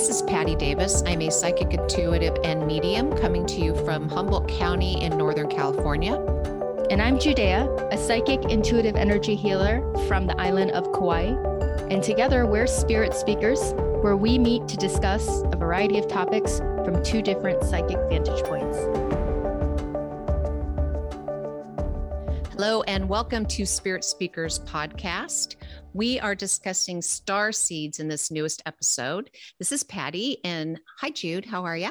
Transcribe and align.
this 0.00 0.08
is 0.08 0.22
Patty 0.22 0.56
Davis. 0.56 1.02
I'm 1.04 1.20
a 1.20 1.30
psychic 1.30 1.74
intuitive 1.74 2.34
and 2.42 2.66
medium 2.66 3.14
coming 3.18 3.44
to 3.44 3.60
you 3.60 3.74
from 3.84 4.08
Humboldt 4.08 4.48
County 4.48 5.02
in 5.02 5.18
Northern 5.18 5.46
California. 5.46 6.14
And 6.88 7.02
I'm 7.02 7.18
Judea, 7.18 7.68
a 7.92 7.98
psychic 7.98 8.46
intuitive 8.46 8.96
energy 8.96 9.34
healer 9.34 9.82
from 10.08 10.26
the 10.26 10.40
island 10.40 10.70
of 10.70 10.90
Kauai. 10.92 11.34
And 11.90 12.02
together 12.02 12.46
we're 12.46 12.66
spirit 12.66 13.12
speakers, 13.12 13.74
where 14.00 14.16
we 14.16 14.38
meet 14.38 14.66
to 14.68 14.78
discuss 14.78 15.42
a 15.52 15.56
variety 15.56 15.98
of 15.98 16.08
topics 16.08 16.60
from 16.82 17.02
two 17.04 17.20
different 17.20 17.62
psychic 17.64 17.98
vantage 18.08 18.42
points. 18.44 19.09
Hello, 22.62 22.82
and 22.82 23.08
welcome 23.08 23.46
to 23.46 23.64
Spirit 23.64 24.04
Speakers 24.04 24.58
Podcast. 24.58 25.56
We 25.94 26.20
are 26.20 26.34
discussing 26.34 27.00
star 27.00 27.52
seeds 27.52 28.00
in 28.00 28.08
this 28.08 28.30
newest 28.30 28.62
episode. 28.66 29.30
This 29.58 29.72
is 29.72 29.82
Patty, 29.82 30.44
and 30.44 30.78
hi, 30.98 31.08
Jude. 31.08 31.46
How 31.46 31.64
are 31.64 31.78
you? 31.78 31.88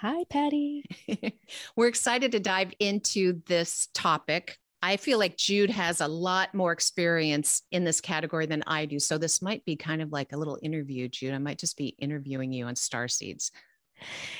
Hi, 0.00 0.22
Patty. 0.30 0.84
We're 1.76 1.88
excited 1.88 2.30
to 2.30 2.38
dive 2.38 2.72
into 2.78 3.42
this 3.48 3.88
topic. 3.92 4.56
I 4.80 4.98
feel 4.98 5.18
like 5.18 5.36
Jude 5.36 5.70
has 5.70 6.00
a 6.00 6.06
lot 6.06 6.54
more 6.54 6.70
experience 6.70 7.62
in 7.72 7.82
this 7.82 8.00
category 8.00 8.46
than 8.46 8.62
I 8.68 8.86
do. 8.86 9.00
So 9.00 9.18
this 9.18 9.42
might 9.42 9.64
be 9.64 9.74
kind 9.74 10.00
of 10.00 10.12
like 10.12 10.30
a 10.32 10.38
little 10.38 10.60
interview, 10.62 11.08
Jude. 11.08 11.34
I 11.34 11.38
might 11.38 11.58
just 11.58 11.76
be 11.76 11.88
interviewing 11.98 12.52
you 12.52 12.66
on 12.66 12.76
star 12.76 13.08
seeds. 13.08 13.50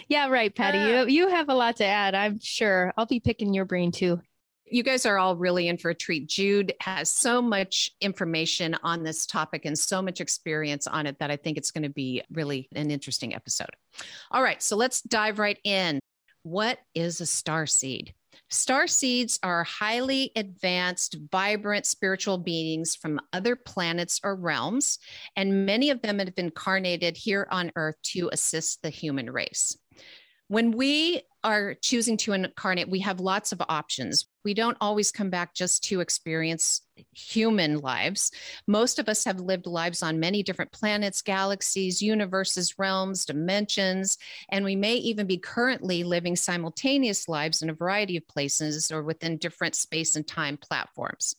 Yeah, 0.06 0.28
right, 0.28 0.54
Patty. 0.54 0.78
You 0.78 1.06
you 1.08 1.28
have 1.30 1.48
a 1.48 1.54
lot 1.54 1.78
to 1.78 1.84
add. 1.84 2.14
I'm 2.14 2.38
sure. 2.40 2.94
I'll 2.96 3.06
be 3.06 3.18
picking 3.18 3.52
your 3.52 3.64
brain 3.64 3.90
too 3.90 4.20
you 4.74 4.82
guys 4.82 5.06
are 5.06 5.18
all 5.18 5.36
really 5.36 5.68
in 5.68 5.78
for 5.78 5.90
a 5.90 5.94
treat. 5.94 6.26
Jude 6.26 6.74
has 6.80 7.08
so 7.08 7.40
much 7.40 7.92
information 8.00 8.76
on 8.82 9.04
this 9.04 9.24
topic 9.24 9.66
and 9.66 9.78
so 9.78 10.02
much 10.02 10.20
experience 10.20 10.88
on 10.88 11.06
it 11.06 11.16
that 11.20 11.30
I 11.30 11.36
think 11.36 11.56
it's 11.56 11.70
going 11.70 11.84
to 11.84 11.90
be 11.90 12.24
really 12.32 12.68
an 12.74 12.90
interesting 12.90 13.36
episode. 13.36 13.70
All 14.32 14.42
right, 14.42 14.60
so 14.60 14.74
let's 14.74 15.00
dive 15.00 15.38
right 15.38 15.60
in. 15.62 16.00
What 16.42 16.80
is 16.92 17.20
a 17.20 17.26
star 17.26 17.66
seed? 17.66 18.14
Star 18.50 18.88
seeds 18.88 19.38
are 19.44 19.62
highly 19.62 20.32
advanced, 20.34 21.18
vibrant 21.30 21.86
spiritual 21.86 22.38
beings 22.38 22.96
from 22.96 23.20
other 23.32 23.54
planets 23.54 24.20
or 24.24 24.34
realms, 24.34 24.98
and 25.36 25.66
many 25.66 25.90
of 25.90 26.02
them 26.02 26.18
have 26.18 26.32
incarnated 26.36 27.16
here 27.16 27.46
on 27.52 27.70
Earth 27.76 27.94
to 28.02 28.28
assist 28.32 28.82
the 28.82 28.90
human 28.90 29.30
race. 29.30 29.78
When 30.48 30.72
we 30.72 31.22
are 31.42 31.74
choosing 31.74 32.16
to 32.18 32.32
incarnate, 32.32 32.88
we 32.88 33.00
have 33.00 33.20
lots 33.20 33.52
of 33.52 33.62
options. 33.68 34.26
We 34.44 34.54
don't 34.54 34.76
always 34.80 35.10
come 35.10 35.30
back 35.30 35.54
just 35.54 35.84
to 35.84 36.00
experience 36.00 36.82
human 37.12 37.78
lives. 37.78 38.30
Most 38.66 38.98
of 38.98 39.08
us 39.08 39.24
have 39.24 39.40
lived 39.40 39.66
lives 39.66 40.02
on 40.02 40.20
many 40.20 40.42
different 40.42 40.72
planets, 40.72 41.22
galaxies, 41.22 42.02
universes, 42.02 42.78
realms, 42.78 43.24
dimensions, 43.24 44.18
and 44.50 44.64
we 44.64 44.76
may 44.76 44.96
even 44.96 45.26
be 45.26 45.38
currently 45.38 46.04
living 46.04 46.36
simultaneous 46.36 47.28
lives 47.28 47.62
in 47.62 47.70
a 47.70 47.74
variety 47.74 48.16
of 48.16 48.28
places 48.28 48.90
or 48.90 49.02
within 49.02 49.38
different 49.38 49.74
space 49.74 50.16
and 50.16 50.26
time 50.26 50.56
platforms. 50.58 51.34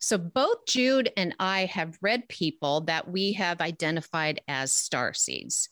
So, 0.00 0.16
both 0.16 0.64
Jude 0.66 1.10
and 1.16 1.34
I 1.40 1.64
have 1.66 1.98
read 2.00 2.28
people 2.28 2.82
that 2.82 3.10
we 3.10 3.32
have 3.32 3.60
identified 3.60 4.40
as 4.46 4.72
star 4.72 5.12
seeds. 5.12 5.68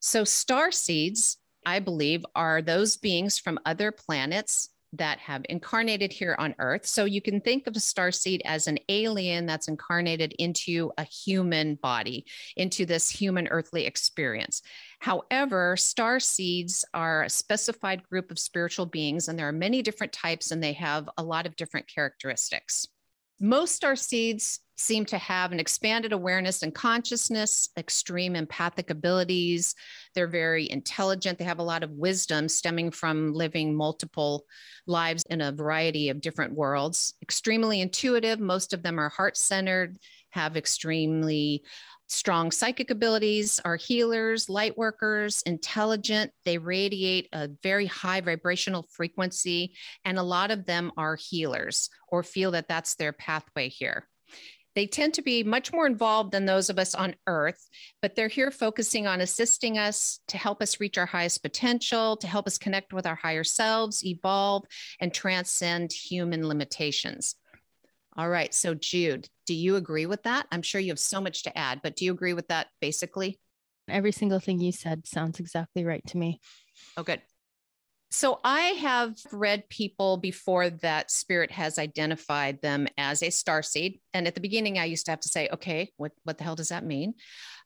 So, 0.00 0.24
star 0.24 0.70
seeds 0.70 1.38
I 1.66 1.80
believe, 1.80 2.24
are 2.34 2.62
those 2.62 2.96
beings 2.96 3.38
from 3.38 3.58
other 3.64 3.92
planets 3.92 4.70
that 4.98 5.18
have 5.18 5.44
incarnated 5.48 6.12
here 6.12 6.36
on 6.38 6.54
Earth. 6.58 6.86
So 6.86 7.04
you 7.04 7.20
can 7.20 7.40
think 7.40 7.66
of 7.66 7.76
a 7.76 7.80
star 7.80 8.12
seed 8.12 8.42
as 8.44 8.66
an 8.66 8.78
alien 8.88 9.46
that's 9.46 9.68
incarnated 9.68 10.34
into 10.38 10.92
a 10.98 11.04
human 11.04 11.74
body, 11.76 12.26
into 12.56 12.86
this 12.86 13.10
human 13.10 13.48
earthly 13.48 13.86
experience. 13.86 14.62
However, 15.00 15.76
star 15.76 16.20
seeds 16.20 16.84
are 16.94 17.24
a 17.24 17.30
specified 17.30 18.02
group 18.04 18.30
of 18.30 18.38
spiritual 18.38 18.86
beings, 18.86 19.28
and 19.28 19.38
there 19.38 19.48
are 19.48 19.52
many 19.52 19.82
different 19.82 20.12
types, 20.12 20.50
and 20.50 20.62
they 20.62 20.74
have 20.74 21.08
a 21.18 21.24
lot 21.24 21.46
of 21.46 21.56
different 21.56 21.88
characteristics. 21.88 22.86
Most 23.40 23.74
star 23.74 23.96
seeds 23.96 24.60
seem 24.76 25.04
to 25.06 25.18
have 25.18 25.52
an 25.52 25.60
expanded 25.60 26.12
awareness 26.12 26.62
and 26.62 26.74
consciousness, 26.74 27.68
extreme 27.76 28.34
empathic 28.34 28.90
abilities. 28.90 29.74
They're 30.14 30.26
very 30.26 30.70
intelligent. 30.70 31.38
They 31.38 31.44
have 31.44 31.60
a 31.60 31.64
lot 31.64 31.82
of 31.82 31.90
wisdom 31.90 32.48
stemming 32.48 32.90
from 32.90 33.32
living 33.32 33.74
multiple 33.74 34.44
lives 34.86 35.22
in 35.30 35.40
a 35.40 35.52
variety 35.52 36.08
of 36.08 36.20
different 36.20 36.54
worlds. 36.54 37.14
Extremely 37.22 37.80
intuitive. 37.80 38.40
Most 38.40 38.72
of 38.72 38.82
them 38.82 38.98
are 38.98 39.08
heart 39.08 39.36
centered, 39.36 39.96
have 40.30 40.56
extremely 40.56 41.62
strong 42.14 42.50
psychic 42.50 42.90
abilities, 42.90 43.60
are 43.64 43.76
healers, 43.76 44.48
light 44.48 44.78
workers, 44.78 45.42
intelligent. 45.46 46.30
They 46.44 46.58
radiate 46.58 47.28
a 47.32 47.48
very 47.62 47.86
high 47.86 48.20
vibrational 48.20 48.86
frequency, 48.90 49.74
and 50.04 50.18
a 50.18 50.22
lot 50.22 50.50
of 50.50 50.66
them 50.66 50.92
are 50.96 51.16
healers 51.16 51.90
or 52.08 52.22
feel 52.22 52.52
that 52.52 52.68
that's 52.68 52.94
their 52.94 53.12
pathway 53.12 53.68
here. 53.68 54.08
They 54.74 54.86
tend 54.86 55.14
to 55.14 55.22
be 55.22 55.44
much 55.44 55.72
more 55.72 55.86
involved 55.86 56.32
than 56.32 56.46
those 56.46 56.68
of 56.68 56.78
us 56.78 56.94
on 56.94 57.14
earth, 57.28 57.68
but 58.02 58.16
they're 58.16 58.28
here 58.28 58.50
focusing 58.50 59.06
on 59.06 59.20
assisting 59.20 59.78
us 59.78 60.18
to 60.28 60.36
help 60.36 60.60
us 60.60 60.80
reach 60.80 60.98
our 60.98 61.06
highest 61.06 61.42
potential, 61.42 62.16
to 62.16 62.26
help 62.26 62.46
us 62.46 62.58
connect 62.58 62.92
with 62.92 63.06
our 63.06 63.14
higher 63.14 63.44
selves, 63.44 64.04
evolve, 64.04 64.64
and 65.00 65.14
transcend 65.14 65.92
human 65.92 66.48
limitations. 66.48 67.36
All 68.16 68.28
right. 68.28 68.54
So, 68.54 68.74
Jude, 68.74 69.28
do 69.46 69.54
you 69.54 69.76
agree 69.76 70.06
with 70.06 70.22
that? 70.22 70.46
I'm 70.52 70.62
sure 70.62 70.80
you 70.80 70.90
have 70.92 71.00
so 71.00 71.20
much 71.20 71.42
to 71.44 71.58
add, 71.58 71.80
but 71.82 71.96
do 71.96 72.04
you 72.04 72.12
agree 72.12 72.32
with 72.32 72.48
that 72.48 72.68
basically? 72.80 73.40
Every 73.88 74.12
single 74.12 74.40
thing 74.40 74.60
you 74.60 74.72
said 74.72 75.06
sounds 75.06 75.40
exactly 75.40 75.84
right 75.84 76.04
to 76.08 76.16
me. 76.16 76.40
Oh, 76.96 77.02
good. 77.02 77.20
So 78.10 78.38
I 78.44 78.60
have 78.60 79.16
read 79.32 79.68
people 79.68 80.18
before 80.18 80.70
that 80.70 81.10
spirit 81.10 81.50
has 81.50 81.80
identified 81.80 82.62
them 82.62 82.86
as 82.96 83.24
a 83.24 83.30
star 83.30 83.60
seed. 83.60 83.98
And 84.12 84.28
at 84.28 84.36
the 84.36 84.40
beginning, 84.40 84.78
I 84.78 84.84
used 84.84 85.06
to 85.06 85.10
have 85.10 85.18
to 85.20 85.28
say, 85.28 85.48
okay, 85.52 85.90
what, 85.96 86.12
what 86.22 86.38
the 86.38 86.44
hell 86.44 86.54
does 86.54 86.68
that 86.68 86.84
mean? 86.84 87.14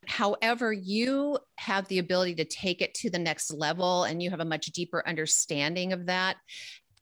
However, 0.07 0.73
you 0.73 1.39
have 1.59 1.87
the 1.89 1.99
ability 1.99 2.37
to 2.37 2.47
take 2.47 2.81
it 2.81 2.95
to 2.95 3.11
the 3.11 3.19
next 3.19 3.53
level 3.53 4.05
and 4.05 4.23
you 4.23 4.31
have 4.31 4.41
a 4.41 4.47
much 4.47 4.67
deeper 4.67 5.07
understanding 5.07 5.93
of 5.93 6.07
that. 6.07 6.37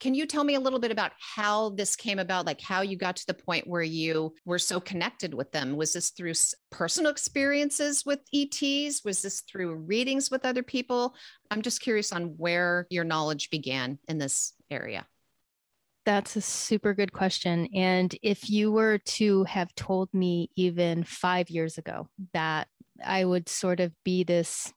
Can 0.01 0.15
you 0.15 0.27
tell 0.27 0.45
me 0.45 0.55
a 0.55 0.61
little 0.61 0.79
bit 0.79 0.91
about 0.91 1.13
how 1.19 1.71
this 1.71 1.97
came 1.97 2.19
about, 2.19 2.47
like 2.47 2.61
how 2.61 2.83
you 2.83 2.97
got 2.97 3.17
to 3.17 3.27
the 3.27 3.35
point 3.35 3.67
where 3.67 3.83
you 3.83 4.35
were 4.45 4.59
so 4.59 4.81
connected 4.81 5.35
with 5.35 5.53
them? 5.53 5.77
Was 5.77 5.93
this 5.93 6.11
through 6.11 6.35
personal 6.71 7.11
experiences 7.11 8.05
with 8.05 8.21
ETs? 8.35 9.03
Was 9.05 9.23
this 9.23 9.43
through 9.43 9.75
readings 9.75 10.31
with 10.31 10.45
other 10.45 10.63
people? 10.63 11.15
I'm 11.51 11.63
just 11.63 11.81
curious 11.81 12.13
on 12.13 12.35
where 12.37 12.87
your 12.91 13.05
knowledge 13.05 13.51
began 13.51 13.99
in 14.09 14.19
this 14.19 14.53
area. 14.71 15.07
That's 16.05 16.37
a 16.37 16.41
super 16.41 16.95
good 16.95 17.13
question. 17.13 17.69
And 17.75 18.15
if 18.23 18.49
you 18.49 18.71
were 18.71 18.99
to 18.99 19.43
have 19.45 19.75
told 19.75 20.13
me 20.15 20.51
even 20.55 21.03
five 21.03 21.51
years 21.51 21.79
ago 21.79 22.09
that 22.33 22.69
I 23.05 23.25
would 23.25 23.49
sort 23.49 23.81
of 23.81 23.93
be 24.05 24.23
this 24.23 24.73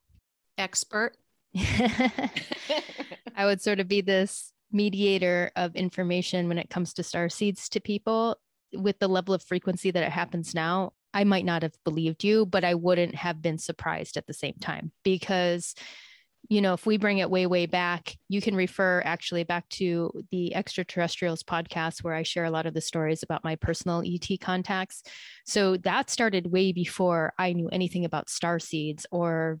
expert, 0.58 1.16
I 1.56 2.30
would 3.44 3.60
sort 3.60 3.78
of 3.78 3.86
be 3.86 4.00
this 4.00 4.52
mediator 4.72 5.50
of 5.56 5.74
information 5.74 6.48
when 6.48 6.58
it 6.58 6.70
comes 6.70 6.92
to 6.94 7.02
star 7.02 7.28
seeds 7.28 7.68
to 7.68 7.80
people 7.80 8.36
with 8.72 8.98
the 8.98 9.08
level 9.08 9.34
of 9.34 9.42
frequency 9.42 9.90
that 9.90 10.02
it 10.02 10.12
happens 10.12 10.54
now 10.54 10.92
i 11.12 11.24
might 11.24 11.44
not 11.44 11.62
have 11.62 11.74
believed 11.84 12.22
you 12.22 12.46
but 12.46 12.64
i 12.64 12.74
wouldn't 12.74 13.14
have 13.14 13.42
been 13.42 13.58
surprised 13.58 14.16
at 14.16 14.26
the 14.26 14.34
same 14.34 14.54
time. 14.60 14.92
Because 15.02 15.74
you 16.48 16.60
know 16.62 16.72
if 16.72 16.86
we 16.86 16.96
bring 16.96 17.18
it 17.18 17.30
way 17.30 17.46
way 17.46 17.66
back 17.66 18.16
you 18.28 18.40
can 18.40 18.56
refer 18.56 19.02
actually 19.04 19.44
back 19.44 19.68
to 19.68 20.10
the 20.30 20.54
extraterrestrials 20.54 21.42
podcast 21.42 22.02
where 22.02 22.14
i 22.14 22.22
share 22.22 22.44
a 22.44 22.50
lot 22.50 22.64
of 22.64 22.72
the 22.72 22.80
stories 22.80 23.22
about 23.22 23.44
my 23.44 23.56
personal 23.56 24.02
et 24.06 24.40
contacts. 24.40 25.02
So 25.44 25.76
that 25.78 26.10
started 26.10 26.50
way 26.50 26.72
before 26.72 27.34
i 27.38 27.52
knew 27.52 27.68
anything 27.68 28.04
about 28.04 28.30
star 28.30 28.58
seeds 28.58 29.06
or 29.10 29.60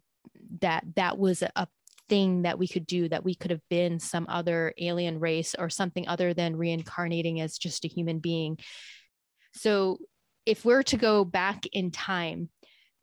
that 0.60 0.84
that 0.96 1.18
was 1.18 1.42
a 1.42 1.66
thing 2.10 2.42
that 2.42 2.58
we 2.58 2.68
could 2.68 2.86
do 2.86 3.08
that 3.08 3.24
we 3.24 3.34
could 3.34 3.50
have 3.50 3.66
been 3.70 3.98
some 3.98 4.26
other 4.28 4.74
alien 4.76 5.18
race 5.18 5.54
or 5.58 5.70
something 5.70 6.06
other 6.06 6.34
than 6.34 6.56
reincarnating 6.56 7.40
as 7.40 7.56
just 7.56 7.86
a 7.86 7.88
human 7.88 8.18
being. 8.18 8.58
So 9.54 9.98
if 10.44 10.64
we're 10.64 10.82
to 10.82 10.96
go 10.98 11.24
back 11.24 11.64
in 11.72 11.90
time 11.90 12.50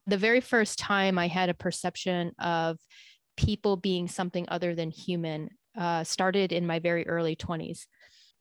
the 0.08 0.18
very 0.18 0.42
first 0.42 0.80
time 0.80 1.20
i 1.20 1.28
had 1.28 1.50
a 1.50 1.54
perception 1.54 2.32
of 2.40 2.78
people 3.36 3.78
being 3.78 4.08
something 4.08 4.46
other 4.48 4.74
than 4.74 4.90
human 4.90 5.50
uh, 5.78 6.04
started 6.04 6.52
in 6.52 6.66
my 6.66 6.80
very 6.80 7.08
early 7.08 7.36
20s 7.36 7.86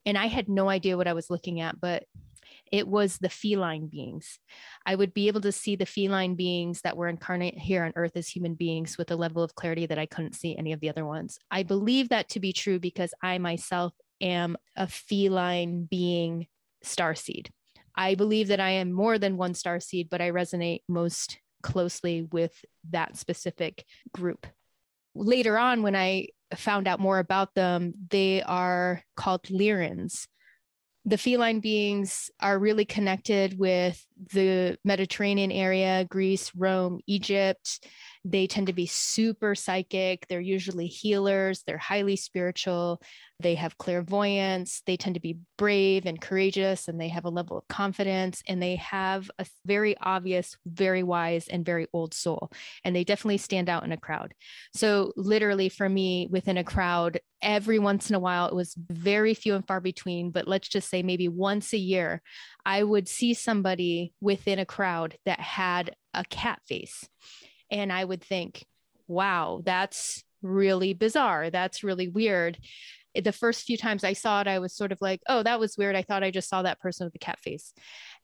and 0.06 0.16
i 0.16 0.26
had 0.26 0.48
no 0.48 0.68
idea 0.68 0.96
what 0.96 1.08
i 1.08 1.12
was 1.12 1.28
looking 1.28 1.60
at 1.60 1.78
but 1.80 2.04
it 2.72 2.88
was 2.88 3.18
the 3.18 3.28
feline 3.28 3.86
beings. 3.86 4.38
I 4.84 4.94
would 4.94 5.14
be 5.14 5.28
able 5.28 5.40
to 5.42 5.52
see 5.52 5.76
the 5.76 5.86
feline 5.86 6.34
beings 6.34 6.80
that 6.82 6.96
were 6.96 7.08
incarnate 7.08 7.58
here 7.58 7.84
on 7.84 7.92
earth 7.96 8.16
as 8.16 8.28
human 8.28 8.54
beings 8.54 8.98
with 8.98 9.10
a 9.10 9.16
level 9.16 9.42
of 9.42 9.54
clarity 9.54 9.86
that 9.86 9.98
I 9.98 10.06
couldn't 10.06 10.34
see 10.34 10.56
any 10.56 10.72
of 10.72 10.80
the 10.80 10.88
other 10.88 11.04
ones. 11.04 11.38
I 11.50 11.62
believe 11.62 12.08
that 12.08 12.28
to 12.30 12.40
be 12.40 12.52
true 12.52 12.78
because 12.78 13.14
I 13.22 13.38
myself 13.38 13.92
am 14.20 14.56
a 14.76 14.86
feline 14.86 15.86
being 15.90 16.46
star 16.82 17.14
seed. 17.14 17.50
I 17.94 18.14
believe 18.14 18.48
that 18.48 18.60
I 18.60 18.70
am 18.70 18.92
more 18.92 19.18
than 19.18 19.36
one 19.36 19.54
star 19.54 19.80
seed, 19.80 20.08
but 20.10 20.20
I 20.20 20.30
resonate 20.30 20.80
most 20.88 21.38
closely 21.62 22.22
with 22.22 22.64
that 22.90 23.16
specific 23.16 23.84
group. 24.12 24.46
Later 25.14 25.56
on, 25.56 25.82
when 25.82 25.96
I 25.96 26.28
found 26.54 26.86
out 26.86 27.00
more 27.00 27.18
about 27.18 27.54
them, 27.54 27.94
they 28.10 28.42
are 28.42 29.02
called 29.16 29.44
Lyrans 29.44 30.26
the 31.06 31.16
feline 31.16 31.60
beings 31.60 32.30
are 32.40 32.58
really 32.58 32.84
connected 32.84 33.56
with 33.56 34.04
the 34.32 34.76
Mediterranean 34.84 35.52
area, 35.52 36.04
Greece, 36.04 36.50
Rome, 36.56 37.00
Egypt. 37.06 37.86
They 38.28 38.48
tend 38.48 38.66
to 38.66 38.72
be 38.72 38.86
super 38.86 39.54
psychic. 39.54 40.26
They're 40.26 40.40
usually 40.40 40.88
healers. 40.88 41.62
They're 41.62 41.78
highly 41.78 42.16
spiritual. 42.16 43.00
They 43.38 43.54
have 43.54 43.78
clairvoyance. 43.78 44.82
They 44.84 44.96
tend 44.96 45.14
to 45.14 45.20
be 45.20 45.38
brave 45.56 46.06
and 46.06 46.20
courageous, 46.20 46.88
and 46.88 47.00
they 47.00 47.06
have 47.08 47.24
a 47.24 47.30
level 47.30 47.56
of 47.56 47.68
confidence. 47.68 48.42
And 48.48 48.60
they 48.60 48.76
have 48.76 49.30
a 49.38 49.46
very 49.64 49.96
obvious, 50.00 50.56
very 50.66 51.04
wise, 51.04 51.46
and 51.46 51.64
very 51.64 51.86
old 51.92 52.14
soul. 52.14 52.50
And 52.84 52.96
they 52.96 53.04
definitely 53.04 53.38
stand 53.38 53.68
out 53.68 53.84
in 53.84 53.92
a 53.92 53.96
crowd. 53.96 54.34
So, 54.74 55.12
literally, 55.16 55.68
for 55.68 55.88
me, 55.88 56.26
within 56.28 56.58
a 56.58 56.64
crowd, 56.64 57.20
every 57.40 57.78
once 57.78 58.10
in 58.10 58.16
a 58.16 58.20
while, 58.20 58.48
it 58.48 58.56
was 58.56 58.74
very 58.90 59.34
few 59.34 59.54
and 59.54 59.64
far 59.64 59.80
between, 59.80 60.32
but 60.32 60.48
let's 60.48 60.68
just 60.68 60.90
say 60.90 61.04
maybe 61.04 61.28
once 61.28 61.72
a 61.72 61.78
year, 61.78 62.22
I 62.64 62.82
would 62.82 63.08
see 63.08 63.34
somebody 63.34 64.14
within 64.20 64.58
a 64.58 64.66
crowd 64.66 65.16
that 65.26 65.38
had 65.38 65.94
a 66.12 66.24
cat 66.24 66.60
face. 66.66 67.08
And 67.70 67.92
I 67.92 68.04
would 68.04 68.22
think, 68.22 68.64
wow, 69.08 69.62
that's 69.64 70.24
really 70.42 70.94
bizarre. 70.94 71.50
That's 71.50 71.84
really 71.84 72.08
weird. 72.08 72.58
The 73.14 73.32
first 73.32 73.64
few 73.64 73.76
times 73.78 74.04
I 74.04 74.12
saw 74.12 74.42
it, 74.42 74.46
I 74.46 74.58
was 74.58 74.74
sort 74.74 74.92
of 74.92 74.98
like, 75.00 75.22
oh, 75.28 75.42
that 75.42 75.58
was 75.58 75.78
weird. 75.78 75.96
I 75.96 76.02
thought 76.02 76.22
I 76.22 76.30
just 76.30 76.48
saw 76.48 76.62
that 76.62 76.80
person 76.80 77.06
with 77.06 77.12
the 77.12 77.18
cat 77.18 77.38
face. 77.40 77.72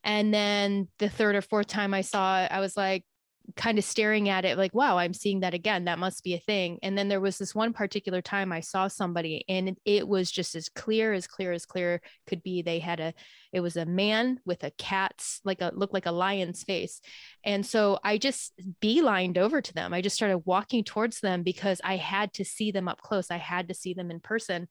And 0.05 0.35
then 0.35 0.89
the 0.99 1.09
third 1.09 1.35
or 1.35 1.43
fourth 1.43 1.67
time 1.67 1.95
I 1.95 2.03
saw 2.03 2.43
it, 2.43 2.53
I 2.53 2.61
was 2.61 2.77
like, 2.77 3.05
kind 3.57 3.79
of 3.79 3.85
staring 3.85 4.29
at 4.29 4.45
it 4.45 4.57
like 4.57 4.75
wow 4.75 4.99
i'm 4.99 5.15
seeing 5.15 5.41
that 5.41 5.55
again. 5.55 5.85
That 5.85 5.99
must 5.99 6.25
be 6.25 6.35
a 6.35 6.39
thing. 6.39 6.79
And 6.83 6.97
then 6.97 7.09
there 7.09 7.21
was 7.21 7.39
this 7.39 7.55
one 7.55 7.73
particular 7.73 8.23
time 8.23 8.53
i 8.53 8.61
saw 8.61 8.89
somebody 8.89 9.45
and 9.49 9.77
it 9.85 10.07
was 10.07 10.31
just 10.31 10.55
as 10.55 10.69
clear 10.69 11.13
as 11.13 11.27
clear 11.27 11.53
as 11.53 11.67
clear 11.67 12.01
could 12.27 12.43
be. 12.43 12.63
They 12.63 12.79
had 12.79 13.01
a 13.01 13.15
it 13.53 13.61
was 13.61 13.77
a 13.77 13.87
man 13.87 14.41
with 14.45 14.65
a 14.65 14.71
cat's 14.73 15.41
like 15.45 15.61
a 15.61 15.73
looked 15.75 15.95
like 15.95 16.07
a 16.07 16.13
lion's 16.13 16.63
face. 16.63 17.01
And 17.45 17.65
so 17.65 17.99
i 18.05 18.19
just 18.19 18.53
beelined 18.81 19.39
over 19.39 19.61
to 19.61 19.75
them. 19.75 19.93
I 19.93 20.01
just 20.01 20.17
started 20.17 20.39
walking 20.39 20.85
towards 20.85 21.21
them 21.21 21.43
because 21.43 21.81
i 21.85 21.97
had 21.97 22.33
to 22.35 22.45
see 22.45 22.71
them 22.71 22.89
up 22.89 23.01
close. 23.01 23.31
I 23.31 23.39
had 23.39 23.69
to 23.69 23.75
see 23.75 23.95
them 23.95 24.11
in 24.11 24.21
person 24.21 24.69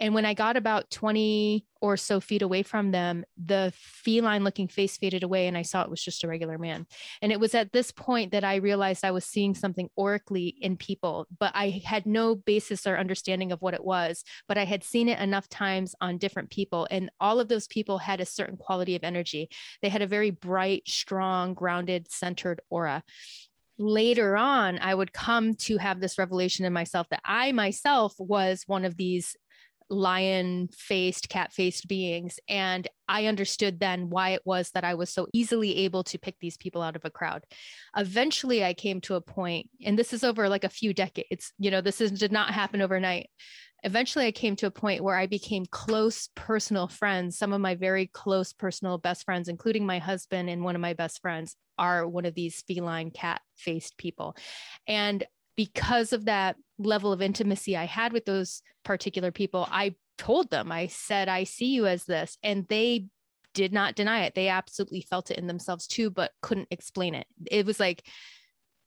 and 0.00 0.14
when 0.14 0.24
I 0.24 0.32
got 0.32 0.56
about 0.56 0.90
20 0.90 1.66
or 1.82 1.96
so 1.98 2.20
feet 2.20 2.40
away 2.40 2.62
from 2.62 2.90
them, 2.90 3.24
the 3.36 3.70
feline 3.76 4.44
looking 4.44 4.66
face 4.66 4.96
faded 4.96 5.22
away 5.22 5.46
and 5.46 5.58
I 5.58 5.62
saw 5.62 5.82
it 5.82 5.90
was 5.90 6.02
just 6.02 6.24
a 6.24 6.28
regular 6.28 6.56
man. 6.56 6.86
And 7.20 7.30
it 7.30 7.38
was 7.38 7.54
at 7.54 7.72
this 7.72 7.92
point 7.92 8.32
that 8.32 8.42
I 8.42 8.56
realized 8.56 9.04
I 9.04 9.10
was 9.10 9.26
seeing 9.26 9.54
something 9.54 9.90
aurically 9.98 10.54
in 10.60 10.78
people, 10.78 11.26
but 11.38 11.52
I 11.54 11.82
had 11.84 12.06
no 12.06 12.34
basis 12.34 12.86
or 12.86 12.96
understanding 12.96 13.52
of 13.52 13.60
what 13.60 13.74
it 13.74 13.84
was. 13.84 14.24
But 14.48 14.56
I 14.56 14.64
had 14.64 14.82
seen 14.82 15.08
it 15.08 15.20
enough 15.20 15.48
times 15.50 15.94
on 16.00 16.18
different 16.18 16.48
people. 16.48 16.88
And 16.90 17.10
all 17.20 17.38
of 17.38 17.48
those 17.48 17.66
people 17.66 17.98
had 17.98 18.20
a 18.20 18.26
certain 18.26 18.56
quality 18.56 18.96
of 18.96 19.04
energy. 19.04 19.50
They 19.82 19.90
had 19.90 20.02
a 20.02 20.06
very 20.06 20.30
bright, 20.30 20.88
strong, 20.88 21.52
grounded, 21.52 22.10
centered 22.10 22.60
aura 22.70 23.04
later 23.80 24.36
on, 24.36 24.78
I 24.78 24.94
would 24.94 25.14
come 25.14 25.54
to 25.54 25.78
have 25.78 26.00
this 26.00 26.18
revelation 26.18 26.66
in 26.66 26.72
myself 26.72 27.08
that 27.08 27.22
I 27.24 27.52
myself 27.52 28.14
was 28.18 28.64
one 28.66 28.84
of 28.84 28.98
these 28.98 29.36
lion 29.90 30.68
faced, 30.72 31.28
cat 31.28 31.52
faced 31.52 31.88
beings. 31.88 32.38
And 32.48 32.88
I 33.08 33.26
understood 33.26 33.80
then 33.80 34.08
why 34.08 34.30
it 34.30 34.42
was 34.44 34.70
that 34.70 34.84
I 34.84 34.94
was 34.94 35.10
so 35.10 35.26
easily 35.32 35.78
able 35.78 36.04
to 36.04 36.18
pick 36.18 36.36
these 36.40 36.56
people 36.56 36.80
out 36.80 36.96
of 36.96 37.04
a 37.04 37.10
crowd. 37.10 37.44
Eventually, 37.96 38.64
I 38.64 38.72
came 38.72 39.00
to 39.02 39.16
a 39.16 39.20
point, 39.20 39.68
and 39.84 39.98
this 39.98 40.12
is 40.12 40.22
over 40.22 40.48
like 40.48 40.64
a 40.64 40.68
few 40.68 40.94
decades, 40.94 41.52
you 41.58 41.70
know, 41.70 41.80
this 41.80 42.00
is, 42.00 42.12
did 42.12 42.32
not 42.32 42.54
happen 42.54 42.80
overnight. 42.80 43.28
Eventually, 43.82 44.26
I 44.26 44.32
came 44.32 44.56
to 44.56 44.66
a 44.66 44.70
point 44.70 45.02
where 45.02 45.16
I 45.16 45.26
became 45.26 45.64
close 45.66 46.28
personal 46.34 46.86
friends. 46.86 47.38
Some 47.38 47.52
of 47.52 47.60
my 47.60 47.74
very 47.74 48.06
close 48.06 48.52
personal 48.52 48.98
best 48.98 49.24
friends, 49.24 49.48
including 49.48 49.86
my 49.86 49.98
husband 49.98 50.50
and 50.50 50.62
one 50.62 50.74
of 50.74 50.82
my 50.82 50.92
best 50.92 51.20
friends, 51.20 51.56
are 51.78 52.06
one 52.06 52.26
of 52.26 52.34
these 52.34 52.62
feline 52.68 53.10
cat 53.10 53.40
faced 53.56 53.96
people. 53.96 54.36
And 54.86 55.24
because 55.56 56.12
of 56.12 56.24
that 56.26 56.56
level 56.78 57.12
of 57.12 57.22
intimacy 57.22 57.76
I 57.76 57.84
had 57.84 58.12
with 58.12 58.24
those 58.24 58.62
particular 58.84 59.30
people, 59.30 59.68
I 59.70 59.94
told 60.18 60.50
them, 60.50 60.70
I 60.72 60.86
said, 60.86 61.28
I 61.28 61.44
see 61.44 61.74
you 61.74 61.86
as 61.86 62.04
this. 62.04 62.38
And 62.42 62.66
they 62.68 63.06
did 63.54 63.72
not 63.72 63.96
deny 63.96 64.24
it. 64.24 64.34
They 64.34 64.48
absolutely 64.48 65.00
felt 65.02 65.30
it 65.30 65.38
in 65.38 65.46
themselves 65.46 65.86
too, 65.86 66.10
but 66.10 66.32
couldn't 66.40 66.68
explain 66.70 67.14
it. 67.14 67.26
It 67.50 67.66
was 67.66 67.80
like, 67.80 68.06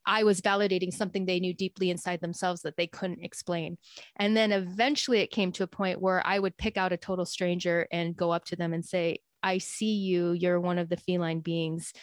I 0.06 0.24
was 0.24 0.42
validating 0.42 0.94
something 0.94 1.26
they 1.26 1.40
knew 1.40 1.54
deeply 1.54 1.90
inside 1.90 2.20
themselves 2.22 2.62
that 2.62 2.76
they 2.76 2.88
couldn't 2.88 3.24
explain. 3.24 3.78
And 4.18 4.36
then 4.36 4.52
eventually 4.52 5.20
it 5.20 5.32
came 5.32 5.52
to 5.54 5.64
a 5.64 5.68
point 5.68 6.02
where 6.02 6.26
I 6.26 6.40
would 6.40 6.58
pick 6.58 6.78
out 6.78 6.92
a 6.92 6.98
total 6.98 7.26
stranger 7.26 7.88
and 7.92 8.16
go 8.16 8.32
up 8.32 8.46
to 8.46 8.56
them 8.56 8.74
and 8.74 8.86
say, 8.86 9.20
I 9.42 9.60
see 9.60 9.96
you. 9.96 10.32
You're 10.32 10.60
one 10.60 10.78
of 10.78 10.90
the 10.90 10.98
feline 10.98 11.40
beings. 11.40 11.94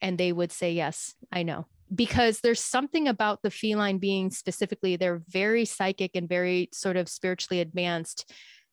And 0.00 0.16
they 0.16 0.32
would 0.32 0.52
say, 0.52 0.72
Yes, 0.72 1.14
I 1.32 1.42
know 1.42 1.66
because 1.94 2.40
there's 2.40 2.62
something 2.62 3.08
about 3.08 3.40
the 3.42 3.50
feline 3.50 3.98
beings 3.98 4.38
specifically 4.38 4.96
they're 4.96 5.22
very 5.28 5.64
psychic 5.64 6.12
and 6.14 6.28
very 6.28 6.68
sort 6.72 6.96
of 6.96 7.08
spiritually 7.08 7.60
advanced. 7.60 8.30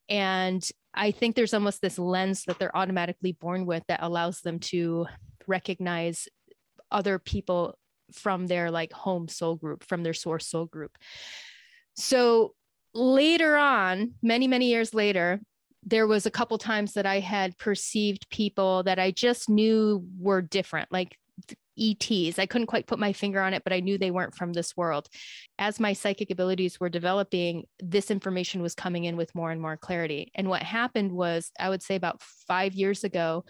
And 0.10 0.68
i 0.94 1.12
think 1.12 1.36
there's 1.36 1.54
almost 1.54 1.81
this 1.81 2.00
lens 2.00 2.44
that 2.48 2.60
they're 2.60 2.75
automatically 2.75 3.34
born 3.34 3.66
with 3.66 3.84
that 3.88 4.02
allows 4.02 4.42
them 4.42 4.60
to 4.60 5.06
recognize 5.48 6.28
other 6.92 7.19
people 7.19 7.78
from 8.12 8.48
their 8.48 8.72
like 8.72 8.94
home 8.94 9.28
soul 9.28 9.56
group 9.56 9.84
from 9.84 10.04
their 10.04 10.14
source 10.14 10.48
soul 10.48 10.66
group. 10.66 10.98
So 11.96 12.54
later 12.94 13.58
on 13.58 14.14
many 14.24 14.48
many 14.48 14.69
years 14.69 14.94
later 14.94 15.40
there 15.84 16.08
was 16.08 16.25
a 16.25 16.31
couple 16.31 16.58
times 16.58 16.94
that 16.94 17.06
i 17.06 17.19
had 17.19 17.58
perceived 17.58 18.28
people 18.30 18.81
that 18.84 18.98
i 18.98 19.12
just 19.12 19.50
knew 19.50 20.04
were 20.19 20.42
different 20.42 20.92
like 20.92 21.16
ETs. 21.80 22.40
I 22.40 22.46
couldn't 22.46 22.68
quite 22.68 22.88
put 22.88 23.00
my 23.00 23.14
finger 23.14 23.42
on 23.42 23.54
it, 23.54 23.64
but 23.64 23.74
I 23.74 23.80
knew 23.80 23.98
they 23.98 24.12
weren't 24.12 24.36
from 24.36 24.54
this 24.54 24.76
world. 24.76 25.08
As 25.60 25.80
my 25.80 25.94
psychic 25.94 26.32
abilities 26.32 26.80
were 26.80 26.90
developing, 26.90 27.66
this 27.80 28.12
information 28.12 28.62
was 28.62 28.76
coming 28.76 29.06
in 29.06 29.18
with 29.18 29.36
more 29.36 29.52
and 29.52 29.62
more 29.62 29.78
clarity. 29.78 30.32
And 30.36 30.50
what 30.50 30.64
happened 30.64 31.12
was, 31.12 31.52
I 31.60 31.70
would 31.70 31.84
say 31.84 31.96
about 31.96 32.22
five 32.48 32.74
years 32.74 33.04
ago, 33.04 33.46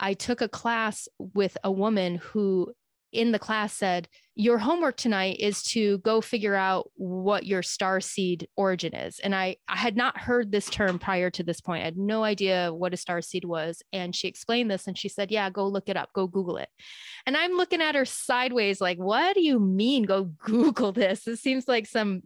I 0.00 0.14
took 0.14 0.40
a 0.40 0.48
class 0.48 1.08
with 1.18 1.56
a 1.62 1.70
woman 1.70 2.16
who 2.16 2.72
in 3.12 3.30
the 3.30 3.38
class 3.38 3.74
said, 3.74 4.08
Your 4.34 4.58
homework 4.58 4.96
tonight 4.96 5.36
is 5.38 5.62
to 5.64 5.98
go 5.98 6.20
figure 6.20 6.54
out 6.54 6.90
what 6.94 7.44
your 7.44 7.62
star 7.62 8.00
seed 8.00 8.48
origin 8.56 8.94
is. 8.94 9.18
And 9.18 9.34
I, 9.34 9.56
I 9.68 9.76
had 9.76 9.96
not 9.96 10.18
heard 10.18 10.50
this 10.50 10.68
term 10.70 10.98
prior 10.98 11.30
to 11.30 11.42
this 11.42 11.60
point. 11.60 11.82
I 11.82 11.84
had 11.84 11.98
no 11.98 12.24
idea 12.24 12.72
what 12.72 12.94
a 12.94 12.96
star 12.96 13.20
seed 13.20 13.44
was. 13.44 13.82
And 13.92 14.16
she 14.16 14.28
explained 14.28 14.70
this 14.70 14.86
and 14.86 14.96
she 14.96 15.08
said, 15.08 15.30
Yeah, 15.30 15.50
go 15.50 15.68
look 15.68 15.88
it 15.88 15.96
up, 15.96 16.12
go 16.14 16.26
Google 16.26 16.56
it. 16.56 16.68
And 17.26 17.36
I'm 17.36 17.52
looking 17.52 17.82
at 17.82 17.94
her 17.94 18.06
sideways, 18.06 18.80
like, 18.80 18.98
What 18.98 19.34
do 19.34 19.42
you 19.42 19.60
mean, 19.60 20.04
go 20.04 20.24
Google 20.44 20.92
this? 20.92 21.24
This 21.24 21.40
seems 21.40 21.68
like 21.68 21.86
some 21.86 22.22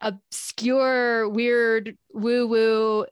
obscure, 0.00 1.28
weird, 1.28 1.96
woo 2.12 2.46
woo 2.48 3.06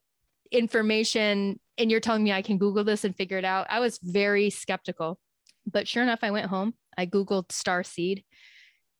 information. 0.50 1.58
And 1.78 1.90
you're 1.90 2.00
telling 2.00 2.22
me 2.22 2.32
I 2.32 2.42
can 2.42 2.58
Google 2.58 2.84
this 2.84 3.04
and 3.04 3.16
figure 3.16 3.38
it 3.38 3.44
out. 3.44 3.66
I 3.70 3.80
was 3.80 3.98
very 4.02 4.50
skeptical. 4.50 5.18
But 5.64 5.86
sure 5.86 6.02
enough, 6.02 6.20
I 6.22 6.32
went 6.32 6.46
home 6.46 6.74
I 6.96 7.06
Googled 7.06 7.52
star 7.52 7.82
seed 7.82 8.24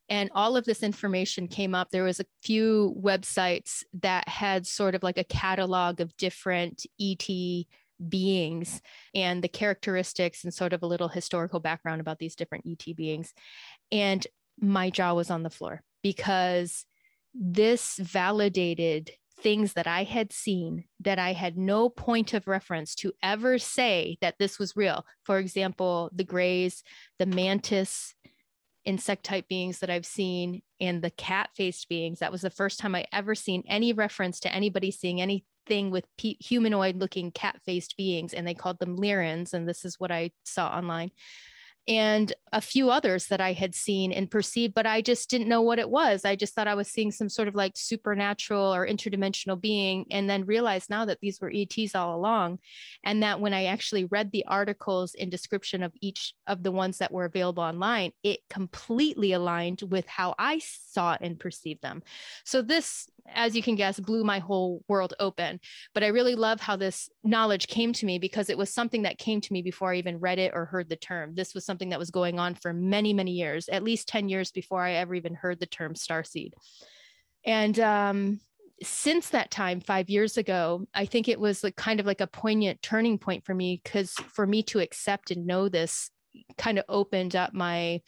and 0.08 0.30
all 0.34 0.56
of 0.56 0.64
this 0.64 0.82
information 0.82 1.49
came 1.49 1.75
up. 1.75 1.88
There 1.90 2.04
was 2.04 2.20
a 2.20 2.26
few 2.42 2.94
websites 3.00 3.82
that 4.02 4.28
had 4.28 4.66
sort 4.66 4.94
of 4.94 5.02
like 5.02 5.16
a 5.16 5.25
catalog 5.25 6.00
of 6.00 6.16
different 6.18 6.84
ET 7.00 7.26
beings 8.08 8.82
and 9.14 9.42
the 9.42 9.49
characteristics 9.49 10.44
and 10.44 10.52
sort 10.52 10.75
of 10.75 10.82
a 10.82 10.87
little 10.87 11.08
historical 11.08 11.61
background 11.61 12.02
about 12.02 12.18
these 12.18 12.34
different 12.34 12.66
ET 12.66 12.94
beings. 12.94 13.32
And 13.90 14.26
my 14.61 14.90
jaw 14.90 15.14
was 15.14 15.30
on 15.30 15.44
the 15.44 15.50
floor 15.50 15.82
because 16.02 16.84
this 17.32 17.96
validated 17.96 19.12
things 19.42 19.72
that 19.72 19.87
I 19.87 20.04
had 20.04 20.32
seen 20.32 20.84
that 21.00 21.18
I 21.18 21.32
had 21.32 21.58
no 21.58 21.88
point 21.88 22.32
of 22.32 22.46
reference 22.46 22.94
to 22.96 23.12
ever 23.22 23.58
say 23.58 24.16
that 24.20 24.37
this 24.38 24.58
was 24.58 24.76
real. 24.76 25.04
For 25.25 25.38
example, 25.38 26.11
the 26.14 26.25
grays, 26.25 26.82
the 27.18 27.26
mantis 27.26 28.14
insect 28.84 29.25
type 29.25 29.49
beings 29.49 29.78
that 29.80 29.90
I've 29.90 30.06
seen, 30.06 30.62
and 30.80 31.02
the 31.02 31.11
cat 31.11 31.50
faced 31.54 31.88
beings. 31.88 32.18
That 32.18 32.32
was 32.32 32.42
the 32.42 32.50
first 32.50 32.80
time 32.80 32.94
I 32.94 33.04
ever 33.12 33.34
seen 33.34 33.62
any 33.66 33.92
reference 33.92 34.40
to 34.40 34.54
anybody 34.54 34.90
seeing 34.90 35.20
anything 35.20 35.90
with 35.90 36.04
humanoid 36.18 36.96
looking 36.96 37.30
cat 37.30 37.61
faced 37.64 37.96
beings, 37.96 38.34
and 38.34 38.46
they 38.46 38.54
called 38.54 38.78
them 38.78 38.96
Lyrans. 38.96 39.54
And 39.54 39.68
this 39.68 39.84
is 39.84 40.00
what 40.00 40.11
I 40.11 40.32
saw 40.44 40.68
online. 40.68 41.11
And 41.89 42.33
a 42.53 42.61
few 42.61 42.91
others 42.91 43.27
that 43.27 43.41
I 43.41 43.53
had 43.55 43.75
seen 43.75 44.12
and 44.12 44.31
perceived, 44.31 44.75
but 44.75 44.87
I 44.87 45.01
just 45.01 45.29
didn't 45.29 45.49
know 45.49 45.62
what 45.62 45.79
it 45.79 45.91
was. 45.91 46.25
I 46.25 46.37
just 46.37 46.55
thought 46.55 46.69
I 46.69 46.75
was 46.75 46.89
seeing 46.89 47.11
some 47.11 47.29
sort 47.29 47.49
of 47.49 47.55
like 47.55 47.73
supernatural 47.75 48.75
or 48.75 48.87
interdimensional 48.87 49.61
being, 49.61 50.07
and 50.11 50.31
then 50.31 50.45
realized 50.45 50.91
now 50.91 51.05
that 51.07 51.19
these 51.21 51.41
were 51.41 51.53
ETs 51.53 51.95
all 51.95 52.17
along. 52.17 52.59
And 53.05 53.23
that 53.23 53.41
when 53.41 53.55
I 53.55 53.65
actually 53.65 54.05
read 54.05 54.31
the 54.31 54.45
articles 54.47 55.15
in 55.15 55.31
description 55.31 55.83
of 55.83 55.93
each 56.01 56.35
of 56.47 56.62
the 56.62 56.73
ones 56.73 56.99
that 56.99 57.12
were 57.12 57.25
available 57.25 57.62
online, 57.62 58.12
it 58.23 58.41
completely 58.49 59.33
aligned 59.33 59.83
with 59.83 60.07
how 60.07 60.35
I 60.39 60.61
saw 60.61 61.17
and 61.21 61.41
perceived 61.41 61.83
them. 61.83 62.03
So 62.45 62.62
this 62.62 63.09
as 63.26 63.55
you 63.55 63.62
can 63.62 63.75
guess, 63.75 63.99
blew 64.00 64.25
my 64.25 64.38
whole 64.38 64.83
world 64.88 65.14
open. 65.21 65.61
But 65.95 66.02
I 66.02 66.09
really 66.09 66.35
love 66.35 66.61
how 66.61 66.76
this 66.76 67.09
knowledge 67.23 67.67
came 67.67 67.93
to 67.95 68.07
me 68.07 68.19
because 68.19 68.50
it 68.50 68.59
was 68.59 68.73
something 68.73 69.02
that 69.02 69.19
came 69.19 69.41
to 69.41 69.52
me 69.52 69.62
before 69.62 69.93
I 69.93 69.99
even 69.99 70.21
read 70.21 70.38
it 70.38 70.52
or 70.55 70.64
heard 70.64 70.88
the 70.88 70.97
term. 70.97 71.35
This 71.35 71.55
was 71.55 71.64
something 71.64 71.91
that 71.91 71.99
was 71.99 72.11
going 72.11 72.38
on 72.38 72.55
for 72.55 72.73
many, 72.73 73.12
many 73.12 73.33
years, 73.33 73.69
at 73.69 73.85
least 73.85 74.09
10 74.09 74.29
years 74.29 74.50
before 74.50 74.83
I 74.83 74.93
ever 74.95 75.14
even 75.14 75.35
heard 75.35 75.61
the 75.61 75.67
term 75.67 75.95
starseed. 75.95 76.52
And 77.45 77.79
um, 77.81 78.41
since 78.83 79.31
that 79.31 79.50
time, 79.50 79.81
five 79.81 80.11
years 80.11 80.37
ago, 80.37 80.87
I 80.95 81.07
think 81.07 81.29
it 81.29 81.41
was 81.41 81.64
like 81.64 81.76
kind 81.76 82.00
of 82.00 82.07
like 82.07 82.21
a 82.21 82.26
poignant 82.26 82.83
turning 82.83 83.19
point 83.19 83.45
for 83.45 83.55
me 83.55 83.81
because 83.83 84.12
for 84.12 84.47
me 84.47 84.62
to 84.64 84.81
accept 84.81 85.31
and 85.31 85.47
know 85.47 85.69
this 85.69 86.11
kind 86.57 86.79
of 86.79 86.85
opened 86.88 87.37
up 87.37 87.52
my 87.52 88.00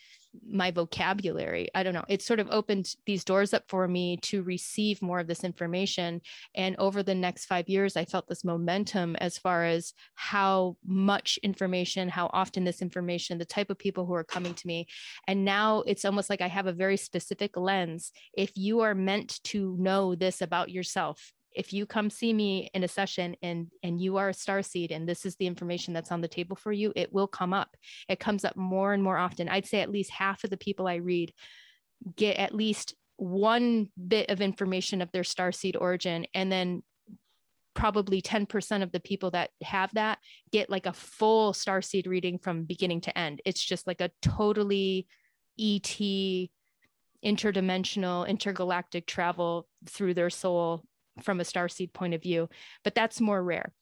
my 0.48 0.70
vocabulary. 0.70 1.68
I 1.74 1.82
don't 1.82 1.94
know. 1.94 2.04
It 2.08 2.22
sort 2.22 2.40
of 2.40 2.48
opened 2.50 2.94
these 3.06 3.24
doors 3.24 3.54
up 3.54 3.64
for 3.68 3.86
me 3.88 4.16
to 4.18 4.42
receive 4.42 5.02
more 5.02 5.18
of 5.20 5.26
this 5.26 5.44
information. 5.44 6.20
And 6.54 6.76
over 6.78 7.02
the 7.02 7.14
next 7.14 7.46
five 7.46 7.68
years, 7.68 7.96
I 7.96 8.04
felt 8.04 8.28
this 8.28 8.44
momentum 8.44 9.16
as 9.16 9.38
far 9.38 9.64
as 9.64 9.94
how 10.14 10.76
much 10.84 11.38
information, 11.42 12.08
how 12.08 12.30
often 12.32 12.64
this 12.64 12.82
information, 12.82 13.38
the 13.38 13.44
type 13.44 13.70
of 13.70 13.78
people 13.78 14.06
who 14.06 14.14
are 14.14 14.24
coming 14.24 14.54
to 14.54 14.66
me. 14.66 14.86
And 15.26 15.44
now 15.44 15.82
it's 15.86 16.04
almost 16.04 16.30
like 16.30 16.40
I 16.40 16.48
have 16.48 16.66
a 16.66 16.72
very 16.72 16.96
specific 16.96 17.56
lens. 17.56 18.12
If 18.36 18.52
you 18.56 18.80
are 18.80 18.94
meant 18.94 19.42
to 19.44 19.76
know 19.78 20.14
this 20.14 20.40
about 20.42 20.70
yourself, 20.70 21.32
if 21.54 21.72
you 21.72 21.86
come 21.86 22.10
see 22.10 22.32
me 22.32 22.70
in 22.74 22.84
a 22.84 22.88
session 22.88 23.36
and 23.42 23.68
and 23.82 24.00
you 24.00 24.16
are 24.16 24.30
a 24.30 24.34
star 24.34 24.62
seed 24.62 24.90
and 24.90 25.08
this 25.08 25.24
is 25.24 25.36
the 25.36 25.46
information 25.46 25.94
that's 25.94 26.12
on 26.12 26.20
the 26.20 26.28
table 26.28 26.56
for 26.56 26.72
you 26.72 26.92
it 26.96 27.12
will 27.12 27.26
come 27.28 27.52
up. 27.52 27.76
It 28.08 28.20
comes 28.20 28.44
up 28.44 28.56
more 28.56 28.92
and 28.92 29.02
more 29.02 29.16
often. 29.16 29.48
I'd 29.48 29.66
say 29.66 29.80
at 29.80 29.90
least 29.90 30.10
half 30.10 30.44
of 30.44 30.50
the 30.50 30.56
people 30.56 30.86
i 30.86 30.96
read 30.96 31.32
get 32.16 32.36
at 32.36 32.54
least 32.54 32.94
one 33.16 33.88
bit 34.08 34.30
of 34.30 34.40
information 34.40 35.00
of 35.00 35.10
their 35.12 35.24
star 35.24 35.52
seed 35.52 35.76
origin 35.76 36.26
and 36.34 36.50
then 36.50 36.82
probably 37.74 38.22
10% 38.22 38.82
of 38.82 38.92
the 38.92 39.00
people 39.00 39.30
that 39.32 39.50
have 39.62 39.92
that 39.94 40.18
get 40.52 40.70
like 40.70 40.86
a 40.86 40.92
full 40.92 41.52
star 41.52 41.82
seed 41.82 42.06
reading 42.06 42.38
from 42.38 42.64
beginning 42.64 43.00
to 43.02 43.18
end. 43.18 43.42
It's 43.44 43.62
just 43.62 43.86
like 43.86 44.00
a 44.00 44.10
totally 44.22 45.06
et 45.58 45.98
interdimensional 47.24 48.28
intergalactic 48.28 49.06
travel 49.06 49.66
through 49.86 50.14
their 50.14 50.30
soul 50.30 50.84
from 51.22 51.40
a 51.40 51.44
star 51.44 51.68
seed 51.68 51.92
point 51.92 52.14
of 52.14 52.22
view, 52.22 52.48
but 52.82 52.94
that's 52.94 53.20
more 53.20 53.42
rare. 53.42 53.72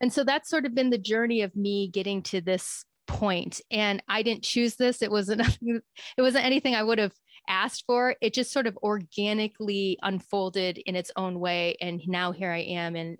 And 0.00 0.12
so 0.12 0.24
that's 0.24 0.48
sort 0.48 0.66
of 0.66 0.74
been 0.74 0.90
the 0.90 0.98
journey 0.98 1.42
of 1.42 1.54
me 1.54 1.88
getting 1.88 2.22
to 2.24 2.40
this 2.40 2.84
point. 3.06 3.60
And 3.70 4.02
I 4.08 4.22
didn't 4.22 4.44
choose 4.44 4.76
this. 4.76 5.02
It 5.02 5.10
wasn't 5.10 5.42
it 5.62 5.82
wasn't 6.22 6.44
anything 6.44 6.74
I 6.74 6.82
would 6.82 6.98
have 6.98 7.12
asked 7.48 7.84
for. 7.86 8.16
It 8.20 8.34
just 8.34 8.52
sort 8.52 8.66
of 8.66 8.76
organically 8.82 9.98
unfolded 10.02 10.78
in 10.78 10.96
its 10.96 11.10
own 11.16 11.38
way. 11.40 11.76
And 11.80 12.00
now 12.06 12.32
here 12.32 12.52
I 12.52 12.60
am. 12.60 12.96
And 12.96 13.18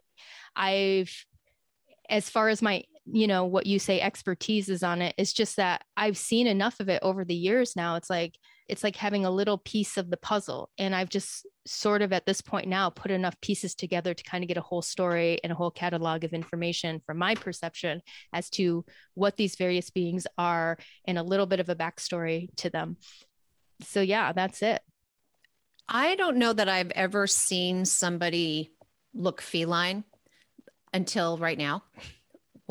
I've 0.57 1.13
as 2.09 2.29
far 2.29 2.49
as 2.49 2.61
my 2.61 2.85
you 3.07 3.27
know 3.27 3.45
what 3.45 3.67
you 3.67 3.79
say 3.79 4.01
expertise 4.01 4.69
is 4.69 4.83
on 4.83 5.01
it 5.01 5.15
it's 5.17 5.33
just 5.33 5.57
that 5.57 5.83
i've 5.97 6.19
seen 6.19 6.47
enough 6.47 6.81
of 6.81 6.89
it 6.89 7.01
over 7.03 7.25
the 7.25 7.35
years 7.35 7.75
now 7.75 7.97
it's 7.97 8.11
like 8.11 8.37
it's 8.71 8.85
like 8.85 8.95
having 8.95 9.25
a 9.25 9.31
little 9.31 9.59
piece 9.59 9.97
of 9.97 10.11
the 10.11 10.17
puzzle. 10.17 10.71
And 10.79 10.95
I've 10.95 11.09
just 11.09 11.45
sort 11.67 12.03
of 12.03 12.13
at 12.13 12.25
this 12.25 12.41
point 12.41 12.69
now 12.69 12.89
put 12.89 13.11
enough 13.11 13.39
pieces 13.41 13.75
together 13.75 14.15
to 14.15 14.23
kind 14.23 14.45
of 14.45 14.49
get 14.49 14.57
a 14.57 14.63
whole 14.63 14.81
story 14.81 15.41
and 15.43 15.53
a 15.53 15.57
whole 15.57 15.73
catalog 15.73 16.23
of 16.23 16.33
information 16.33 17.01
from 17.05 17.19
my 17.19 17.35
perception 17.35 18.01
as 18.33 18.49
to 18.51 18.85
what 19.15 19.37
these 19.37 19.57
various 19.57 19.91
beings 19.91 20.25
are 20.39 20.79
and 21.05 21.19
a 21.19 21.23
little 21.25 21.47
bit 21.47 21.59
of 21.59 21.69
a 21.69 21.75
backstory 21.75 22.49
to 22.59 22.71
them. 22.71 22.97
So, 23.83 24.01
yeah, 24.01 24.33
that's 24.33 24.63
it. 24.63 24.81
I 25.89 26.15
don't 26.15 26.37
know 26.37 26.53
that 26.53 26.69
I've 26.69 26.93
ever 26.93 27.27
seen 27.27 27.85
somebody 27.85 28.71
look 29.13 29.41
feline 29.41 30.05
until 30.95 31.39
right 31.39 31.59
now 31.59 31.83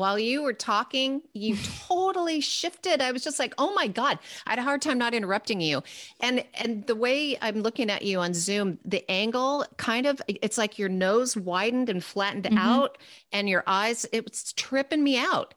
while 0.00 0.18
you 0.18 0.42
were 0.42 0.54
talking, 0.54 1.20
you 1.34 1.56
totally 1.88 2.40
shifted. 2.40 3.02
I 3.02 3.12
was 3.12 3.22
just 3.22 3.38
like, 3.38 3.52
"Oh 3.58 3.72
my 3.74 3.86
god!" 3.86 4.18
I 4.46 4.50
had 4.50 4.58
a 4.58 4.62
hard 4.62 4.80
time 4.80 4.96
not 4.96 5.12
interrupting 5.12 5.60
you, 5.60 5.82
and 6.20 6.42
and 6.54 6.86
the 6.86 6.96
way 6.96 7.36
I'm 7.42 7.60
looking 7.60 7.90
at 7.90 8.02
you 8.02 8.18
on 8.18 8.32
Zoom, 8.32 8.78
the 8.84 9.08
angle 9.10 9.66
kind 9.76 10.06
of 10.06 10.22
it's 10.26 10.56
like 10.56 10.78
your 10.78 10.88
nose 10.88 11.36
widened 11.36 11.90
and 11.90 12.02
flattened 12.02 12.44
mm-hmm. 12.44 12.58
out, 12.58 12.96
and 13.30 13.46
your 13.46 13.62
eyes. 13.66 14.06
It's 14.10 14.54
tripping 14.54 15.04
me 15.04 15.18
out. 15.18 15.54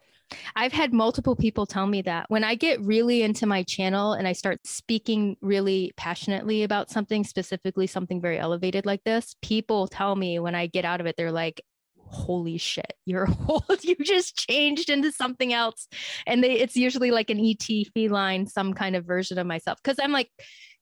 I've 0.55 0.73
had 0.73 0.93
multiple 0.93 1.35
people 1.35 1.65
tell 1.65 1.87
me 1.87 2.01
that 2.01 2.29
when 2.29 2.43
I 2.43 2.55
get 2.55 2.81
really 2.81 3.21
into 3.21 3.45
my 3.45 3.63
channel 3.63 4.13
and 4.13 4.27
I 4.27 4.33
start 4.33 4.65
speaking 4.65 5.37
really 5.41 5.93
passionately 5.95 6.63
about 6.63 6.89
something, 6.89 7.23
specifically 7.23 7.87
something 7.87 8.19
very 8.19 8.39
elevated 8.39 8.85
like 8.85 9.03
this, 9.03 9.35
people 9.41 9.87
tell 9.87 10.15
me 10.15 10.39
when 10.39 10.55
I 10.55 10.67
get 10.67 10.85
out 10.85 10.99
of 10.99 11.05
it, 11.05 11.15
they're 11.17 11.31
like, 11.31 11.63
holy 12.13 12.57
shit 12.57 12.93
you're 13.05 13.25
whole 13.47 13.63
you 13.81 13.95
just 14.03 14.37
changed 14.37 14.89
into 14.89 15.11
something 15.11 15.53
else. 15.53 15.87
And 16.25 16.43
they 16.43 16.53
it's 16.53 16.75
usually 16.75 17.11
like 17.11 17.29
an 17.29 17.39
et 17.39 17.67
feline 17.93 18.47
some 18.47 18.73
kind 18.73 18.95
of 18.95 19.05
version 19.05 19.37
of 19.37 19.47
myself. 19.47 19.79
Because 19.83 19.99
i'm 20.01 20.11
like 20.11 20.29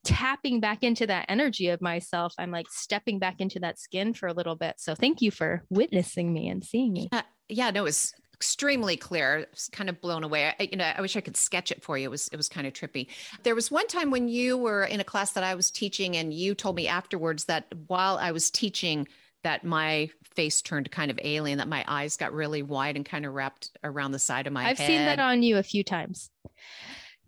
tapping 0.04 0.60
back 0.60 0.84
into 0.84 1.06
that 1.08 1.26
energy 1.30 1.70
of 1.70 1.80
myself. 1.80 2.34
I'm 2.40 2.52
like 2.52 2.68
stepping 2.70 3.20
back 3.20 3.36
into 3.40 3.60
that 3.60 3.80
skin 3.80 4.16
for 4.16 4.28
a 4.28 4.34
little 4.34 4.56
bit. 4.56 4.76
So 4.80 4.96
thank 4.96 5.22
you 5.22 5.30
for 5.30 5.64
witnessing 5.70 6.34
me 6.34 6.48
and 6.48 6.64
seeing 6.64 6.92
me. 6.94 7.10
Yeah, 7.12 7.22
yeah 7.50 7.72
no 7.72 7.82
it 7.82 7.84
was 7.84 8.14
extremely 8.34 8.98
clear. 8.98 9.46
Kind 9.72 9.90
of 9.90 10.02
blown 10.02 10.24
away. 10.24 10.54
I, 10.60 10.70
you 10.72 10.78
know 10.78 10.92
i 10.96 11.02
wish 11.02 11.16
i 11.16 11.22
could 11.22 11.38
sketch 11.38 11.72
it 11.72 11.84
for 11.84 11.98
you. 11.98 12.06
It 12.06 12.12
was 12.12 12.28
it 12.30 12.38
was 12.38 12.50
kind 12.50 12.66
of 12.66 12.74
trippy. 12.74 13.08
There 13.44 13.56
was 13.56 13.70
one 13.70 13.88
time 13.88 14.12
when 14.12 14.28
you 14.28 14.58
were 14.58 14.84
in 14.84 15.00
a 15.00 15.04
class 15.06 15.34
that 15.34 15.44
i 15.44 15.56
was 15.56 15.70
teaching 15.70 16.18
and 16.18 16.34
you 16.34 16.56
told 16.56 16.76
me 16.76 16.88
afterwards 16.88 17.46
that 17.46 17.72
while 17.88 18.18
i 18.18 18.32
was 18.32 18.50
teaching 18.50 19.08
that 19.44 19.64
my 19.64 20.10
face 20.36 20.62
turned 20.62 20.92
kind 20.92 21.12
of 21.12 21.20
alien, 21.24 21.58
that 21.58 21.68
my 21.68 21.84
eyes 21.88 22.18
got 22.18 22.34
really 22.34 22.64
wide 22.64 22.96
and 22.96 23.06
kind 23.06 23.26
of 23.26 23.34
wrapped 23.34 23.72
around 23.84 24.12
the 24.12 24.20
side 24.20 24.48
of 24.48 24.54
my 24.54 24.66
I've 24.66 24.78
head. 24.78 24.88
seen 24.88 25.06
that 25.06 25.20
on 25.20 25.44
you 25.44 25.58
a 25.58 25.64
few 25.64 25.84
times. 25.84 26.30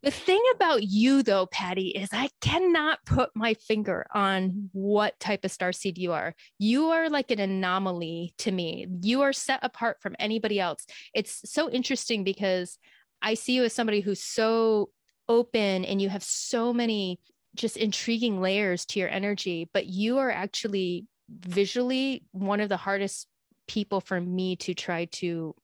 The 0.03 0.11
thing 0.11 0.41
about 0.53 0.83
you, 0.83 1.23
though, 1.23 1.45
Patty, 1.45 1.87
is 1.89 2.09
I 2.11 2.29
cannot 2.41 2.99
put 3.05 3.29
my 3.35 3.53
finger 3.53 4.05
on 4.13 4.69
what 4.73 5.17
type 5.17 5.45
of 5.45 5.51
star 5.51 5.71
seed 5.71 5.97
you 5.97 6.11
are. 6.11 6.35
You 6.59 6.87
are 6.89 7.09
like 7.09 7.31
an 7.31 7.39
anomaly 7.39 8.33
to 8.39 8.51
me. 8.51 8.85
You 9.01 9.21
are 9.21 9.31
set 9.31 9.59
apart 9.63 10.01
from 10.01 10.17
anybody 10.19 10.59
else. 10.59 10.85
It's 11.13 11.49
so 11.49 11.69
interesting 11.69 12.25
because 12.25 12.77
I 13.21 13.35
see 13.35 13.53
you 13.53 13.63
as 13.63 13.71
somebody 13.71 14.01
who's 14.01 14.21
so 14.21 14.89
open 15.29 15.85
and 15.85 16.01
you 16.01 16.09
have 16.09 16.23
so 16.23 16.73
many 16.73 17.21
just 17.55 17.77
intriguing 17.77 18.41
layers 18.41 18.85
to 18.87 18.99
your 18.99 19.09
energy, 19.09 19.69
but 19.73 19.85
you 19.85 20.17
are 20.17 20.31
actually 20.31 21.05
visually 21.29 22.23
one 22.31 22.59
of 22.59 22.69
the 22.69 22.77
hardest 22.77 23.27
people 23.67 24.01
for 24.01 24.19
me 24.19 24.55
to 24.57 24.73
try 24.73 25.05
to 25.05 25.55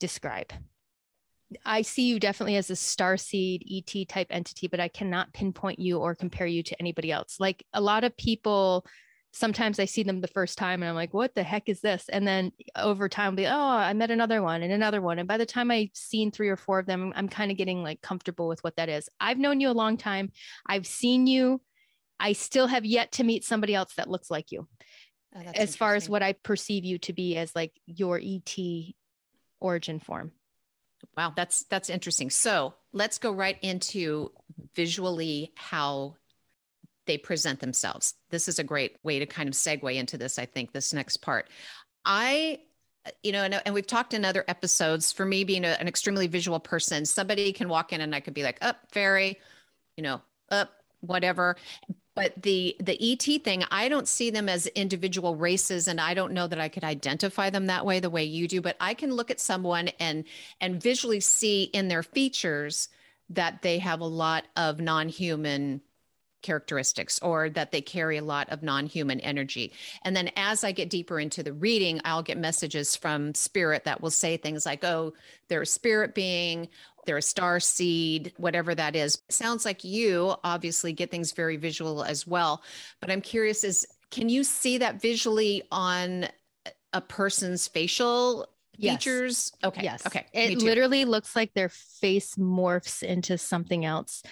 describe. 0.00 0.52
I 1.64 1.82
see 1.82 2.06
you 2.06 2.20
definitely 2.20 2.56
as 2.56 2.70
a 2.70 2.76
star 2.76 3.16
seed 3.16 3.64
ET 3.70 4.08
type 4.08 4.28
entity, 4.30 4.68
but 4.68 4.80
I 4.80 4.88
cannot 4.88 5.32
pinpoint 5.32 5.78
you 5.78 5.98
or 5.98 6.14
compare 6.14 6.46
you 6.46 6.62
to 6.62 6.80
anybody 6.80 7.10
else. 7.10 7.38
Like 7.40 7.64
a 7.72 7.80
lot 7.80 8.04
of 8.04 8.16
people, 8.16 8.86
sometimes 9.32 9.80
I 9.80 9.84
see 9.84 10.02
them 10.02 10.20
the 10.20 10.28
first 10.28 10.58
time 10.58 10.82
and 10.82 10.88
I'm 10.88 10.94
like, 10.94 11.12
what 11.12 11.34
the 11.34 11.42
heck 11.42 11.68
is 11.68 11.80
this? 11.80 12.08
And 12.08 12.26
then 12.26 12.52
over 12.76 13.08
time, 13.08 13.32
I'll 13.32 13.36
be, 13.36 13.46
oh, 13.46 13.50
I 13.50 13.92
met 13.94 14.10
another 14.10 14.42
one 14.42 14.62
and 14.62 14.72
another 14.72 15.00
one. 15.00 15.18
And 15.18 15.26
by 15.26 15.38
the 15.38 15.46
time 15.46 15.70
I've 15.70 15.90
seen 15.92 16.30
three 16.30 16.48
or 16.48 16.56
four 16.56 16.78
of 16.78 16.86
them, 16.86 17.12
I'm 17.16 17.28
kind 17.28 17.50
of 17.50 17.56
getting 17.56 17.82
like 17.82 18.00
comfortable 18.00 18.46
with 18.46 18.62
what 18.62 18.76
that 18.76 18.88
is. 18.88 19.08
I've 19.20 19.38
known 19.38 19.60
you 19.60 19.70
a 19.70 19.72
long 19.72 19.96
time. 19.96 20.30
I've 20.66 20.86
seen 20.86 21.26
you. 21.26 21.60
I 22.20 22.34
still 22.34 22.66
have 22.66 22.84
yet 22.84 23.12
to 23.12 23.24
meet 23.24 23.44
somebody 23.44 23.74
else 23.74 23.94
that 23.94 24.10
looks 24.10 24.30
like 24.30 24.52
you. 24.52 24.68
Oh, 25.34 25.40
as 25.54 25.76
far 25.76 25.94
as 25.94 26.08
what 26.08 26.22
I 26.22 26.32
perceive 26.32 26.84
you 26.84 26.98
to 26.98 27.12
be 27.12 27.36
as 27.36 27.54
like 27.54 27.72
your 27.86 28.20
ET 28.22 28.56
origin 29.60 30.00
form. 30.00 30.32
Wow, 31.16 31.32
that's 31.36 31.64
that's 31.64 31.88
interesting. 31.88 32.30
So 32.30 32.74
let's 32.92 33.18
go 33.18 33.32
right 33.32 33.58
into 33.62 34.32
visually 34.74 35.52
how 35.54 36.16
they 37.06 37.16
present 37.16 37.60
themselves. 37.60 38.14
This 38.30 38.48
is 38.48 38.58
a 38.58 38.64
great 38.64 38.96
way 39.02 39.20
to 39.20 39.26
kind 39.26 39.48
of 39.48 39.54
segue 39.54 39.94
into 39.94 40.18
this. 40.18 40.38
I 40.38 40.46
think 40.46 40.72
this 40.72 40.92
next 40.92 41.18
part. 41.18 41.48
I 42.04 42.60
you 43.22 43.32
know, 43.32 43.42
and, 43.42 43.60
and 43.64 43.74
we've 43.74 43.86
talked 43.86 44.12
in 44.12 44.24
other 44.24 44.44
episodes. 44.46 45.12
For 45.12 45.24
me, 45.24 45.44
being 45.44 45.64
a, 45.64 45.68
an 45.68 45.88
extremely 45.88 46.26
visual 46.26 46.60
person, 46.60 47.06
somebody 47.06 47.52
can 47.52 47.68
walk 47.68 47.92
in 47.92 48.00
and 48.00 48.14
I 48.14 48.20
could 48.20 48.34
be 48.34 48.42
like, 48.42 48.58
"Up, 48.60 48.76
oh, 48.82 48.86
fairy," 48.92 49.38
you 49.96 50.02
know, 50.02 50.20
up, 50.50 50.70
whatever 51.00 51.56
but 52.14 52.42
the 52.42 52.76
the 52.80 52.98
et 53.12 53.42
thing 53.42 53.64
i 53.70 53.88
don't 53.88 54.08
see 54.08 54.30
them 54.30 54.48
as 54.48 54.66
individual 54.68 55.36
races 55.36 55.88
and 55.88 56.00
i 56.00 56.14
don't 56.14 56.32
know 56.32 56.46
that 56.46 56.60
i 56.60 56.68
could 56.68 56.84
identify 56.84 57.50
them 57.50 57.66
that 57.66 57.86
way 57.86 58.00
the 58.00 58.10
way 58.10 58.24
you 58.24 58.48
do 58.48 58.60
but 58.60 58.76
i 58.80 58.94
can 58.94 59.12
look 59.12 59.30
at 59.30 59.40
someone 59.40 59.88
and 59.98 60.24
and 60.60 60.82
visually 60.82 61.20
see 61.20 61.64
in 61.64 61.88
their 61.88 62.02
features 62.02 62.88
that 63.28 63.62
they 63.62 63.78
have 63.78 64.00
a 64.00 64.04
lot 64.04 64.44
of 64.56 64.80
non-human 64.80 65.80
characteristics 66.42 67.18
or 67.20 67.50
that 67.50 67.70
they 67.70 67.80
carry 67.80 68.16
a 68.18 68.24
lot 68.24 68.48
of 68.50 68.62
non-human 68.62 69.20
energy 69.20 69.72
and 70.04 70.14
then 70.16 70.30
as 70.36 70.64
i 70.64 70.72
get 70.72 70.90
deeper 70.90 71.20
into 71.20 71.42
the 71.42 71.52
reading 71.52 72.00
i'll 72.04 72.22
get 72.22 72.38
messages 72.38 72.96
from 72.96 73.34
spirit 73.34 73.84
that 73.84 74.00
will 74.00 74.10
say 74.10 74.36
things 74.36 74.64
like 74.66 74.84
oh 74.84 75.12
they're 75.48 75.62
a 75.62 75.66
spirit 75.66 76.14
being 76.14 76.68
they're 77.06 77.18
a 77.18 77.22
star 77.22 77.60
seed 77.60 78.32
whatever 78.36 78.74
that 78.74 78.94
is 78.96 79.22
sounds 79.28 79.64
like 79.64 79.84
you 79.84 80.34
obviously 80.44 80.92
get 80.92 81.10
things 81.10 81.32
very 81.32 81.56
visual 81.56 82.02
as 82.02 82.26
well 82.26 82.62
but 83.00 83.10
i'm 83.10 83.20
curious 83.20 83.64
is 83.64 83.86
can 84.10 84.28
you 84.28 84.42
see 84.44 84.78
that 84.78 85.00
visually 85.00 85.62
on 85.70 86.26
a 86.92 87.00
person's 87.00 87.68
facial 87.68 88.40
features 88.40 88.50
Yes. 88.78 88.94
features 89.02 89.52
okay 89.62 89.82
Yes. 89.82 90.06
okay 90.06 90.26
It 90.32 90.62
literally 90.62 91.04
looks 91.04 91.36
like 91.36 91.52
their 91.52 91.68
face 91.68 92.36
morphs 92.36 93.02
into 93.02 93.36
something 93.36 93.84
else. 93.84 94.22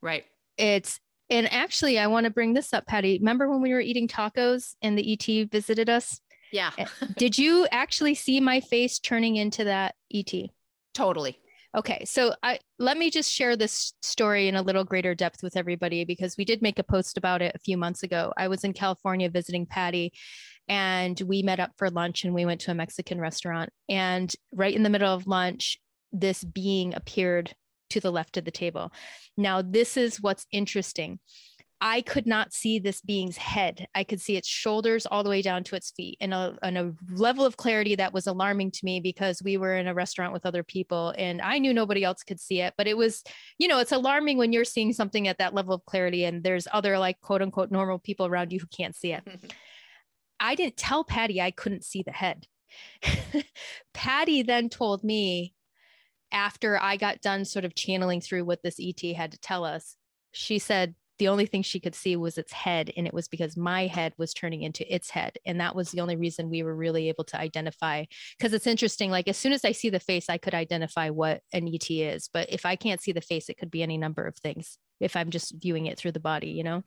right 0.00 0.24
It's 0.56 0.98
and 1.32 1.52
actually 1.52 1.98
I 1.98 2.06
want 2.06 2.24
to 2.24 2.30
bring 2.30 2.52
this 2.54 2.72
up, 2.72 2.86
Patty. 2.86 3.18
Remember 3.18 3.50
when 3.50 3.60
we 3.62 3.72
were 3.72 3.80
eating 3.80 4.06
tacos 4.06 4.74
and 4.82 4.96
the 4.96 5.12
ET 5.12 5.50
visited 5.50 5.88
us? 5.90 6.20
yeah 6.52 6.70
Eh, 6.78 6.84
Did 7.16 7.38
you 7.38 7.66
actually 7.72 8.14
see 8.14 8.38
my 8.38 8.60
face 8.60 8.98
turning 8.98 9.36
into 9.36 9.64
that 9.64 9.94
ET? 10.14 10.32
totally 10.94 11.38
Okay, 11.74 12.04
so 12.04 12.34
I 12.42 12.58
let 12.78 12.98
me 12.98 13.10
just 13.10 13.32
share 13.32 13.56
this 13.56 13.94
story 14.02 14.46
in 14.46 14.56
a 14.56 14.60
little 14.60 14.84
greater 14.84 15.14
depth 15.14 15.42
with 15.42 15.56
everybody 15.56 16.04
because 16.04 16.36
we 16.36 16.44
did 16.44 16.60
make 16.60 16.78
a 16.78 16.82
post 16.84 17.16
about 17.16 17.40
it 17.40 17.52
a 17.54 17.58
few 17.58 17.78
months 17.78 18.02
ago. 18.02 18.30
I 18.36 18.48
was 18.48 18.62
in 18.62 18.74
California 18.74 19.30
visiting 19.30 19.64
Patty 19.64 20.12
and 20.68 21.18
we 21.22 21.42
met 21.42 21.60
up 21.60 21.70
for 21.78 21.88
lunch 21.88 22.24
and 22.24 22.34
we 22.34 22.44
went 22.44 22.60
to 22.62 22.70
a 22.72 22.74
Mexican 22.74 23.18
restaurant 23.18 23.70
and 23.88 24.30
right 24.52 24.74
in 24.76 24.82
the 24.82 24.90
middle 24.90 25.14
of 25.14 25.26
lunch 25.26 25.78
this 26.12 26.44
being 26.44 26.92
appeared 26.94 27.54
to 27.92 28.00
the 28.00 28.12
left 28.12 28.36
of 28.36 28.44
the 28.44 28.50
table. 28.50 28.92
Now 29.36 29.62
this 29.62 29.96
is 29.96 30.20
what's 30.20 30.46
interesting. 30.52 31.18
I 31.84 32.02
could 32.02 32.28
not 32.28 32.52
see 32.52 32.78
this 32.78 33.00
being's 33.00 33.36
head. 33.36 33.88
I 33.92 34.04
could 34.04 34.20
see 34.20 34.36
its 34.36 34.46
shoulders 34.46 35.04
all 35.04 35.24
the 35.24 35.30
way 35.30 35.42
down 35.42 35.64
to 35.64 35.74
its 35.74 35.90
feet 35.90 36.16
in 36.20 36.32
a, 36.32 36.56
in 36.62 36.76
a 36.76 36.92
level 37.12 37.44
of 37.44 37.56
clarity 37.56 37.96
that 37.96 38.12
was 38.12 38.28
alarming 38.28 38.70
to 38.70 38.84
me 38.84 39.00
because 39.00 39.42
we 39.42 39.56
were 39.56 39.76
in 39.76 39.88
a 39.88 39.94
restaurant 39.94 40.32
with 40.32 40.46
other 40.46 40.62
people 40.62 41.12
and 41.18 41.42
I 41.42 41.58
knew 41.58 41.74
nobody 41.74 42.04
else 42.04 42.22
could 42.22 42.38
see 42.38 42.60
it. 42.60 42.74
But 42.78 42.86
it 42.86 42.96
was, 42.96 43.24
you 43.58 43.66
know, 43.66 43.80
it's 43.80 43.90
alarming 43.90 44.38
when 44.38 44.52
you're 44.52 44.64
seeing 44.64 44.92
something 44.92 45.26
at 45.26 45.38
that 45.38 45.54
level 45.54 45.74
of 45.74 45.84
clarity 45.84 46.24
and 46.24 46.44
there's 46.44 46.68
other 46.72 47.00
like 47.00 47.20
quote 47.20 47.42
unquote 47.42 47.72
normal 47.72 47.98
people 47.98 48.26
around 48.26 48.52
you 48.52 48.60
who 48.60 48.68
can't 48.68 48.94
see 48.94 49.12
it. 49.12 49.26
I 50.38 50.54
didn't 50.54 50.76
tell 50.76 51.02
Patty 51.02 51.40
I 51.40 51.50
couldn't 51.50 51.84
see 51.84 52.04
the 52.04 52.12
head. 52.12 52.46
Patty 53.92 54.42
then 54.42 54.68
told 54.68 55.02
me 55.02 55.52
after 56.32 56.80
I 56.80 56.96
got 56.96 57.20
done 57.20 57.44
sort 57.44 57.64
of 57.64 57.74
channeling 57.74 58.20
through 58.20 58.44
what 58.44 58.62
this 58.62 58.78
ET 58.80 59.00
had 59.14 59.32
to 59.32 59.38
tell 59.38 59.64
us, 59.64 59.96
she 60.32 60.58
said 60.58 60.94
the 61.18 61.28
only 61.28 61.46
thing 61.46 61.62
she 61.62 61.78
could 61.78 61.94
see 61.94 62.16
was 62.16 62.38
its 62.38 62.52
head. 62.52 62.90
And 62.96 63.06
it 63.06 63.14
was 63.14 63.28
because 63.28 63.56
my 63.56 63.86
head 63.86 64.12
was 64.18 64.34
turning 64.34 64.62
into 64.62 64.92
its 64.92 65.10
head. 65.10 65.36
And 65.46 65.60
that 65.60 65.76
was 65.76 65.90
the 65.90 66.00
only 66.00 66.16
reason 66.16 66.50
we 66.50 66.62
were 66.62 66.74
really 66.74 67.08
able 67.08 67.24
to 67.24 67.38
identify. 67.38 68.06
Because 68.36 68.52
it's 68.52 68.66
interesting, 68.66 69.10
like 69.10 69.28
as 69.28 69.36
soon 69.36 69.52
as 69.52 69.64
I 69.64 69.72
see 69.72 69.90
the 69.90 70.00
face, 70.00 70.28
I 70.28 70.38
could 70.38 70.54
identify 70.54 71.10
what 71.10 71.42
an 71.52 71.68
ET 71.68 71.88
is. 71.90 72.28
But 72.32 72.50
if 72.50 72.66
I 72.66 72.76
can't 72.76 73.00
see 73.00 73.12
the 73.12 73.20
face, 73.20 73.48
it 73.48 73.58
could 73.58 73.70
be 73.70 73.82
any 73.82 73.98
number 73.98 74.26
of 74.26 74.36
things 74.36 74.78
if 75.00 75.14
I'm 75.14 75.30
just 75.30 75.54
viewing 75.60 75.86
it 75.86 75.98
through 75.98 76.12
the 76.12 76.20
body, 76.20 76.48
you 76.48 76.64
know? 76.64 76.82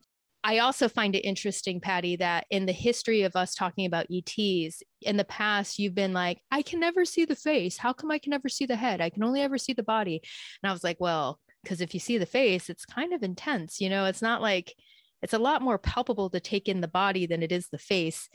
I 0.48 0.60
also 0.60 0.88
find 0.88 1.16
it 1.16 1.22
interesting, 1.22 1.82
Patty, 1.82 2.18
that 2.18 2.46
in 2.52 2.68
the 2.68 2.72
history 2.72 3.24
of 3.24 3.36
us 3.36 3.56
talking 3.56 3.88
about 3.88 4.06
ETs, 4.12 4.84
in 5.02 5.18
the 5.18 5.26
past, 5.28 5.80
you've 5.80 5.96
been 5.96 6.14
like, 6.14 6.40
I 6.52 6.62
can 6.62 6.80
never 6.80 7.04
see 7.04 7.26
the 7.26 7.36
face. 7.36 7.78
How 7.78 7.94
come 7.94 8.12
I 8.12 8.20
can 8.20 8.30
never 8.30 8.48
see 8.48 8.68
the 8.68 8.76
head? 8.76 9.02
I 9.02 9.10
can 9.10 9.24
only 9.24 9.42
ever 9.42 9.58
see 9.58 9.74
the 9.74 9.82
body. 9.82 10.22
And 10.62 10.70
I 10.70 10.72
was 10.72 10.84
like, 10.84 10.98
well, 11.00 11.40
because 11.64 11.82
if 11.82 11.96
you 11.96 12.00
see 12.00 12.20
the 12.20 12.28
face, 12.28 12.70
it's 12.70 12.86
kind 12.86 13.12
of 13.12 13.24
intense. 13.24 13.82
You 13.82 13.90
know, 13.90 14.06
it's 14.06 14.22
not 14.22 14.40
like 14.40 14.76
it's 15.24 15.34
a 15.34 15.40
lot 15.40 15.64
more 15.64 15.80
palpable 15.80 16.30
to 16.30 16.40
take 16.40 16.68
in 16.68 16.80
the 16.80 16.88
body 16.88 17.26
than 17.26 17.42
it 17.42 17.52
is 17.52 17.70
the 17.70 17.80
face. 17.80 18.30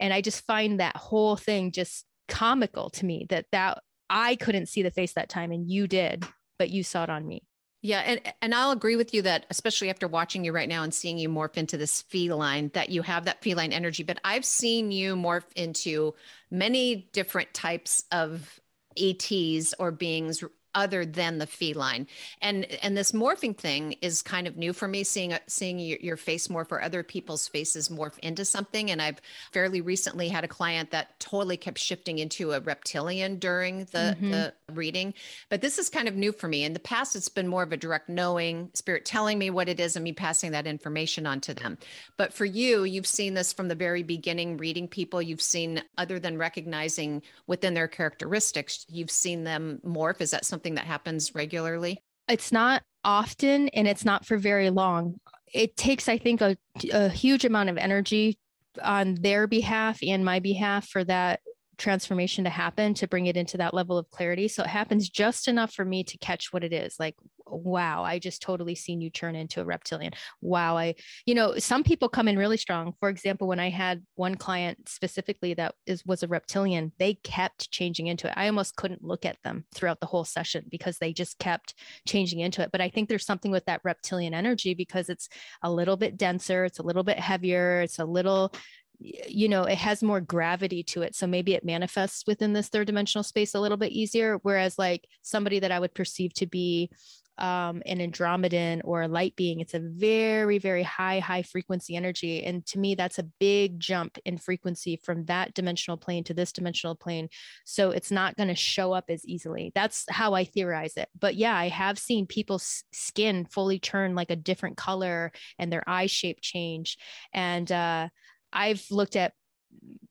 And 0.00 0.12
I 0.14 0.20
just 0.20 0.46
find 0.46 0.78
that 0.78 0.96
whole 0.96 1.34
thing 1.34 1.72
just 1.72 2.06
comical 2.28 2.90
to 2.90 3.04
me 3.04 3.26
that 3.30 3.46
that 3.50 3.82
I 4.08 4.36
couldn't 4.36 4.68
see 4.68 4.82
the 4.82 4.92
face 4.92 5.14
that 5.14 5.28
time 5.28 5.50
and 5.50 5.68
you 5.68 5.88
did, 5.88 6.24
but 6.60 6.70
you 6.70 6.84
saw 6.84 7.02
it 7.02 7.10
on 7.10 7.26
me. 7.26 7.45
Yeah, 7.82 8.00
and 8.00 8.34
and 8.42 8.54
I'll 8.54 8.72
agree 8.72 8.96
with 8.96 9.14
you 9.14 9.22
that 9.22 9.46
especially 9.50 9.90
after 9.90 10.08
watching 10.08 10.44
you 10.44 10.52
right 10.52 10.68
now 10.68 10.82
and 10.82 10.92
seeing 10.92 11.18
you 11.18 11.28
morph 11.28 11.56
into 11.56 11.76
this 11.76 12.02
feline 12.02 12.70
that 12.74 12.88
you 12.88 13.02
have 13.02 13.26
that 13.26 13.42
feline 13.42 13.72
energy, 13.72 14.02
but 14.02 14.18
I've 14.24 14.44
seen 14.44 14.90
you 14.90 15.14
morph 15.14 15.44
into 15.54 16.14
many 16.50 17.08
different 17.12 17.52
types 17.54 18.04
of 18.10 18.60
ETs 18.96 19.74
or 19.78 19.92
beings 19.92 20.42
other 20.76 21.04
than 21.04 21.38
the 21.38 21.46
feline. 21.46 22.06
And 22.40 22.66
and 22.82 22.96
this 22.96 23.10
morphing 23.12 23.56
thing 23.56 23.96
is 24.02 24.22
kind 24.22 24.46
of 24.46 24.56
new 24.56 24.72
for 24.72 24.86
me 24.86 25.02
seeing 25.02 25.34
seeing 25.48 25.80
your, 25.80 25.98
your 26.00 26.16
face 26.16 26.46
morph 26.48 26.70
or 26.70 26.80
other 26.80 27.02
people's 27.02 27.48
faces 27.48 27.88
morph 27.88 28.18
into 28.20 28.44
something 28.44 28.90
and 28.90 29.02
I've 29.02 29.20
fairly 29.52 29.80
recently 29.80 30.28
had 30.28 30.44
a 30.44 30.48
client 30.48 30.90
that 30.92 31.18
totally 31.18 31.56
kept 31.56 31.78
shifting 31.78 32.18
into 32.18 32.52
a 32.52 32.60
reptilian 32.60 33.38
during 33.38 33.86
the 33.86 34.16
Mhm. 34.20 34.30
the 34.30 34.54
reading. 34.72 35.14
But 35.48 35.62
this 35.62 35.78
is 35.78 35.88
kind 35.88 36.06
of 36.08 36.14
new 36.14 36.30
for 36.32 36.46
me. 36.48 36.64
In 36.64 36.74
the 36.74 36.80
past 36.80 37.16
it's 37.16 37.28
been 37.28 37.48
more 37.48 37.62
of 37.62 37.72
a 37.72 37.76
direct 37.76 38.08
knowing, 38.08 38.70
spirit 38.74 39.04
telling 39.06 39.38
me 39.38 39.48
what 39.50 39.68
it 39.68 39.80
is 39.80 39.96
and 39.96 40.04
me 40.04 40.12
passing 40.12 40.50
that 40.52 40.66
information 40.66 41.26
on 41.26 41.40
to 41.40 41.54
them. 41.54 41.78
But 42.18 42.32
for 42.34 42.44
you, 42.44 42.84
you've 42.84 43.06
seen 43.06 43.34
this 43.34 43.52
from 43.52 43.68
the 43.68 43.74
very 43.74 44.02
beginning 44.02 44.58
reading 44.58 44.88
people, 44.88 45.22
you've 45.22 45.40
seen 45.40 45.82
other 45.96 46.18
than 46.18 46.36
recognizing 46.36 47.22
within 47.46 47.72
their 47.74 47.88
characteristics, 47.88 48.84
you've 48.88 49.10
seen 49.10 49.44
them 49.44 49.80
morph. 49.84 50.20
Is 50.20 50.30
that 50.32 50.44
something 50.44 50.65
that 50.74 50.86
happens 50.86 51.34
regularly? 51.34 52.02
it's 52.28 52.52
not 52.52 52.82
often 53.04 53.68
and 53.68 53.86
it's 53.86 54.04
not 54.04 54.26
for 54.26 54.36
very 54.36 54.70
long. 54.70 55.18
It 55.52 55.76
takes, 55.76 56.08
I 56.08 56.18
think, 56.18 56.40
a, 56.40 56.56
a 56.92 57.08
huge 57.08 57.44
amount 57.44 57.70
of 57.70 57.78
energy 57.78 58.38
on 58.82 59.14
their 59.14 59.46
behalf 59.46 59.98
and 60.02 60.24
my 60.24 60.40
behalf 60.40 60.88
for 60.88 61.04
that 61.04 61.40
transformation 61.78 62.44
to 62.44 62.50
happen 62.50 62.94
to 62.94 63.06
bring 63.06 63.26
it 63.26 63.36
into 63.36 63.58
that 63.58 63.74
level 63.74 63.98
of 63.98 64.10
clarity. 64.10 64.48
So 64.48 64.62
it 64.62 64.68
happens 64.68 65.08
just 65.08 65.48
enough 65.48 65.72
for 65.72 65.84
me 65.84 66.04
to 66.04 66.18
catch 66.18 66.52
what 66.52 66.64
it 66.64 66.72
is. 66.72 66.96
Like, 66.98 67.16
wow, 67.46 68.02
I 68.02 68.18
just 68.18 68.42
totally 68.42 68.74
seen 68.74 69.00
you 69.00 69.10
turn 69.10 69.36
into 69.36 69.60
a 69.60 69.64
reptilian. 69.64 70.12
Wow, 70.40 70.76
I, 70.76 70.94
you 71.26 71.34
know, 71.34 71.58
some 71.58 71.84
people 71.84 72.08
come 72.08 72.28
in 72.28 72.38
really 72.38 72.56
strong. 72.56 72.94
For 72.98 73.08
example, 73.08 73.46
when 73.46 73.60
I 73.60 73.70
had 73.70 74.02
one 74.14 74.34
client 74.34 74.88
specifically 74.88 75.54
that 75.54 75.74
is 75.86 76.04
was 76.04 76.22
a 76.22 76.28
reptilian, 76.28 76.92
they 76.98 77.14
kept 77.14 77.70
changing 77.70 78.06
into 78.08 78.26
it. 78.26 78.34
I 78.36 78.46
almost 78.46 78.76
couldn't 78.76 79.04
look 79.04 79.24
at 79.24 79.38
them 79.44 79.64
throughout 79.74 80.00
the 80.00 80.06
whole 80.06 80.24
session 80.24 80.64
because 80.70 80.98
they 80.98 81.12
just 81.12 81.38
kept 81.38 81.74
changing 82.06 82.40
into 82.40 82.62
it. 82.62 82.70
But 82.72 82.80
I 82.80 82.88
think 82.88 83.08
there's 83.08 83.26
something 83.26 83.50
with 83.50 83.64
that 83.66 83.80
reptilian 83.84 84.34
energy 84.34 84.74
because 84.74 85.08
it's 85.08 85.28
a 85.62 85.70
little 85.70 85.96
bit 85.96 86.16
denser, 86.16 86.64
it's 86.64 86.78
a 86.78 86.84
little 86.84 87.04
bit 87.04 87.18
heavier, 87.18 87.82
it's 87.82 87.98
a 87.98 88.04
little 88.04 88.52
you 88.98 89.48
know 89.48 89.64
it 89.64 89.78
has 89.78 90.02
more 90.02 90.20
gravity 90.20 90.82
to 90.82 91.02
it 91.02 91.14
so 91.14 91.26
maybe 91.26 91.54
it 91.54 91.64
manifests 91.64 92.26
within 92.26 92.52
this 92.52 92.68
third 92.68 92.86
dimensional 92.86 93.22
space 93.22 93.54
a 93.54 93.60
little 93.60 93.76
bit 93.76 93.92
easier 93.92 94.38
whereas 94.42 94.78
like 94.78 95.06
somebody 95.22 95.58
that 95.58 95.72
i 95.72 95.78
would 95.78 95.94
perceive 95.94 96.32
to 96.32 96.46
be 96.46 96.90
um, 97.38 97.82
an 97.84 97.98
andromedan 97.98 98.80
or 98.84 99.02
a 99.02 99.08
light 99.08 99.36
being 99.36 99.60
it's 99.60 99.74
a 99.74 99.78
very 99.78 100.56
very 100.56 100.82
high 100.82 101.18
high 101.18 101.42
frequency 101.42 101.94
energy 101.94 102.42
and 102.42 102.64
to 102.64 102.78
me 102.78 102.94
that's 102.94 103.18
a 103.18 103.28
big 103.38 103.78
jump 103.78 104.16
in 104.24 104.38
frequency 104.38 104.98
from 105.04 105.26
that 105.26 105.52
dimensional 105.52 105.98
plane 105.98 106.24
to 106.24 106.32
this 106.32 106.50
dimensional 106.50 106.94
plane 106.94 107.28
so 107.66 107.90
it's 107.90 108.10
not 108.10 108.36
going 108.36 108.48
to 108.48 108.54
show 108.54 108.92
up 108.92 109.04
as 109.10 109.26
easily. 109.26 109.70
That's 109.74 110.06
how 110.08 110.32
i 110.32 110.44
theorize 110.44 110.96
it 110.96 111.10
but 111.18 111.34
yeah 111.34 111.54
i 111.54 111.68
have 111.68 111.98
seen 111.98 112.26
people's 112.26 112.84
skin 112.92 113.44
fully 113.44 113.78
turn 113.78 114.14
like 114.14 114.30
a 114.30 114.36
different 114.36 114.78
color 114.78 115.30
and 115.58 115.70
their 115.70 115.86
eye 115.86 116.06
shape 116.06 116.38
change 116.40 116.96
and 117.34 117.70
uh 117.70 118.08
I've 118.56 118.84
looked 118.90 119.16
at 119.16 119.34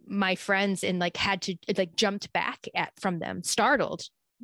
my 0.07 0.35
friends 0.35 0.83
and 0.83 0.99
like 0.99 1.17
had 1.17 1.41
to 1.43 1.55
like 1.75 1.95
jumped 1.95 2.31
back 2.31 2.67
at 2.75 2.93
from 2.99 3.19
them, 3.19 3.43
startled, 3.43 4.03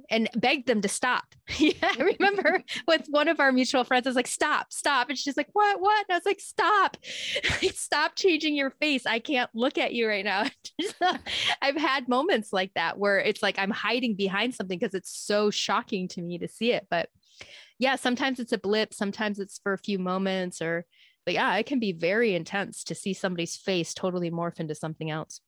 and 0.09 0.27
begged 0.35 0.67
them 0.67 0.81
to 0.81 0.87
stop. 0.87 1.25
yeah, 1.59 1.73
I 1.81 2.15
remember 2.17 2.63
with 2.87 3.05
one 3.09 3.27
of 3.27 3.39
our 3.39 3.51
mutual 3.51 3.83
friends, 3.83 4.07
I 4.07 4.09
was 4.09 4.15
like, 4.15 4.27
"Stop, 4.27 4.73
stop!" 4.73 5.09
And 5.09 5.17
she's 5.17 5.37
like, 5.37 5.49
"What? 5.53 5.79
What?" 5.79 6.05
And 6.09 6.15
I 6.15 6.17
was 6.17 6.25
like, 6.25 6.39
"Stop, 6.39 6.97
stop 7.73 8.15
changing 8.15 8.55
your 8.55 8.71
face. 8.71 9.05
I 9.05 9.19
can't 9.19 9.49
look 9.53 9.77
at 9.77 9.93
you 9.93 10.07
right 10.07 10.25
now." 10.25 10.45
Uh, 10.99 11.17
I've 11.61 11.77
had 11.77 12.09
moments 12.09 12.51
like 12.51 12.71
that 12.75 12.97
where 12.97 13.19
it's 13.19 13.43
like 13.43 13.59
I'm 13.59 13.71
hiding 13.71 14.15
behind 14.15 14.55
something 14.55 14.79
because 14.79 14.95
it's 14.95 15.15
so 15.15 15.51
shocking 15.51 16.07
to 16.09 16.21
me 16.21 16.39
to 16.39 16.47
see 16.47 16.73
it, 16.73 16.87
but. 16.89 17.09
Yeah, 17.79 17.95
sometimes 17.95 18.39
it's 18.39 18.51
a 18.51 18.59
blip, 18.59 18.93
sometimes 18.93 19.39
it's 19.39 19.59
for 19.63 19.73
a 19.73 19.77
few 19.79 19.97
moments 19.97 20.61
or 20.61 20.85
but 21.25 21.33
yeah, 21.33 21.55
it 21.57 21.65
can 21.65 21.79
be 21.79 21.91
very 21.91 22.35
intense 22.35 22.83
to 22.85 22.95
see 22.95 23.13
somebody's 23.13 23.55
face 23.55 23.93
totally 23.93 24.31
morph 24.31 24.59
into 24.59 24.75
something 24.75 25.09
else. 25.09 25.41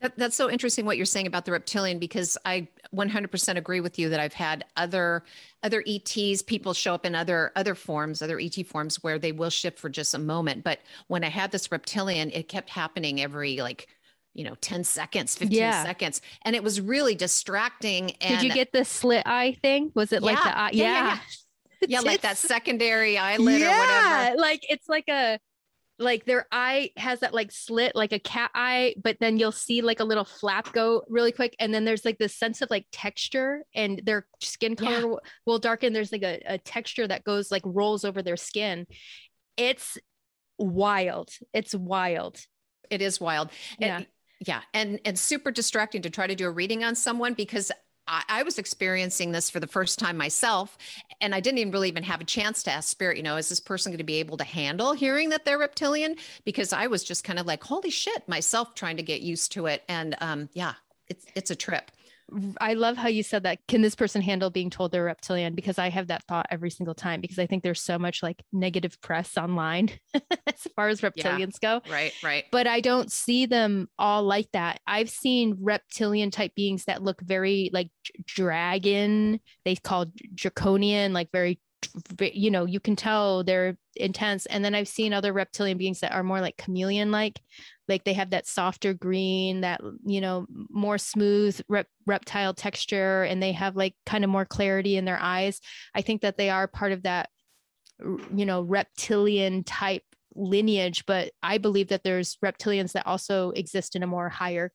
That, 0.00 0.16
that's 0.16 0.36
so 0.36 0.48
interesting 0.48 0.86
what 0.86 0.96
you're 0.96 1.06
saying 1.06 1.26
about 1.26 1.44
the 1.44 1.50
reptilian 1.50 1.98
because 1.98 2.38
I 2.44 2.68
100% 2.94 3.56
agree 3.56 3.80
with 3.80 3.98
you 3.98 4.10
that 4.10 4.20
I've 4.20 4.32
had 4.32 4.64
other 4.76 5.24
other 5.64 5.82
ETs 5.84 6.40
people 6.42 6.72
show 6.72 6.94
up 6.94 7.04
in 7.04 7.16
other 7.16 7.50
other 7.56 7.74
forms 7.74 8.22
other 8.22 8.38
ET 8.38 8.64
forms 8.64 9.02
where 9.02 9.18
they 9.18 9.32
will 9.32 9.50
shift 9.50 9.76
for 9.76 9.88
just 9.88 10.14
a 10.14 10.18
moment 10.18 10.62
but 10.62 10.78
when 11.08 11.24
I 11.24 11.28
had 11.28 11.50
this 11.50 11.72
reptilian 11.72 12.30
it 12.30 12.46
kept 12.48 12.70
happening 12.70 13.20
every 13.20 13.56
like 13.56 13.88
you 14.34 14.44
know 14.44 14.54
10 14.60 14.84
seconds 14.84 15.34
15 15.34 15.58
Yeah. 15.58 15.82
seconds 15.82 16.20
and 16.42 16.54
it 16.54 16.62
was 16.62 16.80
really 16.80 17.16
distracting 17.16 18.12
and 18.20 18.38
Did 18.38 18.42
you 18.46 18.54
get 18.54 18.70
the 18.70 18.84
slit 18.84 19.24
eye 19.26 19.56
thing? 19.62 19.90
Was 19.96 20.12
it 20.12 20.22
like 20.22 20.40
the 20.44 20.56
eye? 20.56 20.70
yeah, 20.74 20.92
yeah, 21.08 21.18
yeah. 21.88 22.00
like 22.00 22.22
that 22.22 22.38
secondary 22.38 23.18
eyelid 23.18 23.60
yeah, 23.60 23.74
or 23.74 23.78
whatever. 23.78 24.40
Like 24.40 24.66
it's 24.68 24.88
like 24.88 25.08
a 25.08 25.38
like 25.98 26.24
their 26.24 26.46
eye 26.52 26.90
has 26.96 27.20
that 27.20 27.34
like 27.34 27.50
slit 27.50 27.94
like 27.94 28.12
a 28.12 28.18
cat 28.18 28.50
eye 28.54 28.94
but 29.02 29.16
then 29.20 29.36
you'll 29.36 29.52
see 29.52 29.82
like 29.82 30.00
a 30.00 30.04
little 30.04 30.24
flap 30.24 30.72
go 30.72 31.02
really 31.08 31.32
quick 31.32 31.56
and 31.58 31.74
then 31.74 31.84
there's 31.84 32.04
like 32.04 32.18
this 32.18 32.36
sense 32.36 32.62
of 32.62 32.70
like 32.70 32.86
texture 32.92 33.64
and 33.74 34.00
their 34.04 34.26
skin 34.40 34.76
color 34.76 35.12
yeah. 35.12 35.16
will 35.44 35.58
darken 35.58 35.92
there's 35.92 36.12
like 36.12 36.22
a, 36.22 36.40
a 36.46 36.58
texture 36.58 37.06
that 37.06 37.24
goes 37.24 37.50
like 37.50 37.62
rolls 37.64 38.04
over 38.04 38.22
their 38.22 38.36
skin 38.36 38.86
it's 39.56 39.98
wild 40.56 41.30
it's 41.52 41.74
wild 41.74 42.40
it 42.90 43.02
is 43.02 43.20
wild 43.20 43.50
yeah 43.78 43.96
and, 43.96 44.06
yeah 44.46 44.60
and 44.72 45.00
and 45.04 45.18
super 45.18 45.50
distracting 45.50 46.02
to 46.02 46.10
try 46.10 46.26
to 46.26 46.34
do 46.34 46.46
a 46.46 46.50
reading 46.50 46.84
on 46.84 46.94
someone 46.94 47.34
because 47.34 47.72
I, 48.08 48.22
I 48.28 48.42
was 48.42 48.58
experiencing 48.58 49.32
this 49.32 49.50
for 49.50 49.60
the 49.60 49.66
first 49.66 49.98
time 49.98 50.16
myself, 50.16 50.76
and 51.20 51.34
I 51.34 51.40
didn't 51.40 51.58
even 51.58 51.72
really 51.72 51.88
even 51.88 52.02
have 52.02 52.20
a 52.20 52.24
chance 52.24 52.62
to 52.64 52.72
ask 52.72 52.88
spirit, 52.88 53.16
you 53.16 53.22
know, 53.22 53.36
is 53.36 53.48
this 53.48 53.60
person 53.60 53.92
going 53.92 53.98
to 53.98 54.04
be 54.04 54.16
able 54.16 54.36
to 54.38 54.44
handle 54.44 54.94
hearing 54.94 55.28
that 55.30 55.44
they're 55.44 55.58
reptilian? 55.58 56.16
Because 56.44 56.72
I 56.72 56.86
was 56.86 57.04
just 57.04 57.22
kind 57.24 57.38
of 57.38 57.46
like, 57.46 57.62
holy 57.62 57.90
shit, 57.90 58.26
myself 58.28 58.74
trying 58.74 58.96
to 58.96 59.02
get 59.02 59.20
used 59.20 59.52
to 59.52 59.66
it. 59.66 59.84
And 59.88 60.16
um, 60.20 60.48
yeah, 60.54 60.74
it's 61.08 61.26
it's 61.34 61.50
a 61.50 61.56
trip. 61.56 61.90
I 62.60 62.74
love 62.74 62.96
how 62.96 63.08
you 63.08 63.22
said 63.22 63.44
that. 63.44 63.58
Can 63.68 63.80
this 63.80 63.94
person 63.94 64.20
handle 64.20 64.50
being 64.50 64.70
told 64.70 64.92
they're 64.92 65.04
reptilian? 65.04 65.54
Because 65.54 65.78
I 65.78 65.88
have 65.88 66.08
that 66.08 66.24
thought 66.24 66.46
every 66.50 66.70
single 66.70 66.94
time 66.94 67.20
because 67.20 67.38
I 67.38 67.46
think 67.46 67.62
there's 67.62 67.80
so 67.80 67.98
much 67.98 68.22
like 68.22 68.42
negative 68.52 69.00
press 69.00 69.36
online 69.38 69.90
as 70.46 70.66
far 70.76 70.88
as 70.88 71.00
reptilians 71.00 71.56
yeah, 71.62 71.80
go. 71.80 71.90
Right, 71.90 72.12
right. 72.22 72.44
But 72.52 72.66
I 72.66 72.80
don't 72.80 73.10
see 73.10 73.46
them 73.46 73.88
all 73.98 74.22
like 74.22 74.50
that. 74.52 74.80
I've 74.86 75.10
seen 75.10 75.56
reptilian 75.60 76.30
type 76.30 76.54
beings 76.54 76.84
that 76.84 77.02
look 77.02 77.20
very 77.22 77.70
like 77.72 77.90
dragon, 78.26 79.40
they 79.64 79.76
call 79.76 80.06
draconian, 80.34 81.12
like 81.12 81.30
very 81.32 81.60
you 82.20 82.50
know 82.50 82.64
you 82.64 82.80
can 82.80 82.96
tell 82.96 83.44
they're 83.44 83.78
intense 83.94 84.46
and 84.46 84.64
then 84.64 84.74
i've 84.74 84.88
seen 84.88 85.12
other 85.12 85.32
reptilian 85.32 85.78
beings 85.78 86.00
that 86.00 86.12
are 86.12 86.24
more 86.24 86.40
like 86.40 86.56
chameleon 86.56 87.12
like 87.12 87.40
like 87.88 88.04
they 88.04 88.12
have 88.12 88.30
that 88.30 88.46
softer 88.46 88.94
green 88.94 89.62
that 89.62 89.80
you 90.04 90.20
know 90.20 90.46
more 90.70 90.98
smooth 90.98 91.60
rep- 91.68 91.88
reptile 92.06 92.54
texture 92.54 93.22
and 93.22 93.42
they 93.42 93.52
have 93.52 93.76
like 93.76 93.94
kind 94.06 94.24
of 94.24 94.30
more 94.30 94.44
clarity 94.44 94.96
in 94.96 95.04
their 95.04 95.18
eyes 95.20 95.60
i 95.94 96.02
think 96.02 96.22
that 96.22 96.36
they 96.36 96.50
are 96.50 96.66
part 96.66 96.92
of 96.92 97.02
that 97.02 97.30
you 98.34 98.46
know 98.46 98.62
reptilian 98.62 99.64
type 99.64 100.02
lineage 100.34 101.04
but 101.06 101.30
i 101.42 101.58
believe 101.58 101.88
that 101.88 102.04
there's 102.04 102.36
reptilians 102.44 102.92
that 102.92 103.06
also 103.06 103.50
exist 103.50 103.96
in 103.96 104.02
a 104.02 104.06
more 104.06 104.28
higher 104.28 104.70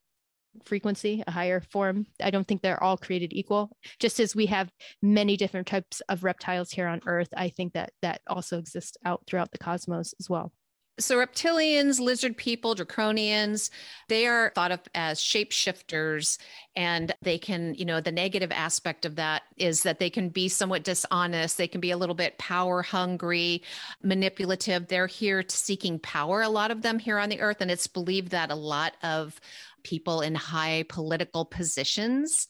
frequency, 0.66 1.24
a 1.26 1.32
higher 1.32 1.62
form. 1.62 2.06
I 2.22 2.30
don't 2.30 2.48
think 2.48 2.62
they're 2.62 2.82
all 2.82 2.98
created 2.98 3.34
equal. 3.34 3.76
Just 4.00 4.20
as 4.20 4.36
we 4.36 4.46
have 4.48 4.72
many 5.02 5.38
different 5.38 5.68
types 5.68 6.02
of 6.10 6.24
reptiles 6.24 6.72
here 6.72 6.88
on 6.88 7.02
Earth, 7.06 7.30
I 7.36 7.50
think 7.50 7.74
that 7.74 7.92
that 8.02 8.22
also 8.28 8.60
exists 8.60 8.98
out 9.06 9.24
throughout 9.26 9.52
the 9.52 9.58
cosmos 9.58 10.14
as 10.20 10.30
well. 10.30 10.52
So, 11.00 11.18
reptilians, 11.18 12.00
lizard 12.00 12.38
people, 12.38 12.76
draconians, 12.76 13.72
they 14.10 14.28
are 14.28 14.52
thought 14.54 14.72
of 14.72 14.80
as 14.94 15.20
shapeshifters. 15.20 16.38
And 16.76 17.12
they 17.24 17.40
can, 17.40 17.74
you 17.74 17.86
know, 17.86 18.00
the 18.00 18.12
negative 18.12 18.52
aspect 18.52 19.04
of 19.04 19.16
that 19.16 19.42
is 19.58 19.82
that 19.84 19.98
they 19.98 20.12
can 20.12 20.30
be 20.30 20.48
somewhat 20.48 20.84
dishonest. 20.84 21.58
They 21.58 21.68
can 21.68 21.82
be 21.82 21.90
a 21.90 21.98
little 21.98 22.14
bit 22.14 22.38
power 22.38 22.84
hungry, 22.84 23.64
manipulative. 24.04 24.88
They're 24.88 25.08
here 25.08 25.44
seeking 25.48 25.98
power, 25.98 26.44
a 26.44 26.50
lot 26.50 26.70
of 26.70 26.84
them 26.84 27.00
here 27.00 27.18
on 27.18 27.30
the 27.30 27.42
earth. 27.42 27.62
And 27.62 27.72
it's 27.72 27.88
believed 27.88 28.30
that 28.30 28.52
a 28.52 28.56
lot 28.56 28.94
of 29.02 29.40
people 29.82 30.22
in 30.22 30.36
high 30.36 30.86
political 30.90 31.44
positions 31.44 32.48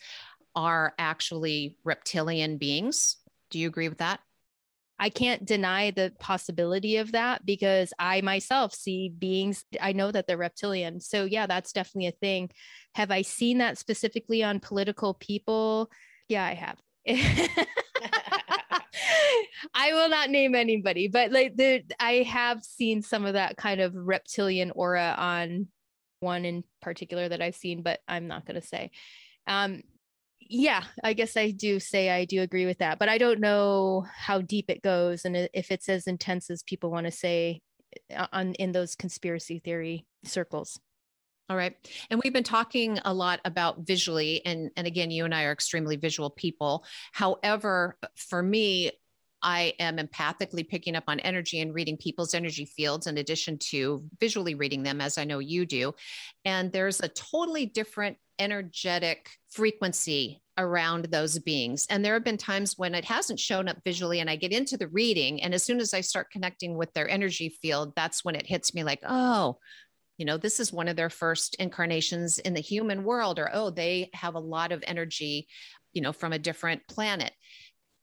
are 0.53 0.93
actually 0.99 1.77
reptilian 1.85 2.57
beings. 2.57 3.17
Do 3.49 3.57
you 3.59 3.69
agree 3.69 3.87
with 3.87 3.99
that? 3.99 4.19
I 5.03 5.09
can't 5.09 5.43
deny 5.43 5.91
the 5.91 6.13
possibility 6.17 6.95
of 6.95 7.11
that 7.11 7.45
because 7.45 7.91
I 7.99 8.21
myself 8.21 8.73
see 8.73 9.09
beings, 9.09 9.65
I 9.81 9.91
know 9.91 10.09
that 10.09 10.27
they're 10.27 10.37
reptilian. 10.37 11.01
So, 11.01 11.25
yeah, 11.25 11.45
that's 11.45 11.73
definitely 11.73 12.07
a 12.07 12.11
thing. 12.13 12.51
Have 12.95 13.11
I 13.11 13.23
seen 13.23 13.57
that 13.57 13.77
specifically 13.77 14.43
on 14.43 14.61
political 14.61 15.13
people? 15.13 15.91
Yeah, 16.29 16.45
I 16.45 16.53
have. 16.53 16.79
I 19.73 19.91
will 19.91 20.07
not 20.07 20.29
name 20.29 20.55
anybody, 20.55 21.09
but 21.09 21.33
like 21.33 21.57
the 21.57 21.83
I 21.99 22.25
have 22.25 22.63
seen 22.63 23.01
some 23.01 23.25
of 23.25 23.33
that 23.33 23.57
kind 23.57 23.81
of 23.81 23.93
reptilian 23.93 24.71
aura 24.71 25.15
on 25.17 25.67
one 26.21 26.45
in 26.45 26.63
particular 26.81 27.27
that 27.27 27.41
I've 27.41 27.57
seen, 27.57 27.83
but 27.83 27.99
I'm 28.07 28.27
not 28.27 28.45
going 28.45 28.61
to 28.61 28.65
say. 28.65 28.91
Um, 29.47 29.81
yeah, 30.53 30.83
I 31.03 31.13
guess 31.13 31.35
I 31.35 31.49
do 31.49 31.79
say 31.79 32.11
I 32.11 32.25
do 32.25 32.43
agree 32.43 32.67
with 32.67 32.77
that, 32.77 32.99
but 32.99 33.09
I 33.09 33.17
don't 33.17 33.39
know 33.39 34.05
how 34.15 34.39
deep 34.39 34.69
it 34.69 34.83
goes 34.83 35.25
and 35.25 35.49
if 35.51 35.71
it's 35.71 35.89
as 35.89 36.05
intense 36.05 36.51
as 36.51 36.61
people 36.61 36.91
want 36.91 37.07
to 37.07 37.11
say 37.11 37.61
uh, 38.15 38.27
on 38.31 38.53
in 38.53 38.71
those 38.71 38.95
conspiracy 38.95 39.59
theory 39.65 40.05
circles. 40.23 40.79
All 41.49 41.57
right. 41.57 41.75
And 42.11 42.21
we've 42.23 42.33
been 42.33 42.43
talking 42.43 42.99
a 43.03 43.13
lot 43.13 43.41
about 43.45 43.87
visually 43.87 44.45
and 44.45 44.69
and 44.77 44.85
again 44.85 45.09
you 45.09 45.25
and 45.25 45.33
I 45.33 45.45
are 45.45 45.51
extremely 45.51 45.95
visual 45.95 46.29
people. 46.29 46.85
However, 47.13 47.97
for 48.15 48.43
me 48.43 48.91
I 49.41 49.73
am 49.79 49.97
empathically 49.97 50.67
picking 50.69 50.95
up 50.95 51.05
on 51.07 51.19
energy 51.19 51.61
and 51.61 51.73
reading 51.73 51.97
people's 51.97 52.35
energy 52.35 52.65
fields 52.65 53.07
in 53.07 53.17
addition 53.17 53.57
to 53.71 54.03
visually 54.19 54.53
reading 54.53 54.83
them, 54.83 55.01
as 55.01 55.17
I 55.17 55.25
know 55.25 55.39
you 55.39 55.65
do. 55.65 55.93
And 56.45 56.71
there's 56.71 57.01
a 57.01 57.09
totally 57.09 57.65
different 57.65 58.17
energetic 58.39 59.29
frequency 59.49 60.42
around 60.57 61.05
those 61.05 61.39
beings. 61.39 61.87
And 61.89 62.03
there 62.03 62.13
have 62.13 62.23
been 62.23 62.37
times 62.37 62.77
when 62.77 62.95
it 62.95 63.05
hasn't 63.05 63.39
shown 63.39 63.67
up 63.67 63.77
visually, 63.83 64.19
and 64.19 64.29
I 64.29 64.35
get 64.35 64.51
into 64.51 64.77
the 64.77 64.87
reading. 64.87 65.41
And 65.41 65.53
as 65.53 65.63
soon 65.63 65.79
as 65.79 65.93
I 65.93 66.01
start 66.01 66.31
connecting 66.31 66.77
with 66.77 66.93
their 66.93 67.09
energy 67.09 67.49
field, 67.61 67.93
that's 67.95 68.23
when 68.23 68.35
it 68.35 68.45
hits 68.45 68.73
me 68.73 68.83
like, 68.83 68.99
oh, 69.07 69.57
you 70.17 70.25
know, 70.25 70.37
this 70.37 70.59
is 70.59 70.71
one 70.71 70.87
of 70.87 70.95
their 70.95 71.09
first 71.09 71.55
incarnations 71.55 72.39
in 72.39 72.53
the 72.53 72.61
human 72.61 73.03
world, 73.03 73.39
or 73.39 73.49
oh, 73.53 73.69
they 73.69 74.09
have 74.13 74.35
a 74.35 74.39
lot 74.39 74.71
of 74.71 74.83
energy, 74.85 75.47
you 75.91 76.01
know, 76.01 76.13
from 76.13 76.33
a 76.33 76.39
different 76.39 76.87
planet. 76.87 77.31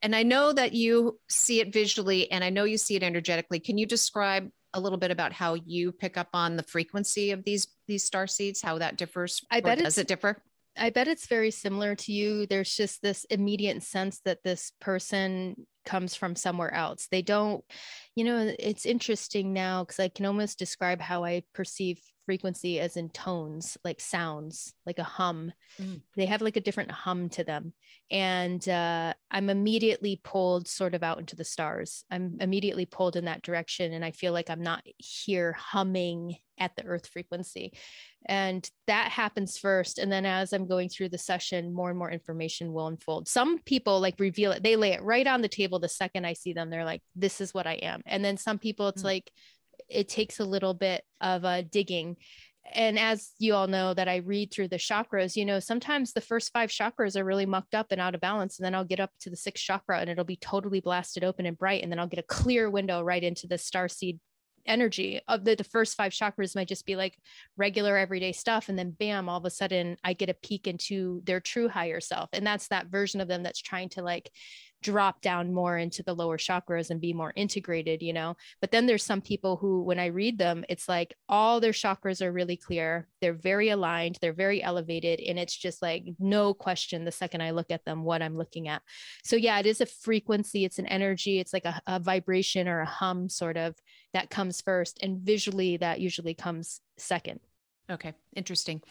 And 0.01 0.15
I 0.15 0.23
know 0.23 0.51
that 0.51 0.73
you 0.73 1.19
see 1.29 1.61
it 1.61 1.71
visually 1.71 2.31
and 2.31 2.43
I 2.43 2.49
know 2.49 2.63
you 2.63 2.77
see 2.77 2.95
it 2.95 3.03
energetically. 3.03 3.59
Can 3.59 3.77
you 3.77 3.85
describe 3.85 4.49
a 4.73 4.79
little 4.79 4.97
bit 4.97 5.11
about 5.11 5.31
how 5.31 5.53
you 5.53 5.91
pick 5.91 6.17
up 6.17 6.29
on 6.33 6.55
the 6.55 6.63
frequency 6.63 7.31
of 7.31 7.43
these 7.43 7.67
these 7.87 8.03
star 8.03 8.25
seeds, 8.25 8.61
how 8.61 8.79
that 8.79 8.97
differs? 8.97 9.41
I 9.51 9.61
bet 9.61 9.79
does 9.79 9.97
it 9.97 10.07
differ? 10.07 10.41
I 10.77 10.89
bet 10.89 11.07
it's 11.07 11.27
very 11.27 11.51
similar 11.51 11.95
to 11.95 12.13
you. 12.13 12.45
There's 12.45 12.75
just 12.75 13.01
this 13.01 13.25
immediate 13.25 13.83
sense 13.83 14.21
that 14.25 14.43
this 14.43 14.71
person 14.79 15.67
comes 15.85 16.15
from 16.15 16.35
somewhere 16.35 16.73
else. 16.73 17.07
They 17.11 17.21
don't, 17.21 17.63
you 18.15 18.23
know, 18.23 18.53
it's 18.59 18.85
interesting 18.85 19.53
now 19.53 19.83
because 19.83 19.99
I 19.99 20.07
can 20.09 20.25
almost 20.25 20.59
describe 20.59 21.01
how 21.01 21.23
I 21.23 21.43
perceive 21.53 21.99
frequency 22.31 22.79
as 22.79 22.95
in 22.95 23.09
tones, 23.09 23.77
like 23.83 23.99
sounds, 23.99 24.73
like 24.85 24.99
a 24.99 25.03
hum. 25.03 25.51
Mm. 25.77 26.01
They 26.15 26.27
have 26.27 26.41
like 26.41 26.55
a 26.55 26.61
different 26.61 26.89
hum 26.89 27.27
to 27.31 27.43
them. 27.43 27.73
And 28.09 28.67
uh, 28.69 29.13
I'm 29.29 29.49
immediately 29.49 30.21
pulled 30.23 30.65
sort 30.65 30.95
of 30.95 31.03
out 31.03 31.19
into 31.19 31.35
the 31.35 31.43
stars. 31.43 32.05
I'm 32.09 32.37
immediately 32.39 32.85
pulled 32.85 33.17
in 33.17 33.25
that 33.25 33.41
direction. 33.41 33.91
And 33.91 34.05
I 34.05 34.11
feel 34.11 34.31
like 34.31 34.49
I'm 34.49 34.63
not 34.63 34.81
here 34.97 35.51
humming 35.51 36.37
at 36.57 36.73
the 36.77 36.85
earth 36.85 37.07
frequency. 37.07 37.73
And 38.25 38.65
that 38.87 39.11
happens 39.11 39.57
first. 39.57 39.99
And 39.99 40.09
then 40.09 40.25
as 40.25 40.53
I'm 40.53 40.67
going 40.67 40.87
through 40.87 41.09
the 41.09 41.17
session, 41.17 41.73
more 41.73 41.89
and 41.89 41.99
more 41.99 42.11
information 42.11 42.71
will 42.71 42.87
unfold. 42.87 43.27
Some 43.27 43.59
people 43.59 43.99
like 43.99 44.15
reveal 44.19 44.53
it, 44.53 44.63
they 44.63 44.77
lay 44.77 44.93
it 44.93 45.03
right 45.03 45.27
on 45.27 45.41
the 45.41 45.49
table 45.49 45.79
the 45.79 45.89
second 45.89 46.23
I 46.23 46.31
see 46.31 46.53
them. 46.53 46.69
They're 46.69 46.85
like, 46.85 47.01
this 47.13 47.41
is 47.41 47.53
what 47.53 47.67
I 47.67 47.73
am. 47.73 48.01
And 48.05 48.23
then 48.23 48.37
some 48.37 48.57
people, 48.57 48.87
it's 48.87 49.01
mm. 49.01 49.11
like, 49.11 49.31
it 49.91 50.09
takes 50.09 50.39
a 50.39 50.45
little 50.45 50.73
bit 50.73 51.03
of 51.19 51.45
uh, 51.45 51.61
digging. 51.63 52.17
And 52.73 52.97
as 52.97 53.31
you 53.39 53.55
all 53.55 53.67
know 53.67 53.93
that 53.93 54.07
i 54.07 54.17
read 54.17 54.53
through 54.53 54.67
the 54.67 54.77
chakras 54.77 55.35
you 55.35 55.45
know 55.45 55.59
sometimes 55.59 56.13
the 56.13 56.21
first 56.21 56.53
five 56.53 56.69
chakras 56.69 57.17
are 57.17 57.25
really 57.25 57.47
mucked 57.47 57.73
up 57.73 57.87
and 57.89 57.99
out 57.99 58.13
of 58.13 58.21
balance 58.21 58.59
and 58.59 58.65
then 58.65 58.75
i'll 58.75 58.85
get 58.85 58.99
up 58.99 59.09
to 59.21 59.31
the 59.31 59.35
sixth 59.35 59.63
chakra 59.63 59.99
and 59.99 60.09
it'll 60.11 60.23
be 60.23 60.37
totally 60.37 60.79
blasted 60.79 61.23
open 61.23 61.47
and 61.47 61.57
bright 61.57 61.81
and 61.81 61.91
then 61.91 61.99
i'll 61.99 62.07
get 62.07 62.19
a 62.19 62.23
clear 62.23 62.69
window 62.69 63.01
right 63.01 63.23
into 63.23 63.47
the 63.47 63.57
star 63.57 63.89
seed 63.89 64.19
energy. 64.65 65.21
Of 65.27 65.43
the, 65.45 65.55
the 65.55 65.63
first 65.63 65.95
five 65.95 66.11
chakras 66.11 66.55
might 66.55 66.67
just 66.67 66.85
be 66.85 66.95
like 66.95 67.17
regular 67.57 67.97
everyday 67.97 68.31
stuff 68.31 68.69
and 68.69 68.77
then 68.77 68.91
bam 68.91 69.29
all 69.29 69.37
of 69.37 69.45
a 69.45 69.49
sudden 69.49 69.97
i 70.03 70.13
get 70.13 70.29
a 70.29 70.35
peek 70.35 70.67
into 70.67 71.21
their 71.25 71.39
true 71.39 71.67
higher 71.67 71.99
self. 71.99 72.29
And 72.33 72.45
that's 72.45 72.67
that 72.69 72.87
version 72.87 73.21
of 73.21 73.27
them 73.27 73.43
that's 73.43 73.61
trying 73.61 73.89
to 73.89 74.01
like 74.01 74.31
drop 74.81 75.21
down 75.21 75.53
more 75.53 75.77
into 75.77 76.03
the 76.03 76.13
lower 76.13 76.37
chakras 76.37 76.89
and 76.89 76.99
be 76.99 77.13
more 77.13 77.33
integrated, 77.35 78.01
you 78.01 78.13
know. 78.13 78.35
But 78.59 78.71
then 78.71 78.85
there's 78.85 79.03
some 79.03 79.21
people 79.21 79.57
who, 79.57 79.83
when 79.83 79.99
I 79.99 80.07
read 80.07 80.37
them, 80.37 80.65
it's 80.69 80.89
like 80.89 81.15
all 81.29 81.59
their 81.59 81.71
chakras 81.71 82.21
are 82.21 82.31
really 82.31 82.57
clear. 82.57 83.07
They're 83.21 83.33
very 83.33 83.69
aligned, 83.69 84.17
they're 84.21 84.33
very 84.33 84.63
elevated. 84.63 85.19
And 85.19 85.37
it's 85.37 85.55
just 85.55 85.81
like 85.81 86.05
no 86.19 86.53
question 86.53 87.05
the 87.05 87.11
second 87.11 87.41
I 87.41 87.51
look 87.51 87.71
at 87.71 87.85
them 87.85 88.03
what 88.03 88.21
I'm 88.21 88.37
looking 88.37 88.67
at. 88.67 88.81
So, 89.23 89.35
yeah, 89.35 89.59
it 89.59 89.65
is 89.65 89.81
a 89.81 89.85
frequency, 89.85 90.65
it's 90.65 90.79
an 90.79 90.87
energy, 90.87 91.39
it's 91.39 91.53
like 91.53 91.65
a, 91.65 91.81
a 91.87 91.99
vibration 91.99 92.67
or 92.67 92.81
a 92.81 92.85
hum 92.85 93.29
sort 93.29 93.57
of 93.57 93.75
that 94.13 94.29
comes 94.29 94.61
first. 94.61 94.99
And 95.01 95.19
visually, 95.19 95.77
that 95.77 95.99
usually 95.99 96.33
comes 96.33 96.81
second. 96.97 97.39
Okay, 97.89 98.13
interesting. 98.35 98.81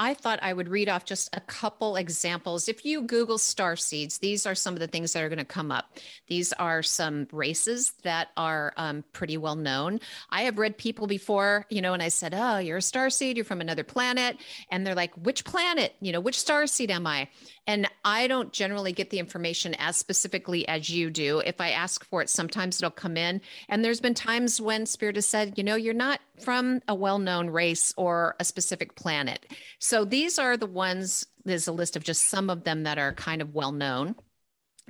I 0.00 0.14
thought 0.14 0.38
I 0.40 0.54
would 0.54 0.70
read 0.70 0.88
off 0.88 1.04
just 1.04 1.28
a 1.36 1.40
couple 1.40 1.96
examples. 1.96 2.70
If 2.70 2.86
you 2.86 3.02
Google 3.02 3.36
star 3.36 3.76
seeds, 3.76 4.16
these 4.16 4.46
are 4.46 4.54
some 4.54 4.72
of 4.72 4.80
the 4.80 4.86
things 4.86 5.12
that 5.12 5.22
are 5.22 5.28
going 5.28 5.38
to 5.38 5.44
come 5.44 5.70
up. 5.70 5.98
These 6.26 6.54
are 6.54 6.82
some 6.82 7.28
races 7.32 7.92
that 8.02 8.28
are 8.34 8.72
um, 8.78 9.04
pretty 9.12 9.36
well 9.36 9.56
known. 9.56 10.00
I 10.30 10.42
have 10.44 10.56
read 10.56 10.78
people 10.78 11.06
before, 11.06 11.66
you 11.68 11.82
know, 11.82 11.92
and 11.92 12.02
I 12.02 12.08
said, 12.08 12.32
Oh, 12.34 12.56
you're 12.56 12.78
a 12.78 12.82
star 12.82 13.10
seed, 13.10 13.36
you're 13.36 13.44
from 13.44 13.60
another 13.60 13.84
planet. 13.84 14.38
And 14.70 14.86
they're 14.86 14.94
like, 14.94 15.14
Which 15.18 15.44
planet? 15.44 15.94
You 16.00 16.12
know, 16.12 16.20
which 16.20 16.40
star 16.40 16.66
seed 16.66 16.90
am 16.90 17.06
I? 17.06 17.28
And 17.66 17.86
I 18.02 18.26
don't 18.26 18.54
generally 18.54 18.92
get 18.92 19.10
the 19.10 19.18
information 19.18 19.74
as 19.74 19.98
specifically 19.98 20.66
as 20.66 20.88
you 20.88 21.10
do. 21.10 21.40
If 21.40 21.60
I 21.60 21.72
ask 21.72 22.06
for 22.06 22.22
it, 22.22 22.30
sometimes 22.30 22.80
it'll 22.80 22.90
come 22.90 23.18
in. 23.18 23.42
And 23.68 23.84
there's 23.84 24.00
been 24.00 24.14
times 24.14 24.62
when 24.62 24.86
Spirit 24.86 25.16
has 25.16 25.26
said, 25.26 25.58
You 25.58 25.64
know, 25.64 25.76
you're 25.76 25.92
not 25.92 26.20
from 26.42 26.80
a 26.88 26.94
well 26.94 27.18
known 27.18 27.50
race 27.50 27.92
or 27.96 28.36
a 28.40 28.44
specific 28.44 28.94
planet. 28.94 29.46
So 29.78 30.04
these 30.04 30.38
are 30.38 30.56
the 30.56 30.66
ones, 30.66 31.26
there's 31.44 31.68
a 31.68 31.72
list 31.72 31.96
of 31.96 32.04
just 32.04 32.28
some 32.28 32.50
of 32.50 32.64
them 32.64 32.84
that 32.84 32.98
are 32.98 33.12
kind 33.12 33.42
of 33.42 33.54
well 33.54 33.72
known 33.72 34.14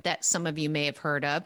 that 0.03 0.25
some 0.25 0.47
of 0.47 0.57
you 0.57 0.69
may 0.69 0.85
have 0.85 0.97
heard 0.97 1.25
of. 1.25 1.43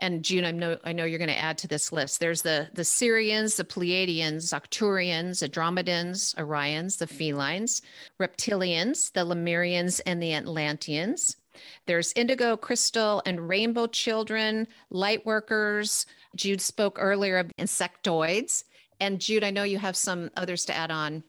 And 0.00 0.24
June, 0.24 0.44
I 0.44 0.50
know 0.50 0.76
I 0.84 0.92
know 0.92 1.04
you're 1.04 1.18
going 1.18 1.28
to 1.28 1.38
add 1.38 1.58
to 1.58 1.68
this 1.68 1.92
list. 1.92 2.20
There's 2.20 2.42
the 2.42 2.68
the 2.74 2.82
Sirians, 2.82 3.56
the 3.56 3.64
Pleiadians, 3.64 4.52
Arcturians, 4.52 5.42
Andromedans, 5.42 6.34
Orions, 6.34 6.98
the 6.98 7.06
felines, 7.06 7.80
reptilians, 8.20 9.12
the 9.12 9.24
Lemurians, 9.24 10.00
and 10.04 10.22
the 10.22 10.34
Atlanteans. 10.34 11.36
There's 11.86 12.12
indigo, 12.14 12.56
crystal, 12.56 13.22
and 13.24 13.48
rainbow 13.48 13.86
children, 13.86 14.66
light 14.90 15.24
workers. 15.24 16.06
Jude 16.34 16.60
spoke 16.60 16.98
earlier 17.00 17.38
of 17.38 17.52
insectoids. 17.56 18.64
And 19.00 19.20
Jude, 19.20 19.44
I 19.44 19.50
know 19.50 19.64
you 19.64 19.78
have 19.78 19.96
some 19.96 20.30
others 20.36 20.64
to 20.66 20.74
add 20.74 20.90
on. 20.90 21.24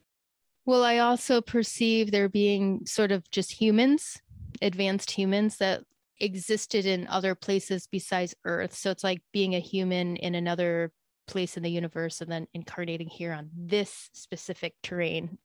Well, 0.65 0.83
I 0.83 0.99
also 0.99 1.41
perceive 1.41 2.11
there 2.11 2.29
being 2.29 2.85
sort 2.85 3.11
of 3.11 3.29
just 3.29 3.51
humans, 3.51 4.17
advanced 4.61 5.11
humans 5.11 5.57
that 5.57 5.83
existed 6.19 6.85
in 6.85 7.07
other 7.07 7.35
places 7.35 7.87
besides 7.91 8.33
Earth. 8.45 8.73
So 8.73 8.89
it's 8.89 9.03
like 9.03 9.21
being 9.31 9.53
a 9.55 9.59
human 9.59 10.15
in 10.15 10.33
another 10.33 10.91
place 11.27 11.57
in 11.57 11.63
the 11.63 11.71
universe 11.71 12.21
and 12.21 12.31
then 12.31 12.47
incarnating 12.53 13.07
here 13.07 13.33
on 13.33 13.49
this 13.55 14.09
specific 14.13 14.73
terrain. 14.81 15.37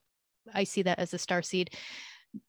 I 0.55 0.65
see 0.65 0.83
that 0.83 0.99
as 0.99 1.13
a 1.13 1.19
star 1.19 1.43
seed. 1.43 1.71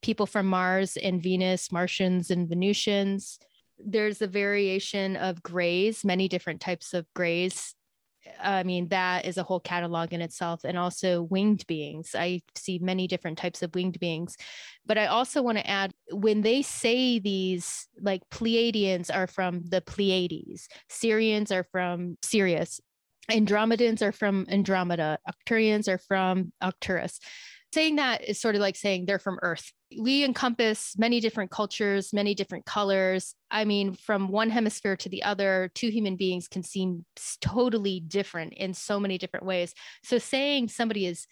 People 0.02 0.26
from 0.26 0.46
Mars 0.46 0.98
and 0.98 1.22
Venus, 1.22 1.72
Martians 1.72 2.30
and 2.30 2.48
Venusians. 2.48 3.40
There's 3.84 4.22
a 4.22 4.28
variation 4.28 5.18
of 5.18 5.42
grays, 5.42 6.06
many 6.06 6.28
different 6.28 6.62
types 6.62 6.94
of 6.94 7.06
grays 7.16 7.74
I 8.42 8.64
mean, 8.64 8.88
that 8.90 9.26
is 9.26 9.38
a 9.38 9.44
whole 9.44 9.60
catalog 9.60 10.14
in 10.14 10.22
itself. 10.22 10.62
And 10.64 10.78
also 10.78 11.24
winged 11.24 11.66
beings. 11.68 12.16
I 12.18 12.42
see 12.56 12.80
many 12.80 13.08
different 13.08 13.38
types 13.38 13.62
of 13.62 13.74
winged 13.74 14.00
beings. 14.00 14.36
But 14.86 14.98
I 14.98 15.08
also 15.08 15.42
want 15.42 15.58
to 15.58 15.68
add 15.68 15.94
when 16.12 16.42
they 16.42 16.62
say 16.62 17.20
these, 17.20 17.88
like 18.02 18.22
Pleiadians 18.30 19.14
are 19.14 19.28
from 19.28 19.64
the 19.68 19.82
Pleiades, 19.82 20.68
Sirians 20.90 21.52
are 21.52 21.66
from 21.72 22.18
Sirius, 22.22 22.80
Andromedans 23.30 24.02
are 24.02 24.12
from 24.12 24.46
Andromeda, 24.50 25.20
Arcturians 25.28 25.88
are 25.88 26.00
from 26.00 26.52
Arcturus 26.62 27.20
saying 27.74 27.96
that 27.98 28.24
is 28.28 28.40
sort 28.40 28.56
of 28.56 28.62
like 28.62 28.76
saying 28.76 29.06
they're 29.06 29.20
from 29.20 29.40
Earth. 29.42 29.72
We 30.00 30.24
encompass 30.24 30.98
many 30.98 31.20
different 31.20 31.52
cultures, 31.52 32.14
many 32.14 32.34
different 32.34 32.66
colors. 32.66 33.36
I 33.50 33.66
mean, 33.66 33.94
from 33.94 34.30
one 34.30 34.50
hemisphere 34.50 34.96
to 34.98 35.10
the 35.10 35.24
other, 35.24 35.72
two 35.76 35.90
human 35.90 36.16
beings 36.16 36.48
can 36.48 36.64
seem 36.64 37.06
totally 37.42 38.00
different 38.00 38.54
in 38.54 38.74
so 38.74 39.00
many 39.00 39.18
different 39.18 39.46
ways. 39.46 39.74
So 40.04 40.18
saying 40.18 40.70
somebody 40.70 41.06
is 41.06 41.28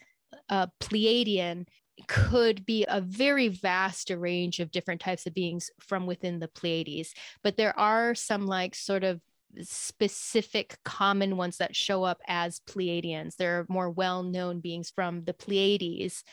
a 0.48 0.68
Pleiadian 0.80 1.66
could 2.06 2.64
be 2.64 2.84
a 2.88 3.00
very 3.00 3.48
vast 3.48 4.10
range 4.10 4.60
of 4.60 4.70
different 4.70 5.00
types 5.00 5.26
of 5.26 5.34
beings 5.34 5.70
from 5.80 6.06
within 6.06 6.38
the 6.38 6.48
Pleiades. 6.48 7.14
But 7.42 7.56
there 7.56 7.78
are 7.78 8.14
some 8.14 8.46
like 8.46 8.74
sort 8.74 9.04
of 9.04 9.20
specific 9.62 10.78
common 10.84 11.36
ones 11.36 11.58
that 11.58 11.76
show 11.76 12.04
up 12.04 12.20
as 12.26 12.60
Pleiadians. 12.68 13.36
There 13.36 13.60
are 13.60 13.66
more 13.68 13.90
well 13.90 14.22
known 14.22 14.60
beings 14.60 14.90
from 14.90 15.24
the 15.24 15.34
Pleiades. 15.34 16.24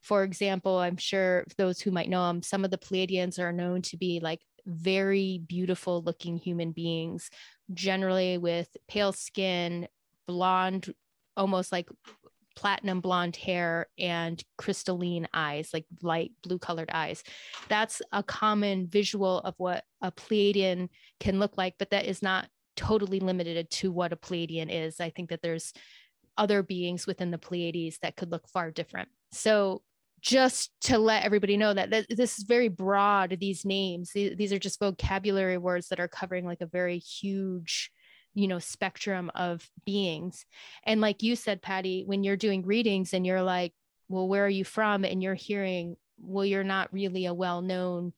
For 0.00 0.24
example, 0.24 0.78
I'm 0.78 0.96
sure 0.96 1.44
those 1.56 1.80
who 1.80 1.90
might 1.90 2.08
know 2.08 2.26
them, 2.26 2.42
some 2.42 2.64
of 2.64 2.70
the 2.70 2.78
Pleiadians 2.78 3.38
are 3.38 3.52
known 3.52 3.82
to 3.82 3.96
be 3.96 4.20
like 4.22 4.40
very 4.66 5.42
beautiful 5.46 6.02
looking 6.02 6.36
human 6.36 6.72
beings, 6.72 7.30
generally 7.72 8.38
with 8.38 8.68
pale 8.88 9.12
skin, 9.12 9.88
blonde, 10.26 10.92
almost 11.36 11.72
like 11.72 11.88
platinum 12.56 13.00
blonde 13.00 13.36
hair 13.36 13.86
and 13.98 14.42
crystalline 14.58 15.28
eyes, 15.32 15.70
like 15.72 15.86
light 16.02 16.32
blue 16.42 16.58
colored 16.58 16.90
eyes. 16.92 17.22
That's 17.68 18.02
a 18.12 18.22
common 18.22 18.86
visual 18.86 19.38
of 19.40 19.54
what 19.58 19.84
a 20.02 20.10
Pleiadian 20.12 20.88
can 21.20 21.38
look 21.38 21.56
like, 21.56 21.74
but 21.78 21.90
that 21.90 22.06
is 22.06 22.22
not 22.22 22.48
totally 22.76 23.20
limited 23.20 23.70
to 23.70 23.92
what 23.92 24.12
a 24.12 24.16
Pleiadian 24.16 24.68
is. 24.70 25.00
I 25.00 25.10
think 25.10 25.30
that 25.30 25.42
there's 25.42 25.72
other 26.36 26.62
beings 26.62 27.06
within 27.06 27.30
the 27.30 27.38
Pleiades 27.38 27.98
that 28.02 28.16
could 28.16 28.30
look 28.30 28.48
far 28.48 28.70
different. 28.70 29.08
So 29.32 29.82
just 30.20 30.70
to 30.82 30.98
let 30.98 31.24
everybody 31.24 31.56
know 31.56 31.72
that, 31.72 31.90
this 32.08 32.38
is 32.38 32.44
very 32.44 32.68
broad 32.68 33.36
these 33.40 33.64
names. 33.64 34.12
These, 34.12 34.36
these 34.36 34.52
are 34.52 34.58
just 34.58 34.78
vocabulary 34.78 35.58
words 35.58 35.88
that 35.88 36.00
are 36.00 36.08
covering 36.08 36.44
like 36.44 36.60
a 36.60 36.66
very 36.66 36.98
huge 36.98 37.90
you 38.34 38.48
know 38.48 38.58
spectrum 38.58 39.30
of 39.34 39.68
beings. 39.84 40.44
And 40.84 41.00
like 41.00 41.22
you 41.22 41.36
said 41.36 41.62
patty 41.62 42.04
when 42.06 42.22
you're 42.22 42.36
doing 42.36 42.62
readings 42.62 43.12
and 43.12 43.26
you're 43.26 43.42
like 43.42 43.72
well 44.08 44.28
where 44.28 44.44
are 44.44 44.48
you 44.48 44.64
from? 44.64 45.04
and 45.04 45.22
you're 45.22 45.34
hearing 45.34 45.96
well 46.18 46.44
you're 46.44 46.64
not 46.64 46.92
really 46.92 47.26
a 47.26 47.34
well-known 47.34 48.12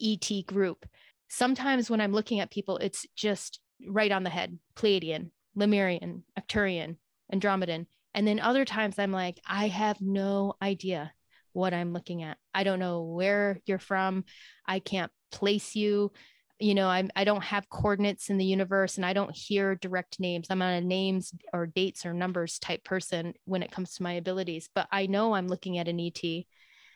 et 0.00 0.30
group. 0.46 0.86
Sometimes 1.28 1.90
when 1.90 2.00
i'm 2.00 2.12
looking 2.12 2.40
at 2.40 2.50
people 2.50 2.76
it's 2.78 3.06
just 3.16 3.60
right 3.88 4.12
on 4.12 4.22
the 4.22 4.30
head 4.30 4.58
Pleiadian, 4.76 5.30
Lemurian, 5.56 6.22
Arcturian, 6.38 6.96
Andromedan. 7.32 7.86
And 8.14 8.26
then 8.26 8.40
other 8.40 8.64
times 8.64 8.98
I'm 8.98 9.12
like, 9.12 9.40
I 9.46 9.68
have 9.68 10.00
no 10.00 10.54
idea 10.62 11.12
what 11.52 11.74
I'm 11.74 11.92
looking 11.92 12.22
at. 12.22 12.38
I 12.54 12.64
don't 12.64 12.78
know 12.78 13.02
where 13.02 13.58
you're 13.66 13.78
from. 13.78 14.24
I 14.66 14.78
can't 14.78 15.10
place 15.30 15.74
you. 15.74 16.12
You 16.58 16.74
know, 16.74 16.88
I'm, 16.88 17.10
I 17.16 17.24
don't 17.24 17.42
have 17.42 17.68
coordinates 17.68 18.30
in 18.30 18.38
the 18.38 18.44
universe 18.44 18.96
and 18.96 19.04
I 19.04 19.12
don't 19.12 19.34
hear 19.34 19.74
direct 19.74 20.20
names. 20.20 20.46
I'm 20.48 20.58
not 20.58 20.74
a 20.74 20.80
names 20.80 21.32
or 21.52 21.66
dates 21.66 22.06
or 22.06 22.14
numbers 22.14 22.58
type 22.58 22.84
person 22.84 23.34
when 23.44 23.62
it 23.62 23.72
comes 23.72 23.94
to 23.94 24.02
my 24.02 24.12
abilities, 24.12 24.68
but 24.74 24.86
I 24.92 25.06
know 25.06 25.34
I'm 25.34 25.48
looking 25.48 25.78
at 25.78 25.88
an 25.88 25.98
ET. 25.98 26.22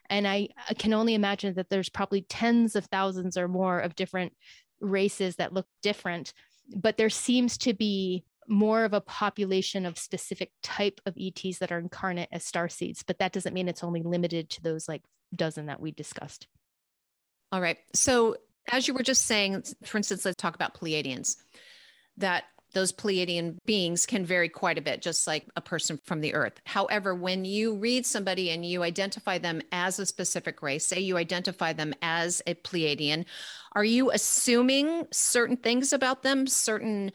And 0.08 0.28
I, 0.28 0.48
I 0.68 0.74
can 0.74 0.92
only 0.92 1.14
imagine 1.14 1.54
that 1.54 1.68
there's 1.68 1.88
probably 1.88 2.22
tens 2.22 2.76
of 2.76 2.84
thousands 2.86 3.36
or 3.36 3.48
more 3.48 3.80
of 3.80 3.96
different 3.96 4.34
races 4.80 5.36
that 5.36 5.52
look 5.52 5.66
different 5.82 6.32
but 6.74 6.96
there 6.96 7.10
seems 7.10 7.58
to 7.58 7.74
be 7.74 8.24
more 8.48 8.84
of 8.84 8.92
a 8.92 9.00
population 9.00 9.86
of 9.86 9.98
specific 9.98 10.50
type 10.62 11.00
of 11.06 11.16
ETs 11.18 11.58
that 11.58 11.72
are 11.72 11.78
incarnate 11.78 12.28
as 12.32 12.44
star 12.44 12.68
seeds, 12.68 13.02
but 13.02 13.18
that 13.18 13.32
doesn't 13.32 13.54
mean 13.54 13.68
it's 13.68 13.84
only 13.84 14.02
limited 14.02 14.50
to 14.50 14.62
those 14.62 14.88
like 14.88 15.02
dozen 15.34 15.66
that 15.66 15.80
we 15.80 15.90
discussed. 15.92 16.46
All 17.52 17.60
right. 17.60 17.78
So 17.94 18.36
as 18.70 18.88
you 18.88 18.94
were 18.94 19.02
just 19.02 19.26
saying, 19.26 19.62
for 19.84 19.98
instance, 19.98 20.24
let's 20.24 20.36
talk 20.36 20.54
about 20.54 20.74
Pleiadians, 20.74 21.36
that 22.16 22.44
those 22.72 22.92
Pleiadian 22.92 23.56
beings 23.64 24.06
can 24.06 24.26
vary 24.26 24.48
quite 24.48 24.76
a 24.76 24.82
bit, 24.82 25.00
just 25.00 25.26
like 25.26 25.46
a 25.56 25.60
person 25.60 25.98
from 26.04 26.20
the 26.20 26.34
earth. 26.34 26.60
However, 26.64 27.14
when 27.14 27.44
you 27.44 27.76
read 27.76 28.04
somebody 28.04 28.50
and 28.50 28.66
you 28.66 28.82
identify 28.82 29.38
them 29.38 29.62
as 29.72 29.98
a 29.98 30.04
specific 30.06 30.62
race, 30.62 30.86
say 30.86 31.00
you 31.00 31.16
identify 31.16 31.72
them 31.72 31.94
as 32.02 32.42
a 32.46 32.54
Pleiadian, 32.54 33.24
are 33.72 33.84
you 33.84 34.10
assuming 34.10 35.06
certain 35.12 35.56
things 35.56 35.92
about 35.92 36.22
them, 36.22 36.46
certain 36.46 37.12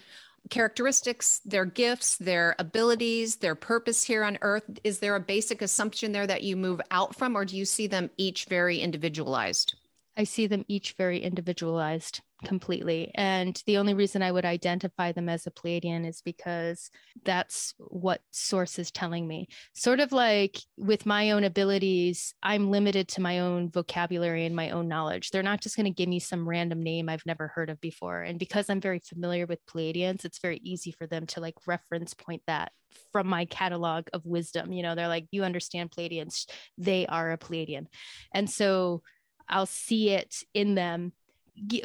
characteristics, 0.50 1.40
their 1.46 1.66
gifts, 1.66 2.18
their 2.18 2.56
abilities, 2.60 3.38
their 3.38 3.56
purpose 3.56 4.04
here 4.04 4.24
on 4.24 4.38
earth? 4.42 4.64
Is 4.84 5.00
there 5.00 5.16
a 5.16 5.20
basic 5.20 5.62
assumption 5.62 6.12
there 6.12 6.28
that 6.28 6.44
you 6.44 6.56
move 6.56 6.82
out 6.92 7.16
from, 7.16 7.36
or 7.36 7.46
do 7.46 7.56
you 7.56 7.66
see 7.66 7.88
them 7.88 8.10
each 8.18 8.46
very 8.46 8.80
individualized? 8.80 9.76
I 10.18 10.26
see 10.26 10.48
them 10.48 10.66
each 10.68 10.94
very 10.94 11.20
individualized 11.20 12.22
completely. 12.44 13.12
And 13.16 13.62
the 13.66 13.78
only 13.78 13.94
reason 13.94 14.22
I 14.22 14.32
would 14.32 14.46
identify 14.46 15.12
them 15.12 15.30
as 15.30 15.48
a 15.48 15.52
Pleiadian 15.52 16.08
is 16.08 16.22
because 16.22 16.90
that's 17.24 17.74
what 17.78 18.22
source 18.32 18.80
is 18.80 18.92
telling 18.92 19.28
me. 19.28 19.48
Sort 19.74 20.00
of 20.00 20.12
like 20.12 20.58
with 20.78 21.06
my 21.06 21.32
own 21.32 21.44
abilities, 21.44 22.34
I'm 22.42 22.72
limited 22.72 23.08
to 23.10 23.22
my 23.22 23.40
own 23.40 23.70
vocabulary 23.70 24.46
and 24.46 24.56
my 24.56 24.72
own 24.72 24.88
knowledge. 24.88 25.30
They're 25.30 25.44
not 25.44 25.62
just 25.62 25.76
going 25.76 25.86
to 25.86 25.92
give 25.92 26.10
me 26.10 26.20
some 26.20 26.48
random 26.48 26.82
name 26.82 27.10
I've 27.10 27.26
never 27.26 27.48
heard 27.48 27.70
of 27.70 27.80
before. 27.82 28.22
And 28.22 28.40
because 28.40 28.70
I'm 28.70 28.82
very 28.82 29.00
familiar 29.00 29.46
with 29.46 29.66
Pleiadians, 29.66 30.26
it's 30.26 30.40
very 30.40 30.60
easy 30.64 30.92
for 30.92 31.08
them 31.08 31.26
to 31.28 31.40
like 31.40 31.56
reference 31.68 32.14
point 32.14 32.42
that 32.48 32.72
from 33.12 33.28
my 33.28 33.46
catalog 33.46 34.08
of 34.14 34.26
wisdom. 34.26 34.74
You 34.74 34.84
know, 34.84 34.96
they're 34.96 35.08
like, 35.08 35.28
you 35.32 35.44
understand 35.44 35.92
Pleiadians, 35.92 36.50
they 36.78 37.06
are 37.08 37.32
a 37.32 37.38
Pleiadian. 37.38 37.88
And 38.34 38.50
so 38.50 39.02
I'll 39.48 39.66
see 39.66 40.10
it 40.10 40.36
in 40.54 40.76
them 40.76 41.14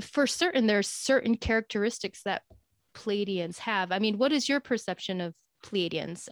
for 0.00 0.26
certain 0.26 0.66
there's 0.66 0.88
certain 0.88 1.36
characteristics 1.36 2.22
that 2.22 2.42
Pleiadians 2.94 3.58
have. 3.58 3.92
I 3.92 3.98
mean, 3.98 4.18
what 4.18 4.32
is 4.32 4.48
your 4.48 4.60
perception 4.60 5.20
of 5.20 5.34
Pleiadians? 5.64 6.28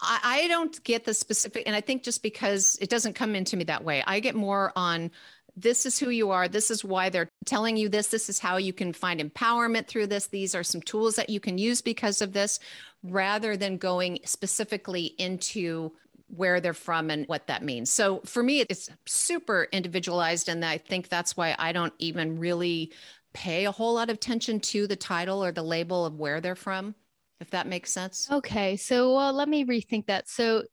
I, 0.00 0.20
I 0.22 0.48
don't 0.48 0.82
get 0.82 1.04
the 1.04 1.14
specific, 1.14 1.64
and 1.66 1.76
I 1.76 1.80
think 1.80 2.02
just 2.02 2.22
because 2.22 2.76
it 2.80 2.90
doesn't 2.90 3.14
come 3.14 3.34
into 3.34 3.56
me 3.56 3.64
that 3.64 3.84
way, 3.84 4.02
I 4.06 4.20
get 4.20 4.34
more 4.34 4.72
on 4.76 5.10
this 5.56 5.84
is 5.84 5.98
who 5.98 6.10
you 6.10 6.30
are. 6.30 6.48
This 6.48 6.70
is 6.70 6.84
why 6.84 7.08
they're 7.08 7.28
telling 7.44 7.76
you 7.76 7.88
this. 7.88 8.08
This 8.08 8.28
is 8.28 8.38
how 8.38 8.56
you 8.56 8.72
can 8.72 8.92
find 8.92 9.20
empowerment 9.20 9.88
through 9.88 10.06
this. 10.06 10.26
These 10.28 10.54
are 10.54 10.62
some 10.62 10.80
tools 10.80 11.16
that 11.16 11.28
you 11.28 11.40
can 11.40 11.58
use 11.58 11.82
because 11.82 12.22
of 12.22 12.32
this, 12.32 12.60
rather 13.02 13.56
than 13.56 13.76
going 13.76 14.20
specifically 14.24 15.06
into 15.18 15.92
where 16.34 16.60
they're 16.60 16.74
from 16.74 17.10
and 17.10 17.26
what 17.26 17.46
that 17.48 17.62
means. 17.62 17.90
So 17.90 18.20
for 18.24 18.42
me, 18.42 18.60
it's 18.60 18.88
super 19.06 19.66
individualized. 19.72 20.48
And 20.48 20.64
I 20.64 20.78
think 20.78 21.08
that's 21.08 21.36
why 21.36 21.56
I 21.58 21.72
don't 21.72 21.92
even 21.98 22.38
really 22.38 22.92
pay 23.32 23.64
a 23.64 23.72
whole 23.72 23.94
lot 23.94 24.10
of 24.10 24.16
attention 24.16 24.60
to 24.60 24.86
the 24.86 24.96
title 24.96 25.42
or 25.44 25.52
the 25.52 25.62
label 25.62 26.06
of 26.06 26.14
where 26.14 26.40
they're 26.40 26.54
from, 26.54 26.94
if 27.40 27.50
that 27.50 27.66
makes 27.66 27.92
sense. 27.92 28.28
Okay. 28.30 28.76
So 28.76 29.14
well, 29.14 29.32
let 29.32 29.48
me 29.48 29.64
rethink 29.64 30.06
that. 30.06 30.28
So 30.28 30.64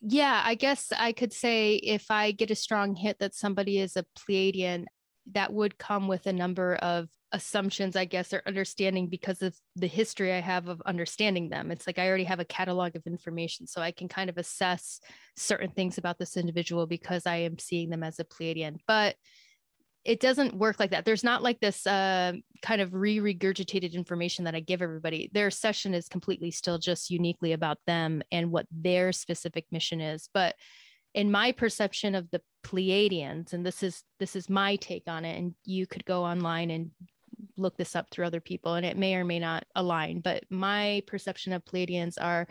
yeah, 0.00 0.42
I 0.44 0.54
guess 0.54 0.92
I 0.96 1.12
could 1.12 1.32
say 1.32 1.74
if 1.76 2.10
I 2.10 2.32
get 2.32 2.50
a 2.50 2.54
strong 2.54 2.94
hit 2.94 3.18
that 3.18 3.34
somebody 3.34 3.78
is 3.78 3.96
a 3.96 4.04
Pleiadian, 4.18 4.84
that 5.32 5.52
would 5.52 5.78
come 5.78 6.08
with 6.08 6.26
a 6.26 6.32
number 6.32 6.76
of 6.76 7.08
assumptions, 7.32 7.96
I 7.96 8.04
guess, 8.04 8.32
or 8.32 8.42
understanding 8.46 9.08
because 9.08 9.42
of 9.42 9.56
the 9.74 9.86
history 9.86 10.32
I 10.32 10.40
have 10.40 10.68
of 10.68 10.80
understanding 10.82 11.48
them. 11.48 11.70
It's 11.70 11.86
like 11.86 11.98
I 11.98 12.08
already 12.08 12.24
have 12.24 12.40
a 12.40 12.44
catalog 12.44 12.96
of 12.96 13.06
information, 13.06 13.66
so 13.66 13.80
I 13.80 13.90
can 13.90 14.08
kind 14.08 14.30
of 14.30 14.38
assess 14.38 15.00
certain 15.36 15.70
things 15.70 15.98
about 15.98 16.18
this 16.18 16.36
individual 16.36 16.86
because 16.86 17.26
I 17.26 17.36
am 17.36 17.58
seeing 17.58 17.90
them 17.90 18.02
as 18.02 18.18
a 18.18 18.24
Pleiadian. 18.24 18.78
But 18.86 19.16
it 20.04 20.20
doesn't 20.20 20.54
work 20.54 20.78
like 20.78 20.92
that. 20.92 21.04
There's 21.04 21.24
not 21.24 21.42
like 21.42 21.58
this 21.58 21.84
uh, 21.84 22.32
kind 22.62 22.80
of 22.80 22.94
re 22.94 23.18
regurgitated 23.18 23.92
information 23.92 24.44
that 24.44 24.54
I 24.54 24.60
give 24.60 24.80
everybody. 24.80 25.28
Their 25.32 25.50
session 25.50 25.94
is 25.94 26.08
completely 26.08 26.52
still 26.52 26.78
just 26.78 27.10
uniquely 27.10 27.52
about 27.52 27.78
them 27.88 28.22
and 28.30 28.52
what 28.52 28.66
their 28.70 29.10
specific 29.12 29.66
mission 29.72 30.00
is. 30.00 30.28
But 30.32 30.54
in 31.12 31.32
my 31.32 31.50
perception 31.50 32.14
of 32.14 32.30
the 32.30 32.40
Pleiadians, 32.64 33.52
and 33.52 33.66
this 33.66 33.82
is 33.82 34.04
this 34.20 34.36
is 34.36 34.48
my 34.48 34.76
take 34.76 35.04
on 35.08 35.24
it, 35.24 35.38
and 35.38 35.54
you 35.64 35.88
could 35.88 36.04
go 36.04 36.24
online 36.24 36.70
and 36.70 36.90
look 37.56 37.76
this 37.76 37.96
up 37.96 38.10
through 38.10 38.26
other 38.26 38.40
people 38.40 38.74
and 38.74 38.86
it 38.86 38.96
may 38.96 39.14
or 39.14 39.24
may 39.24 39.38
not 39.38 39.64
align 39.74 40.20
but 40.20 40.44
my 40.50 41.02
perception 41.06 41.52
of 41.52 41.64
pleiadians 41.64 42.14
are 42.20 42.46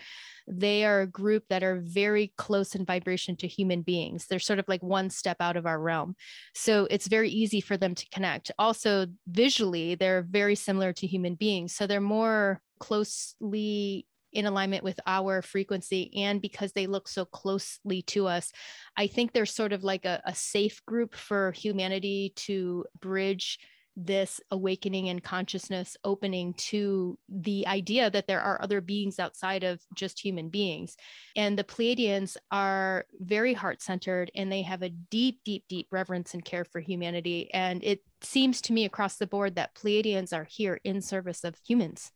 they 0.48 0.86
are 0.86 1.02
a 1.02 1.08
group 1.08 1.44
that 1.50 1.64
are 1.64 1.82
very 1.84 2.32
close 2.38 2.76
in 2.76 2.86
vibration 2.86 3.36
to 3.38 3.48
human 3.48 3.82
beings. 3.82 4.28
They're 4.28 4.40
sort 4.40 4.60
of 4.60 4.68
like 4.68 4.84
one 4.84 5.10
step 5.10 5.38
out 5.40 5.58
of 5.58 5.66
our 5.66 5.80
realm. 5.80 6.16
So 6.54 6.88
it's 6.90 7.08
very 7.08 7.30
easy 7.30 7.62
for 7.62 7.78
them 7.78 7.96
to 7.96 8.10
connect. 8.10 8.52
Also 8.60 9.08
visually 9.28 9.96
they're 9.96 10.26
very 10.30 10.56
similar 10.56 10.94
to 10.94 11.08
human 11.08 11.36
beings. 11.36 11.76
So 11.76 11.88
they're 11.88 12.02
more 12.02 12.62
closely 12.80 14.06
in 14.34 14.46
alignment 14.46 14.84
with 14.84 15.00
our 15.08 15.42
frequency 15.42 16.12
and 16.16 16.42
because 16.42 16.74
they 16.74 16.88
look 16.88 17.08
so 17.08 17.24
closely 17.24 18.02
to 18.02 18.28
us 18.28 18.52
i 18.98 19.08
think 19.08 19.32
they're 19.32 19.46
sort 19.46 19.72
of 19.72 19.86
like 19.86 20.04
a, 20.04 20.22
a 20.26 20.36
safe 20.36 20.86
group 20.86 21.16
for 21.16 21.54
humanity 21.54 22.34
to 22.36 22.84
bridge 23.00 23.58
this 23.96 24.42
awakening 24.52 25.10
and 25.10 25.24
consciousness 25.24 25.96
opening 26.04 26.54
to 26.56 27.18
the 27.30 27.66
idea 27.68 28.10
that 28.10 28.28
there 28.28 28.42
are 28.42 28.62
other 28.62 28.82
beings 28.82 29.20
outside 29.20 29.64
of 29.64 29.82
just 29.94 30.20
human 30.20 30.50
beings. 30.50 30.98
And 31.36 31.58
the 31.58 31.64
Pleiadians 31.64 32.36
are 32.52 33.06
very 33.20 33.54
heart 33.54 33.82
centered 33.82 34.32
and 34.36 34.52
they 34.52 34.64
have 34.64 34.82
a 34.82 34.90
deep, 34.90 35.40
deep, 35.46 35.64
deep 35.70 35.88
reverence 35.92 36.34
and 36.34 36.44
care 36.44 36.66
for 36.66 36.82
humanity. 36.82 37.50
And 37.54 37.84
it 37.84 38.02
seems 38.22 38.62
to 38.62 38.74
me 38.74 38.86
across 38.86 39.16
the 39.16 39.28
board 39.28 39.56
that 39.56 39.76
Pleiadians 39.76 40.34
are 40.34 40.48
here 40.50 40.80
in 40.84 41.02
service 41.02 41.44
of 41.44 41.56
humans. 41.66 42.12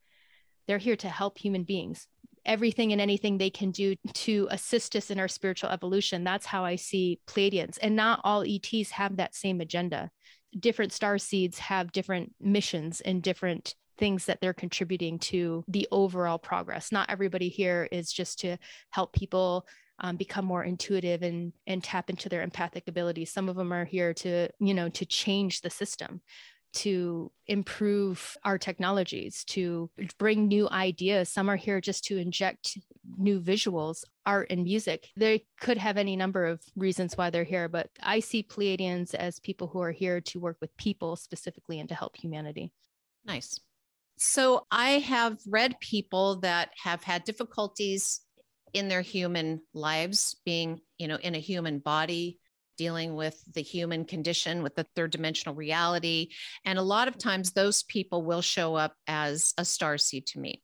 They're 0.67 0.77
here 0.77 0.97
to 0.97 1.09
help 1.09 1.37
human 1.37 1.63
beings. 1.63 2.07
Everything 2.45 2.91
and 2.91 3.01
anything 3.01 3.37
they 3.37 3.49
can 3.49 3.71
do 3.71 3.95
to 4.13 4.47
assist 4.49 4.95
us 4.95 5.11
in 5.11 5.19
our 5.19 5.27
spiritual 5.27 5.69
evolution. 5.69 6.23
That's 6.23 6.45
how 6.45 6.65
I 6.65 6.75
see 6.75 7.19
Pleiadians. 7.27 7.77
And 7.81 7.95
not 7.95 8.21
all 8.23 8.43
ETs 8.45 8.91
have 8.91 9.17
that 9.17 9.35
same 9.35 9.61
agenda 9.61 10.09
different 10.57 10.93
star 10.93 11.17
seeds 11.17 11.59
have 11.59 11.91
different 11.91 12.33
missions 12.39 13.01
and 13.01 13.21
different 13.21 13.75
things 13.97 14.25
that 14.25 14.39
they're 14.41 14.53
contributing 14.53 15.19
to 15.19 15.63
the 15.67 15.87
overall 15.91 16.39
progress. 16.39 16.91
Not 16.91 17.09
everybody 17.09 17.49
here 17.49 17.87
is 17.91 18.11
just 18.11 18.39
to 18.39 18.57
help 18.89 19.13
people 19.13 19.67
um, 19.99 20.15
become 20.15 20.45
more 20.45 20.63
intuitive 20.63 21.23
and 21.23 21.51
and 21.67 21.83
tap 21.83 22.09
into 22.09 22.29
their 22.29 22.41
empathic 22.41 22.87
abilities. 22.87 23.31
Some 23.31 23.49
of 23.49 23.57
them 23.57 23.73
are 23.73 23.85
here 23.85 24.13
to 24.15 24.47
you 24.59 24.73
know 24.73 24.89
to 24.89 25.05
change 25.05 25.61
the 25.61 25.69
system 25.69 26.21
to 26.71 27.31
improve 27.47 28.37
our 28.43 28.57
technologies, 28.57 29.43
to 29.45 29.89
bring 30.17 30.47
new 30.47 30.69
ideas. 30.69 31.29
Some 31.29 31.49
are 31.49 31.55
here 31.55 31.81
just 31.81 32.03
to 32.05 32.17
inject 32.17 32.77
new 33.17 33.41
visuals, 33.41 34.03
art, 34.25 34.47
and 34.49 34.63
music. 34.63 35.09
They 35.17 35.45
could 35.59 35.77
have 35.77 35.97
any 35.97 36.15
number 36.15 36.45
of 36.45 36.61
reasons 36.75 37.17
why 37.17 37.29
they're 37.29 37.43
here, 37.43 37.67
but 37.67 37.89
I 38.01 38.19
see 38.19 38.43
Pleiadians 38.43 39.15
as 39.15 39.39
people 39.39 39.67
who 39.67 39.81
are 39.81 39.91
here 39.91 40.21
to 40.21 40.39
work 40.39 40.57
with 40.61 40.75
people 40.77 41.15
specifically 41.15 41.79
and 41.79 41.89
to 41.89 41.95
help 41.95 42.15
humanity. 42.15 42.71
Nice. 43.25 43.59
So 44.17 44.65
I 44.69 44.99
have 44.99 45.37
read 45.47 45.79
people 45.79 46.41
that 46.41 46.71
have 46.83 47.03
had 47.03 47.23
difficulties 47.23 48.21
in 48.73 48.87
their 48.87 49.01
human 49.01 49.61
lives 49.73 50.35
being, 50.45 50.81
you 50.97 51.07
know, 51.07 51.15
in 51.15 51.35
a 51.35 51.39
human 51.39 51.79
body, 51.79 52.39
dealing 52.79 53.13
with 53.13 53.37
the 53.53 53.61
human 53.61 54.05
condition, 54.05 54.63
with 54.63 54.73
the 54.73 54.85
third 54.95 55.11
dimensional 55.11 55.53
reality. 55.53 56.29
And 56.63 56.79
a 56.79 56.81
lot 56.81 57.09
of 57.09 57.17
times 57.17 57.51
those 57.51 57.83
people 57.83 58.23
will 58.23 58.41
show 58.41 58.73
up 58.75 58.93
as 59.05 59.53
a 59.57 59.65
star 59.65 59.97
seed 59.97 60.25
to 60.27 60.39
me. 60.39 60.63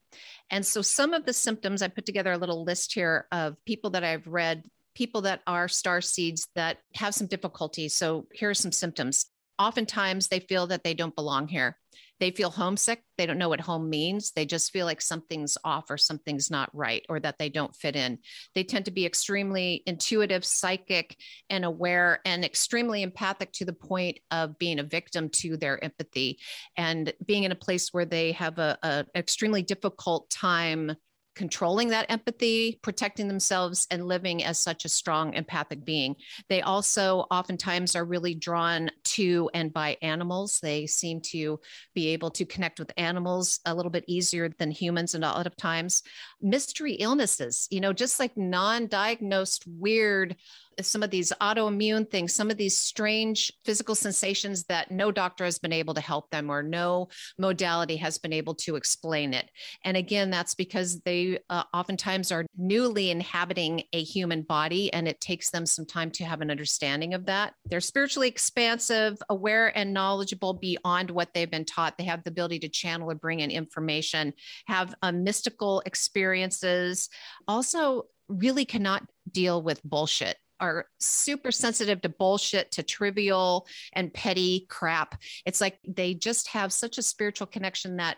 And 0.49 0.65
so 0.65 0.81
some 0.81 1.13
of 1.13 1.25
the 1.25 1.33
symptoms, 1.33 1.81
I 1.81 1.89
put 1.89 2.05
together 2.05 2.31
a 2.31 2.37
little 2.37 2.63
list 2.63 2.93
here 2.93 3.27
of 3.33 3.57
people 3.65 3.89
that 3.89 4.05
I've 4.05 4.25
read, 4.27 4.63
people 4.95 5.23
that 5.23 5.41
are 5.45 5.67
star 5.67 5.99
seeds 5.99 6.47
that 6.55 6.77
have 6.93 7.13
some 7.13 7.27
difficulty. 7.27 7.89
So 7.89 8.27
here 8.31 8.49
are 8.49 8.53
some 8.53 8.71
symptoms. 8.71 9.25
Oftentimes 9.59 10.29
they 10.29 10.39
feel 10.39 10.67
that 10.67 10.85
they 10.85 10.93
don't 10.93 11.15
belong 11.15 11.49
here 11.49 11.77
they 12.19 12.31
feel 12.31 12.49
homesick. 12.49 13.03
They 13.17 13.25
don't 13.25 13.37
know 13.37 13.49
what 13.49 13.61
home 13.61 13.89
means. 13.89 14.31
They 14.31 14.45
just 14.45 14.71
feel 14.71 14.85
like 14.85 15.01
something's 15.01 15.57
off 15.63 15.89
or 15.89 15.97
something's 15.97 16.49
not 16.49 16.69
right 16.73 17.05
or 17.09 17.19
that 17.19 17.37
they 17.37 17.49
don't 17.49 17.75
fit 17.75 17.95
in. 17.95 18.19
They 18.53 18.63
tend 18.63 18.85
to 18.85 18.91
be 18.91 19.05
extremely 19.05 19.83
intuitive, 19.85 20.45
psychic, 20.45 21.17
and 21.49 21.65
aware, 21.65 22.19
and 22.25 22.45
extremely 22.45 23.03
empathic 23.03 23.51
to 23.53 23.65
the 23.65 23.73
point 23.73 24.19
of 24.31 24.57
being 24.57 24.79
a 24.79 24.83
victim 24.83 25.29
to 25.29 25.57
their 25.57 25.83
empathy 25.83 26.39
and 26.77 27.13
being 27.25 27.43
in 27.43 27.51
a 27.51 27.55
place 27.55 27.89
where 27.91 28.05
they 28.05 28.31
have 28.33 28.59
a, 28.59 28.77
a 28.83 29.05
extremely 29.15 29.61
difficult 29.61 30.29
time 30.29 30.95
controlling 31.35 31.89
that 31.89 32.09
empathy, 32.09 32.79
protecting 32.81 33.27
themselves, 33.27 33.87
and 33.91 34.07
living 34.07 34.43
as 34.43 34.59
such 34.59 34.85
a 34.85 34.89
strong 34.89 35.33
empathic 35.33 35.83
being. 35.85 36.15
They 36.49 36.61
also 36.61 37.25
oftentimes 37.31 37.95
are 37.95 38.05
really 38.05 38.33
drawn 38.33 38.89
to 39.03 39.49
and 39.53 39.71
by 39.71 39.97
animals. 40.01 40.59
They 40.61 40.87
seem 40.87 41.21
to 41.21 41.59
be 41.93 42.07
able 42.09 42.31
to 42.31 42.45
connect 42.45 42.79
with 42.79 42.91
animals 42.97 43.59
a 43.65 43.75
little 43.75 43.91
bit 43.91 44.05
easier 44.07 44.49
than 44.49 44.71
humans, 44.71 45.13
and 45.13 45.23
a 45.23 45.27
lot 45.27 45.47
of 45.47 45.55
times. 45.55 46.03
Mystery 46.41 46.93
illnesses, 46.93 47.67
you 47.69 47.81
know, 47.81 47.93
just 47.93 48.19
like 48.19 48.35
non 48.37 48.87
diagnosed 48.87 49.63
weird 49.67 50.35
some 50.81 51.03
of 51.03 51.09
these 51.09 51.31
autoimmune 51.41 52.09
things, 52.09 52.33
some 52.33 52.51
of 52.51 52.57
these 52.57 52.77
strange 52.77 53.51
physical 53.63 53.95
sensations 53.95 54.63
that 54.65 54.91
no 54.91 55.11
doctor 55.11 55.45
has 55.45 55.59
been 55.59 55.73
able 55.73 55.93
to 55.93 56.01
help 56.01 56.29
them 56.31 56.49
or 56.49 56.61
no 56.63 57.07
modality 57.37 57.97
has 57.97 58.17
been 58.17 58.33
able 58.33 58.55
to 58.55 58.75
explain 58.75 59.33
it. 59.33 59.49
And 59.83 59.95
again, 59.97 60.29
that's 60.29 60.55
because 60.55 60.99
they 61.01 61.39
uh, 61.49 61.63
oftentimes 61.73 62.31
are 62.31 62.45
newly 62.57 63.11
inhabiting 63.11 63.83
a 63.93 64.03
human 64.03 64.41
body 64.41 64.91
and 64.93 65.07
it 65.07 65.21
takes 65.21 65.49
them 65.49 65.65
some 65.65 65.85
time 65.85 66.11
to 66.11 66.25
have 66.25 66.41
an 66.41 66.51
understanding 66.51 67.13
of 67.13 67.25
that. 67.25 67.53
They're 67.65 67.81
spiritually 67.81 68.27
expansive, 68.27 69.17
aware, 69.29 69.75
and 69.77 69.93
knowledgeable 69.93 70.53
beyond 70.53 71.11
what 71.11 71.33
they've 71.33 71.49
been 71.49 71.65
taught. 71.65 71.97
They 71.97 72.03
have 72.05 72.23
the 72.23 72.31
ability 72.31 72.59
to 72.59 72.69
channel 72.69 73.09
or 73.09 73.15
bring 73.15 73.39
in 73.39 73.51
information, 73.51 74.33
have 74.67 74.95
uh, 75.01 75.11
mystical 75.11 75.81
experiences, 75.85 77.09
also 77.47 78.07
really 78.27 78.65
cannot 78.65 79.03
deal 79.31 79.61
with 79.61 79.83
bullshit 79.83 80.37
are 80.59 80.85
super 80.99 81.51
sensitive 81.51 82.01
to 82.01 82.09
bullshit, 82.09 82.71
to 82.71 82.83
trivial 82.83 83.67
and 83.93 84.13
petty 84.13 84.65
crap. 84.69 85.21
It's 85.45 85.61
like 85.61 85.77
they 85.87 86.13
just 86.13 86.49
have 86.49 86.71
such 86.71 86.97
a 86.97 87.03
spiritual 87.03 87.47
connection 87.47 87.97
that 87.97 88.17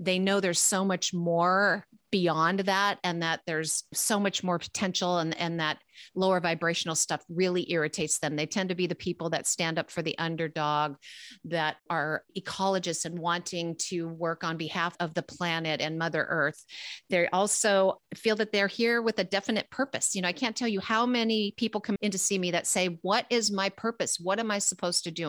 they 0.00 0.18
know 0.18 0.40
there's 0.40 0.60
so 0.60 0.84
much 0.84 1.12
more 1.12 1.84
beyond 2.10 2.60
that 2.60 2.98
and 3.02 3.22
that 3.22 3.40
there's 3.46 3.84
so 3.92 4.20
much 4.20 4.44
more 4.44 4.58
potential 4.58 5.18
and, 5.18 5.36
and 5.38 5.60
that 5.60 5.78
lower 6.14 6.40
vibrational 6.40 6.96
stuff 6.96 7.22
really 7.28 7.70
irritates 7.70 8.18
them. 8.18 8.36
They 8.36 8.46
tend 8.46 8.68
to 8.70 8.74
be 8.74 8.86
the 8.86 8.94
people 8.94 9.30
that 9.30 9.46
stand 9.46 9.78
up 9.78 9.90
for 9.90 10.02
the 10.02 10.18
underdog, 10.18 10.96
that 11.44 11.76
are 11.88 12.24
ecologists 12.36 13.04
and 13.04 13.18
wanting 13.18 13.76
to 13.88 14.08
work 14.08 14.42
on 14.42 14.56
behalf 14.56 14.96
of 15.00 15.14
the 15.14 15.22
planet 15.22 15.80
and 15.80 15.98
Mother 15.98 16.26
Earth. 16.28 16.64
They 17.10 17.28
also 17.28 18.00
feel 18.14 18.36
that 18.36 18.52
they're 18.52 18.66
here 18.66 19.02
with 19.02 19.18
a 19.18 19.24
definite 19.24 19.70
purpose. 19.70 20.14
You 20.14 20.22
know, 20.22 20.28
I 20.28 20.32
can't 20.32 20.56
tell 20.56 20.68
you 20.68 20.80
how 20.80 21.06
many 21.06 21.52
people 21.56 21.80
come 21.80 21.96
in 22.00 22.10
to 22.10 22.18
see 22.18 22.38
me 22.38 22.50
that 22.50 22.66
say, 22.66 22.98
What 23.02 23.26
is 23.30 23.50
my 23.50 23.68
purpose? 23.68 24.18
What 24.20 24.40
am 24.40 24.50
I 24.50 24.58
supposed 24.58 25.04
to 25.04 25.10
do? 25.10 25.28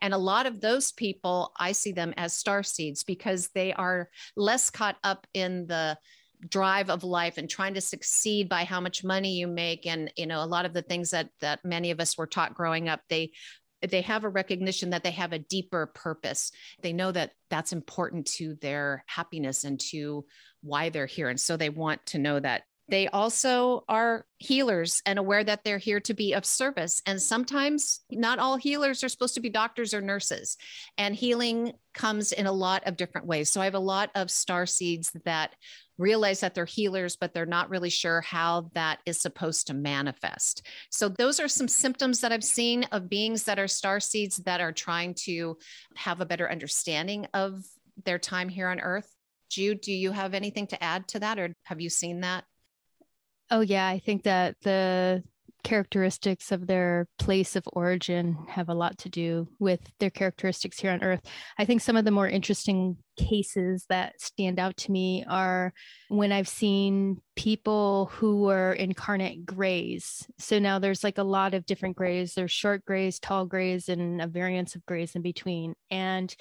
And 0.00 0.14
a 0.14 0.18
lot 0.18 0.46
of 0.46 0.60
those 0.60 0.92
people, 0.92 1.52
I 1.58 1.72
see 1.72 1.92
them 1.92 2.14
as 2.16 2.32
star 2.32 2.62
seeds 2.62 3.04
because 3.04 3.48
they 3.54 3.72
are 3.72 4.08
less 4.36 4.70
caught 4.70 4.96
up 5.04 5.26
in 5.34 5.66
the 5.66 5.98
drive 6.48 6.90
of 6.90 7.04
life 7.04 7.38
and 7.38 7.48
trying 7.48 7.74
to 7.74 7.80
succeed 7.80 8.48
by 8.48 8.64
how 8.64 8.80
much 8.80 9.04
money 9.04 9.34
you 9.36 9.46
make 9.46 9.86
and 9.86 10.12
you 10.16 10.26
know 10.26 10.42
a 10.42 10.46
lot 10.46 10.64
of 10.64 10.72
the 10.72 10.82
things 10.82 11.10
that 11.10 11.28
that 11.40 11.64
many 11.64 11.90
of 11.90 12.00
us 12.00 12.16
were 12.16 12.26
taught 12.26 12.54
growing 12.54 12.88
up 12.88 13.00
they 13.08 13.32
they 13.82 14.00
have 14.00 14.24
a 14.24 14.28
recognition 14.28 14.90
that 14.90 15.02
they 15.02 15.10
have 15.10 15.32
a 15.32 15.38
deeper 15.38 15.86
purpose 15.86 16.52
they 16.82 16.92
know 16.92 17.12
that 17.12 17.32
that's 17.50 17.72
important 17.72 18.26
to 18.26 18.54
their 18.60 19.04
happiness 19.06 19.64
and 19.64 19.80
to 19.80 20.24
why 20.62 20.88
they're 20.88 21.06
here 21.06 21.28
and 21.28 21.40
so 21.40 21.56
they 21.56 21.70
want 21.70 22.04
to 22.06 22.18
know 22.18 22.38
that 22.38 22.62
they 22.88 23.08
also 23.08 23.84
are 23.88 24.24
healers 24.38 25.02
and 25.04 25.18
aware 25.18 25.42
that 25.42 25.64
they're 25.64 25.78
here 25.78 26.00
to 26.00 26.14
be 26.14 26.34
of 26.34 26.44
service. 26.44 27.02
And 27.04 27.20
sometimes 27.20 28.00
not 28.10 28.38
all 28.38 28.56
healers 28.56 29.02
are 29.02 29.08
supposed 29.08 29.34
to 29.34 29.40
be 29.40 29.50
doctors 29.50 29.92
or 29.92 30.00
nurses. 30.00 30.56
And 30.96 31.14
healing 31.14 31.72
comes 31.94 32.30
in 32.30 32.46
a 32.46 32.52
lot 32.52 32.84
of 32.86 32.96
different 32.96 33.26
ways. 33.26 33.50
So 33.50 33.60
I 33.60 33.64
have 33.64 33.74
a 33.74 33.80
lot 33.80 34.10
of 34.14 34.30
star 34.30 34.66
seeds 34.66 35.10
that 35.24 35.54
realize 35.98 36.40
that 36.40 36.54
they're 36.54 36.64
healers, 36.64 37.16
but 37.16 37.32
they're 37.32 37.46
not 37.46 37.70
really 37.70 37.90
sure 37.90 38.20
how 38.20 38.70
that 38.74 39.00
is 39.06 39.20
supposed 39.20 39.66
to 39.66 39.74
manifest. 39.74 40.66
So 40.90 41.08
those 41.08 41.40
are 41.40 41.48
some 41.48 41.68
symptoms 41.68 42.20
that 42.20 42.32
I've 42.32 42.44
seen 42.44 42.84
of 42.92 43.08
beings 43.08 43.44
that 43.44 43.58
are 43.58 43.68
star 43.68 44.00
seeds 44.00 44.36
that 44.38 44.60
are 44.60 44.72
trying 44.72 45.14
to 45.24 45.56
have 45.94 46.20
a 46.20 46.26
better 46.26 46.50
understanding 46.50 47.26
of 47.32 47.64
their 48.04 48.18
time 48.18 48.48
here 48.48 48.68
on 48.68 48.80
earth. 48.80 49.10
Jude, 49.48 49.80
do 49.80 49.92
you 49.92 50.12
have 50.12 50.34
anything 50.34 50.66
to 50.68 50.82
add 50.82 51.08
to 51.08 51.20
that 51.20 51.38
or 51.38 51.54
have 51.64 51.80
you 51.80 51.88
seen 51.88 52.20
that? 52.20 52.44
Oh, 53.50 53.60
yeah. 53.60 53.86
I 53.86 54.00
think 54.00 54.24
that 54.24 54.56
the 54.62 55.22
characteristics 55.66 56.52
of 56.52 56.68
their 56.68 57.08
place 57.18 57.56
of 57.56 57.64
origin 57.72 58.36
have 58.48 58.68
a 58.68 58.74
lot 58.74 58.96
to 58.96 59.08
do 59.08 59.48
with 59.58 59.80
their 59.98 60.10
characteristics 60.10 60.78
here 60.78 60.92
on 60.92 61.02
Earth. 61.02 61.20
I 61.58 61.64
think 61.64 61.80
some 61.80 61.96
of 61.96 62.04
the 62.04 62.12
more 62.12 62.28
interesting 62.28 62.98
cases 63.18 63.84
that 63.88 64.20
stand 64.20 64.60
out 64.60 64.76
to 64.76 64.92
me 64.92 65.24
are 65.28 65.72
when 66.08 66.30
I've 66.30 66.46
seen 66.46 67.20
people 67.34 68.10
who 68.12 68.42
were 68.42 68.74
incarnate 68.74 69.44
grays. 69.44 70.24
So 70.38 70.60
now 70.60 70.78
there's 70.78 71.02
like 71.02 71.18
a 71.18 71.24
lot 71.24 71.52
of 71.52 71.66
different 71.66 71.96
grays. 71.96 72.34
There's 72.34 72.52
short 72.52 72.84
grays, 72.84 73.18
tall 73.18 73.44
grays, 73.44 73.88
and 73.88 74.22
a 74.22 74.28
variance 74.28 74.76
of 74.76 74.86
grays 74.86 75.16
in 75.16 75.22
between. 75.22 75.74
And 75.90 76.32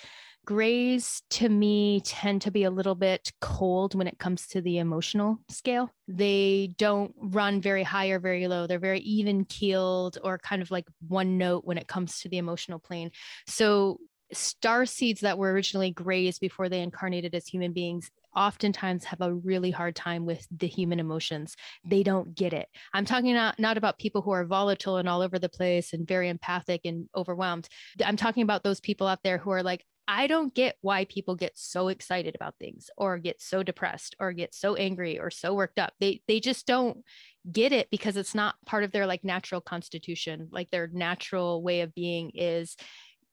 grays 0.45 1.21
to 1.31 1.49
me 1.49 2.01
tend 2.05 2.41
to 2.43 2.51
be 2.51 2.63
a 2.63 2.69
little 2.69 2.95
bit 2.95 3.31
cold 3.41 3.95
when 3.95 4.07
it 4.07 4.19
comes 4.19 4.47
to 4.47 4.61
the 4.61 4.77
emotional 4.77 5.39
scale. 5.49 5.89
They 6.07 6.73
don't 6.77 7.13
run 7.19 7.61
very 7.61 7.83
high 7.83 8.09
or 8.09 8.19
very 8.19 8.47
low. 8.47 8.67
They're 8.67 8.79
very 8.79 8.99
even 8.99 9.45
keeled 9.45 10.17
or 10.23 10.37
kind 10.37 10.61
of 10.61 10.71
like 10.71 10.85
one 11.07 11.37
note 11.37 11.65
when 11.65 11.77
it 11.77 11.87
comes 11.87 12.21
to 12.21 12.29
the 12.29 12.37
emotional 12.37 12.79
plane. 12.79 13.11
So, 13.47 13.99
star 14.33 14.85
seeds 14.85 15.21
that 15.21 15.37
were 15.37 15.51
originally 15.51 15.91
grays 15.91 16.39
before 16.39 16.67
they 16.67 16.81
incarnated 16.81 17.35
as 17.35 17.47
human 17.47 17.73
beings 17.73 18.09
oftentimes 18.35 19.05
have 19.05 19.21
a 19.21 19.33
really 19.33 19.71
hard 19.71 19.95
time 19.95 20.25
with 20.25 20.45
the 20.51 20.67
human 20.67 20.99
emotions. 20.99 21.55
They 21.85 22.03
don't 22.03 22.35
get 22.35 22.53
it. 22.53 22.67
I'm 22.93 23.05
talking 23.05 23.33
not, 23.33 23.59
not 23.59 23.77
about 23.77 23.97
people 23.97 24.21
who 24.21 24.31
are 24.31 24.45
volatile 24.45 24.97
and 24.97 25.07
all 25.07 25.21
over 25.21 25.39
the 25.39 25.49
place 25.49 25.93
and 25.93 26.07
very 26.07 26.29
empathic 26.29 26.81
and 26.85 27.07
overwhelmed. 27.15 27.69
I'm 28.03 28.17
talking 28.17 28.43
about 28.43 28.63
those 28.63 28.79
people 28.79 29.07
out 29.07 29.23
there 29.23 29.37
who 29.37 29.51
are 29.51 29.63
like, 29.63 29.85
I 30.07 30.27
don't 30.27 30.53
get 30.53 30.77
why 30.81 31.05
people 31.05 31.35
get 31.35 31.53
so 31.55 31.87
excited 31.87 32.35
about 32.35 32.55
things 32.59 32.89
or 32.97 33.17
get 33.17 33.41
so 33.41 33.63
depressed 33.63 34.15
or 34.19 34.33
get 34.33 34.53
so 34.53 34.75
angry 34.75 35.19
or 35.19 35.29
so 35.29 35.53
worked 35.53 35.79
up. 35.79 35.93
They 35.99 36.21
they 36.27 36.39
just 36.39 36.67
don't 36.67 37.03
get 37.51 37.71
it 37.71 37.89
because 37.89 38.17
it's 38.17 38.35
not 38.35 38.55
part 38.65 38.83
of 38.83 38.91
their 38.91 39.07
like 39.07 39.23
natural 39.23 39.61
constitution. 39.61 40.49
Like 40.51 40.69
their 40.69 40.87
natural 40.87 41.63
way 41.63 41.81
of 41.81 41.95
being 41.95 42.31
is 42.35 42.75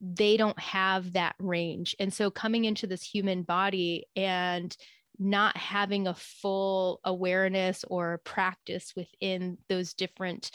they 0.01 0.37
don't 0.37 0.59
have 0.59 1.13
that 1.13 1.37
range. 1.39 1.95
And 2.01 2.13
so 2.13 2.31
coming 2.31 2.65
into 2.65 2.87
this 2.87 3.03
human 3.03 3.43
body 3.43 4.07
and 4.17 4.75
not 5.19 5.57
having 5.57 6.07
a 6.07 6.15
full 6.15 7.01
awareness 7.05 7.85
or 7.87 8.21
practice 8.25 8.95
within 8.97 9.59
those 9.69 9.95
different 9.95 10.51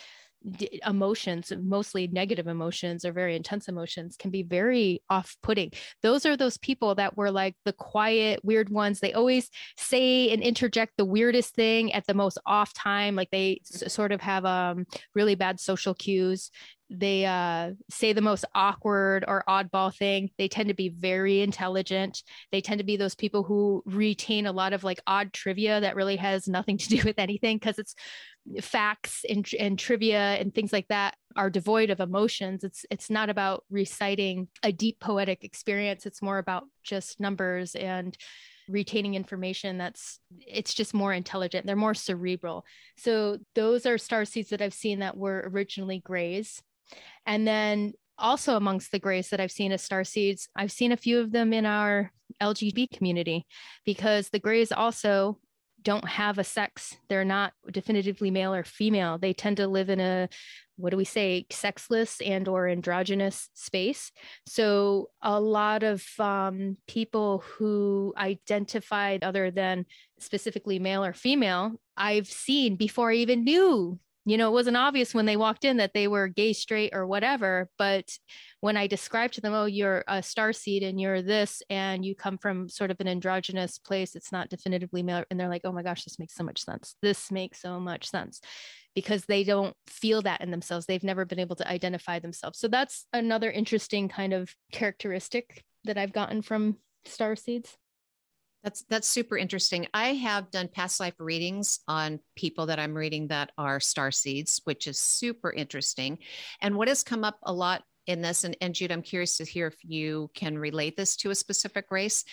emotions, 0.86 1.52
mostly 1.58 2.08
negative 2.08 2.48
emotions 2.48 3.04
or 3.06 3.12
very 3.12 3.36
intense 3.36 3.68
emotions, 3.68 4.16
can 4.18 4.32
be 4.32 4.44
very 4.44 5.02
off 5.10 5.36
putting. 5.44 5.72
Those 6.04 6.26
are 6.26 6.38
those 6.38 6.58
people 6.58 6.96
that 6.96 7.18
were 7.18 7.32
like 7.32 7.56
the 7.66 7.74
quiet, 7.74 8.44
weird 8.44 8.70
ones. 8.70 9.00
They 9.00 9.14
always 9.14 9.50
say 9.78 10.30
and 10.32 10.42
interject 10.42 10.94
the 10.98 11.06
weirdest 11.06 11.56
thing 11.56 11.94
at 11.94 12.06
the 12.08 12.14
most 12.14 12.38
off 12.46 12.74
time. 12.74 13.16
Like 13.16 13.30
they 13.32 13.62
s- 13.74 13.92
sort 13.92 14.12
of 14.12 14.22
have 14.22 14.46
um, 14.46 14.86
really 15.16 15.36
bad 15.36 15.60
social 15.60 15.94
cues 15.94 16.52
they 16.90 17.26
uh, 17.26 17.72
say 17.90 18.14
the 18.14 18.22
most 18.22 18.46
awkward 18.56 19.26
or 19.28 19.44
oddball 19.48 19.96
thing. 19.96 20.30
They 20.38 20.48
tend 20.48 20.70
to 20.70 20.74
be 20.74 20.90
very 20.90 21.42
intelligent. 21.42 22.24
They 22.52 22.62
tend 22.62 22.80
to 22.80 22.86
be 22.86 22.96
those 22.96 23.16
people 23.16 23.44
who 23.44 23.84
retain 23.86 24.46
a 24.46 24.52
lot 24.52 24.74
of 24.74 24.84
like 24.84 25.02
odd 25.06 25.34
trivia 25.34 25.82
that 25.82 25.96
really 25.96 26.16
has 26.16 26.48
nothing 26.48 26.78
to 26.78 26.90
do 26.90 27.02
with 27.06 27.20
anything 27.20 27.58
because 27.58 27.78
it's 27.78 27.96
facts 28.62 29.26
and, 29.30 29.46
and 29.60 29.78
trivia 29.78 30.36
and 30.36 30.56
things 30.56 30.72
like 30.72 30.88
that 30.88 31.16
are 31.36 31.50
devoid 31.50 31.90
of 31.90 32.00
emotions. 32.00 32.64
It's 32.64 32.86
it's 32.90 33.10
not 33.10 33.30
about 33.30 33.66
reciting 33.70 34.48
a 34.64 34.72
deep 34.72 35.00
poetic 35.00 35.44
experience. 35.44 36.06
It's 36.06 36.22
more 36.22 36.38
about 36.38 36.64
just 36.84 37.20
numbers 37.20 37.76
and 37.76 38.18
retaining 38.70 39.16
information 39.16 39.78
that's 39.78 40.20
it's 40.46 40.74
just 40.74 40.94
more 40.94 41.14
intelligent 41.14 41.66
they're 41.66 41.74
more 41.74 41.94
cerebral 41.94 42.66
so 42.98 43.38
those 43.56 43.86
are 43.86 43.98
star 43.98 44.26
seeds 44.26 44.50
that 44.50 44.62
i've 44.62 44.74
seen 44.74 45.00
that 45.00 45.16
were 45.16 45.50
originally 45.54 46.00
grays 46.00 46.62
and 47.26 47.48
then 47.48 47.94
also 48.18 48.56
amongst 48.56 48.92
the 48.92 49.00
grays 49.00 49.30
that 49.30 49.40
I've 49.40 49.52
seen 49.52 49.72
as 49.72 49.84
star 49.84 50.04
seeds, 50.04 50.50
I've 50.56 50.72
seen 50.72 50.92
a 50.92 50.98
few 50.98 51.20
of 51.20 51.32
them 51.32 51.54
in 51.54 51.66
our 51.66 52.12
LGB 52.42 52.92
community 52.92 53.46
because 53.86 54.30
the 54.30 54.40
grays 54.40 54.72
also 54.72 55.40
don't 55.82 56.08
have 56.08 56.38
a 56.38 56.44
sex. 56.44 56.98
They're 57.08 57.24
not 57.24 57.54
definitively 57.72 58.32
male 58.32 58.54
or 58.54 58.64
female. 58.64 59.18
They 59.18 59.34
tend 59.34 59.58
to 59.58 59.68
live 59.68 59.90
in 59.90 60.00
a 60.00 60.28
what 60.78 60.92
do 60.92 60.98
we 60.98 61.06
say 61.06 61.46
sexless 61.52 62.22
and 62.22 62.48
or 62.48 62.68
androgynous 62.68 63.50
space 63.54 64.12
so 64.46 65.10
a 65.22 65.40
lot 65.40 65.84
of 65.84 66.06
um, 66.20 66.78
people 66.88 67.44
who 67.46 68.14
identified 68.16 69.24
other 69.24 69.52
than 69.52 69.86
specifically 70.20 70.80
male 70.80 71.04
or 71.04 71.14
female 71.14 71.74
i've 71.98 72.28
seen 72.28 72.76
before 72.76 73.12
i 73.12 73.16
even 73.16 73.44
knew 73.44 74.00
you 74.28 74.38
know, 74.38 74.50
it 74.50 74.54
wasn't 74.54 74.76
obvious 74.76 75.14
when 75.14 75.26
they 75.26 75.38
walked 75.38 75.64
in 75.64 75.78
that 75.78 75.94
they 75.94 76.08
were 76.08 76.28
gay, 76.28 76.52
straight, 76.52 76.94
or 76.94 77.08
whatever. 77.08 77.70
But 77.78 78.12
when 78.60 78.76
I 78.76 78.86
described 78.86 79.36
to 79.36 79.42
them, 79.42 79.54
oh, 79.54 79.66
you're 79.66 80.04
a 80.06 80.22
star 80.22 80.52
seed 80.52 80.84
and 80.84 81.00
you're 81.00 81.22
this, 81.22 81.64
and 81.70 82.04
you 82.04 82.14
come 82.14 82.38
from 82.38 82.68
sort 82.68 82.92
of 82.92 83.00
an 83.00 83.08
androgynous 83.08 83.80
place, 83.80 84.16
it's 84.16 84.34
not 84.34 84.50
definitively 84.50 85.02
male. 85.02 85.24
And 85.32 85.40
they're 85.40 85.48
like, 85.48 85.62
oh 85.64 85.72
my 85.72 85.82
gosh, 85.82 86.04
this 86.04 86.20
makes 86.20 86.36
so 86.36 86.44
much 86.44 86.62
sense. 86.62 86.96
This 87.02 87.32
makes 87.32 87.62
so 87.62 87.80
much 87.80 88.10
sense 88.10 88.42
because 88.96 89.26
they 89.26 89.46
don't 89.46 89.76
feel 89.88 90.22
that 90.24 90.42
in 90.42 90.52
themselves. 90.52 90.86
They've 90.86 91.04
never 91.04 91.24
been 91.24 91.40
able 91.40 91.56
to 91.56 91.68
identify 91.68 92.20
themselves. 92.20 92.60
So 92.60 92.68
that's 92.68 93.06
another 93.14 93.50
interesting 93.50 94.10
kind 94.10 94.34
of 94.34 94.54
characteristic 94.74 95.64
that 95.86 95.98
I've 95.98 96.12
gotten 96.12 96.42
from 96.42 96.78
star 97.06 97.38
seeds. 97.38 97.78
That's 98.64 98.84
that's 98.90 99.08
super 99.08 99.38
interesting. 99.38 99.88
I 99.94 100.14
have 100.16 100.52
done 100.52 100.68
past 100.68 101.00
life 101.00 101.14
readings 101.20 101.80
on 101.88 102.20
people 102.36 102.66
that 102.66 102.80
I'm 102.80 102.96
reading 102.96 103.28
that 103.28 103.52
are 103.58 103.80
star 103.80 104.12
seeds, 104.12 104.62
which 104.66 104.88
is 104.88 105.00
super 105.00 105.52
interesting. 105.52 106.18
And 106.62 106.76
what 106.76 106.88
has 106.88 107.04
come 107.04 107.24
up 107.24 107.38
a 107.44 107.54
lot 107.54 107.84
in 108.08 108.22
this, 108.22 108.44
and, 108.44 108.58
and 108.62 108.74
Jude, 108.74 108.92
I'm 108.92 109.02
curious 109.02 109.38
to 109.38 109.46
hear 109.46 109.68
if 109.68 109.78
you 109.84 110.32
can 110.34 110.58
relate 110.58 110.98
this 110.98 111.16
to 111.18 111.30
a 111.30 111.36
specific 111.36 111.92
race, 111.92 112.24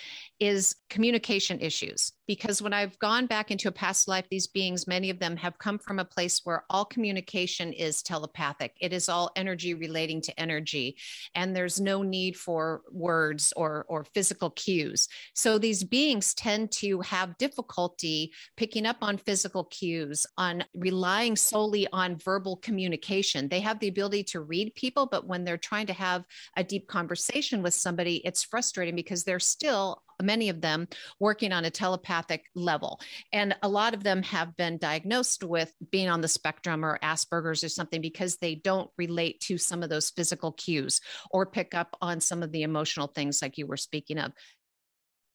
is 0.40 0.74
communication 0.88 1.60
issues 1.60 2.12
because 2.26 2.62
when 2.62 2.72
I've 2.72 2.98
gone 2.98 3.26
back 3.26 3.50
into 3.50 3.68
a 3.68 3.72
past 3.72 4.08
life, 4.08 4.26
these 4.30 4.46
beings, 4.46 4.86
many 4.86 5.10
of 5.10 5.18
them 5.18 5.36
have 5.36 5.58
come 5.58 5.78
from 5.78 5.98
a 5.98 6.04
place 6.04 6.40
where 6.44 6.64
all 6.70 6.84
communication 6.84 7.72
is 7.72 8.02
telepathic. 8.02 8.76
It 8.80 8.92
is 8.92 9.08
all 9.08 9.30
energy 9.36 9.74
relating 9.74 10.22
to 10.22 10.40
energy, 10.40 10.96
and 11.34 11.54
there's 11.54 11.80
no 11.80 12.02
need 12.02 12.36
for 12.36 12.82
words 12.90 13.52
or, 13.56 13.84
or 13.88 14.04
physical 14.04 14.50
cues. 14.50 15.08
So 15.34 15.58
these 15.58 15.84
beings 15.84 16.34
tend 16.34 16.70
to 16.72 17.00
have 17.02 17.36
difficulty 17.38 18.32
picking 18.56 18.86
up 18.86 18.98
on 19.02 19.18
physical 19.18 19.64
cues, 19.64 20.26
on 20.38 20.64
relying 20.74 21.36
solely 21.36 21.86
on 21.92 22.16
verbal 22.16 22.56
communication. 22.56 23.48
They 23.48 23.60
have 23.60 23.80
the 23.80 23.88
ability 23.88 24.24
to 24.24 24.40
read 24.40 24.74
people, 24.74 25.06
but 25.06 25.26
when 25.26 25.44
they're 25.44 25.58
trying 25.64 25.86
to 25.86 25.92
have 25.92 26.24
a 26.56 26.62
deep 26.62 26.86
conversation 26.86 27.62
with 27.62 27.74
somebody, 27.74 28.16
it's 28.24 28.42
frustrating 28.42 28.94
because 28.94 29.24
they're 29.24 29.40
still 29.40 30.02
many 30.22 30.48
of 30.48 30.60
them 30.60 30.86
working 31.18 31.52
on 31.52 31.64
a 31.64 31.70
telepathic 31.70 32.44
level. 32.54 33.00
And 33.32 33.56
a 33.62 33.68
lot 33.68 33.94
of 33.94 34.04
them 34.04 34.22
have 34.22 34.56
been 34.56 34.78
diagnosed 34.78 35.42
with 35.42 35.72
being 35.90 36.08
on 36.08 36.20
the 36.20 36.28
spectrum 36.28 36.84
or 36.84 36.98
Asperger's 37.02 37.64
or 37.64 37.68
something 37.68 38.00
because 38.00 38.36
they 38.36 38.54
don't 38.54 38.90
relate 38.96 39.40
to 39.40 39.58
some 39.58 39.82
of 39.82 39.90
those 39.90 40.10
physical 40.10 40.52
cues 40.52 41.00
or 41.30 41.46
pick 41.46 41.74
up 41.74 41.96
on 42.00 42.20
some 42.20 42.42
of 42.42 42.52
the 42.52 42.62
emotional 42.62 43.08
things 43.08 43.42
like 43.42 43.58
you 43.58 43.66
were 43.66 43.76
speaking 43.76 44.18
of 44.18 44.32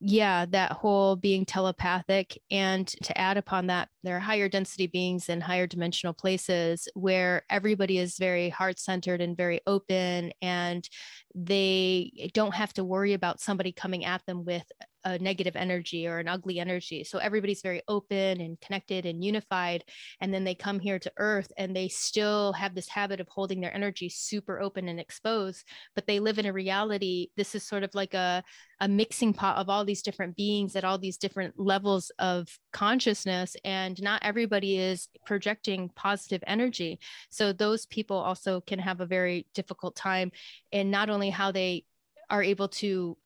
yeah, 0.02 0.45
that 0.47 0.72
whole 0.72 1.18
being 1.18 1.45
telepathic. 1.45 2.41
And 2.50 2.88
to 2.88 3.18
add 3.18 3.38
upon 3.38 3.68
that, 3.68 3.89
there 4.04 4.16
are 4.16 4.22
higher 4.22 4.47
density 4.47 4.88
beings 4.88 5.28
in 5.28 5.41
higher 5.41 5.68
dimensional 5.68 6.14
places 6.14 6.88
where 6.93 7.43
everybody 7.50 7.97
is 7.97 8.18
very 8.18 8.50
heart 8.50 8.80
centered 8.80 9.20
and 9.20 9.36
very 9.36 9.60
open, 9.68 10.32
and 10.41 10.88
they 11.36 12.11
eh, 12.19 12.27
don't 12.34 12.55
have 12.55 12.73
to 12.73 12.84
worry 12.84 13.13
about 13.13 13.39
somebody 13.39 13.71
coming 13.71 14.05
at 14.05 14.25
them 14.25 14.45
with 14.45 14.63
a 15.05 15.17
negative 15.19 15.55
energy 15.55 16.07
or 16.07 16.19
an 16.19 16.27
ugly 16.27 16.59
energy. 16.59 17.03
So 17.03 17.19
everybody's 17.19 17.61
very 17.61 17.82
open 17.88 18.41
and 18.41 18.59
connected 18.59 19.05
and 19.05 19.23
unified. 19.23 19.84
And 20.19 20.34
then 20.34 20.43
they 20.43 20.55
come 20.55 20.80
here 20.80 20.99
to 20.99 21.11
earth 21.17 21.51
and 21.57 21.75
they 21.75 21.88
still 21.88 22.53
have 22.53 22.75
this 22.75 22.89
habit 22.89 23.19
of 23.19 23.27
holding 23.30 23.61
their 23.61 23.73
energy 23.73 24.09
super 24.09 24.59
open 24.59 24.89
and 24.89 24.99
exposed, 24.99 25.65
but 25.95 26.05
they 26.05 26.19
live 26.19 26.39
in 26.39 26.45
a 26.45 26.53
reality. 26.53 27.30
This 27.38 27.55
is 27.55 27.65
sort 27.65 27.84
of 27.84 27.91
like 27.93 28.13
a, 28.13 28.43
a 28.82 28.88
mixing 28.88 29.34
pot 29.34 29.57
of 29.57 29.69
all 29.69 29.86
these 29.86 30.01
different 30.01 30.36
beings 30.36 30.75
at 30.75 30.84
all 30.84 30.97
these 30.97 31.17
different 31.17 31.53
levels 31.57 32.11
of 32.19 32.47
consciousness. 32.73 33.55
And 33.63 34.01
not 34.01 34.21
everybody 34.23 34.77
is 34.77 35.07
projecting 35.25 35.89
positive 35.95 36.43
energy. 36.47 36.99
So 37.30 37.53
those 37.53 37.86
people 37.86 38.17
also 38.17 38.61
can 38.61 38.80
have 38.80 39.01
a 39.01 39.05
very 39.05 39.47
difficult 39.53 39.95
time 39.95 40.32
And 40.71 40.91
not 40.91 41.09
only 41.09 41.18
how 41.28 41.51
they 41.51 41.84
are 42.30 42.41
able 42.41 42.70
to 42.70 43.17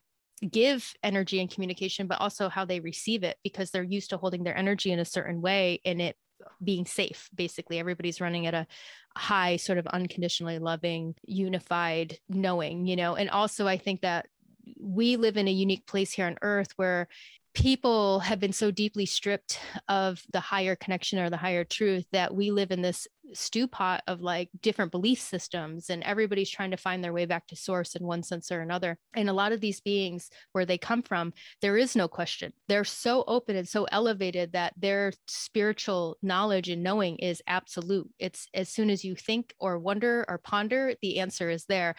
give 0.50 0.94
energy 1.04 1.40
and 1.40 1.52
communication, 1.52 2.08
but 2.08 2.20
also 2.20 2.50
how 2.50 2.66
they 2.66 2.80
receive 2.80 3.24
it 3.24 3.38
because 3.44 3.70
they're 3.70 3.84
used 3.84 4.10
to 4.10 4.18
holding 4.18 4.44
their 4.44 4.58
energy 4.58 4.92
in 4.92 5.00
a 5.00 5.06
certain 5.06 5.42
way 5.42 5.80
and 5.86 6.02
it 6.02 6.18
being 6.64 6.86
safe. 6.86 7.30
Basically, 7.36 7.80
everybody's 7.80 8.20
running 8.20 8.48
at 8.48 8.54
a 8.54 8.68
high, 9.16 9.58
sort 9.58 9.78
of 9.78 9.88
unconditionally 9.88 10.60
loving, 10.60 11.16
unified 11.24 12.18
knowing, 12.28 12.86
you 12.86 12.96
know. 12.96 13.16
And 13.16 13.30
also, 13.30 13.68
I 13.68 13.78
think 13.78 14.02
that 14.02 14.28
we 14.80 15.18
live 15.18 15.38
in 15.38 15.48
a 15.48 15.52
unique 15.52 15.86
place 15.86 16.12
here 16.12 16.26
on 16.26 16.38
earth 16.42 16.74
where 16.76 17.08
people 17.54 18.20
have 18.20 18.40
been 18.40 18.54
so 18.54 18.72
deeply 18.72 19.06
stripped 19.06 19.60
of 19.88 20.24
the 20.32 20.40
higher 20.40 20.76
connection 20.76 21.20
or 21.20 21.30
the 21.30 21.38
higher 21.38 21.64
truth 21.64 22.06
that 22.12 22.34
we 22.34 22.52
live 22.52 22.72
in 22.72 22.82
this 22.82 23.08
stew 23.34 23.68
pot 23.68 24.04
of 24.08 24.22
like 24.22 24.50
different 24.62 24.92
belief 24.92 25.20
systems 25.20 25.90
and 25.90 26.04
everybody's 26.04 26.50
trying 26.50 26.72
to 26.72 26.78
find 26.78 27.04
their 27.04 27.14
way 27.14 27.26
back 27.26 27.48
to 27.48 27.56
source 27.56 27.96
in 27.96 28.06
one 28.06 28.24
sense 28.24 28.52
or 28.52 28.62
another. 28.62 28.98
And 29.16 29.30
a 29.30 29.34
lot 29.34 29.52
of 29.52 29.62
these 29.62 29.82
beings 29.82 30.30
where 30.52 30.66
they 30.66 30.78
come 30.78 31.02
from 31.02 31.34
there 31.62 31.78
is 31.78 31.96
no 31.96 32.08
question. 32.08 32.54
They're 32.68 32.84
so 32.84 33.24
open 33.28 33.56
and 33.56 33.68
so 33.68 33.86
elevated 33.86 34.54
that 34.54 34.74
their 34.78 35.14
spiritual 35.28 36.18
knowledge 36.22 36.70
and 36.70 36.84
knowing 36.84 37.18
is 37.18 37.42
absolute. 37.48 38.10
It's 38.20 38.48
as 38.54 38.70
soon 38.70 38.90
as 38.90 39.04
you 39.04 39.16
think 39.16 39.54
or 39.60 39.80
wonder 39.80 40.26
or 40.28 40.38
ponder 40.38 40.94
the 41.02 41.20
answer 41.20 41.50
is 41.50 41.66
there 41.66 41.96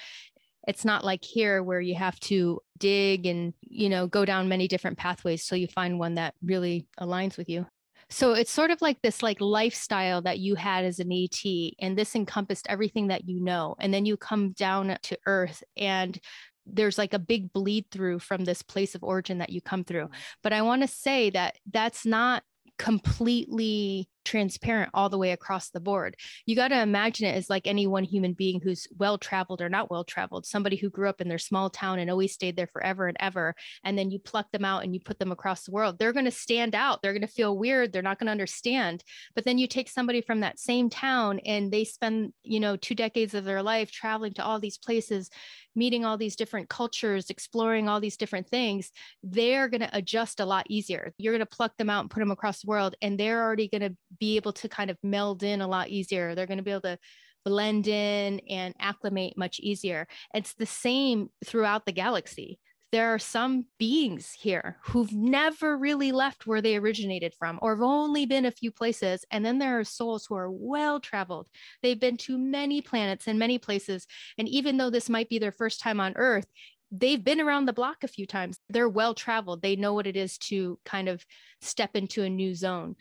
it's 0.66 0.84
not 0.84 1.04
like 1.04 1.24
here 1.24 1.62
where 1.62 1.80
you 1.80 1.94
have 1.94 2.18
to 2.20 2.60
dig 2.78 3.26
and 3.26 3.54
you 3.62 3.88
know 3.88 4.06
go 4.06 4.24
down 4.24 4.48
many 4.48 4.68
different 4.68 4.98
pathways 4.98 5.44
so 5.44 5.54
you 5.54 5.66
find 5.66 5.98
one 5.98 6.14
that 6.14 6.34
really 6.42 6.86
aligns 7.00 7.36
with 7.36 7.48
you. 7.48 7.66
So 8.10 8.32
it's 8.34 8.50
sort 8.50 8.70
of 8.70 8.82
like 8.82 9.00
this 9.02 9.22
like 9.22 9.40
lifestyle 9.40 10.22
that 10.22 10.38
you 10.38 10.54
had 10.54 10.84
as 10.84 10.98
an 10.98 11.10
et 11.10 11.40
and 11.80 11.96
this 11.96 12.14
encompassed 12.14 12.66
everything 12.68 13.08
that 13.08 13.28
you 13.28 13.40
know 13.40 13.74
and 13.78 13.92
then 13.92 14.04
you 14.04 14.16
come 14.16 14.52
down 14.52 14.96
to 15.02 15.18
earth 15.26 15.62
and 15.76 16.18
there's 16.66 16.98
like 16.98 17.12
a 17.12 17.18
big 17.18 17.52
bleed 17.52 17.86
through 17.90 18.18
from 18.18 18.44
this 18.44 18.62
place 18.62 18.94
of 18.94 19.02
origin 19.02 19.38
that 19.38 19.50
you 19.50 19.60
come 19.60 19.84
through. 19.84 20.04
Mm-hmm. 20.04 20.40
But 20.42 20.52
i 20.52 20.62
want 20.62 20.82
to 20.82 20.88
say 20.88 21.30
that 21.30 21.56
that's 21.70 22.06
not 22.06 22.42
completely 22.78 24.08
transparent 24.24 24.90
all 24.94 25.08
the 25.08 25.18
way 25.18 25.32
across 25.32 25.70
the 25.70 25.80
board. 25.80 26.16
You 26.46 26.56
got 26.56 26.68
to 26.68 26.80
imagine 26.80 27.26
it 27.26 27.34
as 27.34 27.50
like 27.50 27.66
any 27.66 27.86
one 27.86 28.04
human 28.04 28.32
being 28.32 28.60
who's 28.60 28.86
well 28.96 29.18
traveled 29.18 29.60
or 29.60 29.68
not 29.68 29.90
well 29.90 30.04
traveled, 30.04 30.46
somebody 30.46 30.76
who 30.76 30.90
grew 30.90 31.08
up 31.08 31.20
in 31.20 31.28
their 31.28 31.38
small 31.38 31.70
town 31.70 31.98
and 31.98 32.10
always 32.10 32.32
stayed 32.32 32.56
there 32.56 32.66
forever 32.66 33.06
and 33.06 33.16
ever. 33.20 33.54
And 33.84 33.98
then 33.98 34.10
you 34.10 34.18
pluck 34.18 34.50
them 34.52 34.64
out 34.64 34.84
and 34.84 34.94
you 34.94 35.00
put 35.00 35.18
them 35.18 35.32
across 35.32 35.64
the 35.64 35.72
world. 35.72 35.98
They're 35.98 36.12
going 36.12 36.24
to 36.24 36.30
stand 36.30 36.74
out. 36.74 37.02
They're 37.02 37.12
going 37.12 37.22
to 37.22 37.28
feel 37.28 37.56
weird. 37.56 37.92
They're 37.92 38.02
not 38.02 38.18
going 38.18 38.26
to 38.26 38.32
understand. 38.32 39.04
But 39.34 39.44
then 39.44 39.58
you 39.58 39.66
take 39.66 39.88
somebody 39.88 40.20
from 40.20 40.40
that 40.40 40.58
same 40.58 40.90
town 40.90 41.40
and 41.40 41.70
they 41.70 41.84
spend, 41.84 42.32
you 42.42 42.60
know, 42.60 42.76
two 42.76 42.94
decades 42.94 43.34
of 43.34 43.44
their 43.44 43.62
life 43.62 43.90
traveling 43.90 44.34
to 44.34 44.44
all 44.44 44.58
these 44.58 44.78
places 44.78 45.30
meeting 45.76 46.04
all 46.04 46.16
these 46.16 46.36
different 46.36 46.68
cultures, 46.68 47.30
exploring 47.30 47.88
all 47.88 48.00
these 48.00 48.16
different 48.16 48.48
things, 48.48 48.90
they're 49.22 49.68
going 49.68 49.80
to 49.80 49.96
adjust 49.96 50.40
a 50.40 50.46
lot 50.46 50.66
easier. 50.68 51.12
You're 51.18 51.32
going 51.32 51.40
to 51.40 51.56
pluck 51.56 51.76
them 51.76 51.90
out 51.90 52.02
and 52.02 52.10
put 52.10 52.20
them 52.20 52.30
across 52.30 52.62
the 52.62 52.68
world, 52.68 52.94
and 53.02 53.18
they're 53.18 53.42
already 53.42 53.68
going 53.68 53.82
to 53.82 53.96
be 54.18 54.36
able 54.36 54.52
to 54.52 54.68
kind 54.68 54.90
of 54.90 54.98
meld 55.02 55.42
in 55.42 55.60
a 55.60 55.68
lot 55.68 55.88
easier. 55.88 56.34
They're 56.34 56.46
going 56.46 56.58
to 56.58 56.64
be 56.64 56.70
able 56.70 56.82
to 56.82 56.98
blend 57.44 57.86
in 57.86 58.40
and 58.48 58.74
acclimate 58.78 59.36
much 59.36 59.60
easier. 59.60 60.06
It's 60.34 60.54
the 60.54 60.66
same 60.66 61.28
throughout 61.44 61.84
the 61.84 61.92
galaxy 61.92 62.58
there 62.94 63.12
are 63.12 63.18
some 63.18 63.66
beings 63.76 64.30
here 64.30 64.76
who've 64.84 65.12
never 65.12 65.76
really 65.76 66.12
left 66.12 66.46
where 66.46 66.62
they 66.62 66.76
originated 66.76 67.34
from 67.36 67.58
or 67.60 67.74
have 67.74 67.82
only 67.82 68.24
been 68.24 68.44
a 68.44 68.52
few 68.52 68.70
places. 68.70 69.24
And 69.32 69.44
then 69.44 69.58
there 69.58 69.80
are 69.80 69.82
souls 69.82 70.26
who 70.26 70.36
are 70.36 70.48
well 70.48 71.00
traveled. 71.00 71.48
They've 71.82 71.98
been 71.98 72.16
to 72.18 72.38
many 72.38 72.80
planets 72.80 73.26
and 73.26 73.36
many 73.36 73.58
places. 73.58 74.06
And 74.38 74.46
even 74.46 74.76
though 74.76 74.90
this 74.90 75.10
might 75.10 75.28
be 75.28 75.40
their 75.40 75.50
first 75.50 75.80
time 75.80 75.98
on 75.98 76.12
Earth, 76.14 76.46
they've 76.92 77.24
been 77.24 77.40
around 77.40 77.64
the 77.64 77.72
block 77.72 78.04
a 78.04 78.08
few 78.08 78.28
times. 78.28 78.60
They're 78.68 78.88
well 78.88 79.12
traveled. 79.12 79.60
They 79.60 79.74
know 79.74 79.92
what 79.92 80.06
it 80.06 80.16
is 80.16 80.38
to 80.38 80.78
kind 80.84 81.08
of 81.08 81.26
step 81.60 81.96
into 81.96 82.22
a 82.22 82.30
new 82.30 82.54
zone. 82.54 82.94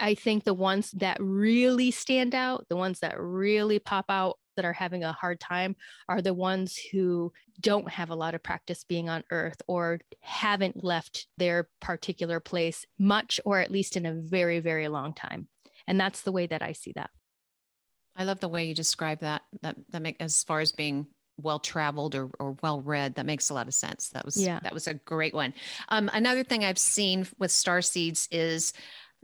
I 0.00 0.14
think 0.14 0.44
the 0.44 0.54
ones 0.54 0.90
that 0.92 1.16
really 1.20 1.90
stand 1.90 2.34
out, 2.34 2.66
the 2.68 2.76
ones 2.76 3.00
that 3.00 3.18
really 3.18 3.78
pop 3.78 4.06
out 4.08 4.38
that 4.56 4.64
are 4.64 4.72
having 4.72 5.04
a 5.04 5.12
hard 5.12 5.40
time 5.40 5.76
are 6.08 6.22
the 6.22 6.34
ones 6.34 6.78
who 6.92 7.32
don't 7.60 7.88
have 7.90 8.10
a 8.10 8.14
lot 8.14 8.34
of 8.34 8.42
practice 8.42 8.84
being 8.84 9.08
on 9.08 9.24
earth 9.30 9.60
or 9.66 10.00
haven't 10.20 10.84
left 10.84 11.26
their 11.38 11.68
particular 11.80 12.40
place 12.40 12.86
much 12.98 13.40
or 13.44 13.60
at 13.60 13.70
least 13.70 13.96
in 13.96 14.06
a 14.06 14.14
very 14.14 14.60
very 14.60 14.88
long 14.88 15.12
time. 15.12 15.48
And 15.86 15.98
that's 15.98 16.22
the 16.22 16.32
way 16.32 16.46
that 16.46 16.62
i 16.62 16.72
see 16.72 16.92
that. 16.96 17.10
I 18.16 18.24
love 18.24 18.40
the 18.40 18.48
way 18.48 18.66
you 18.66 18.74
describe 18.74 19.20
that 19.20 19.42
that 19.62 19.76
that 19.90 20.02
make 20.02 20.16
as 20.20 20.44
far 20.44 20.60
as 20.60 20.72
being 20.72 21.06
well 21.36 21.58
traveled 21.58 22.14
or, 22.14 22.30
or 22.38 22.56
well 22.62 22.80
read 22.80 23.16
that 23.16 23.26
makes 23.26 23.50
a 23.50 23.54
lot 23.54 23.66
of 23.66 23.74
sense. 23.74 24.10
That 24.10 24.24
was 24.24 24.40
yeah. 24.40 24.60
that 24.62 24.72
was 24.72 24.86
a 24.86 24.94
great 24.94 25.34
one. 25.34 25.52
Um, 25.88 26.08
another 26.12 26.44
thing 26.44 26.64
i've 26.64 26.78
seen 26.78 27.26
with 27.38 27.50
star 27.50 27.82
seeds 27.82 28.28
is 28.30 28.72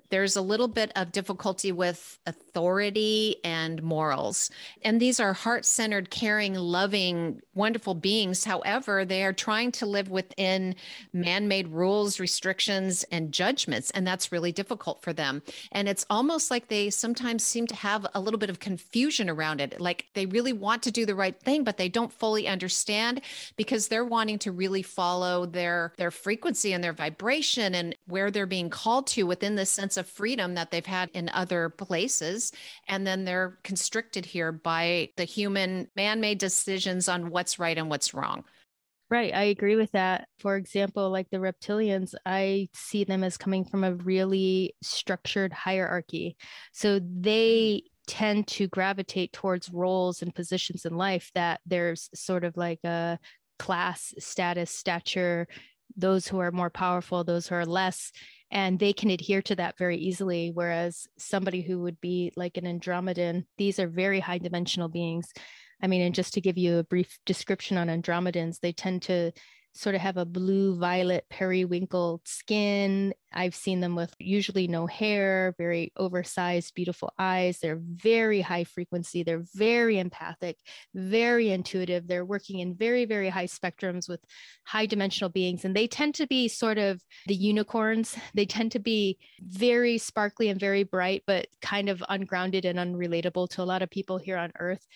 there's 0.09 0.37
a 0.37 0.43
little 0.43 0.69
bit 0.69 0.93
of 0.97 1.13
difficulty 1.13 1.73
with 1.73 2.19
authority 2.27 3.37
and 3.45 3.83
morals. 3.83 4.51
And 4.83 5.01
these 5.01 5.21
are 5.21 5.33
heart 5.33 5.65
centered, 5.65 6.11
caring, 6.11 6.55
loving, 6.55 7.41
wonderful 7.55 7.95
beings. 7.95 8.45
However, 8.45 9.05
they 9.05 9.25
are 9.25 9.33
trying 9.33 9.73
to 9.73 9.87
live 9.87 10.09
within 10.09 10.75
man 11.13 11.49
made 11.49 11.69
rules, 11.69 12.19
restrictions, 12.19 13.05
and 13.13 13.33
judgments. 13.33 13.91
And 13.91 14.07
that's 14.07 14.33
really 14.33 14.53
difficult 14.53 15.03
for 15.03 15.13
them. 15.13 15.43
And 15.73 15.89
it's 15.89 16.07
almost 16.11 16.51
like 16.51 16.69
they 16.69 16.91
sometimes 16.91 17.45
seem 17.45 17.67
to 17.69 17.75
have 17.75 18.07
a 18.15 18.21
little 18.21 18.39
bit 18.39 18.51
of 18.51 18.61
confusion 18.61 19.29
around 19.29 19.61
it. 19.61 19.81
Like 19.81 20.07
they 20.15 20.27
really 20.27 20.53
want 20.53 20.83
to 20.85 20.91
do 20.91 21.07
the 21.07 21.15
right 21.15 21.39
thing, 21.39 21.65
but 21.65 21.77
they 21.77 21.89
don't 21.89 22.13
fully 22.13 22.49
understand 22.49 23.21
because 23.57 23.89
they're 23.89 24.05
wanting 24.05 24.39
to 24.41 24.53
really 24.53 24.83
follow 24.83 25.47
their, 25.47 25.93
their 25.99 26.11
frequency 26.11 26.73
and 26.73 26.83
their 26.83 26.93
vibration 26.93 27.75
and 27.75 27.95
where 28.07 28.31
they're 28.31 28.47
being 28.47 28.71
called 28.71 29.07
to 29.09 29.25
within 29.25 29.55
this 29.55 29.79
sense 29.91 29.97
of 29.97 30.13
freedom 30.13 30.55
that 30.55 30.71
they've 30.71 30.87
had 30.87 31.11
in 31.15 31.29
other 31.31 31.69
places. 31.69 32.53
And 32.87 33.07
then 33.07 33.25
they're 33.25 33.59
constricted 33.65 34.25
here 34.25 34.53
by 34.53 35.11
the 35.17 35.25
human 35.25 35.89
man 35.97 36.21
made 36.21 36.39
decisions 36.39 37.09
on 37.09 37.31
what's 37.31 37.59
right 37.59 37.77
and 37.77 37.91
what's 37.91 38.15
wrong. 38.15 38.45
Right. 39.11 39.35
I 39.35 39.45
agree 39.45 39.75
with 39.75 39.91
that. 39.93 40.29
For 40.39 40.55
example, 40.55 41.11
like 41.11 41.29
the 41.31 41.39
reptilians, 41.39 42.15
I 42.25 42.69
see 42.73 43.03
them 43.03 43.25
as 43.25 43.37
coming 43.37 43.65
from 43.65 43.83
a 43.83 43.95
really 43.95 44.77
structured 44.83 45.53
hierarchy. 45.53 46.37
So 46.73 47.01
they 47.01 47.83
tend 48.07 48.47
to 48.47 48.69
gravitate 48.69 49.33
towards 49.33 49.71
roles 49.71 50.23
and 50.23 50.33
positions 50.33 50.85
in 50.85 50.97
life 50.97 51.33
that 51.35 51.61
there's 51.67 52.09
sort 52.15 52.45
of 52.45 52.57
like 52.57 52.79
a 52.85 53.19
class, 53.59 54.15
status, 54.19 54.71
stature, 54.71 55.49
those 55.97 56.29
who 56.29 56.39
are 56.39 56.53
more 56.53 56.71
powerful, 56.71 57.25
those 57.25 57.49
who 57.49 57.57
are 57.57 57.67
less 57.67 58.13
and 58.51 58.79
they 58.79 58.93
can 58.93 59.11
adhere 59.11 59.43
to 59.43 59.57
that 59.57 59.79
very 59.79 59.97
easily 59.97 60.51
whereas 60.53 61.07
somebody 61.19 61.63
who 61.63 61.81
would 61.81 62.01
be 62.01 62.33
like 62.37 62.57
an 62.57 62.65
andromedan 62.65 63.45
these 63.59 63.79
are 63.79 63.89
very 63.89 64.21
high 64.21 64.39
dimensional 64.39 64.89
beings. 64.89 65.33
I 65.83 65.87
mean 65.87 66.03
and 66.03 66.15
just 66.15 66.35
to 66.35 66.41
give 66.41 66.59
you 66.59 66.79
a 66.79 66.85
brief 66.85 67.19
description 67.25 67.79
on 67.79 67.89
andromedans 67.89 68.61
they 68.61 68.73
tend 68.73 69.03
to 69.03 69.33
sort 69.73 69.95
of 69.95 70.01
have 70.01 70.17
a 70.17 70.25
blue 70.25 70.77
violet 70.77 71.25
periwinkle 71.31 72.21
skin. 72.25 73.15
I've 73.33 73.55
seen 73.55 73.81
them 73.81 73.95
with 73.95 74.13
usually 74.19 74.67
no 74.67 74.87
hair, 74.87 75.55
very 75.57 75.93
oversized, 75.97 76.75
beautiful 76.75 77.13
eyes. 77.19 77.61
They're 77.61 77.81
very 77.81 78.41
high 78.41 78.65
frequency. 78.65 79.23
They're 79.23 79.45
very 79.55 79.99
empathic, 79.99 80.59
very 80.95 81.51
intuitive. 81.51 82.09
They're 82.09 82.25
working 82.25 82.59
in 82.59 82.75
very, 82.75 83.05
very 83.05 83.29
high 83.29 83.47
spectrums 83.47 84.09
with 84.09 84.21
high 84.65 84.87
dimensional 84.87 85.31
beings. 85.31 85.65
And 85.65 85.77
they 85.77 85.87
tend 85.87 86.17
to 86.17 86.27
be 86.27 86.49
sort 86.49 86.79
of 86.79 87.01
the 87.27 87.35
unicorns. 87.35 88.17
They 88.35 88.47
tend 88.47 88.73
to 88.73 88.81
be 88.81 89.19
very 89.41 89.99
sparkly 89.99 90.49
and 90.49 90.59
very 90.59 90.83
bright, 90.83 91.23
but 91.27 91.47
kind 91.63 91.89
of 91.89 92.03
ungrounded 92.09 92.65
and 92.65 92.79
unrelatable 92.79 93.49
to 93.51 93.63
a 93.63 93.65
lot 93.65 93.83
of 93.83 93.91
people 93.91 94.19
here 94.19 94.37
on 94.37 94.53
Earth 94.59 94.87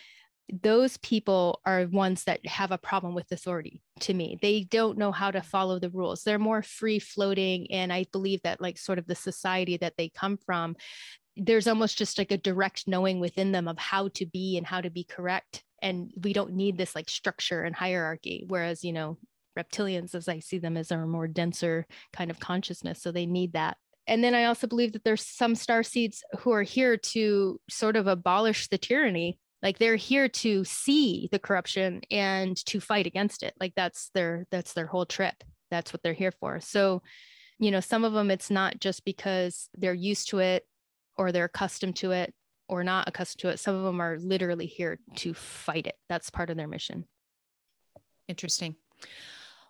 those 0.63 0.99
people 0.99 1.61
are 1.65 1.87
ones 1.87 2.25
that 2.25 2.45
have 2.47 2.71
a 2.71 2.79
problem 2.79 3.15
with 3.15 3.31
authority 3.33 3.83
to 4.01 4.13
me 4.13 4.39
they 4.43 4.63
don't 4.65 4.99
know 4.99 5.11
how 5.11 5.31
to 5.31 5.41
follow 5.41 5.79
the 5.79 5.91
rules 5.91 6.23
they're 6.23 6.39
more 6.39 6.63
free 6.63 6.99
floating 6.99 7.71
and 7.71 7.93
i 7.93 8.05
believe 8.13 8.41
that 8.43 8.61
like 8.61 8.77
sort 8.77 8.99
of 8.99 9.07
the 9.07 9.15
society 9.15 9.77
that 9.77 9.95
they 9.97 10.09
come 10.09 10.37
from 10.37 10.77
there's 11.37 11.67
almost 11.67 11.99
just 11.99 12.19
like 12.19 12.31
a 12.31 12.39
direct 12.39 12.87
knowing 12.87 13.21
within 13.21 13.53
them 13.53 13.67
of 13.67 13.79
how 13.79 14.09
to 14.09 14.27
be 14.27 14.57
and 14.57 14.67
how 14.67 14.81
to 14.81 14.91
be 14.91 15.05
correct 15.05 15.63
and 15.83 16.13
we 16.23 16.33
don't 16.33 16.53
need 16.53 16.77
this 16.77 16.95
like 16.95 17.09
structure 17.09 17.63
and 17.63 17.75
hierarchy 17.75 18.45
whereas 18.47 18.85
you 18.85 18.93
know 18.93 19.17
reptilians 19.59 20.15
as 20.15 20.29
I 20.29 20.41
see 20.41 20.59
them 20.59 20.77
as 20.77 20.91
a 20.91 20.99
more 20.99 21.29
denser 21.29 21.87
kind 22.13 22.31
of 22.31 22.41
consciousness. 22.41 23.01
So 23.03 23.13
they 23.13 23.27
need 23.27 23.53
that. 23.53 23.77
And 24.07 24.23
then 24.23 24.35
I 24.35 24.45
also 24.45 24.67
believe 24.67 24.93
that 24.93 25.05
there's 25.05 25.25
some 25.25 25.55
star 25.55 25.83
seeds 25.83 26.23
who 26.41 26.51
are 26.53 26.63
here 26.63 26.97
to 26.97 27.61
sort 27.71 27.97
of 27.97 28.07
abolish 28.07 28.69
the 28.69 28.79
tyranny. 28.79 29.39
Like 29.65 29.79
they're 29.79 29.97
here 29.97 30.29
to 30.29 30.63
see 30.65 31.29
the 31.33 31.39
corruption 31.39 32.03
and 32.11 32.55
to 32.67 32.81
fight 32.81 33.07
against 33.07 33.43
it. 33.43 33.55
Like 33.59 33.73
that's 33.75 34.11
their 34.15 34.47
that's 34.51 34.75
their 34.75 34.87
whole 34.87 35.07
trip. 35.07 35.43
That's 35.71 35.93
what 35.93 36.03
they're 36.03 36.13
here 36.13 36.33
for. 36.33 36.61
So, 36.61 37.03
you 37.59 37.71
know, 37.71 37.81
some 37.81 38.05
of 38.05 38.13
them 38.13 38.31
it's 38.31 38.51
not 38.51 38.79
just 38.79 39.07
because 39.07 39.71
they're 39.75 39.95
used 39.95 40.29
to 40.29 40.41
it 40.41 40.65
or 41.17 41.33
they're 41.33 41.47
accustomed 41.47 41.97
to 41.97 42.13
it 42.13 42.35
or 42.69 42.85
not 42.85 43.09
accustomed 43.09 43.41
to 43.41 43.49
it. 43.49 43.59
Some 43.59 43.75
of 43.75 43.85
them 43.85 44.01
are 44.03 44.19
literally 44.19 44.67
here 44.67 44.99
to 45.17 45.33
fight 45.33 45.87
it. 45.87 45.97
That's 46.11 46.29
part 46.29 46.51
of 46.51 46.59
their 46.59 46.69
mission. 46.69 47.07
Interesting. 48.29 48.77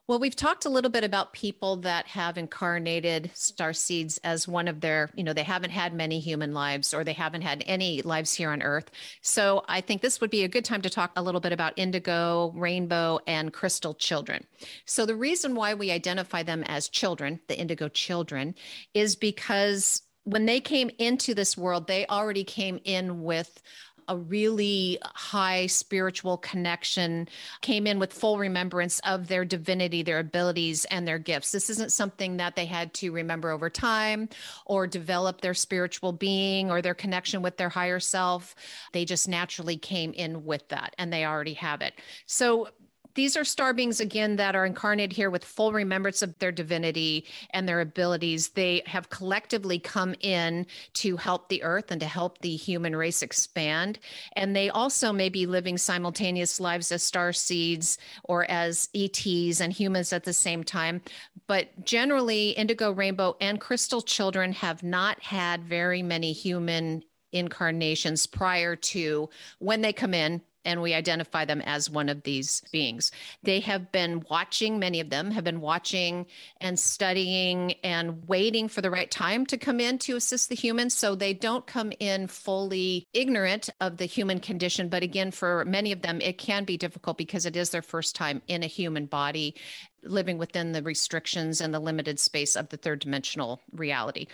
Well, 0.06 0.18
we've 0.18 0.36
talked 0.36 0.66
a 0.66 0.70
little 0.70 0.90
bit 0.90 1.02
about 1.02 1.32
people 1.32 1.76
that 1.76 2.06
have 2.08 2.36
incarnated 2.36 3.30
star 3.32 3.72
seeds 3.72 4.20
as 4.22 4.46
one 4.46 4.68
of 4.68 4.82
their, 4.82 5.08
you 5.14 5.24
know, 5.24 5.32
they 5.32 5.42
haven't 5.42 5.70
had 5.70 5.94
many 5.94 6.20
human 6.20 6.52
lives 6.52 6.92
or 6.92 7.04
they 7.04 7.14
haven't 7.14 7.40
had 7.40 7.64
any 7.66 8.02
lives 8.02 8.34
here 8.34 8.50
on 8.50 8.60
Earth. 8.60 8.90
So 9.22 9.64
I 9.66 9.80
think 9.80 10.02
this 10.02 10.20
would 10.20 10.28
be 10.28 10.44
a 10.44 10.48
good 10.48 10.66
time 10.66 10.82
to 10.82 10.90
talk 10.90 11.12
a 11.16 11.22
little 11.22 11.40
bit 11.40 11.54
about 11.54 11.72
indigo, 11.78 12.52
rainbow, 12.54 13.20
and 13.26 13.50
crystal 13.50 13.94
children. 13.94 14.44
So 14.84 15.06
the 15.06 15.16
reason 15.16 15.54
why 15.54 15.72
we 15.72 15.90
identify 15.90 16.42
them 16.42 16.64
as 16.64 16.90
children, 16.90 17.40
the 17.48 17.58
indigo 17.58 17.88
children, 17.88 18.56
is 18.92 19.16
because 19.16 20.02
when 20.24 20.44
they 20.44 20.60
came 20.60 20.90
into 20.98 21.32
this 21.34 21.56
world, 21.56 21.86
they 21.86 22.06
already 22.08 22.44
came 22.44 22.78
in 22.84 23.22
with 23.22 23.62
a 24.08 24.16
really 24.16 24.98
high 25.02 25.66
spiritual 25.66 26.36
connection, 26.38 27.28
came 27.60 27.86
in 27.86 27.98
with 27.98 28.12
full 28.12 28.38
remembrance 28.38 29.00
of 29.00 29.28
their 29.28 29.44
divinity, 29.44 30.02
their 30.02 30.18
abilities, 30.18 30.84
and 30.86 31.06
their 31.06 31.18
gifts. 31.18 31.52
This 31.52 31.70
isn't 31.70 31.92
something 31.92 32.36
that 32.38 32.56
they 32.56 32.66
had 32.66 32.94
to 32.94 33.10
remember 33.12 33.50
over 33.50 33.70
time 33.70 34.28
or 34.66 34.86
develop 34.86 35.40
their 35.40 35.54
spiritual 35.54 36.12
being 36.12 36.70
or 36.70 36.82
their 36.82 36.94
connection 36.94 37.42
with 37.42 37.56
their 37.56 37.68
higher 37.68 38.00
self. 38.00 38.54
They 38.92 39.04
just 39.04 39.28
naturally 39.28 39.76
came 39.76 40.12
in 40.12 40.44
with 40.44 40.68
that 40.68 40.94
and 40.98 41.12
they 41.12 41.24
already 41.24 41.54
have 41.54 41.80
it. 41.82 41.94
So 42.26 42.68
these 43.14 43.36
are 43.36 43.44
star 43.44 43.72
beings 43.72 44.00
again 44.00 44.36
that 44.36 44.56
are 44.56 44.66
incarnated 44.66 45.16
here 45.16 45.30
with 45.30 45.44
full 45.44 45.72
remembrance 45.72 46.22
of 46.22 46.38
their 46.38 46.52
divinity 46.52 47.26
and 47.50 47.68
their 47.68 47.80
abilities. 47.80 48.48
They 48.48 48.82
have 48.86 49.10
collectively 49.10 49.78
come 49.78 50.14
in 50.20 50.66
to 50.94 51.16
help 51.16 51.48
the 51.48 51.62
earth 51.62 51.90
and 51.90 52.00
to 52.00 52.06
help 52.06 52.38
the 52.38 52.56
human 52.56 52.96
race 52.96 53.22
expand. 53.22 53.98
And 54.34 54.54
they 54.54 54.68
also 54.70 55.12
may 55.12 55.28
be 55.28 55.46
living 55.46 55.78
simultaneous 55.78 56.58
lives 56.58 56.90
as 56.92 57.02
star 57.02 57.32
seeds 57.32 57.98
or 58.24 58.50
as 58.50 58.88
ETs 58.94 59.60
and 59.60 59.72
humans 59.72 60.12
at 60.12 60.24
the 60.24 60.32
same 60.32 60.64
time. 60.64 61.00
But 61.46 61.84
generally, 61.84 62.50
indigo, 62.50 62.90
rainbow, 62.90 63.36
and 63.40 63.60
crystal 63.60 64.02
children 64.02 64.52
have 64.52 64.82
not 64.82 65.20
had 65.22 65.64
very 65.64 66.02
many 66.02 66.32
human 66.32 67.04
incarnations 67.32 68.26
prior 68.26 68.76
to 68.76 69.28
when 69.58 69.80
they 69.82 69.92
come 69.92 70.14
in 70.14 70.40
and 70.64 70.80
we 70.80 70.94
identify 70.94 71.44
them 71.44 71.60
as 71.60 71.90
one 71.90 72.08
of 72.08 72.22
these 72.22 72.62
beings. 72.72 73.12
They 73.42 73.60
have 73.60 73.92
been 73.92 74.24
watching, 74.30 74.78
many 74.78 75.00
of 75.00 75.10
them 75.10 75.30
have 75.30 75.44
been 75.44 75.60
watching 75.60 76.26
and 76.60 76.78
studying 76.78 77.72
and 77.84 78.26
waiting 78.28 78.68
for 78.68 78.80
the 78.80 78.90
right 78.90 79.10
time 79.10 79.46
to 79.46 79.58
come 79.58 79.80
in 79.80 79.98
to 79.98 80.16
assist 80.16 80.48
the 80.48 80.54
humans. 80.54 80.94
So 80.94 81.14
they 81.14 81.34
don't 81.34 81.66
come 81.66 81.92
in 82.00 82.26
fully 82.26 83.06
ignorant 83.12 83.70
of 83.80 83.96
the 83.96 84.06
human 84.06 84.40
condition. 84.40 84.88
But 84.88 85.02
again, 85.02 85.30
for 85.30 85.64
many 85.64 85.92
of 85.92 86.02
them, 86.02 86.20
it 86.20 86.38
can 86.38 86.64
be 86.64 86.76
difficult 86.76 87.18
because 87.18 87.46
it 87.46 87.56
is 87.56 87.70
their 87.70 87.82
first 87.82 88.16
time 88.16 88.42
in 88.48 88.62
a 88.62 88.66
human 88.66 89.06
body 89.06 89.54
living 90.02 90.38
within 90.38 90.72
the 90.72 90.82
restrictions 90.82 91.60
and 91.60 91.72
the 91.72 91.80
limited 91.80 92.18
space 92.20 92.56
of 92.56 92.68
the 92.68 92.76
third 92.76 93.00
dimensional 93.00 93.60
reality. 93.72 94.26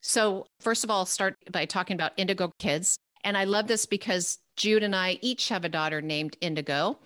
So, 0.00 0.46
first 0.60 0.82
of 0.82 0.90
all, 0.90 1.00
I'll 1.00 1.06
start 1.06 1.36
by 1.50 1.64
talking 1.64 1.94
about 1.94 2.12
indigo 2.16 2.52
kids. 2.58 2.98
And 3.24 3.36
I 3.36 3.44
love 3.44 3.68
this 3.68 3.86
because 3.86 4.38
Jude 4.56 4.82
and 4.82 4.94
I 4.94 5.18
each 5.20 5.48
have 5.48 5.64
a 5.64 5.68
daughter 5.68 6.00
named 6.00 6.36
Indigo. 6.40 6.98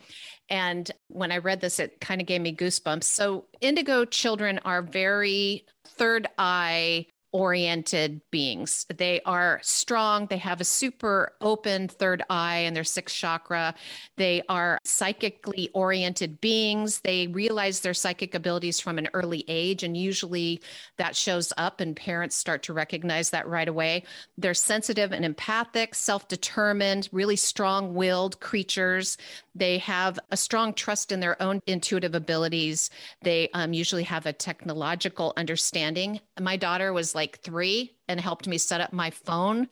And 0.48 0.90
when 1.08 1.32
I 1.32 1.38
read 1.38 1.60
this, 1.60 1.78
it 1.80 2.00
kind 2.00 2.20
of 2.20 2.26
gave 2.26 2.40
me 2.40 2.54
goosebumps. 2.54 3.04
So, 3.04 3.46
indigo 3.60 4.04
children 4.04 4.60
are 4.64 4.82
very 4.82 5.64
third 5.86 6.28
eye 6.38 7.06
oriented 7.36 8.22
beings. 8.30 8.86
They 8.96 9.20
are 9.26 9.60
strong. 9.62 10.26
They 10.26 10.38
have 10.38 10.62
a 10.62 10.64
super 10.64 11.34
open 11.42 11.86
third 11.86 12.22
eye 12.30 12.60
and 12.60 12.74
their 12.74 12.82
sixth 12.82 13.14
chakra. 13.14 13.74
They 14.16 14.42
are 14.48 14.78
psychically 14.84 15.68
oriented 15.74 16.40
beings. 16.40 17.00
They 17.00 17.26
realize 17.26 17.80
their 17.80 17.92
psychic 17.92 18.34
abilities 18.34 18.80
from 18.80 18.96
an 18.96 19.10
early 19.12 19.44
age. 19.48 19.82
And 19.82 19.94
usually 19.94 20.62
that 20.96 21.14
shows 21.14 21.52
up, 21.58 21.80
and 21.80 21.94
parents 21.94 22.36
start 22.36 22.62
to 22.62 22.72
recognize 22.72 23.28
that 23.30 23.46
right 23.46 23.68
away. 23.68 24.04
They're 24.38 24.54
sensitive 24.54 25.12
and 25.12 25.22
empathic, 25.22 25.94
self 25.94 26.28
determined, 26.28 27.10
really 27.12 27.36
strong 27.36 27.92
willed 27.92 28.40
creatures. 28.40 29.18
They 29.54 29.76
have 29.78 30.18
a 30.30 30.38
strong 30.38 30.72
trust 30.72 31.12
in 31.12 31.20
their 31.20 31.40
own 31.42 31.60
intuitive 31.66 32.14
abilities. 32.14 32.88
They 33.22 33.50
um, 33.52 33.74
usually 33.74 34.04
have 34.04 34.24
a 34.24 34.32
technological 34.32 35.34
understanding. 35.36 36.20
My 36.40 36.56
daughter 36.56 36.92
was 36.94 37.14
like 37.14 37.25
three 37.26 37.94
and 38.08 38.20
helped 38.20 38.46
me 38.46 38.58
set 38.58 38.80
up 38.80 38.92
my 38.92 39.10
phone 39.10 39.68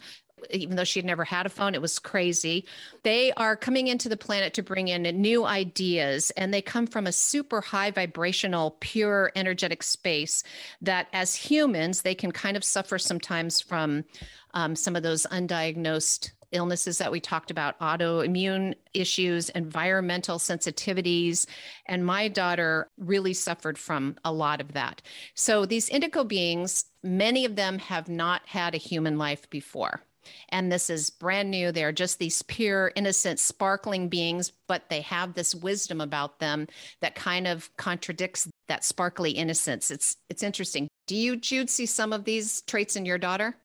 even 0.50 0.76
though 0.76 0.84
she 0.84 0.98
had 0.98 1.06
never 1.06 1.24
had 1.24 1.46
a 1.46 1.48
phone. 1.48 1.74
It 1.74 1.82
was 1.82 1.98
crazy. 1.98 2.66
They 3.02 3.32
are 3.32 3.56
coming 3.56 3.86
into 3.86 4.08
the 4.08 4.16
planet 4.16 4.54
to 4.54 4.62
bring 4.62 4.88
in 4.88 5.02
new 5.02 5.44
ideas, 5.44 6.30
and 6.32 6.52
they 6.52 6.62
come 6.62 6.86
from 6.86 7.06
a 7.06 7.12
super 7.12 7.60
high 7.60 7.90
vibrational, 7.90 8.76
pure 8.80 9.32
energetic 9.34 9.82
space 9.82 10.42
that, 10.82 11.08
as 11.12 11.34
humans, 11.34 12.02
they 12.02 12.14
can 12.14 12.32
kind 12.32 12.56
of 12.56 12.64
suffer 12.64 12.98
sometimes 12.98 13.60
from 13.60 14.04
um, 14.52 14.76
some 14.76 14.96
of 14.96 15.02
those 15.02 15.26
undiagnosed 15.30 16.32
illnesses 16.54 16.98
that 16.98 17.12
we 17.12 17.20
talked 17.20 17.50
about 17.50 17.78
autoimmune 17.80 18.74
issues, 18.94 19.50
environmental 19.50 20.38
sensitivities. 20.38 21.46
And 21.86 22.06
my 22.06 22.28
daughter 22.28 22.88
really 22.98 23.34
suffered 23.34 23.76
from 23.76 24.16
a 24.24 24.32
lot 24.32 24.60
of 24.60 24.72
that. 24.72 25.02
So 25.34 25.66
these 25.66 25.88
indigo 25.88 26.24
beings, 26.24 26.86
many 27.02 27.44
of 27.44 27.56
them 27.56 27.78
have 27.78 28.08
not 28.08 28.42
had 28.46 28.74
a 28.74 28.78
human 28.78 29.18
life 29.18 29.48
before. 29.50 30.02
And 30.48 30.72
this 30.72 30.88
is 30.88 31.10
brand 31.10 31.50
new. 31.50 31.72
They 31.72 31.84
are 31.84 31.92
just 31.92 32.18
these 32.18 32.42
pure, 32.42 32.92
innocent, 32.96 33.38
sparkling 33.38 34.08
beings, 34.08 34.52
but 34.66 34.88
they 34.88 35.02
have 35.02 35.34
this 35.34 35.54
wisdom 35.54 36.00
about 36.00 36.38
them 36.38 36.66
that 37.00 37.14
kind 37.14 37.46
of 37.46 37.74
contradicts 37.76 38.48
that 38.68 38.84
sparkly 38.84 39.32
innocence. 39.32 39.90
It's 39.90 40.16
it's 40.30 40.42
interesting. 40.42 40.88
Do 41.06 41.16
you, 41.16 41.36
Jude, 41.36 41.68
see 41.68 41.86
some 41.86 42.12
of 42.12 42.24
these 42.24 42.62
traits 42.62 42.96
in 42.96 43.04
your 43.04 43.18
daughter? 43.18 43.56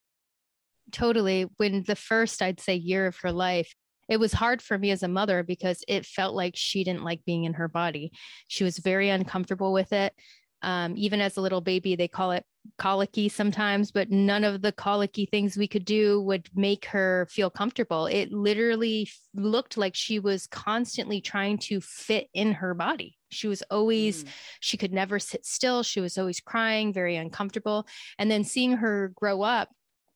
Totally. 0.92 1.48
When 1.58 1.84
the 1.84 1.96
first, 1.96 2.42
I'd 2.42 2.60
say, 2.60 2.76
year 2.76 3.08
of 3.08 3.18
her 3.18 3.32
life, 3.32 3.74
it 4.10 4.20
was 4.20 4.34
hard 4.34 4.62
for 4.62 4.78
me 4.78 4.92
as 4.92 5.04
a 5.04 5.08
mother 5.08 5.44
because 5.44 5.84
it 5.88 6.06
felt 6.06 6.34
like 6.34 6.56
she 6.56 6.84
didn't 6.84 7.04
like 7.04 7.24
being 7.26 7.44
in 7.44 7.54
her 7.54 7.68
body. 7.68 8.12
She 8.48 8.64
was 8.64 8.80
very 8.80 9.10
uncomfortable 9.10 9.72
with 9.72 9.94
it. 9.94 10.14
Um, 10.62 10.96
even 10.98 11.22
as 11.22 11.38
a 11.38 11.42
little 11.42 11.62
baby, 11.62 11.96
they 11.96 12.10
call 12.10 12.32
it 12.32 12.44
colicky 12.78 13.30
sometimes, 13.30 13.92
but 13.92 14.10
none 14.12 14.44
of 14.44 14.62
the 14.62 14.74
colicky 14.74 15.26
things 15.26 15.56
we 15.56 15.68
could 15.68 15.86
do 15.86 16.22
would 16.22 16.50
make 16.54 16.86
her 16.86 17.28
feel 17.30 17.50
comfortable. 17.50 18.08
It 18.08 18.34
literally 18.34 19.10
looked 19.34 19.78
like 19.78 19.96
she 19.96 20.20
was 20.20 20.48
constantly 20.48 21.22
trying 21.22 21.60
to 21.60 21.80
fit 21.80 22.28
in 22.34 22.52
her 22.54 22.74
body. 22.74 23.16
She 23.30 23.48
was 23.48 23.62
always, 23.70 24.24
mm. 24.24 24.28
she 24.60 24.76
could 24.76 24.92
never 24.92 25.20
sit 25.20 25.46
still. 25.46 25.84
She 25.84 26.02
was 26.02 26.18
always 26.18 26.42
crying, 26.42 26.92
very 26.92 27.16
uncomfortable. 27.16 27.88
And 28.18 28.30
then 28.30 28.44
seeing 28.44 28.74
her 28.74 29.14
grow 29.16 29.44
up, 29.44 29.70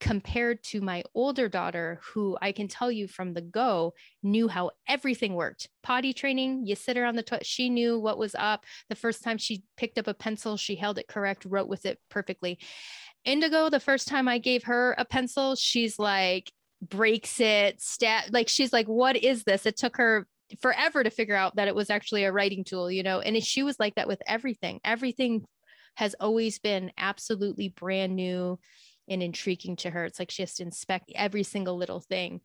compared 0.04 0.62
to 0.62 0.82
my 0.82 1.02
older 1.16 1.48
daughter, 1.48 1.98
who 2.04 2.38
I 2.42 2.52
can 2.52 2.68
tell 2.68 2.92
you 2.92 3.08
from 3.08 3.34
the 3.34 3.40
go 3.40 3.94
knew 4.22 4.50
how 4.50 4.72
everything 4.86 5.34
worked. 5.34 5.70
Potty 5.82 6.12
training, 6.12 6.68
you 6.68 6.76
sit 6.76 6.98
her 6.98 7.06
on 7.06 7.16
the 7.16 7.24
toilet. 7.24 7.46
She 7.46 7.70
knew 7.70 7.98
what 7.98 8.18
was 8.18 8.36
up. 8.38 8.66
The 8.90 8.98
first 8.98 9.24
time 9.24 9.38
she 9.38 9.64
picked 9.78 9.98
up 9.98 10.08
a 10.08 10.14
pencil, 10.14 10.58
she 10.58 10.76
held 10.76 11.00
it 11.00 11.08
correct, 11.08 11.46
wrote 11.46 11.70
with 11.70 11.86
it 11.86 12.00
perfectly. 12.10 12.60
Indigo, 13.24 13.70
the 13.70 13.80
first 13.80 14.10
time 14.10 14.28
I 14.28 14.40
gave 14.40 14.64
her 14.64 14.94
a 14.98 15.06
pencil, 15.06 15.56
she's 15.56 15.98
like, 15.98 16.52
breaks 16.82 17.40
it, 17.40 17.82
stat 17.82 18.34
like 18.34 18.50
she's 18.50 18.74
like, 18.74 18.88
what 18.88 19.16
is 19.16 19.46
this? 19.46 19.66
It 19.66 19.78
took 19.78 19.96
her 19.96 20.28
forever 20.62 21.02
to 21.02 21.10
figure 21.10 21.38
out 21.38 21.56
that 21.56 21.70
it 21.70 21.76
was 21.76 21.90
actually 21.90 22.26
a 22.26 22.32
writing 22.34 22.66
tool, 22.66 22.92
you 22.92 23.04
know, 23.04 23.22
and 23.22 23.42
she 23.42 23.64
was 23.64 23.80
like 23.80 23.96
that 23.96 24.10
with 24.10 24.22
everything. 24.28 24.82
Everything 24.84 25.46
has 25.96 26.14
always 26.20 26.60
been 26.60 26.92
absolutely 26.98 27.70
brand 27.70 28.18
new 28.18 28.60
and 29.08 29.22
intriguing 29.24 29.76
to 29.78 29.90
her. 29.90 30.06
It's 30.06 30.20
like 30.20 30.32
she 30.32 30.42
has 30.42 30.56
to 30.56 30.64
inspect 30.64 31.12
every 31.16 31.44
single 31.44 31.78
little 31.78 32.00
thing. 32.00 32.42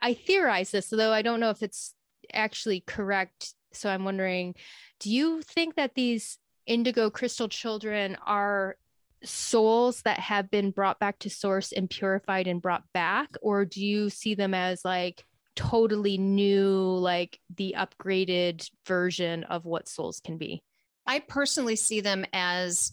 I 0.00 0.14
theorize 0.14 0.70
this, 0.70 0.88
though 0.88 1.12
I 1.12 1.22
don't 1.22 1.40
know 1.40 1.50
if 1.50 1.62
it's 1.62 1.94
actually 2.32 2.82
correct. 2.86 3.54
So 3.72 3.90
I'm 3.90 4.04
wondering 4.04 4.54
do 5.00 5.10
you 5.10 5.42
think 5.42 5.76
that 5.76 5.94
these 5.94 6.38
indigo 6.66 7.10
crystal 7.10 7.48
children 7.48 8.16
are 8.26 8.76
souls 9.22 10.02
that 10.02 10.18
have 10.18 10.50
been 10.50 10.70
brought 10.70 10.98
back 10.98 11.18
to 11.20 11.30
source 11.30 11.72
and 11.72 11.88
purified 11.88 12.46
and 12.46 12.62
brought 12.62 12.84
back? 12.92 13.30
Or 13.42 13.64
do 13.64 13.84
you 13.84 14.10
see 14.10 14.34
them 14.34 14.54
as 14.54 14.84
like, 14.84 15.24
totally 15.58 16.18
new 16.18 16.96
like 17.00 17.40
the 17.56 17.74
upgraded 17.76 18.70
version 18.86 19.42
of 19.42 19.64
what 19.64 19.88
souls 19.88 20.20
can 20.20 20.38
be 20.38 20.62
I 21.04 21.20
personally 21.20 21.74
see 21.74 22.00
them 22.00 22.26
as 22.32 22.92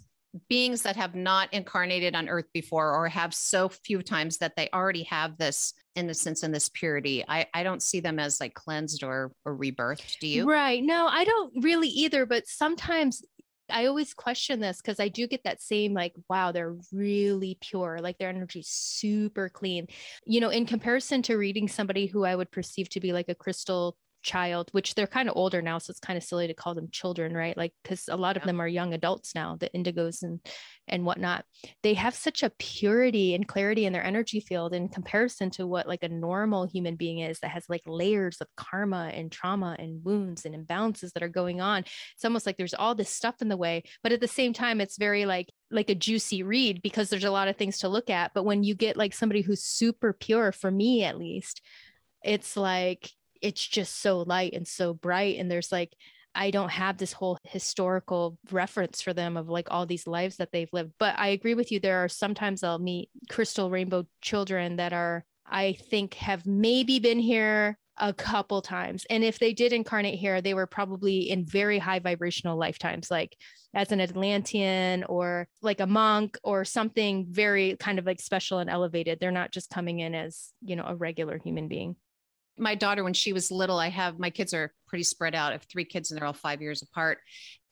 beings 0.50 0.82
that 0.84 0.96
have 0.96 1.16
not 1.16 1.54
incarnated 1.54 2.16
on 2.16 2.30
earth 2.30 2.46
before 2.54 2.94
or 2.94 3.08
have 3.08 3.34
so 3.34 3.70
few 3.70 4.02
times 4.02 4.38
that 4.38 4.56
they 4.56 4.70
already 4.74 5.04
have 5.04 5.38
this 5.38 5.74
innocence 5.96 6.44
and 6.44 6.54
this 6.54 6.70
purity 6.70 7.24
i 7.28 7.46
i 7.54 7.64
don't 7.64 7.82
see 7.82 8.02
them 8.02 8.20
as 8.20 8.40
like 8.42 8.54
cleansed 8.54 9.02
or 9.02 9.32
or 9.46 9.58
rebirthed. 9.58 10.20
Do 10.20 10.28
you? 10.28 10.50
Right. 10.50 10.84
No 10.84 11.08
i 11.08 11.24
don't 11.24 11.54
really 11.64 11.88
either 11.88 12.26
but 12.26 12.48
sometimes 12.48 13.24
I 13.70 13.88
always 13.88 14.14
question 14.14 14.60
this 14.60 14.78
because 14.78 15.00
I 15.00 15.08
do 15.08 15.28
get 15.28 15.44
that 15.44 15.62
same 15.62 15.94
like, 15.94 16.14
wow, 16.30 16.52
they're 16.52 16.76
really 16.92 17.58
pure, 17.62 18.00
like 18.02 18.18
their 18.18 18.30
energy 18.30 18.60
is 18.60 18.70
super 18.70 19.50
clean. 19.50 19.88
You 20.26 20.40
know, 20.40 20.50
in 20.50 20.66
comparison 20.66 21.22
to 21.24 21.36
reading 21.36 21.68
somebody 21.68 22.06
who 22.06 22.26
I 22.26 22.36
would 22.36 22.52
perceive 22.52 22.90
to 22.90 23.00
be 23.00 23.12
like 23.12 23.28
a 23.30 23.36
crystal 23.36 23.98
child, 24.26 24.70
which 24.72 24.96
they're 24.96 25.08
kind 25.08 25.30
of 25.30 25.38
older 25.38 25.62
now, 25.62 25.78
so 25.78 25.92
it's 25.92 26.00
kind 26.00 26.18
of 26.18 26.24
silly 26.24 26.48
to 26.48 26.54
call 26.54 26.74
them 26.76 26.90
children, 26.92 27.34
right? 27.34 27.56
Like 27.56 27.74
because 27.84 28.10
a 28.10 28.18
lot 28.18 28.36
of 28.36 28.44
them 28.44 28.60
are 28.60 28.68
young 28.68 28.94
adults 28.94 29.36
now, 29.36 29.56
the 29.58 29.70
indigos 29.70 30.24
and 30.24 30.42
and 30.88 31.06
whatnot. 31.06 31.46
They 31.84 31.94
have 31.94 32.16
such 32.16 32.44
a 32.44 32.52
purity 32.60 33.34
and 33.36 33.48
clarity 33.48 33.86
in 33.86 33.94
their 33.94 34.04
energy 34.04 34.40
field 34.40 34.74
in 34.74 34.90
comparison 34.90 35.50
to 35.52 35.66
what 35.66 35.88
like 35.88 36.04
a 36.04 36.10
normal 36.10 36.66
human 36.66 36.96
being 36.96 37.20
is 37.20 37.40
that 37.40 37.52
has 37.52 37.66
like 37.70 37.82
layers 37.86 38.42
of 38.42 38.48
karma 38.58 39.12
and 39.14 39.32
trauma 39.32 39.76
and 39.80 40.04
wounds 40.04 40.46
and 40.46 40.56
imbalances 40.56 41.14
that 41.14 41.24
are 41.24 41.30
going 41.30 41.62
on. 41.62 41.84
It's 42.16 42.26
almost 42.26 42.46
like 42.46 42.58
there's 42.58 42.74
all 42.74 42.96
this 42.96 43.10
stuff 43.10 43.36
in 43.42 43.48
the 43.48 43.58
way, 43.58 43.84
but 44.04 44.12
at 44.12 44.22
the 44.22 44.28
same 44.28 44.54
time, 44.54 44.82
it's 44.82 44.98
very 44.98 45.26
like 45.26 45.48
like 45.72 45.90
a 45.90 45.96
juicy 45.96 46.44
read 46.44 46.82
because 46.82 47.10
there's 47.10 47.24
a 47.24 47.32
lot 47.32 47.48
of 47.48 47.58
things 47.58 47.80
to 47.80 47.90
look 47.90 48.10
at. 48.10 48.32
But 48.34 48.46
when 48.46 48.64
you 48.64 48.76
get 48.76 48.98
like 48.98 49.14
somebody 49.14 49.42
who's 49.42 49.64
super 49.64 50.14
pure, 50.14 50.52
for 50.52 50.72
me 50.72 51.04
at 51.04 51.18
least, 51.18 51.62
it's 52.24 52.58
like 52.58 53.12
it's 53.42 53.66
just 53.66 54.02
so 54.02 54.20
light 54.20 54.54
and 54.54 54.68
so 54.68 54.94
bright 54.94 55.38
and 55.38 55.50
there's 55.50 55.72
like 55.72 55.96
I 56.36 56.52
don't 56.52 56.70
have 56.72 56.98
this 56.98 57.14
whole 57.14 57.38
historical 57.44 58.38
reference 58.52 59.02
for 59.02 59.14
them 59.14 59.38
of 59.38 59.48
like 59.48 59.70
all 59.72 59.86
these 59.86 60.06
lives 60.06 60.36
that 60.38 60.52
they've 60.52 60.72
lived. 60.74 60.92
But 61.00 61.18
I 61.18 61.30
agree 61.30 61.54
with 61.54 61.72
you. 61.72 61.80
There 61.80 62.04
are 62.04 62.10
sometimes 62.10 62.62
I'll 62.62 62.78
meet 62.78 63.10
crystal 63.30 63.70
rainbow 63.70 64.06
children 64.22 64.76
that 64.76 64.92
are, 64.92 65.24
I 65.48 65.78
think, 65.90 66.16
have 66.16 66.46
maybe 66.46 67.00
been 67.00 67.20
here 67.20 67.78
a 67.98 68.12
couple 68.12 68.62
times. 68.62 69.06
And 69.10 69.24
if 69.24 69.40
they 69.40 69.54
did 69.54 69.72
incarnate 69.72 70.20
here, 70.20 70.42
they 70.42 70.54
were 70.54 70.68
probably 70.68 71.30
in 71.30 71.46
very 71.46 71.80
high 71.80 72.00
vibrational 72.00 72.58
lifetimes, 72.58 73.10
like 73.10 73.38
as 73.74 73.94
an 73.94 74.02
Atlantean 74.02 75.06
or 75.06 75.48
like 75.62 75.80
a 75.80 75.88
monk 75.88 76.38
or 76.44 76.66
something 76.66 77.28
very 77.30 77.78
kind 77.80 77.98
of 77.98 78.06
like 78.06 78.20
special 78.20 78.60
and 78.60 78.70
elevated. 78.70 79.20
They're 79.22 79.32
not 79.32 79.52
just 79.52 79.70
coming 79.70 80.00
in 80.00 80.14
as, 80.14 80.52
you 80.62 80.76
know, 80.76 80.86
a 80.86 80.96
regular 80.96 81.38
human 81.38 81.70
being 81.70 81.96
my 82.58 82.76
daughter 82.76 83.04
when 83.04 83.14
she 83.14 83.34
was 83.34 83.52
little 83.52 83.78
i 83.78 83.90
have 83.90 84.18
my 84.20 84.30
kids 84.30 84.54
are 84.54 84.72
pretty 84.96 85.04
spread 85.04 85.36
out. 85.36 85.50
I 85.50 85.56
have 85.56 85.64
three 85.64 85.84
kids 85.84 86.10
and 86.10 86.18
they're 86.18 86.26
all 86.26 86.32
five 86.32 86.62
years 86.62 86.82
apart. 86.82 87.18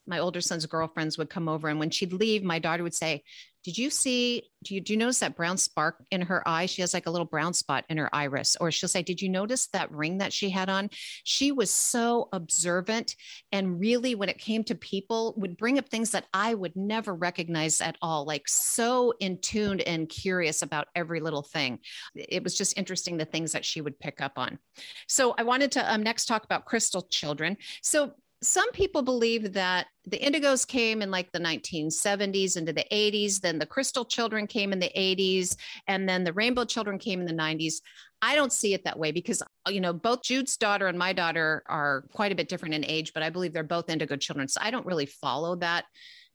My 0.06 0.20
older 0.20 0.42
son's 0.42 0.66
girlfriends 0.66 1.18
would 1.18 1.30
come 1.30 1.48
over 1.48 1.70
and 1.70 1.80
when 1.80 1.90
she'd 1.90 2.12
leave 2.12 2.44
my 2.44 2.60
daughter 2.60 2.84
would 2.84 2.94
say 2.94 3.24
did 3.64 3.78
you 3.78 3.90
see 3.90 4.50
do 4.64 4.76
you 4.76 4.82
do 4.82 4.94
you 4.94 4.98
notice 4.98 5.20
that 5.20 5.36
brown 5.36 5.58
spark 5.58 6.04
in 6.10 6.22
her 6.22 6.48
eye? 6.48 6.66
She 6.66 6.82
has 6.82 6.94
like 6.94 7.06
a 7.06 7.12
little 7.12 7.26
brown 7.26 7.54
spot 7.54 7.86
in 7.90 7.98
her 7.98 8.14
iris. 8.14 8.56
Or 8.60 8.72
she'll 8.72 8.90
say 8.90 9.04
did 9.04 9.22
you 9.22 9.30
notice 9.30 9.68
that 9.68 9.92
ring 9.92 10.20
that 10.20 10.34
she 10.34 10.50
had 10.50 10.70
on? 10.70 10.90
She 11.24 11.52
was 11.52 11.72
so 11.72 12.30
observant 12.32 13.16
and 13.52 13.80
really 13.80 14.16
when 14.16 14.30
it 14.30 14.38
came 14.38 14.64
to 14.66 14.76
people 14.76 15.34
would 15.38 15.58
bring 15.58 15.78
up 15.78 15.90
things 15.90 16.12
that 16.12 16.26
i 16.34 16.54
would 16.54 16.76
never 16.76 17.14
recognize 17.14 17.82
at 17.82 17.98
all 18.02 18.26
like 18.26 18.48
so 18.48 19.14
in 19.20 19.38
tuned 19.40 19.82
and 19.82 20.10
curious 20.10 20.62
about 20.62 20.88
every 20.96 21.20
little 21.20 21.44
thing. 21.44 21.80
It 22.16 22.44
was 22.44 22.58
just 22.58 22.78
interesting 22.78 23.18
the 23.18 23.26
things 23.26 23.52
that 23.52 23.66
she 23.66 23.82
would 23.82 24.00
pick 24.00 24.22
up 24.22 24.34
on. 24.38 24.60
So 25.08 25.34
i 25.38 25.44
wanted 25.44 25.72
to 25.74 25.94
um, 25.94 26.04
next 26.04 26.26
talk 26.26 26.44
about 26.44 26.66
crystal 26.66 27.02
children. 27.04 27.58
So 27.82 28.14
some 28.44 28.70
people 28.74 29.02
believe 29.02 29.54
that 29.54 29.88
the 30.06 30.20
indigos 30.20 30.68
came 30.68 31.02
in 31.02 31.10
like 31.10 31.32
the 31.32 31.40
1970s 31.40 32.58
into 32.58 32.74
the 32.74 32.86
80s 32.92 33.40
then 33.40 33.58
the 33.58 33.66
crystal 33.66 34.04
children 34.04 34.48
came 34.48 34.74
in 34.74 34.80
the 34.80 34.92
80s 34.96 35.56
and 35.88 36.08
then 36.08 36.24
the 36.24 36.34
rainbow 36.34 36.66
children 36.66 37.00
came 37.00 37.22
in 37.22 37.26
the 37.26 37.34
90s 37.34 37.76
i 38.22 38.36
don't 38.36 38.52
see 38.52 38.74
it 38.74 38.84
that 38.84 39.00
way 39.00 39.12
because 39.12 39.42
you 39.68 39.80
know 39.80 39.94
both 39.94 40.22
jude's 40.24 40.58
daughter 40.58 40.88
and 40.88 41.00
my 41.00 41.14
daughter 41.14 41.64
are 41.68 42.04
quite 42.12 42.32
a 42.32 42.36
bit 42.36 42.50
different 42.50 42.76
in 42.76 42.86
age 42.86 43.14
but 43.14 43.24
i 43.24 43.30
believe 43.30 43.54
they're 43.54 43.64
both 43.64 43.90
indigo 43.90 44.16
children 44.18 44.48
so 44.48 44.60
i 44.62 44.70
don't 44.72 44.86
really 44.86 45.06
follow 45.06 45.56
that. 45.56 45.86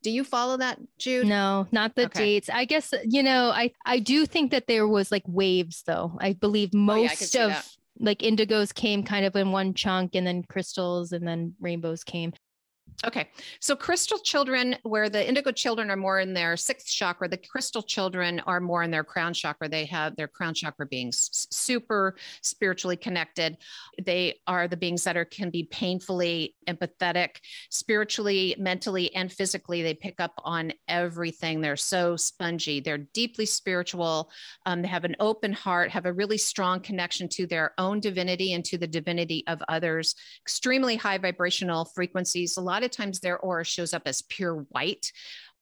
Do 0.00 0.12
you 0.12 0.22
follow 0.22 0.59
that 0.59 0.78
jude? 0.98 1.26
No 1.26 1.66
not 1.72 1.96
the 1.96 2.04
okay. 2.04 2.24
dates. 2.24 2.48
I 2.48 2.66
guess 2.66 2.94
you 3.04 3.20
know 3.22 3.50
i 3.50 3.72
i 3.84 3.98
do 3.98 4.26
think 4.26 4.52
that 4.52 4.68
there 4.68 4.86
was 4.86 5.11
like 5.11 5.24
waves 5.26 5.82
though. 5.86 6.16
I 6.20 6.34
believe 6.34 6.72
most 6.72 7.34
oh, 7.34 7.38
yeah, 7.40 7.46
I 7.46 7.50
of 7.50 7.77
like 8.01 8.20
indigos 8.20 8.74
came 8.74 9.03
kind 9.03 9.24
of 9.24 9.34
in 9.36 9.51
one 9.51 9.74
chunk 9.74 10.14
and 10.14 10.26
then 10.26 10.42
crystals 10.42 11.12
and 11.12 11.26
then 11.26 11.55
rainbows 11.61 12.05
came 12.05 12.32
Okay. 13.07 13.28
So 13.61 13.76
crystal 13.76 14.18
children, 14.18 14.76
where 14.82 15.09
the 15.09 15.26
indigo 15.26 15.53
children 15.53 15.89
are 15.89 15.97
more 15.97 16.18
in 16.18 16.34
their 16.34 16.57
sixth 16.57 16.89
chakra, 16.89 17.28
the 17.28 17.36
crystal 17.36 17.80
children 17.80 18.41
are 18.41 18.59
more 18.59 18.82
in 18.82 18.91
their 18.91 19.05
crown 19.05 19.32
chakra. 19.32 19.68
They 19.68 19.84
have 19.84 20.16
their 20.16 20.26
crown 20.26 20.53
chakra 20.53 20.84
beings 20.84 21.47
super 21.53 22.16
spiritually 22.43 22.97
connected. 22.97 23.57
They 24.05 24.41
are 24.49 24.66
the 24.66 24.76
beings 24.76 25.05
that 25.05 25.16
are 25.16 25.24
can 25.24 25.51
be 25.51 25.62
painfully 25.64 26.57
empathetic, 26.66 27.36
spiritually, 27.70 28.57
mentally, 28.59 29.14
and 29.14 29.32
physically. 29.32 29.82
They 29.82 29.95
pick 29.95 30.18
up 30.18 30.32
on 30.39 30.72
everything. 30.89 31.61
They're 31.61 31.76
so 31.76 32.16
spongy. 32.16 32.80
They're 32.80 32.99
deeply 32.99 33.47
spiritual. 33.47 34.28
Um, 34.66 34.82
they 34.82 34.89
have 34.89 35.05
an 35.05 35.14
open 35.20 35.53
heart, 35.53 35.93
have 35.93 36.07
a 36.07 36.12
really 36.12 36.39
strong 36.39 36.80
connection 36.80 37.28
to 37.28 37.47
their 37.47 37.74
own 37.78 38.01
divinity 38.01 38.55
and 38.55 38.64
to 38.64 38.76
the 38.76 38.89
divinity 38.89 39.45
of 39.47 39.62
others, 39.68 40.16
extremely 40.43 40.97
high 40.97 41.18
vibrational 41.18 41.84
frequencies. 41.84 42.57
A 42.57 42.61
lot 42.61 42.77
of 42.82 42.90
of 42.90 42.90
times 42.90 43.20
their 43.20 43.38
aura 43.38 43.64
shows 43.64 43.92
up 43.94 44.02
as 44.06 44.22
pure 44.22 44.66
white 44.70 45.12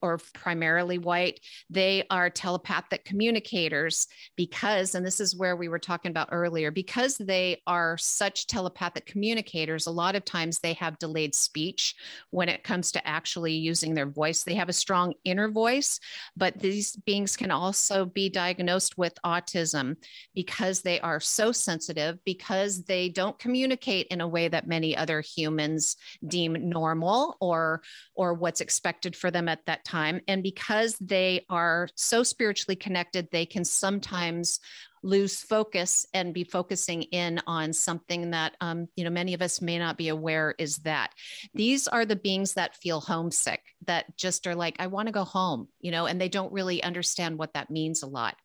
or 0.06 0.18
primarily 0.34 0.98
white, 0.98 1.40
they 1.68 2.04
are 2.10 2.30
telepathic 2.30 3.04
communicators 3.04 4.06
because, 4.36 4.94
and 4.94 5.04
this 5.04 5.18
is 5.18 5.36
where 5.36 5.56
we 5.56 5.68
were 5.68 5.80
talking 5.80 6.10
about 6.10 6.28
earlier, 6.30 6.70
because 6.70 7.16
they 7.18 7.60
are 7.66 7.98
such 7.98 8.46
telepathic 8.46 9.04
communicators, 9.04 9.86
a 9.86 9.90
lot 9.90 10.14
of 10.14 10.24
times 10.24 10.60
they 10.60 10.74
have 10.74 10.98
delayed 11.00 11.34
speech 11.34 11.96
when 12.30 12.48
it 12.48 12.62
comes 12.62 12.92
to 12.92 13.06
actually 13.06 13.54
using 13.54 13.94
their 13.94 14.06
voice. 14.06 14.44
They 14.44 14.54
have 14.54 14.68
a 14.68 14.72
strong 14.84 15.14
inner 15.24 15.48
voice, 15.50 15.98
but 16.36 16.58
these 16.58 16.94
beings 17.04 17.36
can 17.36 17.50
also 17.50 18.04
be 18.04 18.28
diagnosed 18.28 18.96
with 18.96 19.14
autism 19.24 19.96
because 20.34 20.82
they 20.82 21.00
are 21.00 21.18
so 21.18 21.50
sensitive, 21.50 22.18
because 22.24 22.84
they 22.84 23.08
don't 23.08 23.38
communicate 23.38 24.06
in 24.10 24.20
a 24.20 24.28
way 24.28 24.46
that 24.46 24.68
many 24.68 24.96
other 24.96 25.20
humans 25.20 25.96
deem 26.26 26.68
normal 26.68 27.36
or 27.40 27.82
or 28.14 28.34
what's 28.34 28.60
expected 28.60 29.16
for 29.16 29.30
them 29.30 29.48
at 29.48 29.64
that 29.66 29.84
time. 29.84 29.95
And 30.28 30.42
because 30.42 30.96
they 31.00 31.44
are 31.48 31.88
so 31.94 32.22
spiritually 32.22 32.76
connected, 32.76 33.28
they 33.30 33.46
can 33.46 33.64
sometimes 33.64 34.60
lose 35.02 35.40
focus 35.40 36.04
and 36.12 36.34
be 36.34 36.44
focusing 36.44 37.02
in 37.02 37.40
on 37.46 37.72
something 37.72 38.32
that 38.32 38.56
um, 38.60 38.88
you 38.96 39.04
know 39.04 39.10
many 39.10 39.34
of 39.34 39.42
us 39.42 39.60
may 39.60 39.78
not 39.78 39.96
be 39.96 40.08
aware 40.08 40.54
is 40.58 40.78
that. 40.78 41.12
These 41.54 41.86
are 41.86 42.04
the 42.04 42.16
beings 42.16 42.54
that 42.54 42.76
feel 42.76 43.00
homesick 43.00 43.62
that 43.86 44.16
just 44.16 44.46
are 44.46 44.54
like 44.54 44.74
i 44.80 44.88
want 44.88 45.06
to 45.06 45.12
go 45.12 45.22
home 45.22 45.68
you 45.80 45.92
know 45.92 46.06
and 46.06 46.20
they 46.20 46.28
don't 46.28 46.52
really 46.52 46.82
understand 46.82 47.38
what 47.38 47.54
that 47.54 47.70
means 47.70 48.02
a 48.02 48.06
lot. 48.06 48.36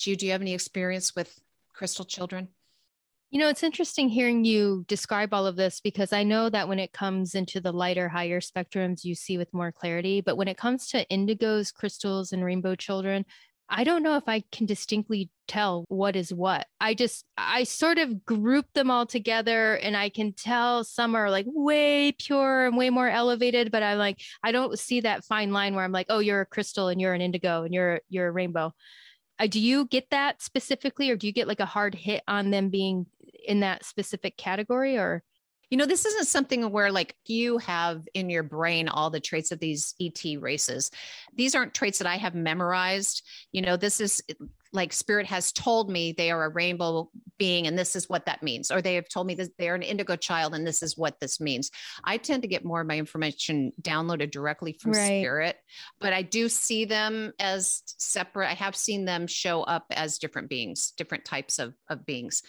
Do 0.00 0.16
do 0.16 0.26
you 0.26 0.32
have 0.32 0.42
any 0.42 0.54
experience 0.54 1.14
with 1.14 1.32
crystal 1.72 2.04
children 2.04 2.48
you 3.34 3.40
know, 3.40 3.48
it's 3.48 3.64
interesting 3.64 4.08
hearing 4.08 4.44
you 4.44 4.84
describe 4.86 5.34
all 5.34 5.44
of 5.44 5.56
this 5.56 5.80
because 5.80 6.12
I 6.12 6.22
know 6.22 6.48
that 6.50 6.68
when 6.68 6.78
it 6.78 6.92
comes 6.92 7.34
into 7.34 7.60
the 7.60 7.72
lighter, 7.72 8.08
higher 8.08 8.40
spectrums, 8.40 9.04
you 9.04 9.16
see 9.16 9.38
with 9.38 9.52
more 9.52 9.72
clarity. 9.72 10.20
But 10.20 10.36
when 10.36 10.46
it 10.46 10.56
comes 10.56 10.86
to 10.90 11.04
indigos, 11.06 11.74
crystals, 11.74 12.32
and 12.32 12.44
rainbow 12.44 12.76
children, 12.76 13.24
I 13.68 13.82
don't 13.82 14.04
know 14.04 14.16
if 14.16 14.28
I 14.28 14.44
can 14.52 14.66
distinctly 14.66 15.30
tell 15.48 15.84
what 15.88 16.14
is 16.14 16.32
what. 16.32 16.68
I 16.80 16.94
just, 16.94 17.24
I 17.36 17.64
sort 17.64 17.98
of 17.98 18.24
group 18.24 18.66
them 18.72 18.88
all 18.88 19.04
together 19.04 19.74
and 19.78 19.96
I 19.96 20.10
can 20.10 20.32
tell 20.32 20.84
some 20.84 21.16
are 21.16 21.28
like 21.28 21.46
way 21.48 22.12
pure 22.12 22.66
and 22.66 22.76
way 22.76 22.88
more 22.88 23.08
elevated, 23.08 23.72
but 23.72 23.82
I'm 23.82 23.98
like, 23.98 24.20
I 24.44 24.52
don't 24.52 24.78
see 24.78 25.00
that 25.00 25.24
fine 25.24 25.50
line 25.50 25.74
where 25.74 25.84
I'm 25.84 25.90
like, 25.90 26.06
oh, 26.08 26.20
you're 26.20 26.42
a 26.42 26.46
crystal 26.46 26.86
and 26.86 27.00
you're 27.00 27.14
an 27.14 27.20
indigo 27.20 27.64
and 27.64 27.74
you're, 27.74 28.00
you're 28.08 28.28
a 28.28 28.32
rainbow. 28.32 28.72
Uh, 29.38 29.48
do 29.48 29.58
you 29.58 29.86
get 29.86 30.10
that 30.10 30.40
specifically 30.40 31.10
or 31.10 31.16
do 31.16 31.26
you 31.26 31.32
get 31.32 31.48
like 31.48 31.58
a 31.58 31.66
hard 31.66 31.94
hit 31.94 32.22
on 32.28 32.50
them 32.50 32.68
being 32.68 33.06
in 33.46 33.60
that 33.60 33.84
specific 33.84 34.36
category 34.36 34.96
or? 34.98 35.22
You 35.70 35.78
know 35.78 35.86
this 35.86 36.04
isn't 36.04 36.28
something 36.28 36.70
where 36.70 36.92
like 36.92 37.16
you 37.26 37.58
have 37.58 38.06
in 38.14 38.30
your 38.30 38.42
brain 38.42 38.88
all 38.88 39.10
the 39.10 39.18
traits 39.18 39.50
of 39.50 39.58
these 39.58 39.94
et 40.00 40.22
races. 40.40 40.90
These 41.34 41.54
aren't 41.54 41.74
traits 41.74 41.98
that 41.98 42.06
i 42.06 42.16
have 42.16 42.34
memorized. 42.34 43.22
You 43.50 43.62
know 43.62 43.76
this 43.76 44.00
is 44.00 44.22
like 44.72 44.92
spirit 44.92 45.26
has 45.26 45.52
told 45.52 45.88
me 45.88 46.12
they 46.12 46.30
are 46.30 46.44
a 46.44 46.48
rainbow 46.48 47.08
being 47.38 47.66
and 47.66 47.78
this 47.78 47.96
is 47.96 48.08
what 48.08 48.26
that 48.26 48.42
means 48.42 48.70
or 48.70 48.82
they 48.82 48.96
have 48.96 49.08
told 49.08 49.26
me 49.26 49.34
that 49.34 49.50
they're 49.56 49.76
an 49.76 49.82
indigo 49.82 50.16
child 50.16 50.54
and 50.54 50.66
this 50.66 50.82
is 50.82 50.96
what 50.96 51.18
this 51.20 51.40
means. 51.40 51.70
I 52.04 52.18
tend 52.18 52.42
to 52.42 52.48
get 52.48 52.64
more 52.64 52.80
of 52.80 52.86
my 52.86 52.98
information 52.98 53.72
downloaded 53.80 54.30
directly 54.30 54.76
from 54.80 54.92
right. 54.92 55.20
spirit 55.22 55.56
but 56.00 56.12
i 56.12 56.22
do 56.22 56.48
see 56.48 56.84
them 56.84 57.32
as 57.38 57.82
separate. 57.98 58.50
I 58.50 58.54
have 58.54 58.76
seen 58.76 59.04
them 59.04 59.26
show 59.26 59.62
up 59.62 59.86
as 59.90 60.18
different 60.18 60.50
beings 60.50 60.92
different 60.96 61.24
types 61.24 61.58
of, 61.58 61.74
of 61.88 62.04
beings 62.04 62.42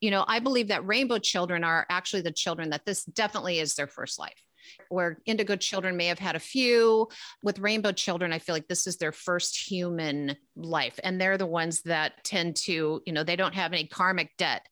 you 0.00 0.10
know, 0.10 0.24
I 0.26 0.38
believe 0.38 0.68
that 0.68 0.86
rainbow 0.86 1.18
children 1.18 1.64
are 1.64 1.86
actually 1.88 2.22
the 2.22 2.32
children 2.32 2.70
that 2.70 2.84
this 2.86 3.04
definitely 3.04 3.58
is 3.58 3.74
their 3.74 3.86
first 3.86 4.18
life. 4.18 4.42
where 4.90 5.18
indigo 5.24 5.56
children 5.56 5.96
may 5.96 6.06
have 6.06 6.18
had 6.18 6.36
a 6.36 6.40
few. 6.40 7.08
With 7.42 7.58
rainbow 7.58 7.92
children, 7.92 8.32
I 8.32 8.38
feel 8.38 8.54
like 8.54 8.68
this 8.68 8.86
is 8.86 8.98
their 8.98 9.12
first 9.12 9.56
human 9.56 10.36
life. 10.56 10.98
And 11.02 11.20
they're 11.20 11.38
the 11.38 11.46
ones 11.46 11.82
that 11.82 12.22
tend 12.24 12.56
to, 12.56 13.00
you 13.04 13.12
know, 13.12 13.24
they 13.24 13.36
don't 13.36 13.54
have 13.54 13.72
any 13.72 13.86
karmic 13.86 14.30
debt 14.36 14.66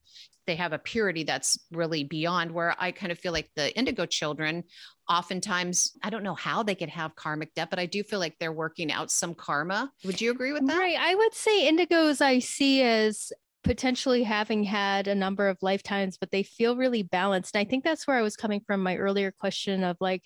they 0.46 0.56
have 0.56 0.72
a 0.72 0.78
purity 0.78 1.24
that's 1.24 1.58
really 1.72 2.04
beyond 2.04 2.52
where 2.52 2.74
I 2.78 2.92
kind 2.92 3.12
of 3.12 3.18
feel 3.18 3.32
like 3.32 3.50
the 3.56 3.76
indigo 3.76 4.06
children 4.06 4.64
oftentimes 5.08 5.92
I 6.02 6.10
don't 6.10 6.22
know 6.22 6.34
how 6.34 6.62
they 6.62 6.74
could 6.74 6.88
have 6.88 7.14
karmic 7.16 7.54
debt, 7.54 7.70
but 7.70 7.78
I 7.78 7.86
do 7.86 8.02
feel 8.02 8.18
like 8.18 8.36
they're 8.38 8.52
working 8.52 8.92
out 8.92 9.10
some 9.10 9.34
karma. 9.34 9.92
Would 10.04 10.20
you 10.20 10.30
agree 10.30 10.52
with 10.52 10.66
that? 10.66 10.78
Right. 10.78 10.96
I 10.98 11.14
would 11.14 11.34
say 11.34 11.70
indigos 11.70 12.20
I 12.20 12.38
see 12.38 12.82
as 12.82 13.32
potentially 13.66 14.22
having 14.22 14.62
had 14.62 15.08
a 15.08 15.14
number 15.14 15.48
of 15.48 15.58
lifetimes, 15.60 16.16
but 16.16 16.30
they 16.30 16.44
feel 16.44 16.76
really 16.76 17.02
balanced. 17.02 17.56
And 17.56 17.66
I 17.66 17.68
think 17.68 17.82
that's 17.82 18.06
where 18.06 18.16
I 18.16 18.22
was 18.22 18.36
coming 18.36 18.60
from 18.64 18.80
my 18.80 18.96
earlier 18.96 19.32
question 19.32 19.82
of 19.82 19.96
like, 20.00 20.22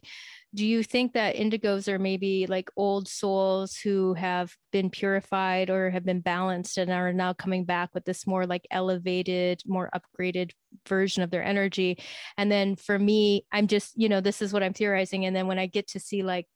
do 0.55 0.66
you 0.66 0.82
think 0.82 1.14
that 1.14 1.36
indigos 1.36 1.88
are 1.88 1.99
maybe 1.99 2.47
like 2.47 2.68
old 2.76 3.09
souls 3.09 3.76
who 3.76 4.12
have 4.14 4.55
been 4.72 4.91
purified 4.91 5.70
or 5.70 5.88
have 5.88 6.05
been 6.05 6.20
balanced 6.20 6.76
and 6.76 6.91
are 6.91 7.14
now 7.14 7.32
coming 7.32 7.64
back 7.64 7.95
with 7.95 8.05
this 8.05 8.26
more 8.26 8.47
like 8.47 8.66
elevated, 8.70 9.62
more 9.66 9.91
upgraded 9.95 10.51
version 10.86 11.22
of 11.22 11.30
their 11.30 11.43
energy? 11.43 11.99
And 12.36 12.53
then 12.53 12.76
for 12.76 12.99
me, 12.99 13.47
I'm 13.51 13.68
just, 13.68 13.93
you 13.97 14.11
know, 14.11 14.20
this 14.20 14.43
is 14.43 14.53
what 14.53 14.62
I'm 14.62 14.74
theorizing. 14.74 15.24
And 15.24 15.34
then 15.34 15.47
when 15.47 15.59
I 15.59 15.66
get 15.66 15.88
to 15.88 16.01
see 16.01 16.22
like 16.22 16.47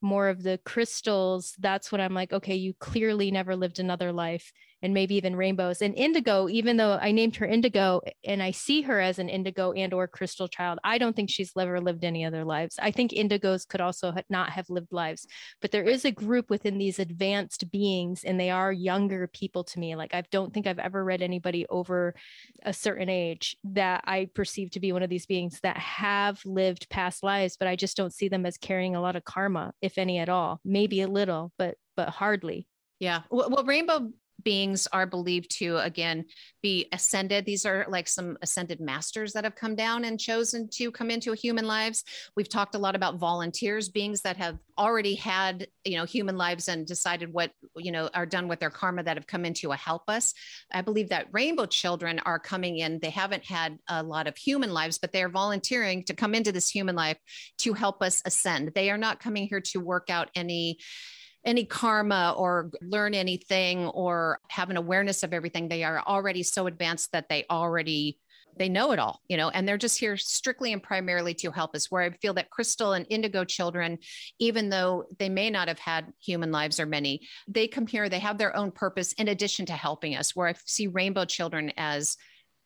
more 0.00 0.28
of 0.28 0.42
the 0.42 0.58
crystals, 0.64 1.54
that's 1.58 1.92
when 1.92 2.00
I'm 2.00 2.14
like, 2.14 2.32
okay, 2.32 2.54
you 2.54 2.72
clearly 2.80 3.30
never 3.30 3.56
lived 3.56 3.78
another 3.78 4.10
life 4.10 4.50
and 4.82 4.94
maybe 4.94 5.14
even 5.14 5.36
rainbows 5.36 5.82
and 5.82 5.94
indigo 5.94 6.48
even 6.48 6.76
though 6.76 6.98
i 7.00 7.10
named 7.10 7.36
her 7.36 7.46
indigo 7.46 8.00
and 8.24 8.42
i 8.42 8.50
see 8.50 8.82
her 8.82 9.00
as 9.00 9.18
an 9.18 9.28
indigo 9.28 9.72
and 9.72 9.92
or 9.92 10.06
crystal 10.06 10.48
child 10.48 10.78
i 10.84 10.98
don't 10.98 11.16
think 11.16 11.30
she's 11.30 11.52
ever 11.58 11.80
lived 11.80 12.04
any 12.04 12.24
other 12.24 12.44
lives. 12.44 12.78
I 12.80 12.90
think 12.90 13.12
indigos 13.12 13.68
could 13.68 13.80
also 13.80 14.14
not 14.28 14.50
have 14.50 14.70
lived 14.70 14.92
lives 14.92 15.26
but 15.60 15.70
there 15.70 15.84
is 15.84 16.04
a 16.04 16.10
group 16.10 16.48
within 16.50 16.78
these 16.78 16.98
advanced 16.98 17.70
beings 17.70 18.24
and 18.24 18.38
they 18.38 18.50
are 18.50 18.72
younger 18.72 19.26
people 19.26 19.64
to 19.64 19.78
me. 19.78 19.96
Like 19.96 20.14
i 20.14 20.22
don't 20.30 20.52
think 20.54 20.66
i've 20.66 20.78
ever 20.78 21.04
read 21.04 21.22
anybody 21.22 21.66
over 21.68 22.14
a 22.62 22.72
certain 22.72 23.08
age 23.08 23.56
that 23.64 24.02
i 24.06 24.28
perceive 24.34 24.70
to 24.70 24.80
be 24.80 24.92
one 24.92 25.02
of 25.02 25.10
these 25.10 25.26
beings 25.26 25.60
that 25.62 25.76
have 25.76 26.40
lived 26.44 26.88
past 26.88 27.22
lives 27.22 27.56
but 27.56 27.68
i 27.68 27.76
just 27.76 27.96
don't 27.96 28.14
see 28.14 28.28
them 28.28 28.46
as 28.46 28.56
carrying 28.56 28.94
a 28.94 29.00
lot 29.00 29.16
of 29.16 29.24
karma 29.24 29.72
if 29.80 29.98
any 29.98 30.18
at 30.18 30.28
all. 30.28 30.60
Maybe 30.64 31.00
a 31.00 31.08
little 31.08 31.52
but 31.58 31.76
but 31.96 32.08
hardly. 32.08 32.66
Yeah. 32.98 33.22
Well, 33.30 33.64
Rainbow 33.64 34.10
beings 34.44 34.86
are 34.92 35.06
believed 35.06 35.50
to 35.58 35.78
again 35.78 36.24
be 36.62 36.88
ascended. 36.92 37.44
These 37.44 37.64
are 37.64 37.86
like 37.88 38.08
some 38.08 38.36
ascended 38.42 38.80
masters 38.80 39.32
that 39.32 39.44
have 39.44 39.54
come 39.54 39.74
down 39.74 40.04
and 40.04 40.20
chosen 40.20 40.68
to 40.74 40.90
come 40.90 41.10
into 41.10 41.32
human 41.32 41.66
lives. 41.66 42.04
We've 42.36 42.48
talked 42.48 42.74
a 42.74 42.78
lot 42.78 42.94
about 42.94 43.16
volunteers 43.16 43.88
beings 43.88 44.22
that 44.22 44.36
have 44.36 44.58
already 44.78 45.14
had 45.14 45.66
you 45.84 45.96
know 45.96 46.04
human 46.04 46.36
lives 46.36 46.68
and 46.68 46.86
decided 46.86 47.32
what 47.32 47.52
you 47.76 47.92
know 47.92 48.08
are 48.14 48.26
done 48.26 48.48
with 48.48 48.60
their 48.60 48.70
karma 48.70 49.02
that 49.02 49.16
have 49.16 49.26
come 49.26 49.44
in 49.44 49.54
to 49.54 49.70
help 49.70 50.02
us. 50.08 50.34
I 50.72 50.82
believe 50.82 51.08
that 51.10 51.28
rainbow 51.32 51.66
children 51.66 52.18
are 52.20 52.38
coming 52.38 52.78
in. 52.78 52.98
They 53.00 53.10
haven't 53.10 53.44
had 53.44 53.78
a 53.88 54.02
lot 54.02 54.26
of 54.26 54.36
human 54.36 54.72
lives 54.72 54.98
but 54.98 55.12
they 55.12 55.22
are 55.22 55.28
volunteering 55.28 56.04
to 56.04 56.14
come 56.14 56.34
into 56.34 56.52
this 56.52 56.68
human 56.68 56.96
life 56.96 57.18
to 57.58 57.72
help 57.72 58.02
us 58.02 58.22
ascend. 58.24 58.72
They 58.74 58.90
are 58.90 58.98
not 58.98 59.20
coming 59.20 59.46
here 59.46 59.60
to 59.60 59.80
work 59.80 60.10
out 60.10 60.30
any 60.34 60.78
any 61.44 61.64
karma 61.64 62.34
or 62.36 62.70
learn 62.82 63.14
anything 63.14 63.86
or 63.88 64.40
have 64.48 64.70
an 64.70 64.76
awareness 64.76 65.22
of 65.22 65.32
everything 65.32 65.68
they 65.68 65.84
are 65.84 66.02
already 66.06 66.42
so 66.42 66.66
advanced 66.66 67.12
that 67.12 67.28
they 67.28 67.44
already 67.50 68.18
they 68.58 68.68
know 68.68 68.92
it 68.92 68.98
all 68.98 69.20
you 69.28 69.36
know 69.36 69.48
and 69.50 69.66
they're 69.66 69.78
just 69.78 69.98
here 69.98 70.16
strictly 70.16 70.72
and 70.72 70.82
primarily 70.82 71.32
to 71.32 71.50
help 71.50 71.74
us 71.74 71.90
where 71.90 72.02
i 72.02 72.10
feel 72.10 72.34
that 72.34 72.50
crystal 72.50 72.92
and 72.92 73.06
indigo 73.08 73.44
children 73.44 73.96
even 74.38 74.68
though 74.68 75.04
they 75.18 75.28
may 75.28 75.50
not 75.50 75.68
have 75.68 75.78
had 75.78 76.12
human 76.20 76.50
lives 76.50 76.78
or 76.78 76.86
many 76.86 77.20
they 77.48 77.66
come 77.66 77.86
here 77.86 78.08
they 78.08 78.18
have 78.18 78.38
their 78.38 78.54
own 78.56 78.70
purpose 78.70 79.12
in 79.14 79.28
addition 79.28 79.64
to 79.64 79.72
helping 79.72 80.16
us 80.16 80.34
where 80.34 80.48
i 80.48 80.54
see 80.66 80.88
rainbow 80.88 81.24
children 81.24 81.72
as 81.76 82.16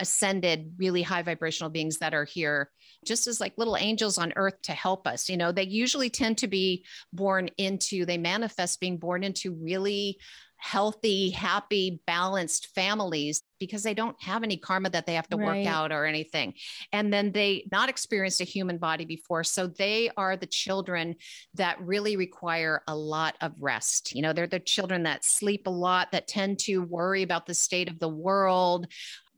ascended 0.00 0.74
really 0.78 1.02
high 1.02 1.22
vibrational 1.22 1.70
beings 1.70 1.98
that 1.98 2.14
are 2.14 2.24
here 2.24 2.70
just 3.04 3.26
as 3.26 3.40
like 3.40 3.52
little 3.56 3.76
angels 3.76 4.18
on 4.18 4.32
earth 4.36 4.60
to 4.62 4.72
help 4.72 5.06
us 5.06 5.28
you 5.28 5.36
know? 5.36 5.52
They 5.52 5.64
usually 5.64 6.10
tend 6.10 6.38
to 6.38 6.48
be 6.48 6.84
born 7.12 7.48
into 7.58 8.04
they 8.04 8.18
manifest 8.18 8.80
being 8.80 8.98
born 8.98 9.24
into 9.24 9.52
really 9.52 10.18
healthy 10.56 11.28
happy 11.28 12.00
balanced 12.06 12.68
families 12.74 13.42
because 13.60 13.82
they 13.82 13.92
don't 13.92 14.16
have 14.22 14.42
any 14.42 14.56
karma 14.56 14.88
that 14.88 15.04
they 15.04 15.14
have 15.14 15.28
to 15.28 15.36
right. 15.36 15.58
work 15.58 15.66
out 15.66 15.92
or 15.92 16.06
anything. 16.06 16.54
And 16.90 17.12
then 17.12 17.32
they 17.32 17.66
not 17.70 17.90
experienced 17.90 18.40
a 18.40 18.44
human 18.44 18.78
body 18.78 19.04
before 19.04 19.44
so 19.44 19.66
they 19.66 20.10
are 20.16 20.36
the 20.36 20.46
children 20.46 21.16
that 21.54 21.80
really 21.80 22.16
require 22.16 22.82
a 22.88 22.96
lot 22.96 23.36
of 23.42 23.52
rest 23.60 24.14
you 24.14 24.22
know? 24.22 24.32
They're 24.32 24.46
the 24.46 24.58
children 24.58 25.02
that 25.02 25.24
sleep 25.24 25.66
a 25.66 25.70
lot 25.70 26.12
that 26.12 26.28
tend 26.28 26.60
to 26.60 26.78
worry 26.78 27.22
about 27.22 27.44
the 27.44 27.54
state 27.54 27.90
of 27.90 27.98
the 27.98 28.08
world 28.08 28.86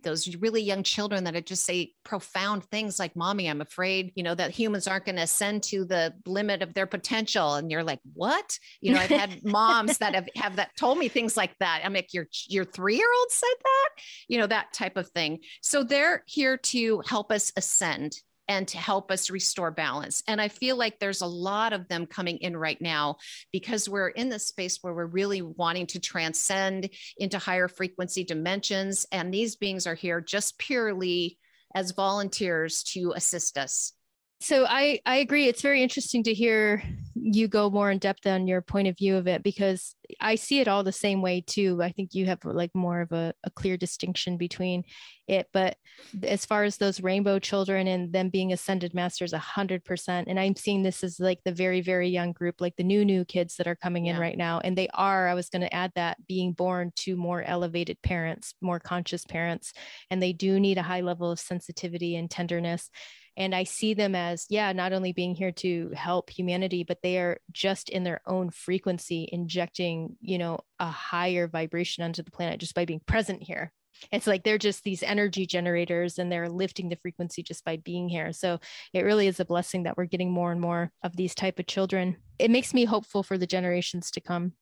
those 0.03 0.35
really 0.37 0.63
young 0.63 0.83
children 0.83 1.25
that 1.25 1.47
just 1.47 1.65
say 1.65 1.93
profound 2.05 2.65
things 2.65 2.99
like 2.99 3.15
mommy 3.17 3.49
i'm 3.49 3.61
afraid 3.61 4.13
you 4.15 4.23
know 4.23 4.35
that 4.35 4.51
humans 4.51 4.87
aren't 4.87 5.05
going 5.05 5.17
to 5.17 5.23
ascend 5.23 5.63
to 5.63 5.85
the 5.85 6.15
limit 6.27 6.63
of 6.63 6.75
their 6.75 6.87
potential. 6.87 7.55
And 7.55 7.71
you're 7.71 7.85
like 7.85 8.01
what? 8.15 8.59
You 8.81 8.95
know 8.95 9.01
i've 9.01 9.11
had 9.11 9.45
moms 9.45 9.99
that 9.99 10.15
have 10.15 10.29
have 10.37 10.57
that 10.57 10.77
told 10.77 10.99
me 10.99 11.09
things 11.09 11.37
like 11.37 11.57
that. 11.59 11.83
I'm 11.85 11.93
like 11.93 12.13
your 12.13 12.27
your 12.49 12.65
three 12.65 12.97
year 12.97 13.13
old 13.19 13.31
said 13.31 13.57
that? 13.63 13.89
You 14.29 14.39
know 14.39 14.47
that 14.47 14.73
type 14.73 14.97
of 14.97 15.09
thing. 15.09 15.41
So 15.63 15.83
they're 15.83 16.23
here 16.27 16.57
to 16.57 17.03
help 17.07 17.33
us 17.33 17.53
ascend 17.57 18.21
and 18.49 18.69
to 18.69 18.79
help 18.79 19.11
us 19.11 19.31
restore 19.31 19.71
balance. 19.71 20.23
And 20.29 20.41
I 20.41 20.49
feel 20.49 20.77
like 20.77 20.99
there's 20.99 21.21
a 21.21 21.27
lot 21.27 21.73
of 21.73 21.89
them 21.89 22.07
coming 22.07 22.39
in 22.39 22.57
right 22.57 22.81
now 22.81 23.17
because 23.53 23.89
we're 23.89 24.09
in 24.09 24.29
this 24.29 24.47
space 24.47 24.79
where 24.81 24.95
we're 24.95 25.07
really 25.07 25.43
wanting 25.43 25.87
to 25.89 26.01
transcend 26.01 26.91
into 27.19 27.39
higher 27.39 27.69
frequency 27.69 28.25
dimensions. 28.25 29.07
And 29.11 29.33
these 29.33 29.57
beings 29.57 29.87
are 29.87 29.95
here 29.95 30.21
just 30.21 30.59
purely 30.59 31.39
as 31.75 31.91
volunteers 31.91 32.83
to 32.85 33.13
assist 33.17 33.59
us 33.59 33.93
so 34.41 34.67
I 34.69 35.01
I 35.07 35.17
agree. 35.17 35.49
It's 35.49 35.63
very 35.63 35.83
interesting 35.83 36.23
to 36.25 36.35
hear 36.35 36.83
you 37.15 37.49
go 37.49 37.71
more 37.71 37.91
in 37.91 37.99
depth 37.99 38.27
on 38.27 38.47
your 38.47 38.61
point 38.61 38.89
of 38.89 38.97
view 38.97 39.17
of 39.17 39.27
it 39.27 39.43
because 39.43 39.95
I 40.21 40.35
see 40.37 40.61
it 40.61 40.69
all 40.69 40.85
the 40.85 40.93
same 40.93 41.23
way 41.23 41.41
too. 41.41 41.83
I 41.83 41.91
think 41.93 42.15
you 42.15 42.27
have 42.27 42.45
like 42.45 42.75
more 42.75 43.01
of 43.01 43.13
a, 43.13 43.35
a 43.45 43.51
clear 43.51 43.77
distinction 43.77 44.37
between 44.37 44.85
it. 45.27 45.49
But 45.53 45.77
as 46.23 46.47
far 46.47 46.65
as 46.65 46.77
those 46.77 47.01
rainbow 47.01 47.39
children 47.39 47.87
and 47.87 48.13
them 48.13 48.31
being 48.31 48.53
ascended 48.53 48.95
masters, 48.95 49.33
a 49.33 49.39
hundred 49.39 49.85
percent. 49.85 50.29
And 50.29 50.39
I'm 50.39 50.57
seeing 50.57 50.83
this 50.83 51.03
as 51.03 51.19
like 51.19 51.41
the 51.45 51.53
very, 51.53 51.81
very 51.81 52.09
young 52.09 52.33
group, 52.33 52.61
like 52.61 52.77
the 52.77 52.85
new, 52.85 53.05
new 53.05 53.25
kids 53.25 53.57
that 53.57 53.67
are 53.67 53.77
coming 53.77 54.07
yeah. 54.07 54.15
in 54.15 54.21
right 54.21 54.37
now. 54.37 54.61
And 54.61 54.77
they 54.77 54.89
are, 54.95 55.29
I 55.29 55.35
was 55.35 55.49
going 55.49 55.63
to 55.63 55.75
add 55.75 55.93
that 55.97 56.19
being 56.27 56.53
born 56.53 56.93
to 56.97 57.17
more 57.17 57.43
elevated 57.43 58.01
parents, 58.03 58.55
more 58.61 58.81
conscious 58.81 59.25
parents. 59.25 59.73
And 60.11 60.23
they 60.23 60.33
do 60.33 60.61
need 60.61 60.79
a 60.79 60.83
high 60.83 61.01
level 61.01 61.31
of 61.31 61.41
sensitivity 61.41 62.17
and 62.17 62.31
tenderness 62.31 62.91
and 63.37 63.55
I 63.55 63.65
see 63.65 63.93
them 63.93 64.15
as, 64.15 64.47
yeah, 64.49 64.73
not 64.73 64.93
only 64.93 65.13
being 65.13 65.35
here 65.35 65.53
to 65.53 65.91
help 65.95 66.31
humanity, 66.31 66.85
but 66.85 66.99
they 67.03 67.19
are 67.19 67.39
just 67.53 67.91
in 67.91 68.03
their 68.03 68.23
own 68.27 68.51
frequency 68.51 69.29
injecting, 69.31 69.96
you 70.21 70.39
know, 70.39 70.61
a 70.79 70.91
higher 70.91 71.47
vibration 71.49 72.05
onto 72.05 72.23
the 72.23 72.31
planet 72.31 72.61
just 72.61 72.75
by 72.75 72.85
being 72.85 73.01
present 73.07 73.43
here. 73.43 73.73
It's 74.13 74.27
like 74.27 74.45
they're 74.45 74.59
just 74.59 74.85
these 74.85 75.03
energy 75.03 75.47
generators 75.47 76.19
and 76.19 76.31
they're 76.31 76.49
lifting 76.49 76.89
the 76.89 76.97
frequency 76.97 77.43
just 77.43 77.65
by 77.65 77.79
being 77.79 78.09
here. 78.09 78.33
So 78.33 78.61
it 78.93 79.03
really 79.03 79.27
is 79.27 79.41
a 79.41 79.45
blessing 79.45 79.85
that 79.85 79.97
we're 79.97 80.05
getting 80.05 80.31
more 80.31 80.53
and 80.53 80.61
more 80.61 80.93
of 81.03 81.17
these 81.17 81.35
type 81.35 81.59
of 81.59 81.67
children. 81.67 82.17
It 82.39 82.51
makes 82.51 82.75
me 82.75 82.85
hopeful 82.85 83.23
for 83.23 83.39
the 83.39 83.47
generations 83.47 84.11
to 84.13 84.21
come. 84.21 84.53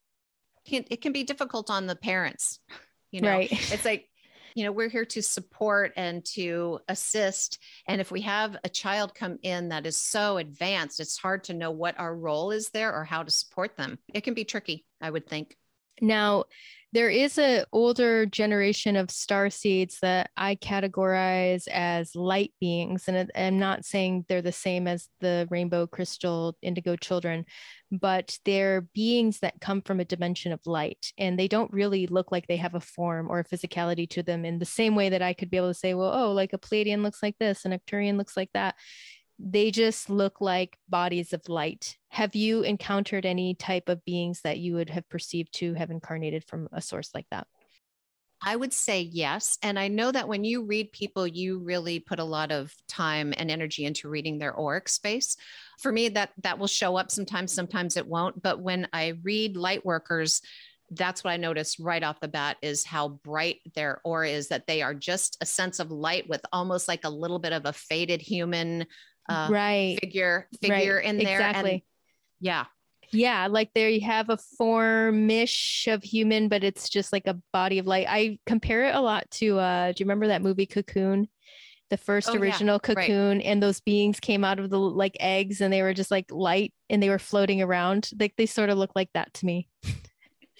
It 0.66 1.02
can 1.02 1.12
be 1.12 1.24
difficult 1.24 1.68
on 1.68 1.86
the 1.86 1.96
parents. 1.96 2.60
You 3.10 3.20
know, 3.20 3.28
right. 3.28 3.48
it's 3.50 3.84
like 3.84 4.08
you 4.54 4.64
know 4.64 4.72
we're 4.72 4.88
here 4.88 5.04
to 5.04 5.22
support 5.22 5.92
and 5.96 6.24
to 6.24 6.80
assist. 6.88 7.58
And 7.86 8.00
if 8.00 8.10
we 8.10 8.22
have 8.22 8.56
a 8.64 8.68
child 8.68 9.14
come 9.14 9.38
in 9.42 9.68
that 9.68 9.86
is 9.86 10.00
so 10.00 10.38
advanced 10.38 11.00
it's 11.00 11.18
hard 11.18 11.44
to 11.44 11.54
know 11.54 11.70
what 11.70 11.98
our 11.98 12.14
role 12.14 12.50
is 12.50 12.70
there 12.70 12.94
or 12.94 13.04
how 13.04 13.22
to 13.22 13.30
support 13.30 13.76
them. 13.76 13.98
It 14.12 14.22
can 14.22 14.34
be 14.34 14.44
tricky 14.44 14.84
i 15.00 15.10
would 15.10 15.28
think. 15.28 15.56
Now 16.00 16.44
there 16.94 17.10
is 17.10 17.38
an 17.38 17.64
older 17.72 18.24
generation 18.24 18.94
of 18.94 19.10
star 19.10 19.50
seeds 19.50 19.98
that 20.00 20.30
I 20.36 20.54
categorize 20.54 21.66
as 21.66 22.14
light 22.14 22.52
beings. 22.60 23.08
And 23.08 23.32
I'm 23.34 23.58
not 23.58 23.84
saying 23.84 24.26
they're 24.28 24.40
the 24.40 24.52
same 24.52 24.86
as 24.86 25.08
the 25.20 25.48
rainbow 25.50 25.88
crystal 25.88 26.56
indigo 26.62 26.94
children, 26.94 27.46
but 27.90 28.38
they're 28.44 28.82
beings 28.94 29.40
that 29.40 29.60
come 29.60 29.82
from 29.82 29.98
a 29.98 30.04
dimension 30.04 30.52
of 30.52 30.60
light. 30.66 31.12
And 31.18 31.36
they 31.36 31.48
don't 31.48 31.72
really 31.72 32.06
look 32.06 32.30
like 32.30 32.46
they 32.46 32.58
have 32.58 32.76
a 32.76 32.80
form 32.80 33.28
or 33.28 33.40
a 33.40 33.44
physicality 33.44 34.08
to 34.10 34.22
them 34.22 34.44
in 34.44 34.60
the 34.60 34.64
same 34.64 34.94
way 34.94 35.08
that 35.08 35.22
I 35.22 35.34
could 35.34 35.50
be 35.50 35.56
able 35.56 35.70
to 35.70 35.74
say, 35.74 35.94
well, 35.94 36.14
oh, 36.14 36.32
like 36.32 36.52
a 36.52 36.58
Pleiadian 36.58 37.02
looks 37.02 37.24
like 37.24 37.36
this, 37.40 37.64
and 37.64 37.74
Arcturian 37.74 38.16
looks 38.16 38.36
like 38.36 38.50
that 38.54 38.76
they 39.38 39.70
just 39.70 40.08
look 40.08 40.40
like 40.40 40.78
bodies 40.88 41.32
of 41.32 41.48
light. 41.48 41.96
Have 42.08 42.34
you 42.34 42.62
encountered 42.62 43.26
any 43.26 43.54
type 43.54 43.88
of 43.88 44.04
beings 44.04 44.42
that 44.42 44.58
you 44.58 44.74
would 44.74 44.90
have 44.90 45.08
perceived 45.08 45.52
to 45.54 45.74
have 45.74 45.90
incarnated 45.90 46.44
from 46.44 46.68
a 46.72 46.80
source 46.80 47.10
like 47.14 47.26
that? 47.30 47.46
I 48.46 48.56
would 48.56 48.72
say 48.72 49.00
yes. 49.00 49.56
And 49.62 49.78
I 49.78 49.88
know 49.88 50.12
that 50.12 50.28
when 50.28 50.44
you 50.44 50.64
read 50.64 50.92
people, 50.92 51.26
you 51.26 51.58
really 51.60 51.98
put 51.98 52.18
a 52.18 52.24
lot 52.24 52.52
of 52.52 52.74
time 52.88 53.32
and 53.36 53.50
energy 53.50 53.86
into 53.86 54.08
reading 54.08 54.38
their 54.38 54.58
auric 54.58 54.88
space. 54.88 55.36
For 55.78 55.90
me, 55.90 56.10
that 56.10 56.30
that 56.42 56.58
will 56.58 56.66
show 56.66 56.96
up 56.96 57.10
sometimes, 57.10 57.52
sometimes 57.52 57.96
it 57.96 58.06
won't. 58.06 58.42
But 58.42 58.60
when 58.60 58.86
I 58.92 59.14
read 59.22 59.56
light 59.56 59.84
workers, 59.84 60.42
that's 60.90 61.24
what 61.24 61.30
I 61.30 61.38
noticed 61.38 61.78
right 61.78 62.02
off 62.02 62.20
the 62.20 62.28
bat 62.28 62.58
is 62.60 62.84
how 62.84 63.08
bright 63.08 63.60
their 63.74 64.00
aura 64.04 64.28
is, 64.28 64.48
that 64.48 64.66
they 64.66 64.82
are 64.82 64.94
just 64.94 65.38
a 65.40 65.46
sense 65.46 65.80
of 65.80 65.90
light 65.90 66.28
with 66.28 66.44
almost 66.52 66.86
like 66.86 67.04
a 67.04 67.10
little 67.10 67.38
bit 67.38 67.54
of 67.54 67.64
a 67.64 67.72
faded 67.72 68.20
human 68.20 68.86
uh, 69.28 69.48
right. 69.50 69.98
figure 70.00 70.48
figure 70.60 70.96
right. 70.96 71.04
in 71.04 71.18
there. 71.18 71.40
Exactly. 71.40 71.72
And 71.72 71.82
yeah. 72.40 72.64
Yeah, 73.12 73.46
like 73.46 73.70
there 73.74 73.88
you 73.88 74.00
have 74.00 74.28
a 74.28 74.36
formish 74.58 75.86
of 75.86 76.02
human, 76.02 76.48
but 76.48 76.64
it's 76.64 76.88
just 76.88 77.12
like 77.12 77.26
a 77.26 77.40
body 77.52 77.78
of 77.78 77.86
light. 77.86 78.06
I 78.08 78.38
compare 78.44 78.86
it 78.86 78.94
a 78.94 79.00
lot 79.00 79.30
to 79.32 79.58
uh 79.58 79.92
do 79.92 80.02
you 80.02 80.06
remember 80.06 80.28
that 80.28 80.42
movie 80.42 80.66
Cocoon? 80.66 81.28
The 81.90 81.96
first 81.98 82.30
Oh, 82.30 82.32
yeah. 82.32 82.40
original 82.40 82.80
cocoon, 82.80 83.40
and 83.42 83.62
those 83.62 83.80
beings 83.80 84.18
came 84.18 84.42
out 84.42 84.58
of 84.58 84.70
the 84.70 84.80
like 84.80 85.16
eggs 85.20 85.60
and 85.60 85.72
they 85.72 85.82
were 85.82 85.94
just 85.94 86.10
like 86.10 86.26
light 86.30 86.72
and 86.90 87.00
they 87.00 87.10
were 87.10 87.18
floating 87.18 87.62
around. 87.62 88.10
Like 88.18 88.34
they 88.36 88.46
sort 88.46 88.70
of 88.70 88.78
look 88.78 88.92
like 88.96 89.10
that 89.14 89.32
to 89.34 89.46
me. 89.46 89.68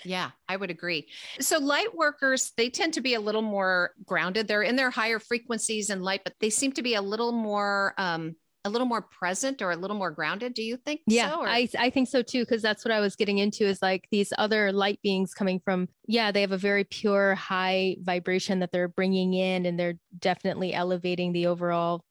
Yeah, 0.04 0.30
I 0.48 0.56
would 0.56 0.70
agree. 0.70 1.08
So 1.40 1.58
light 1.58 1.94
workers, 1.96 2.52
they 2.56 2.68
tend 2.68 2.92
to 2.94 3.00
be 3.00 3.14
a 3.14 3.20
little 3.20 3.42
more 3.42 3.92
grounded. 4.04 4.46
They're 4.46 4.62
in 4.62 4.76
their 4.76 4.90
higher 4.90 5.18
frequencies 5.18 5.88
and 5.88 6.02
light, 6.02 6.20
but 6.24 6.34
they 6.40 6.50
seem 6.50 6.72
to 6.72 6.82
be 6.82 6.94
a 6.94 7.02
little 7.02 7.32
more 7.32 7.94
um 7.96 8.36
a 8.64 8.70
little 8.70 8.86
more 8.86 9.02
present 9.02 9.60
or 9.60 9.70
a 9.72 9.76
little 9.76 9.96
more 9.96 10.10
grounded. 10.10 10.54
Do 10.54 10.62
you 10.62 10.76
think 10.76 11.02
Yeah, 11.06 11.30
so? 11.30 11.42
I 11.44 11.68
I 11.78 11.90
think 11.90 12.08
so 12.08 12.22
too 12.22 12.40
because 12.42 12.62
that's 12.62 12.84
what 12.84 12.92
I 12.92 13.00
was 13.00 13.14
getting 13.16 13.38
into 13.38 13.64
is 13.64 13.82
like 13.82 14.06
these 14.10 14.32
other 14.38 14.72
light 14.72 15.00
beings 15.02 15.34
coming 15.34 15.60
from 15.64 15.88
yeah, 16.06 16.32
they 16.32 16.40
have 16.40 16.52
a 16.52 16.58
very 16.58 16.84
pure 16.84 17.34
high 17.34 17.96
vibration 18.00 18.60
that 18.60 18.72
they're 18.72 18.88
bringing 18.88 19.34
in 19.34 19.66
and 19.66 19.78
they're 19.78 19.98
definitely 20.18 20.72
elevating 20.72 21.32
the 21.32 21.46
overall 21.46 22.04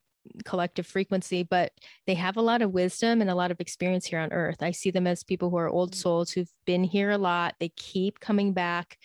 collective 0.45 0.87
frequency, 0.87 1.43
but 1.43 1.71
they 2.07 2.13
have 2.13 2.37
a 2.37 2.41
lot 2.41 2.61
of 2.61 2.71
wisdom 2.71 3.19
and 3.19 3.29
a 3.29 3.35
lot 3.35 3.51
of 3.51 3.59
experience 3.59 4.05
here 4.05 4.19
on 4.19 4.31
earth. 4.31 4.61
I 4.63 4.71
see 4.71 4.89
them 4.91 5.05
as 5.05 5.23
people 5.23 5.49
who 5.49 5.57
are 5.57 5.69
old 5.69 5.91
Mm. 5.91 5.95
souls 5.95 6.31
who've 6.31 6.51
been 6.65 6.83
here 6.83 7.09
a 7.11 7.17
lot. 7.17 7.55
They 7.59 7.69
keep 7.75 8.19
coming 8.21 8.53
back 8.53 8.97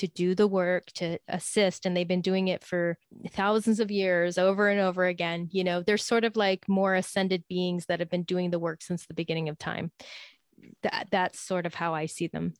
to 0.00 0.08
do 0.08 0.34
the 0.34 0.46
work 0.46 0.86
to 0.94 1.18
assist 1.28 1.84
and 1.84 1.94
they've 1.94 2.08
been 2.08 2.22
doing 2.22 2.48
it 2.48 2.64
for 2.64 2.96
thousands 3.32 3.80
of 3.80 3.90
years 3.90 4.38
over 4.38 4.68
and 4.70 4.80
over 4.80 5.04
again 5.04 5.46
you 5.52 5.62
know 5.62 5.82
they're 5.82 5.98
sort 5.98 6.24
of 6.24 6.36
like 6.36 6.66
more 6.68 6.94
ascended 6.94 7.44
beings 7.48 7.84
that 7.86 8.00
have 8.00 8.08
been 8.08 8.22
doing 8.22 8.50
the 8.50 8.58
work 8.58 8.82
since 8.82 9.06
the 9.06 9.14
beginning 9.14 9.48
of 9.50 9.58
time. 9.58 9.92
That 10.82 11.08
that's 11.10 11.40
sort 11.40 11.66
of 11.66 11.74
how 11.74 11.94
i 11.94 12.06
see 12.06 12.26
them 12.26 12.54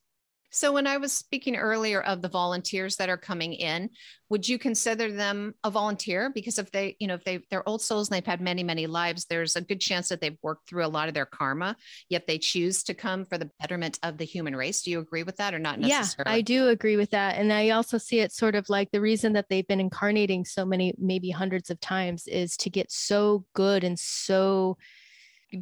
So 0.51 0.73
when 0.73 0.85
I 0.85 0.97
was 0.97 1.13
speaking 1.13 1.55
earlier 1.55 2.01
of 2.01 2.21
the 2.21 2.29
volunteers 2.29 2.97
that 2.97 3.09
are 3.09 3.17
coming 3.17 3.53
in, 3.53 3.89
would 4.29 4.47
you 4.47 4.59
consider 4.59 5.11
them 5.11 5.55
a 5.63 5.71
volunteer? 5.71 6.29
Because 6.33 6.59
if 6.59 6.71
they, 6.71 6.95
you 6.99 7.07
know, 7.07 7.15
if 7.15 7.23
they 7.23 7.39
they're 7.49 7.67
old 7.67 7.81
souls 7.81 8.09
and 8.09 8.15
they've 8.15 8.25
had 8.25 8.41
many, 8.41 8.63
many 8.63 8.85
lives, 8.87 9.25
there's 9.25 9.55
a 9.55 9.61
good 9.61 9.81
chance 9.81 10.09
that 10.09 10.21
they've 10.21 10.37
worked 10.41 10.67
through 10.67 10.85
a 10.85 10.87
lot 10.87 11.07
of 11.07 11.13
their 11.13 11.25
karma, 11.25 11.75
yet 12.09 12.27
they 12.27 12.37
choose 12.37 12.83
to 12.83 12.93
come 12.93 13.25
for 13.25 13.37
the 13.37 13.49
betterment 13.59 13.97
of 14.03 14.17
the 14.17 14.25
human 14.25 14.55
race. 14.55 14.81
Do 14.81 14.91
you 14.91 14.99
agree 14.99 15.23
with 15.23 15.37
that 15.37 15.53
or 15.53 15.59
not 15.59 15.79
yeah 15.79 15.99
necessarily? 15.99 16.37
i 16.37 16.41
do 16.41 16.67
agree 16.67 16.97
with 16.97 17.11
that 17.11 17.37
and 17.37 17.51
i 17.51 17.69
also 17.69 17.97
see 17.97 18.19
it 18.19 18.31
sort 18.31 18.55
of 18.55 18.69
like 18.69 18.91
the 18.91 19.01
reason 19.01 19.33
that 19.33 19.47
they've 19.49 19.67
been 19.67 19.79
incarnating 19.79 20.45
so 20.45 20.65
many 20.65 20.93
maybe 20.97 21.29
hundreds 21.29 21.69
of 21.69 21.79
times 21.79 22.27
is 22.27 22.57
to 22.57 22.69
get 22.69 22.91
so 22.91 23.45
good 23.53 23.83
and 23.83 23.97
so 23.97 24.77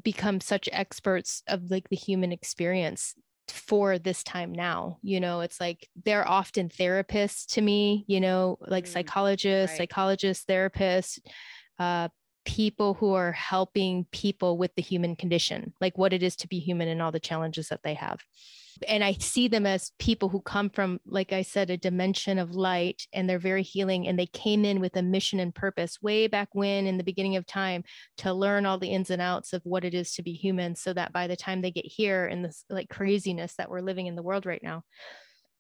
become 0.04 0.40
such 0.40 0.70
experts 0.72 1.42
of 1.48 1.70
like 1.70 1.90
the 1.90 1.96
human 1.96 2.32
experience 2.32 3.16
for 3.52 3.98
this 4.00 4.24
time 4.24 4.52
now 4.54 4.98
you 5.02 5.20
know 5.20 5.42
it's 5.42 5.60
like 5.60 5.88
they're 6.06 6.28
often 6.28 6.70
therapists 6.70 7.46
to 7.46 7.62
me 7.62 8.06
you 8.08 8.20
know 8.20 8.58
like 8.68 8.86
Mm, 8.86 8.88
psychologists 8.88 9.78
right. 9.78 9.78
psychologists 9.78 10.46
therapists 10.46 11.20
uh 11.80 12.08
people 12.50 12.96
who 12.96 13.14
are 13.14 13.32
helping 13.32 14.08
people 14.12 14.58
with 14.58 14.74
the 14.74 14.82
human 14.82 15.16
condition 15.16 15.72
like 15.80 16.00
what 16.00 16.14
it 16.14 16.24
is 16.24 16.36
to 16.36 16.48
be 16.48 16.58
human 16.58 16.88
and 16.88 17.00
all 17.00 17.12
the 17.12 17.20
challenges 17.20 17.68
that 17.68 17.84
they 17.84 17.94
have 17.94 18.20
and 18.88 19.04
I 19.04 19.14
see 19.14 19.48
them 19.48 19.66
as 19.66 19.92
people 20.00 20.30
who 20.30 20.42
come 20.42 20.70
from, 20.70 21.00
like 21.06 21.34
I 21.34 21.42
said, 21.42 21.70
a 21.70 21.78
dimension 21.78 22.40
of 22.40 22.56
light 22.56 23.08
and 23.14 23.30
they're 23.30 23.38
very 23.38 23.64
healing. 23.64 24.08
And 24.08 24.18
they 24.18 24.26
came 24.28 24.64
in 24.64 24.80
with 24.80 24.96
a 24.96 25.02
mission 25.02 25.40
and 25.40 25.54
purpose 25.54 26.02
way 26.02 26.28
back 26.28 26.50
when 26.54 26.88
in 26.88 26.98
the 26.98 27.04
beginning 27.04 27.36
of 27.36 27.46
time 27.46 27.84
to 28.18 28.34
learn 28.34 28.66
all 28.66 28.78
the 28.78 28.92
ins 28.92 29.10
and 29.10 29.22
outs 29.22 29.54
of 29.54 29.62
what 29.66 29.84
it 29.84 29.94
is 29.94 30.14
to 30.14 30.24
be 30.24 30.34
human 30.34 30.76
so 30.76 30.94
that 30.94 31.12
by 31.12 31.28
the 31.28 31.36
time 31.36 31.62
they 31.62 31.72
get 31.72 31.86
here 31.86 32.26
in 32.26 32.44
this 32.44 32.64
like 32.70 32.90
craziness 32.90 33.56
that 33.56 33.70
we're 33.70 33.82
living 33.82 34.08
in 34.08 34.16
the 34.16 34.24
world 34.24 34.46
right 34.46 34.64
now, 34.64 34.84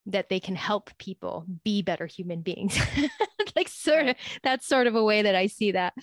that 0.05 0.29
they 0.29 0.39
can 0.39 0.55
help 0.55 0.89
people 0.97 1.45
be 1.63 1.81
better 1.81 2.05
human 2.05 2.41
beings. 2.41 2.79
like 3.55 3.67
sort 3.67 4.07
of 4.07 4.15
that's 4.43 4.67
sort 4.67 4.87
of 4.87 4.95
a 4.95 5.03
way 5.03 5.23
that 5.23 5.35
I 5.35 5.47
see 5.47 5.73
that. 5.73 5.93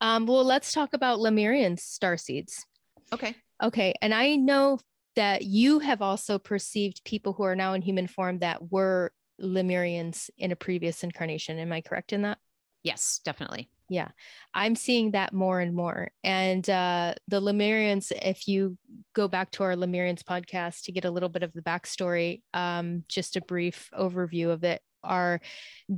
Um, 0.00 0.26
well, 0.26 0.44
let's 0.44 0.72
talk 0.72 0.94
about 0.94 1.20
Lemurian 1.20 1.76
star 1.76 2.16
seeds. 2.16 2.64
okay. 3.12 3.34
Okay. 3.62 3.94
And 4.00 4.14
I 4.14 4.36
know 4.36 4.78
that 5.16 5.42
you 5.42 5.80
have 5.80 6.00
also 6.00 6.38
perceived 6.38 7.02
people 7.04 7.32
who 7.32 7.42
are 7.42 7.56
now 7.56 7.72
in 7.72 7.82
human 7.82 8.06
form 8.06 8.38
that 8.38 8.70
were 8.70 9.10
Lemurians 9.40 10.30
in 10.38 10.52
a 10.52 10.56
previous 10.56 11.02
incarnation. 11.02 11.58
Am 11.58 11.72
I 11.72 11.80
correct 11.80 12.12
in 12.12 12.22
that? 12.22 12.38
Yes, 12.84 13.20
definitely. 13.24 13.68
Yeah. 13.88 14.08
I'm 14.54 14.76
seeing 14.76 15.12
that 15.12 15.32
more 15.32 15.58
and 15.58 15.74
more. 15.74 16.10
And 16.22 16.68
uh, 16.70 17.14
the 17.26 17.40
Lemurians, 17.40 18.12
if 18.12 18.46
you 18.46 18.78
go 19.14 19.26
back 19.26 19.50
to 19.52 19.64
our 19.64 19.74
Lemurians 19.74 20.22
podcast 20.22 20.84
to 20.84 20.92
get 20.92 21.04
a 21.04 21.10
little 21.10 21.28
bit 21.28 21.42
of 21.42 21.52
the 21.52 21.62
backstory, 21.62 22.42
um, 22.54 23.02
just 23.08 23.36
a 23.36 23.40
brief 23.40 23.90
overview 23.98 24.50
of 24.50 24.62
it, 24.62 24.80
are 25.02 25.40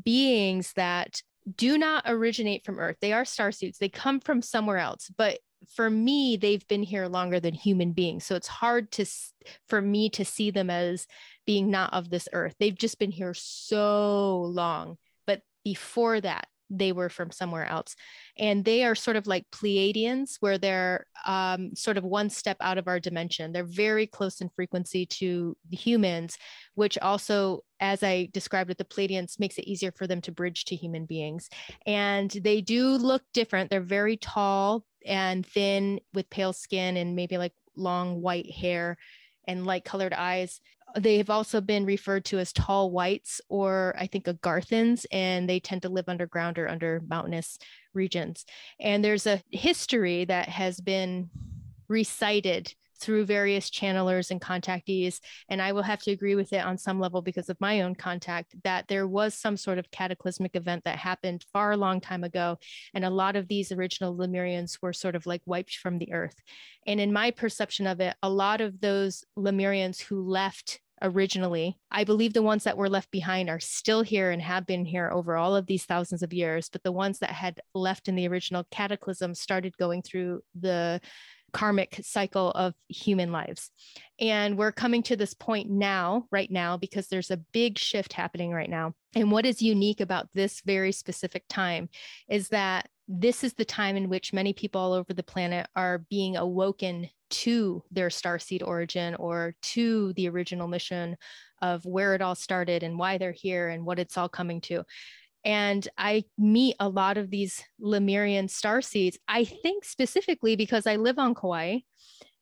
beings 0.04 0.72
that 0.76 1.22
do 1.56 1.78
not 1.78 2.04
originate 2.06 2.64
from 2.64 2.78
Earth. 2.78 2.96
They 3.00 3.12
are 3.12 3.24
starseeds, 3.24 3.78
they 3.78 3.88
come 3.88 4.20
from 4.20 4.42
somewhere 4.42 4.78
else. 4.78 5.10
But 5.16 5.38
for 5.74 5.90
me, 5.90 6.36
they've 6.36 6.66
been 6.68 6.82
here 6.82 7.06
longer 7.06 7.40
than 7.40 7.54
human 7.54 7.92
beings. 7.92 8.24
So 8.24 8.34
it's 8.34 8.48
hard 8.48 8.90
to 8.92 9.06
for 9.68 9.80
me 9.80 10.08
to 10.10 10.24
see 10.24 10.50
them 10.50 10.70
as 10.70 11.06
being 11.46 11.70
not 11.70 11.92
of 11.92 12.10
this 12.10 12.28
earth. 12.32 12.54
They've 12.58 12.76
just 12.76 12.98
been 12.98 13.10
here 13.10 13.34
so 13.34 14.42
long. 14.42 14.96
But 15.26 15.42
before 15.64 16.20
that, 16.20 16.48
they 16.70 16.92
were 16.92 17.08
from 17.08 17.30
somewhere 17.30 17.66
else. 17.66 17.96
And 18.38 18.64
they 18.64 18.84
are 18.84 18.94
sort 18.94 19.16
of 19.16 19.26
like 19.26 19.44
Pleiadians, 19.50 20.36
where 20.40 20.56
they're 20.56 21.06
um, 21.26 21.74
sort 21.74 21.98
of 21.98 22.04
one 22.04 22.30
step 22.30 22.56
out 22.60 22.78
of 22.78 22.88
our 22.88 23.00
dimension. 23.00 23.52
They're 23.52 23.64
very 23.64 24.06
close 24.06 24.40
in 24.40 24.48
frequency 24.48 25.04
to 25.06 25.56
the 25.68 25.76
humans, 25.76 26.38
which 26.74 26.96
also, 26.98 27.64
as 27.80 28.02
I 28.02 28.28
described 28.32 28.68
with 28.68 28.78
the 28.78 28.84
Pleiadians, 28.84 29.40
makes 29.40 29.58
it 29.58 29.68
easier 29.68 29.92
for 29.92 30.06
them 30.06 30.20
to 30.22 30.32
bridge 30.32 30.64
to 30.66 30.76
human 30.76 31.04
beings. 31.06 31.48
And 31.86 32.30
they 32.30 32.60
do 32.60 32.90
look 32.90 33.22
different. 33.34 33.70
They're 33.70 33.80
very 33.80 34.16
tall 34.16 34.84
and 35.04 35.44
thin 35.44 36.00
with 36.14 36.30
pale 36.30 36.52
skin 36.52 36.96
and 36.96 37.16
maybe 37.16 37.38
like 37.38 37.52
long 37.76 38.20
white 38.20 38.50
hair 38.50 38.96
and 39.46 39.66
light 39.66 39.84
colored 39.84 40.12
eyes. 40.12 40.60
They 40.96 41.18
have 41.18 41.30
also 41.30 41.60
been 41.60 41.84
referred 41.84 42.24
to 42.26 42.38
as 42.38 42.52
tall 42.52 42.90
whites 42.90 43.40
or 43.48 43.94
I 43.98 44.06
think 44.06 44.24
Agarthans, 44.24 45.06
and 45.12 45.48
they 45.48 45.60
tend 45.60 45.82
to 45.82 45.88
live 45.88 46.08
underground 46.08 46.58
or 46.58 46.68
under 46.68 47.02
mountainous 47.06 47.58
regions. 47.94 48.44
And 48.80 49.04
there's 49.04 49.26
a 49.26 49.42
history 49.50 50.24
that 50.24 50.48
has 50.48 50.80
been 50.80 51.30
recited 51.88 52.74
through 53.00 53.26
various 53.26 53.70
channelers 53.70 54.30
and 54.30 54.40
contactees. 54.40 55.20
And 55.48 55.60
I 55.60 55.72
will 55.72 55.82
have 55.82 56.00
to 56.02 56.10
agree 56.10 56.34
with 56.34 56.52
it 56.52 56.64
on 56.64 56.78
some 56.78 57.00
level 57.00 57.22
because 57.22 57.48
of 57.48 57.60
my 57.60 57.80
own 57.82 57.94
contact 57.94 58.54
that 58.64 58.88
there 58.88 59.06
was 59.06 59.34
some 59.34 59.56
sort 59.56 59.78
of 59.78 59.90
cataclysmic 59.90 60.54
event 60.54 60.84
that 60.84 60.98
happened 60.98 61.44
far 61.52 61.72
a 61.72 61.76
long 61.76 62.00
time 62.00 62.24
ago. 62.24 62.58
And 62.94 63.04
a 63.04 63.10
lot 63.10 63.36
of 63.36 63.48
these 63.48 63.72
original 63.72 64.16
Lemurians 64.16 64.78
were 64.82 64.92
sort 64.92 65.16
of 65.16 65.26
like 65.26 65.42
wiped 65.46 65.76
from 65.76 65.98
the 65.98 66.12
earth. 66.12 66.36
And 66.86 67.00
in 67.00 67.12
my 67.12 67.30
perception 67.30 67.86
of 67.86 68.00
it, 68.00 68.16
a 68.22 68.30
lot 68.30 68.60
of 68.60 68.80
those 68.80 69.24
Lemurians 69.36 70.00
who 70.00 70.22
left 70.22 70.80
originally, 71.02 71.78
I 71.90 72.04
believe 72.04 72.34
the 72.34 72.42
ones 72.42 72.64
that 72.64 72.76
were 72.76 72.88
left 72.88 73.10
behind 73.10 73.48
are 73.48 73.60
still 73.60 74.02
here 74.02 74.30
and 74.30 74.42
have 74.42 74.66
been 74.66 74.84
here 74.84 75.10
over 75.10 75.36
all 75.36 75.56
of 75.56 75.66
these 75.66 75.84
thousands 75.84 76.22
of 76.22 76.32
years. 76.32 76.68
But 76.68 76.82
the 76.82 76.92
ones 76.92 77.20
that 77.20 77.30
had 77.30 77.60
left 77.74 78.08
in 78.08 78.16
the 78.16 78.28
original 78.28 78.66
cataclysm 78.70 79.34
started 79.34 79.76
going 79.78 80.02
through 80.02 80.42
the 80.58 81.00
karmic 81.52 82.00
cycle 82.02 82.50
of 82.52 82.74
human 82.88 83.32
lives. 83.32 83.70
And 84.18 84.56
we're 84.58 84.72
coming 84.72 85.02
to 85.04 85.16
this 85.16 85.34
point 85.34 85.70
now, 85.70 86.26
right 86.30 86.50
now, 86.50 86.76
because 86.76 87.08
there's 87.08 87.30
a 87.30 87.36
big 87.36 87.78
shift 87.78 88.12
happening 88.12 88.52
right 88.52 88.70
now. 88.70 88.94
And 89.14 89.30
what 89.30 89.46
is 89.46 89.62
unique 89.62 90.00
about 90.00 90.28
this 90.34 90.62
very 90.64 90.92
specific 90.92 91.44
time 91.48 91.88
is 92.28 92.48
that 92.48 92.88
this 93.08 93.42
is 93.42 93.54
the 93.54 93.64
time 93.64 93.96
in 93.96 94.08
which 94.08 94.32
many 94.32 94.52
people 94.52 94.80
all 94.80 94.92
over 94.92 95.12
the 95.12 95.22
planet 95.22 95.66
are 95.74 96.04
being 96.10 96.36
awoken 96.36 97.08
to 97.30 97.82
their 97.90 98.08
starseed 98.08 98.66
origin 98.66 99.14
or 99.16 99.54
to 99.62 100.12
the 100.14 100.28
original 100.28 100.68
mission 100.68 101.16
of 101.62 101.84
where 101.84 102.14
it 102.14 102.22
all 102.22 102.34
started 102.34 102.82
and 102.82 102.98
why 102.98 103.18
they're 103.18 103.32
here 103.32 103.68
and 103.68 103.84
what 103.84 103.98
it's 103.98 104.16
all 104.16 104.28
coming 104.28 104.60
to. 104.60 104.84
And 105.44 105.88
I 105.96 106.24
meet 106.36 106.76
a 106.80 106.88
lot 106.88 107.16
of 107.16 107.30
these 107.30 107.62
Lemurian 107.80 108.48
star 108.48 108.82
seeds. 108.82 109.18
I 109.28 109.44
think 109.44 109.84
specifically 109.84 110.56
because 110.56 110.86
I 110.86 110.96
live 110.96 111.18
on 111.18 111.34
Kauai 111.34 111.78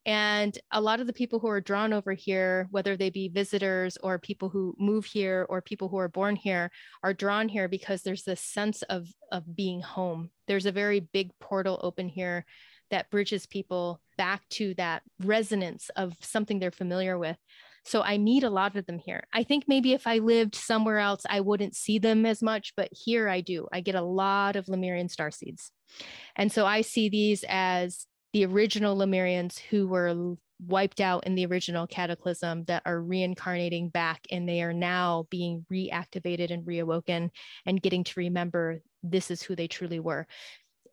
And 0.05 0.57
a 0.71 0.81
lot 0.81 1.01
of 1.01 1.07
the 1.07 1.13
people 1.13 1.39
who 1.39 1.47
are 1.49 1.61
drawn 1.61 1.93
over 1.93 2.13
here, 2.13 2.67
whether 2.71 2.95
they 2.97 3.09
be 3.09 3.27
visitors 3.27 3.97
or 4.01 4.17
people 4.17 4.49
who 4.49 4.73
move 4.79 5.05
here 5.05 5.45
or 5.49 5.61
people 5.61 5.89
who 5.89 5.97
are 5.97 6.07
born 6.09 6.35
here, 6.35 6.71
are 7.03 7.13
drawn 7.13 7.49
here 7.49 7.67
because 7.67 8.01
there's 8.01 8.23
this 8.23 8.41
sense 8.41 8.81
of, 8.83 9.07
of 9.31 9.55
being 9.55 9.81
home. 9.81 10.29
There's 10.47 10.65
a 10.65 10.71
very 10.71 11.01
big 11.01 11.31
portal 11.39 11.79
open 11.83 12.07
here 12.07 12.45
that 12.91 13.09
bridges 13.11 13.45
people 13.45 14.01
back 14.17 14.47
to 14.49 14.73
that 14.75 15.03
resonance 15.23 15.89
of 15.95 16.15
something 16.21 16.59
they're 16.59 16.71
familiar 16.71 17.17
with. 17.19 17.37
So 17.89 18.03
I 18.03 18.19
meet 18.19 18.43
a 18.43 18.51
lot 18.51 18.75
of 18.75 18.85
them 18.85 18.99
here. 18.99 19.23
I 19.33 19.41
think 19.41 19.63
maybe 19.67 19.93
if 19.93 20.05
I 20.05 20.19
lived 20.19 20.53
somewhere 20.53 20.99
else, 20.99 21.23
I 21.27 21.41
wouldn't 21.41 21.75
see 21.75 21.97
them 21.97 22.23
as 22.23 22.43
much, 22.43 22.73
but 22.77 22.89
here 22.91 23.27
I 23.27 23.41
do. 23.41 23.67
I 23.73 23.81
get 23.81 23.95
a 23.95 24.01
lot 24.03 24.55
of 24.55 24.69
Lemurian 24.69 25.09
star 25.09 25.31
seeds. 25.31 25.71
And 26.35 26.51
so 26.51 26.67
I 26.67 26.81
see 26.81 27.09
these 27.09 27.43
as 27.49 28.05
the 28.31 28.45
original 28.45 28.95
Lemurians 28.95 29.57
who 29.57 29.87
were 29.87 30.35
wiped 30.59 31.01
out 31.01 31.25
in 31.25 31.33
the 31.33 31.47
original 31.47 31.87
cataclysm 31.87 32.65
that 32.65 32.83
are 32.85 33.01
reincarnating 33.01 33.89
back 33.89 34.27
and 34.29 34.47
they 34.47 34.61
are 34.61 34.73
now 34.73 35.25
being 35.31 35.65
reactivated 35.73 36.51
and 36.51 36.67
reawoken 36.67 37.31
and 37.65 37.81
getting 37.81 38.03
to 38.03 38.19
remember 38.19 38.81
this 39.01 39.31
is 39.31 39.41
who 39.41 39.55
they 39.55 39.67
truly 39.67 39.99
were 39.99 40.27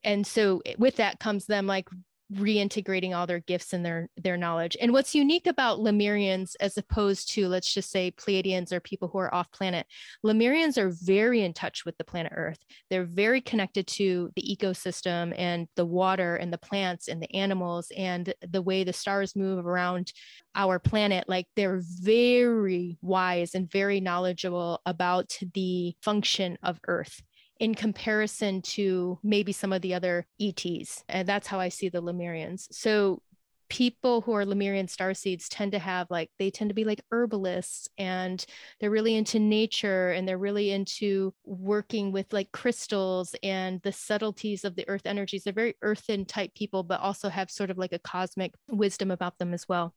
and 0.05 0.25
so 0.25 0.63
with 0.79 0.97
that 0.97 1.19
comes 1.19 1.47
them 1.47 1.67
like 1.67 1.89
reintegrating 2.33 3.15
all 3.15 3.27
their 3.27 3.41
gifts 3.41 3.73
and 3.73 3.85
their 3.85 4.09
their 4.17 4.37
knowledge. 4.37 4.77
And 4.81 4.93
what's 4.93 5.15
unique 5.15 5.47
about 5.47 5.79
Lemurians 5.79 6.55
as 6.61 6.77
opposed 6.77 7.31
to 7.33 7.47
let's 7.47 7.73
just 7.73 7.91
say 7.91 8.11
Pleiadians 8.11 8.73
or 8.73 8.81
people 8.81 9.09
who 9.09 9.19
are 9.19 9.33
off 9.33 9.51
planet, 9.53 9.87
Lemurians 10.25 10.77
are 10.77 10.91
very 10.91 11.43
in 11.43 11.53
touch 11.53 11.85
with 11.85 11.97
the 11.99 12.05
planet 12.05 12.33
Earth. 12.35 12.59
They're 12.91 13.05
very 13.05 13.41
connected 13.41 13.87
to 13.89 14.31
the 14.35 14.43
ecosystem 14.43 15.35
and 15.39 15.69
the 15.77 15.87
water 15.87 16.37
and 16.37 16.53
the 16.53 16.59
plants 16.59 17.09
and 17.09 17.23
the 17.23 17.33
animals 17.35 17.93
and 17.97 18.35
the 18.41 18.63
way 18.63 18.83
the 18.83 18.93
stars 18.93 19.37
move 19.37 19.65
around 19.65 20.13
our 20.57 20.79
planet. 20.79 21.29
Like 21.29 21.47
they're 21.55 21.83
very 21.83 22.99
wise 23.03 23.55
and 23.55 23.71
very 23.71 24.01
knowledgeable 24.01 24.81
about 24.85 25.39
the 25.55 25.95
function 26.03 26.59
of 26.63 26.81
Earth 26.89 27.23
in 27.59 27.75
comparison 27.75 28.61
to 28.63 29.19
maybe 29.23 29.53
some 29.53 29.73
of 29.73 29.83
the 29.83 29.95
other 29.95 30.27
ETs. 30.41 31.05
And 31.09 31.27
that's 31.27 31.47
how 31.47 31.59
I 31.59 31.69
see 31.69 31.89
the 31.89 32.03
Lemurians. 32.03 32.67
So 32.71 33.23
people 33.69 34.21
who 34.21 34.33
are 34.33 34.47
Lemurian 34.47 34.89
star 34.89 35.13
seeds 35.15 35.49
tend 35.49 35.73
to 35.73 35.79
have 35.79 36.07
like 36.11 36.31
they 36.39 36.51
tend 36.51 36.71
to 36.71 36.75
be 36.75 36.85
like 36.85 37.03
herbalists 37.11 37.89
and 37.99 38.45
they're 38.79 38.91
really 38.91 39.17
into 39.17 39.39
nature 39.39 40.11
and 40.11 40.27
they're 40.27 40.39
really 40.39 40.71
into 40.71 41.35
working 41.45 42.13
with 42.13 42.33
like 42.33 42.53
crystals 42.53 43.35
and 43.43 43.81
the 43.83 43.93
subtleties 43.93 44.65
of 44.65 44.77
the 44.77 44.89
earth 44.89 45.07
energies. 45.07 45.45
They're 45.45 45.53
very 45.53 45.75
earthen 45.83 46.25
type 46.25 46.55
people, 46.55 46.83
but 46.83 47.01
also 47.01 47.29
have 47.29 47.51
sort 47.51 47.71
of 47.71 47.79
like 47.79 47.93
a 47.93 47.99
cosmic 47.99 48.53
wisdom 48.69 49.11
about 49.11 49.39
them 49.39 49.53
as 49.53 49.69
well. 49.69 49.95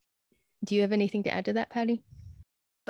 Do 0.66 0.76
you 0.76 0.82
have 0.82 0.92
anything 0.92 1.24
to 1.24 1.34
add 1.34 1.46
to 1.46 1.54
that, 1.54 1.70
Patty? 1.70 2.04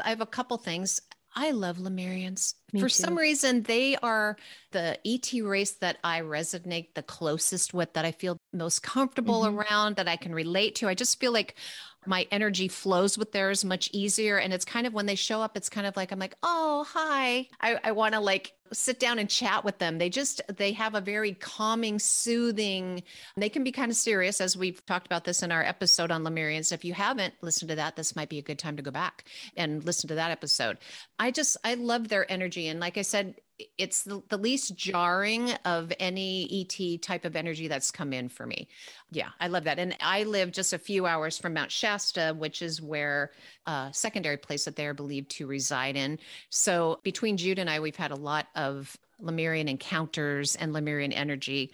I 0.03 0.09
have 0.09 0.21
a 0.21 0.25
couple 0.25 0.57
things. 0.57 1.01
I 1.35 1.51
love 1.51 1.77
Lemurians. 1.77 2.55
Me 2.73 2.81
For 2.81 2.87
too. 2.87 3.03
some 3.03 3.17
reason, 3.17 3.63
they 3.63 3.97
are 3.97 4.37
the 4.71 4.97
ET 5.05 5.41
race 5.43 5.71
that 5.73 5.97
I 6.03 6.21
resonate 6.21 6.93
the 6.95 7.03
closest 7.03 7.73
with, 7.73 7.93
that 7.93 8.05
I 8.05 8.11
feel 8.11 8.37
most 8.53 8.83
comfortable 8.83 9.43
Mhm. 9.43 9.53
around, 9.53 9.95
that 9.97 10.07
I 10.07 10.15
can 10.15 10.33
relate 10.33 10.75
to. 10.75 10.87
I 10.87 10.93
just 10.95 11.19
feel 11.19 11.31
like 11.33 11.55
my 12.09 12.25
energy 12.31 12.67
flows 12.67 13.19
with 13.19 13.31
theirs 13.33 13.63
much 13.63 13.87
easier. 13.93 14.37
And 14.37 14.51
it's 14.51 14.65
kind 14.65 14.87
of 14.87 14.93
when 14.93 15.05
they 15.05 15.13
show 15.13 15.43
up, 15.43 15.55
it's 15.55 15.69
kind 15.69 15.85
of 15.85 15.95
like, 15.95 16.11
I'm 16.11 16.17
like, 16.17 16.33
oh, 16.41 16.83
hi. 16.89 17.47
I, 17.61 17.77
I 17.83 17.91
want 17.91 18.15
to 18.15 18.19
like 18.19 18.53
sit 18.73 18.99
down 18.99 19.19
and 19.19 19.29
chat 19.29 19.63
with 19.63 19.77
them. 19.77 19.99
They 19.99 20.09
just, 20.09 20.41
they 20.57 20.71
have 20.71 20.95
a 20.95 21.01
very 21.01 21.33
calming, 21.33 21.99
soothing, 21.99 23.03
they 23.37 23.49
can 23.49 23.63
be 23.63 23.71
kind 23.71 23.91
of 23.91 23.95
serious, 23.95 24.41
as 24.41 24.57
we've 24.57 24.83
talked 24.87 25.05
about 25.05 25.23
this 25.23 25.43
in 25.43 25.51
our 25.51 25.63
episode 25.63 26.09
on 26.09 26.23
Lemurians. 26.23 26.71
If 26.71 26.83
you 26.83 26.95
haven't 26.95 27.35
listened 27.41 27.69
to 27.69 27.75
that, 27.75 27.95
this 27.95 28.15
might 28.15 28.29
be 28.29 28.39
a 28.39 28.43
good 28.43 28.57
time 28.57 28.77
to 28.77 28.83
go 28.83 28.91
back 28.91 29.25
and 29.55 29.83
listen 29.85 30.07
to 30.07 30.15
that 30.15 30.31
episode. 30.31 30.79
I 31.19 31.29
just, 31.29 31.57
I 31.63 31.75
love 31.75 32.07
their 32.07 32.31
energy. 32.31 32.69
And 32.69 32.79
like 32.79 32.97
I 32.97 33.03
said, 33.03 33.35
it's 33.77 34.03
the, 34.03 34.21
the 34.29 34.37
least 34.37 34.75
jarring 34.75 35.51
of 35.65 35.91
any 35.99 36.67
ET 36.79 37.01
type 37.01 37.25
of 37.25 37.35
energy 37.35 37.67
that's 37.67 37.91
come 37.91 38.13
in 38.13 38.29
for 38.29 38.45
me. 38.45 38.67
Yeah, 39.11 39.29
I 39.39 39.47
love 39.47 39.65
that. 39.65 39.79
And 39.79 39.95
I 40.01 40.23
live 40.23 40.51
just 40.51 40.73
a 40.73 40.79
few 40.79 41.05
hours 41.05 41.37
from 41.37 41.53
Mount 41.53 41.71
Shasta, 41.71 42.33
which 42.37 42.61
is 42.61 42.81
where 42.81 43.31
uh, 43.65 43.91
secondary 43.91 44.37
place 44.37 44.65
that 44.65 44.75
they 44.75 44.85
are 44.85 44.93
believed 44.93 45.31
to 45.31 45.47
reside 45.47 45.95
in. 45.95 46.19
So 46.49 46.99
between 47.03 47.37
Jude 47.37 47.59
and 47.59 47.69
I, 47.69 47.79
we've 47.79 47.95
had 47.95 48.11
a 48.11 48.15
lot 48.15 48.47
of 48.55 48.97
Lemurian 49.19 49.67
encounters 49.67 50.55
and 50.55 50.73
Lemurian 50.73 51.11
energy. 51.11 51.71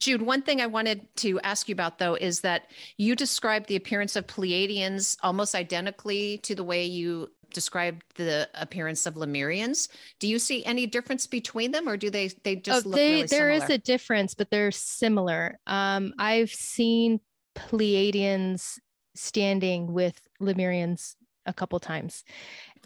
Jude, 0.00 0.22
one 0.22 0.42
thing 0.42 0.60
I 0.60 0.66
wanted 0.66 1.06
to 1.16 1.40
ask 1.40 1.68
you 1.68 1.72
about 1.72 1.98
though 1.98 2.14
is 2.14 2.40
that 2.40 2.70
you 2.98 3.16
described 3.16 3.68
the 3.68 3.76
appearance 3.76 4.16
of 4.16 4.26
Pleiadians 4.26 5.16
almost 5.22 5.54
identically 5.54 6.38
to 6.38 6.54
the 6.54 6.64
way 6.64 6.84
you 6.84 7.30
described 7.54 8.02
the 8.16 8.48
appearance 8.54 9.06
of 9.06 9.14
Lemurians. 9.14 9.88
Do 10.20 10.28
you 10.28 10.38
see 10.38 10.64
any 10.64 10.86
difference 10.86 11.26
between 11.26 11.70
them 11.70 11.88
or 11.88 11.96
do 11.96 12.10
they 12.10 12.28
they 12.42 12.56
just 12.56 12.84
oh, 12.84 12.90
look 12.90 12.96
they, 12.96 13.12
really 13.12 13.26
there 13.28 13.50
is 13.50 13.62
similar? 13.62 13.74
a 13.74 13.78
difference, 13.78 14.34
but 14.34 14.50
they're 14.50 14.70
similar. 14.70 15.58
Um, 15.66 16.12
I've 16.18 16.50
seen 16.50 17.20
Pleiadians 17.54 18.78
standing 19.14 19.92
with 19.92 20.20
Lemurians 20.40 21.14
a 21.46 21.52
couple 21.52 21.78
times. 21.80 22.24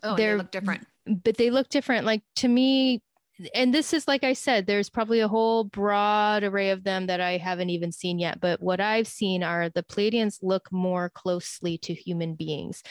oh, 0.02 0.16
they 0.16 0.34
look 0.34 0.50
different. 0.50 0.86
but 1.06 1.36
they 1.36 1.50
look 1.50 1.68
different. 1.68 2.04
Like 2.04 2.22
to 2.36 2.48
me, 2.48 3.02
and 3.54 3.72
this 3.72 3.92
is 3.92 4.08
like 4.08 4.24
I 4.24 4.32
said, 4.32 4.66
there's 4.66 4.90
probably 4.90 5.20
a 5.20 5.28
whole 5.28 5.64
broad 5.64 6.42
array 6.42 6.70
of 6.70 6.82
them 6.82 7.06
that 7.06 7.20
I 7.20 7.36
haven't 7.36 7.70
even 7.70 7.92
seen 7.92 8.18
yet. 8.18 8.40
But 8.40 8.60
what 8.60 8.80
I've 8.80 9.06
seen 9.06 9.42
are 9.42 9.68
the 9.68 9.84
Pleiadians 9.84 10.38
look 10.42 10.70
more 10.72 11.08
closely 11.10 11.78
to 11.78 11.94
human 11.94 12.34
beings. 12.34 12.82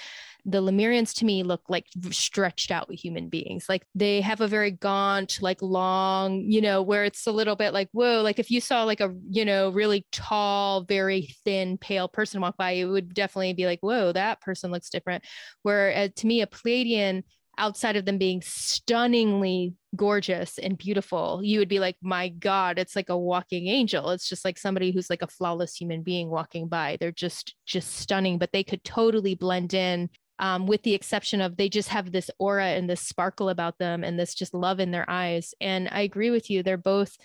The 0.49 0.61
Lemurians 0.61 1.13
to 1.15 1.25
me 1.25 1.43
look 1.43 1.61
like 1.67 1.85
stretched 2.09 2.71
out 2.71 2.89
human 2.89 3.27
beings. 3.27 3.65
Like 3.67 3.85
they 3.93 4.21
have 4.21 4.39
a 4.39 4.47
very 4.47 4.71
gaunt, 4.71 5.39
like 5.41 5.61
long, 5.61 6.39
you 6.39 6.61
know, 6.61 6.81
where 6.81 7.03
it's 7.03 7.27
a 7.27 7.31
little 7.31 7.57
bit 7.57 7.73
like, 7.73 7.89
whoa, 7.91 8.21
like 8.21 8.39
if 8.39 8.49
you 8.49 8.61
saw 8.61 8.83
like 8.83 9.01
a, 9.01 9.13
you 9.29 9.43
know, 9.43 9.69
really 9.69 10.05
tall, 10.11 10.85
very 10.85 11.35
thin, 11.43 11.77
pale 11.77 12.07
person 12.07 12.39
walk 12.39 12.55
by, 12.55 12.71
it 12.71 12.85
would 12.85 13.13
definitely 13.13 13.53
be 13.53 13.65
like, 13.65 13.81
whoa, 13.81 14.13
that 14.13 14.39
person 14.41 14.71
looks 14.71 14.89
different. 14.89 15.25
Where 15.63 15.93
uh, 15.95 16.07
to 16.15 16.27
me, 16.27 16.41
a 16.41 16.47
Pleiadian 16.47 17.23
outside 17.57 17.95
of 17.95 18.05
them 18.05 18.17
being 18.17 18.41
stunningly 18.41 19.73
gorgeous 19.95 20.57
and 20.59 20.77
beautiful, 20.77 21.41
you 21.43 21.59
would 21.59 21.69
be 21.69 21.79
like, 21.79 21.97
my 22.01 22.29
God, 22.29 22.77
it's 22.79 22.95
like 22.95 23.09
a 23.09 23.17
walking 23.17 23.67
angel. 23.67 24.11
It's 24.11 24.29
just 24.29 24.45
like 24.45 24.57
somebody 24.57 24.91
who's 24.91 25.09
like 25.09 25.21
a 25.21 25.27
flawless 25.27 25.75
human 25.75 26.03
being 26.03 26.29
walking 26.29 26.67
by. 26.67 26.97
They're 26.99 27.11
just 27.11 27.55
just 27.65 27.95
stunning, 27.95 28.37
but 28.37 28.51
they 28.53 28.63
could 28.63 28.83
totally 28.83 29.35
blend 29.35 29.73
in. 29.73 30.09
Um, 30.39 30.67
with 30.67 30.83
the 30.83 30.93
exception 30.93 31.41
of 31.41 31.57
they 31.57 31.67
just 31.67 31.89
have 31.89 32.11
this 32.11 32.29
aura 32.37 32.67
and 32.67 32.87
this 32.87 33.01
sparkle 33.01 33.49
about 33.49 33.79
them 33.79 34.03
and 34.03 34.19
this 34.19 34.35
just 34.35 34.53
love 34.53 34.79
in 34.79 34.91
their 34.91 35.09
eyes. 35.09 35.55
And 35.59 35.89
I 35.91 36.01
agree 36.01 36.29
with 36.29 36.49
you. 36.51 36.61
They're 36.61 36.77
both 36.77 37.17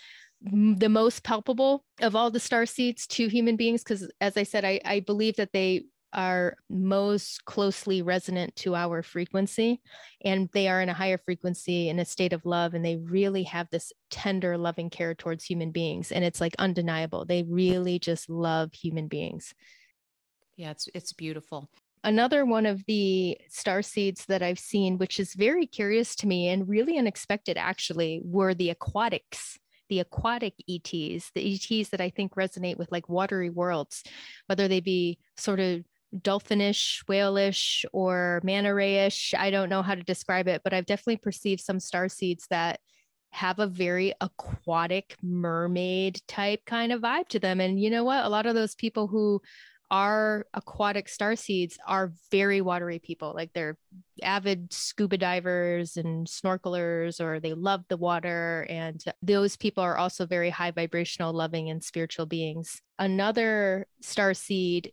the 0.44 0.88
most 0.88 1.22
palpable 1.22 1.84
of 2.00 2.16
all 2.16 2.30
the 2.30 2.40
star 2.40 2.66
seeds 2.66 3.06
to 3.06 3.28
human 3.28 3.56
beings 3.56 3.84
because 3.84 4.10
as 4.20 4.36
i 4.36 4.42
said 4.42 4.64
I, 4.64 4.80
I 4.84 5.00
believe 5.00 5.36
that 5.36 5.52
they 5.52 5.84
are 6.12 6.56
most 6.68 7.44
closely 7.46 8.02
resonant 8.02 8.54
to 8.56 8.74
our 8.74 9.02
frequency 9.02 9.80
and 10.24 10.50
they 10.52 10.68
are 10.68 10.82
in 10.82 10.88
a 10.88 10.94
higher 10.94 11.16
frequency 11.16 11.88
in 11.88 11.98
a 11.98 12.04
state 12.04 12.32
of 12.32 12.44
love 12.44 12.74
and 12.74 12.84
they 12.84 12.96
really 12.96 13.44
have 13.44 13.70
this 13.70 13.92
tender 14.10 14.58
loving 14.58 14.90
care 14.90 15.14
towards 15.14 15.44
human 15.44 15.70
beings 15.70 16.12
and 16.12 16.24
it's 16.24 16.40
like 16.40 16.54
undeniable 16.58 17.24
they 17.24 17.44
really 17.44 17.98
just 17.98 18.28
love 18.28 18.72
human 18.74 19.06
beings 19.08 19.54
Yeah, 20.56 20.70
it's 20.70 20.88
it's 20.94 21.12
beautiful. 21.12 21.68
Another 22.04 22.44
one 22.44 22.66
of 22.66 22.84
the 22.86 23.38
star 23.48 23.82
seeds 23.82 24.26
that 24.26 24.42
I've 24.42 24.58
seen, 24.58 24.98
which 24.98 25.20
is 25.20 25.34
very 25.34 25.66
curious 25.66 26.16
to 26.16 26.26
me 26.26 26.48
and 26.48 26.68
really 26.68 26.98
unexpected 26.98 27.56
actually, 27.56 28.20
were 28.24 28.54
the 28.54 28.70
aquatics, 28.70 29.58
the 29.88 30.00
aquatic 30.00 30.54
ETs, 30.68 31.30
the 31.34 31.54
ETs 31.54 31.90
that 31.90 32.00
I 32.00 32.10
think 32.10 32.34
resonate 32.34 32.78
with 32.78 32.90
like 32.90 33.08
watery 33.08 33.50
worlds, 33.50 34.02
whether 34.46 34.68
they 34.68 34.80
be 34.80 35.18
sort 35.36 35.60
of 35.60 35.84
dolphinish, 36.20 37.02
whaleish, 37.08 37.84
or 37.92 38.40
manta 38.44 38.70
rayish. 38.70 39.34
I 39.34 39.50
don't 39.50 39.68
know 39.68 39.82
how 39.82 39.94
to 39.94 40.02
describe 40.02 40.48
it, 40.48 40.62
but 40.62 40.74
I've 40.74 40.86
definitely 40.86 41.18
perceived 41.18 41.62
some 41.62 41.80
star 41.80 42.08
seeds 42.08 42.46
that 42.50 42.80
have 43.30 43.58
a 43.58 43.66
very 43.66 44.12
aquatic 44.20 45.16
mermaid 45.22 46.20
type 46.28 46.60
kind 46.66 46.92
of 46.92 47.00
vibe 47.00 47.28
to 47.28 47.38
them. 47.38 47.60
And 47.60 47.80
you 47.80 47.88
know 47.88 48.04
what? 48.04 48.24
A 48.24 48.28
lot 48.28 48.44
of 48.44 48.54
those 48.54 48.74
people 48.74 49.06
who 49.06 49.40
are 49.92 50.46
aquatic 50.54 51.06
star 51.06 51.36
seeds 51.36 51.78
are 51.86 52.14
very 52.30 52.62
watery 52.62 52.98
people. 52.98 53.34
Like 53.36 53.52
they're 53.52 53.76
avid 54.22 54.72
scuba 54.72 55.18
divers 55.18 55.98
and 55.98 56.26
snorkelers, 56.26 57.20
or 57.20 57.38
they 57.38 57.52
love 57.52 57.84
the 57.88 57.98
water. 57.98 58.66
And 58.70 59.04
those 59.20 59.54
people 59.56 59.84
are 59.84 59.98
also 59.98 60.24
very 60.24 60.48
high 60.48 60.70
vibrational, 60.70 61.34
loving, 61.34 61.68
and 61.68 61.84
spiritual 61.84 62.24
beings. 62.24 62.80
Another 62.98 63.86
star 64.00 64.32
seed 64.32 64.92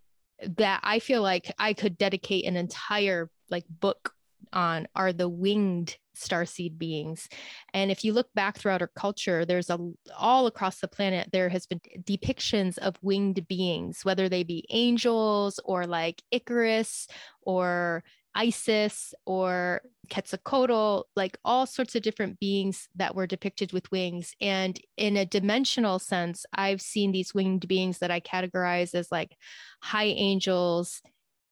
that 0.58 0.82
I 0.84 1.00
feel 1.00 1.22
like 1.22 1.50
I 1.58 1.72
could 1.74 1.98
dedicate 1.98 2.46
an 2.46 2.58
entire 2.58 3.30
like 3.50 3.66
book 3.70 4.14
on 4.52 4.88
are 4.96 5.14
the 5.14 5.30
winged 5.30 5.98
starseed 6.20 6.78
beings. 6.78 7.28
And 7.74 7.92
if 7.92 8.04
you 8.04 8.14
look 8.14 8.28
back 8.34 8.58
throughout 8.58 8.82
our 8.82 8.92
culture, 8.96 9.46
there's 9.46 9.70
a 9.70 9.80
all 10.18 10.48
across 10.48 10.80
the 10.80 10.88
planet 10.88 11.30
there 11.32 11.50
has 11.50 11.66
been 11.66 11.82
depictions 12.02 12.78
of 12.78 12.98
winged 13.02 13.48
beings, 13.48 14.04
whether 14.04 14.30
they 14.30 14.44
be 14.44 14.66
angels 14.70 15.60
or 15.64 15.86
like 15.86 16.22
Icarus 16.32 17.08
or 17.42 18.04
Isis 18.36 19.14
or 19.26 19.82
Quetzalcoatl, 20.10 21.04
like 21.16 21.38
all 21.44 21.66
sorts 21.66 21.96
of 21.96 22.04
different 22.04 22.40
beings 22.40 22.88
that 22.96 23.16
were 23.16 23.28
depicted 23.28 23.74
with 23.74 23.92
wings. 23.92 24.34
And 24.40 24.80
in 24.98 25.18
a 25.18 25.26
dimensional 25.26 26.00
sense, 26.00 26.46
I've 26.54 26.82
seen 26.82 27.12
these 27.12 27.34
winged 27.34 27.68
beings 27.68 28.00
that 28.00 28.12
I 28.12 28.20
categorize 28.20 28.94
as 28.96 29.12
like 29.12 29.36
high 29.82 30.06
angels, 30.06 31.02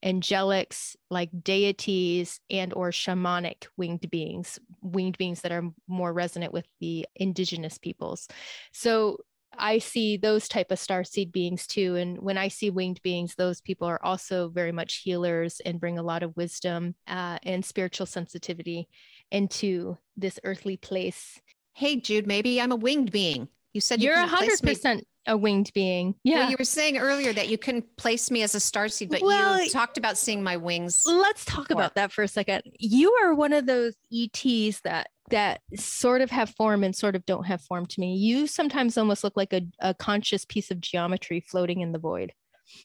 angelics, 0.03 0.95
like 1.09 1.29
deities, 1.43 2.39
and 2.49 2.73
or 2.73 2.91
shamanic 2.91 3.67
winged 3.77 4.09
beings, 4.09 4.59
winged 4.81 5.17
beings 5.17 5.41
that 5.41 5.51
are 5.51 5.63
more 5.87 6.13
resonant 6.13 6.53
with 6.53 6.65
the 6.79 7.07
indigenous 7.15 7.77
peoples. 7.77 8.27
So 8.71 9.17
I 9.57 9.79
see 9.79 10.17
those 10.17 10.47
type 10.47 10.71
of 10.71 10.79
star 10.79 11.03
seed 11.03 11.31
beings 11.31 11.67
too. 11.67 11.95
And 11.95 12.19
when 12.19 12.37
I 12.37 12.47
see 12.47 12.69
winged 12.69 13.01
beings, 13.01 13.35
those 13.35 13.61
people 13.61 13.87
are 13.87 14.03
also 14.03 14.49
very 14.49 14.71
much 14.71 14.97
healers 14.97 15.61
and 15.65 15.79
bring 15.79 15.97
a 15.97 16.03
lot 16.03 16.23
of 16.23 16.35
wisdom 16.35 16.95
uh, 17.07 17.39
and 17.43 17.65
spiritual 17.65 18.05
sensitivity 18.05 18.87
into 19.31 19.97
this 20.15 20.39
earthly 20.43 20.77
place. 20.77 21.39
Hey, 21.73 21.95
Jude, 21.99 22.27
maybe 22.27 22.61
I'm 22.61 22.71
a 22.71 22.75
winged 22.75 23.11
being. 23.11 23.47
You 23.73 23.81
said 23.81 24.01
you're 24.01 24.15
a 24.15 24.27
hundred 24.27 24.61
percent 24.61 25.05
a 25.27 25.37
winged 25.37 25.71
being. 25.73 26.15
Yeah. 26.23 26.39
Well, 26.39 26.51
you 26.51 26.55
were 26.57 26.65
saying 26.65 26.97
earlier 26.97 27.33
that 27.33 27.49
you 27.49 27.57
couldn't 27.57 27.85
place 27.97 28.31
me 28.31 28.41
as 28.41 28.55
a 28.55 28.59
star 28.59 28.87
seed, 28.87 29.09
but 29.09 29.21
well, 29.21 29.61
you 29.61 29.69
talked 29.69 29.97
about 29.97 30.17
seeing 30.17 30.41
my 30.41 30.57
wings. 30.57 31.03
Let's 31.05 31.45
talk 31.45 31.67
before. 31.67 31.81
about 31.81 31.95
that 31.95 32.11
for 32.11 32.23
a 32.23 32.27
second. 32.27 32.63
You 32.79 33.11
are 33.23 33.33
one 33.33 33.53
of 33.53 33.65
those 33.65 33.95
ETs 34.11 34.81
that 34.81 35.09
that 35.29 35.61
sort 35.75 36.21
of 36.21 36.31
have 36.31 36.49
form 36.51 36.83
and 36.83 36.95
sort 36.95 37.15
of 37.15 37.25
don't 37.25 37.45
have 37.45 37.61
form 37.61 37.85
to 37.85 37.99
me. 37.99 38.15
You 38.15 38.47
sometimes 38.47 38.97
almost 38.97 39.23
look 39.23 39.35
like 39.35 39.51
a, 39.53 39.61
a 39.79 39.93
conscious 39.93 40.45
piece 40.45 40.71
of 40.71 40.79
geometry 40.79 41.41
floating 41.41 41.81
in 41.81 41.91
the 41.91 41.99
void. 41.99 42.31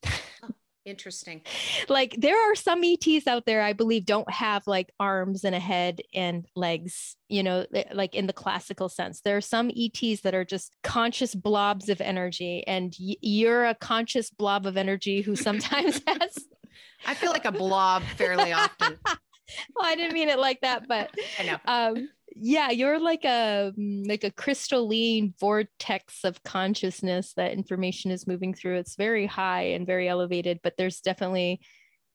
Interesting. 0.85 1.43
Like 1.89 2.17
there 2.19 2.37
are 2.51 2.57
some 2.57 2.83
ETs 2.83 3.29
out 3.29 3.47
there, 3.47 3.63
I 3.63 3.73
believe, 3.73 4.05
don't 4.05 4.31
have 4.31 4.67
like 4.67 4.91
arms 4.99 5.45
and 5.45 5.55
a 5.55 5.61
head 5.61 6.01
and 6.13 6.45
legs, 6.57 7.17
you 7.29 7.45
know, 7.45 7.67
like 7.93 8.17
in 8.17 8.27
the 8.27 8.33
classical 8.33 8.89
sense. 8.89 9.21
There 9.21 9.37
are 9.37 9.43
some 9.43 9.71
ETs 9.71 10.23
that 10.23 10.35
are 10.35 10.45
just 10.45 10.75
conscious 10.83 11.37
blobs 11.37 11.89
of 11.89 12.01
energy, 12.01 12.65
and 12.67 12.93
y- 12.99 13.17
you're 13.21 13.67
a 13.67 13.77
conscious 13.77 14.31
blob 14.31 14.67
of 14.67 14.77
energy 14.77 15.21
who 15.21 15.37
sometimes 15.37 16.01
has. 16.07 16.39
I 17.07 17.15
feel 17.15 17.31
like 17.31 17.45
a 17.45 17.53
blob 17.53 18.03
fairly 18.17 18.53
often. 18.53 18.99
well, 19.05 19.85
I 19.85 19.95
didn't 19.95 20.15
mean 20.15 20.29
it 20.29 20.39
like 20.41 20.63
that, 20.63 20.89
but 20.89 21.11
I 21.39 21.43
know. 21.45 21.59
Um, 21.65 22.09
yeah 22.37 22.71
you're 22.71 22.99
like 22.99 23.25
a 23.25 23.73
mm, 23.79 24.09
like 24.09 24.25
a 24.25 24.31
crystalline 24.31 25.35
vortex 25.41 26.25
of 26.25 26.43
consciousness 26.43 27.33
that 27.35 27.53
information 27.53 28.11
is 28.11 28.27
moving 28.27 28.55
through. 28.55 28.77
It's 28.77 28.97
very 28.97 29.27
high 29.27 29.73
and 29.73 29.87
very 29.87 30.09
elevated 30.09 30.61
but 30.63 30.75
there's 30.77 31.01
definitely 31.01 31.61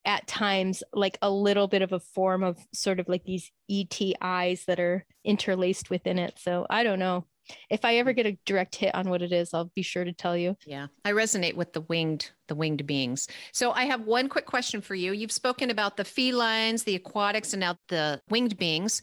at 0.06 0.26
times 0.26 0.84
like 0.94 1.18
a 1.22 1.30
little 1.30 1.68
bit 1.68 1.81
of 1.81 1.91
a 1.91 1.99
form 1.99 2.41
of 2.41 2.57
sort 2.73 2.99
of 2.99 3.10
like 3.10 3.23
these 3.26 3.52
et 3.69 3.99
eyes 4.22 4.64
that 4.65 4.80
are 4.80 5.06
interlaced 5.26 5.89
within 5.89 6.18
it. 6.18 6.39
So 6.39 6.65
i 6.69 6.84
don't 6.84 6.99
know. 6.99 7.26
If 7.69 7.85
i 7.85 7.95
ever 7.98 8.14
get 8.14 8.26
a 8.26 8.38
direct 8.45 8.76
hit 8.76 8.94
on 8.95 9.10
what 9.10 9.22
it 9.22 9.31
is 9.31 9.53
i'll 9.53 9.72
be 9.76 9.81
sure 9.81 10.03
to 10.03 10.14
tell 10.14 10.38
you. 10.38 10.56
Yeah 10.65 10.88
i 11.06 11.11
resonate 11.11 11.56
with 11.56 11.73
the 11.73 11.81
winged 11.81 12.31
the 12.48 12.56
winged 12.56 12.85
beings. 12.88 13.27
So 13.52 13.72
i 13.72 13.85
have 13.85 14.02
one 14.02 14.30
quick 14.30 14.45
question 14.45 14.81
for 14.81 14.95
you. 14.95 15.11
You've 15.11 15.31
spoken 15.31 15.69
about 15.69 15.98
the 15.98 16.06
felines 16.06 16.84
the 16.84 16.95
aquatics 16.95 17.53
and 17.53 17.60
now 17.60 17.77
the 17.89 18.22
winged 18.30 18.57
beings 18.57 19.02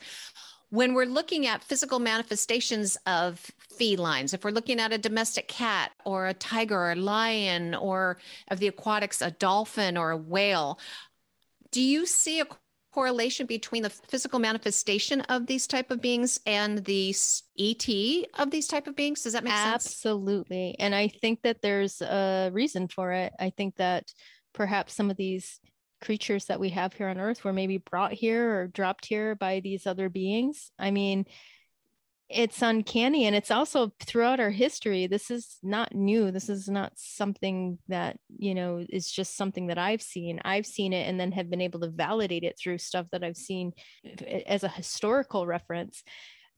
when 0.74 0.92
we're 0.92 1.06
looking 1.06 1.46
at 1.46 1.62
physical 1.62 2.00
manifestations 2.00 2.96
of 3.06 3.48
felines, 3.78 4.34
if 4.34 4.44
we're 4.44 4.50
looking 4.50 4.80
at 4.80 4.92
a 4.92 4.98
domestic 4.98 5.46
cat 5.46 5.92
or 6.04 6.26
a 6.26 6.34
tiger 6.34 6.76
or 6.76 6.92
a 6.92 6.96
lion 6.96 7.76
or 7.76 8.18
of 8.48 8.58
the 8.58 8.66
aquatics, 8.66 9.22
a 9.22 9.30
dolphin 9.30 9.96
or 9.96 10.10
a 10.10 10.16
whale, 10.16 10.80
do 11.70 11.80
you 11.80 12.06
see 12.06 12.40
a 12.40 12.46
correlation 12.92 13.46
between 13.46 13.84
the 13.84 13.90
physical 13.90 14.40
manifestation 14.40 15.20
of 15.22 15.46
these 15.46 15.68
type 15.68 15.92
of 15.92 16.00
beings 16.00 16.40
and 16.44 16.84
the 16.84 17.14
ET 17.56 17.88
of 18.40 18.50
these 18.50 18.66
type 18.66 18.88
of 18.88 18.96
beings? 18.96 19.22
Does 19.22 19.34
that 19.34 19.44
make 19.44 19.52
Absolutely. 19.52 19.70
sense? 19.70 19.94
Absolutely. 19.94 20.76
And 20.80 20.92
I 20.92 21.06
think 21.06 21.42
that 21.42 21.62
there's 21.62 22.02
a 22.02 22.50
reason 22.52 22.88
for 22.88 23.12
it. 23.12 23.32
I 23.38 23.50
think 23.50 23.76
that 23.76 24.12
perhaps 24.52 24.94
some 24.94 25.08
of 25.08 25.16
these 25.16 25.60
creatures 26.04 26.44
that 26.46 26.60
we 26.60 26.68
have 26.70 26.92
here 26.92 27.08
on 27.08 27.18
earth 27.18 27.44
were 27.44 27.52
maybe 27.52 27.78
brought 27.78 28.12
here 28.12 28.60
or 28.60 28.66
dropped 28.68 29.06
here 29.06 29.34
by 29.34 29.60
these 29.60 29.86
other 29.86 30.08
beings. 30.08 30.70
I 30.78 30.90
mean, 30.90 31.24
it's 32.28 32.62
uncanny 32.62 33.26
and 33.26 33.36
it's 33.36 33.50
also 33.50 33.92
throughout 34.00 34.40
our 34.40 34.50
history 34.50 35.06
this 35.06 35.30
is 35.30 35.58
not 35.62 35.94
new. 35.94 36.30
This 36.30 36.48
is 36.48 36.68
not 36.68 36.92
something 36.96 37.78
that 37.88 38.16
you 38.36 38.54
know 38.54 38.84
is 38.88 39.10
just 39.10 39.36
something 39.36 39.66
that 39.66 39.78
i've 39.78 40.02
seen. 40.02 40.40
I've 40.44 40.66
seen 40.66 40.92
it 40.92 41.06
and 41.06 41.20
then 41.20 41.32
have 41.32 41.50
been 41.50 41.60
able 41.60 41.80
to 41.80 41.90
validate 41.90 42.42
it 42.42 42.58
through 42.58 42.78
stuff 42.78 43.06
that 43.12 43.22
i've 43.22 43.36
seen 43.36 43.72
as 44.46 44.64
a 44.64 44.68
historical 44.68 45.46
reference. 45.46 46.02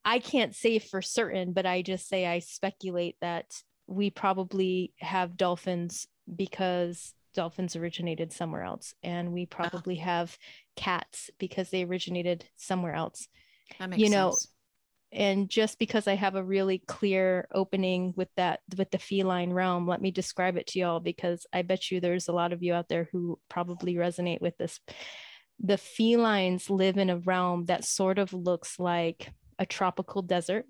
I 0.05 0.21
can't 0.21 0.55
say 0.55 0.79
for 0.79 1.03
certain 1.03 1.53
but 1.53 1.67
i 1.67 1.83
just 1.83 2.09
say 2.09 2.27
i 2.27 2.39
speculate 2.39 3.17
that 3.21 3.47
we 3.89 4.11
probably 4.11 4.93
have 5.01 5.37
dolphins 5.37 6.07
because 6.35 7.13
dolphins 7.37 7.77
originated 7.77 8.33
somewhere 8.33 8.63
else 8.63 8.95
and 9.03 9.33
we 9.33 9.43
uh-huh. 9.43 9.69
probably 9.69 9.97
have 9.97 10.37
cats 10.75 11.31
because 11.39 11.71
they 11.71 11.85
originated 11.85 12.45
somewhere 12.57 12.95
else 12.95 13.29
that 13.79 13.91
makes 13.91 14.03
you 14.03 14.11
know 14.11 14.31
sense. 14.31 14.49
and 15.13 15.49
just 15.49 15.79
because 15.79 16.09
i 16.09 16.15
have 16.15 16.35
a 16.35 16.43
really 16.43 16.79
clear 16.87 17.47
opening 17.53 18.13
with 18.17 18.29
that 18.37 18.61
with 18.77 18.91
the 18.91 18.99
feline 18.99 19.53
realm 19.53 19.87
let 19.87 20.01
me 20.01 20.11
describe 20.11 20.57
it 20.57 20.67
to 20.67 20.79
y'all 20.79 21.01
because 21.01 21.47
i 21.53 21.63
bet 21.63 21.91
you 21.91 22.01
there's 22.01 22.29
a 22.29 22.33
lot 22.33 22.53
of 22.53 22.63
you 22.63 22.75
out 22.75 22.89
there 22.89 23.09
who 23.13 23.39
probably 23.49 23.95
resonate 23.95 24.41
with 24.41 24.57
this 24.59 24.81
the 25.61 25.79
felines 25.79 26.69
live 26.69 26.99
in 26.99 27.11
a 27.11 27.19
realm 27.19 27.67
that 27.67 27.85
sort 27.85 28.19
of 28.19 28.33
looks 28.33 28.79
like 28.79 29.33
a 29.59 29.67
tropical 29.67 30.23
desert 30.23 30.67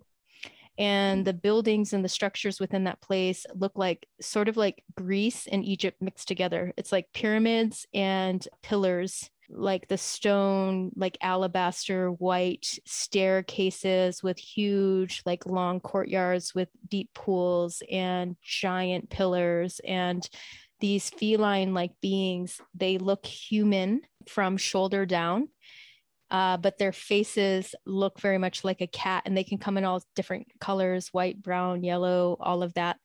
and 0.78 1.24
the 1.24 1.32
buildings 1.32 1.92
and 1.92 2.04
the 2.04 2.08
structures 2.08 2.60
within 2.60 2.84
that 2.84 3.00
place 3.00 3.46
look 3.54 3.72
like 3.76 4.06
sort 4.20 4.48
of 4.48 4.56
like 4.56 4.82
Greece 4.94 5.46
and 5.46 5.64
Egypt 5.64 6.02
mixed 6.02 6.28
together. 6.28 6.72
It's 6.76 6.92
like 6.92 7.12
pyramids 7.14 7.86
and 7.94 8.46
pillars, 8.62 9.30
like 9.48 9.88
the 9.88 9.96
stone, 9.96 10.92
like 10.96 11.16
alabaster 11.22 12.10
white 12.10 12.78
staircases 12.84 14.22
with 14.22 14.38
huge, 14.38 15.22
like 15.24 15.46
long 15.46 15.80
courtyards 15.80 16.54
with 16.54 16.68
deep 16.88 17.10
pools 17.14 17.82
and 17.90 18.36
giant 18.42 19.08
pillars. 19.08 19.80
And 19.84 20.28
these 20.80 21.08
feline 21.08 21.72
like 21.72 21.92
beings, 22.02 22.60
they 22.74 22.98
look 22.98 23.24
human 23.24 24.02
from 24.28 24.58
shoulder 24.58 25.06
down 25.06 25.48
uh, 26.30 26.56
but 26.56 26.78
their 26.78 26.92
faces 26.92 27.74
look 27.84 28.20
very 28.20 28.38
much 28.38 28.64
like 28.64 28.80
a 28.80 28.86
cat 28.86 29.22
and 29.26 29.36
they 29.36 29.44
can 29.44 29.58
come 29.58 29.78
in 29.78 29.84
all 29.84 30.02
different 30.14 30.46
colors 30.60 31.08
white 31.08 31.40
brown 31.40 31.84
yellow 31.84 32.36
all 32.40 32.62
of 32.62 32.74
that. 32.74 32.96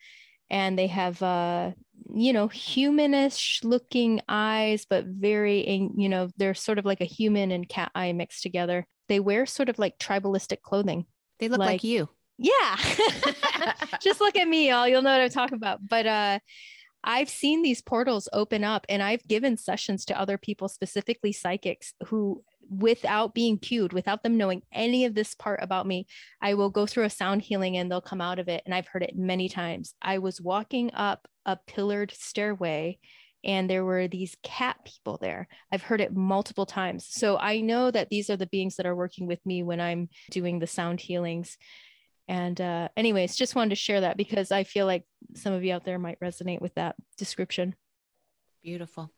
And 0.50 0.78
they 0.78 0.88
have 0.88 1.22
uh 1.22 1.72
you 2.14 2.34
know 2.34 2.48
humanish 2.48 3.64
looking 3.64 4.22
eyes 4.28 4.86
but 4.90 5.06
very 5.06 5.90
you 5.96 6.10
know 6.10 6.30
they're 6.36 6.56
sort 6.56 6.80
of 6.80 6.84
like 6.84 7.00
a 7.00 7.06
human 7.06 7.52
and 7.52 7.70
cat 7.70 7.92
eye 7.94 8.12
mixed 8.12 8.44
together. 8.44 8.86
They 9.08 9.20
wear 9.20 9.46
sort 9.46 9.70
of 9.70 9.78
like 9.78 10.00
tribalistic 10.00 10.62
clothing. 10.62 11.06
They 11.40 11.48
look 11.48 11.60
like, 11.60 11.68
like 11.68 11.84
you. 11.84 12.10
yeah. 12.38 12.78
Just 14.02 14.20
look 14.20 14.36
at 14.36 14.48
me 14.48 14.70
y'all. 14.70 14.88
you'll 14.88 15.04
know 15.04 15.12
what 15.12 15.22
i'm 15.22 15.30
talking 15.30 15.58
about. 15.58 15.88
But 15.88 16.08
uh 16.08 16.40
I've 17.04 17.30
seen 17.30 17.62
these 17.62 17.82
portals 17.82 18.30
open 18.32 18.64
up 18.64 18.86
and 18.88 19.02
I've 19.02 19.28
given 19.28 19.58
sessions 19.58 20.06
to 20.06 20.20
other 20.20 20.38
people, 20.38 20.68
specifically 20.68 21.32
psychics, 21.32 21.94
who 22.08 22.44
without 22.72 23.34
being 23.34 23.58
cued, 23.58 23.92
without 23.92 24.24
them 24.24 24.38
knowing 24.38 24.62
any 24.72 25.06
of 25.06 25.14
this 25.14 25.36
part 25.36 25.60
about 25.62 25.86
me, 25.86 26.08
I 26.42 26.54
will 26.54 26.70
go 26.70 26.86
through 26.86 27.04
a 27.04 27.10
sound 27.10 27.42
healing 27.42 27.78
and 27.78 27.92
they'll 27.92 28.02
come 28.02 28.22
out 28.22 28.40
of 28.40 28.48
it. 28.48 28.64
And 28.66 28.74
I've 28.74 28.88
heard 28.88 29.04
it 29.04 29.16
many 29.16 29.50
times. 29.50 29.94
I 30.02 30.20
was 30.20 30.42
walking 30.42 30.94
up 30.94 31.28
a 31.46 31.58
pillared 31.68 32.12
stairway 32.12 32.98
and 33.44 33.70
there 33.70 33.84
were 33.84 34.08
these 34.08 34.38
cat 34.44 34.78
people 34.86 35.18
there. 35.18 35.48
I've 35.72 35.82
heard 35.82 36.00
it 36.00 36.16
multiple 36.16 36.66
times. 36.66 37.08
So 37.10 37.38
I 37.38 37.60
know 37.60 37.92
that 37.92 38.10
these 38.10 38.30
are 38.30 38.38
the 38.38 38.48
beings 38.48 38.76
that 38.76 38.86
are 38.86 38.96
working 38.96 39.28
with 39.28 39.44
me 39.46 39.64
when 39.64 39.82
I'm 39.82 40.10
doing 40.30 40.60
the 40.60 40.68
sound 40.68 41.02
healings. 41.02 41.58
And 42.28 42.62
uh, 42.62 42.90
anyways, 42.96 43.36
just 43.36 43.56
wanted 43.56 43.72
to 43.72 43.76
share 43.76 44.02
that 44.02 44.16
because 44.16 44.52
I 44.52 44.64
feel 44.64 44.86
like 44.86 45.04
some 45.36 45.54
of 45.54 45.64
you 45.64 45.74
out 45.74 45.84
there 45.84 46.00
might 46.00 46.20
resonate 46.20 46.62
with 46.62 46.76
that 46.76 46.96
description. 47.18 47.76
Beautiful. 48.64 49.12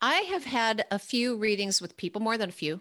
I 0.00 0.16
have 0.32 0.44
had 0.44 0.84
a 0.90 0.98
few 0.98 1.36
readings 1.36 1.80
with 1.80 1.96
people, 1.96 2.20
more 2.20 2.38
than 2.38 2.48
a 2.48 2.52
few, 2.52 2.80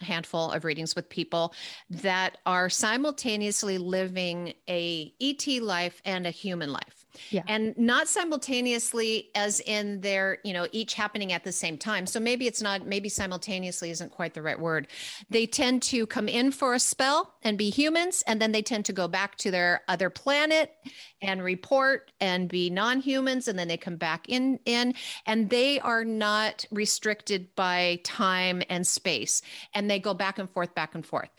a 0.00 0.04
handful 0.04 0.50
of 0.50 0.64
readings 0.64 0.96
with 0.96 1.08
people 1.08 1.54
that 1.90 2.38
are 2.44 2.68
simultaneously 2.68 3.78
living 3.78 4.54
a 4.68 5.14
ET 5.20 5.46
life 5.62 6.02
and 6.04 6.26
a 6.26 6.30
human 6.30 6.72
life. 6.72 6.97
Yeah. 7.30 7.42
And 7.46 7.76
not 7.76 8.08
simultaneously 8.08 9.30
as 9.34 9.60
in 9.60 10.00
they're, 10.00 10.38
you 10.44 10.52
know, 10.52 10.66
each 10.72 10.94
happening 10.94 11.32
at 11.32 11.44
the 11.44 11.52
same 11.52 11.78
time. 11.78 12.06
So 12.06 12.20
maybe 12.20 12.46
it's 12.46 12.62
not, 12.62 12.86
maybe 12.86 13.08
simultaneously 13.08 13.90
isn't 13.90 14.10
quite 14.10 14.34
the 14.34 14.42
right 14.42 14.58
word. 14.58 14.88
They 15.30 15.46
tend 15.46 15.82
to 15.82 16.06
come 16.06 16.28
in 16.28 16.52
for 16.52 16.74
a 16.74 16.80
spell 16.80 17.34
and 17.42 17.58
be 17.58 17.70
humans, 17.70 18.22
and 18.26 18.40
then 18.40 18.52
they 18.52 18.62
tend 18.62 18.84
to 18.86 18.92
go 18.92 19.08
back 19.08 19.36
to 19.38 19.50
their 19.50 19.82
other 19.88 20.10
planet 20.10 20.72
and 21.20 21.42
report 21.42 22.12
and 22.20 22.48
be 22.48 22.70
non-humans, 22.70 23.48
and 23.48 23.58
then 23.58 23.68
they 23.68 23.76
come 23.76 23.96
back 23.96 24.28
in 24.28 24.58
in, 24.64 24.94
and 25.26 25.50
they 25.50 25.80
are 25.80 26.04
not 26.04 26.64
restricted 26.70 27.54
by 27.56 28.00
time 28.04 28.62
and 28.68 28.86
space. 28.86 29.42
And 29.74 29.90
they 29.90 29.98
go 29.98 30.14
back 30.14 30.38
and 30.38 30.50
forth, 30.50 30.74
back 30.74 30.94
and 30.94 31.04
forth. 31.04 31.30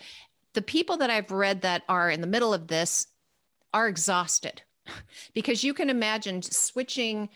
The 0.54 0.62
people 0.62 0.98
that 0.98 1.10
I've 1.10 1.32
read 1.32 1.62
that 1.62 1.84
are 1.88 2.10
in 2.10 2.22
the 2.22 2.28
middle 2.28 2.54
of 2.54 2.68
this 2.68 3.08
are 3.74 3.88
exhausted 3.88 4.64
because 5.34 5.64
you 5.64 5.74
can 5.74 5.90
imagine 5.90 6.42
switching 6.42 7.30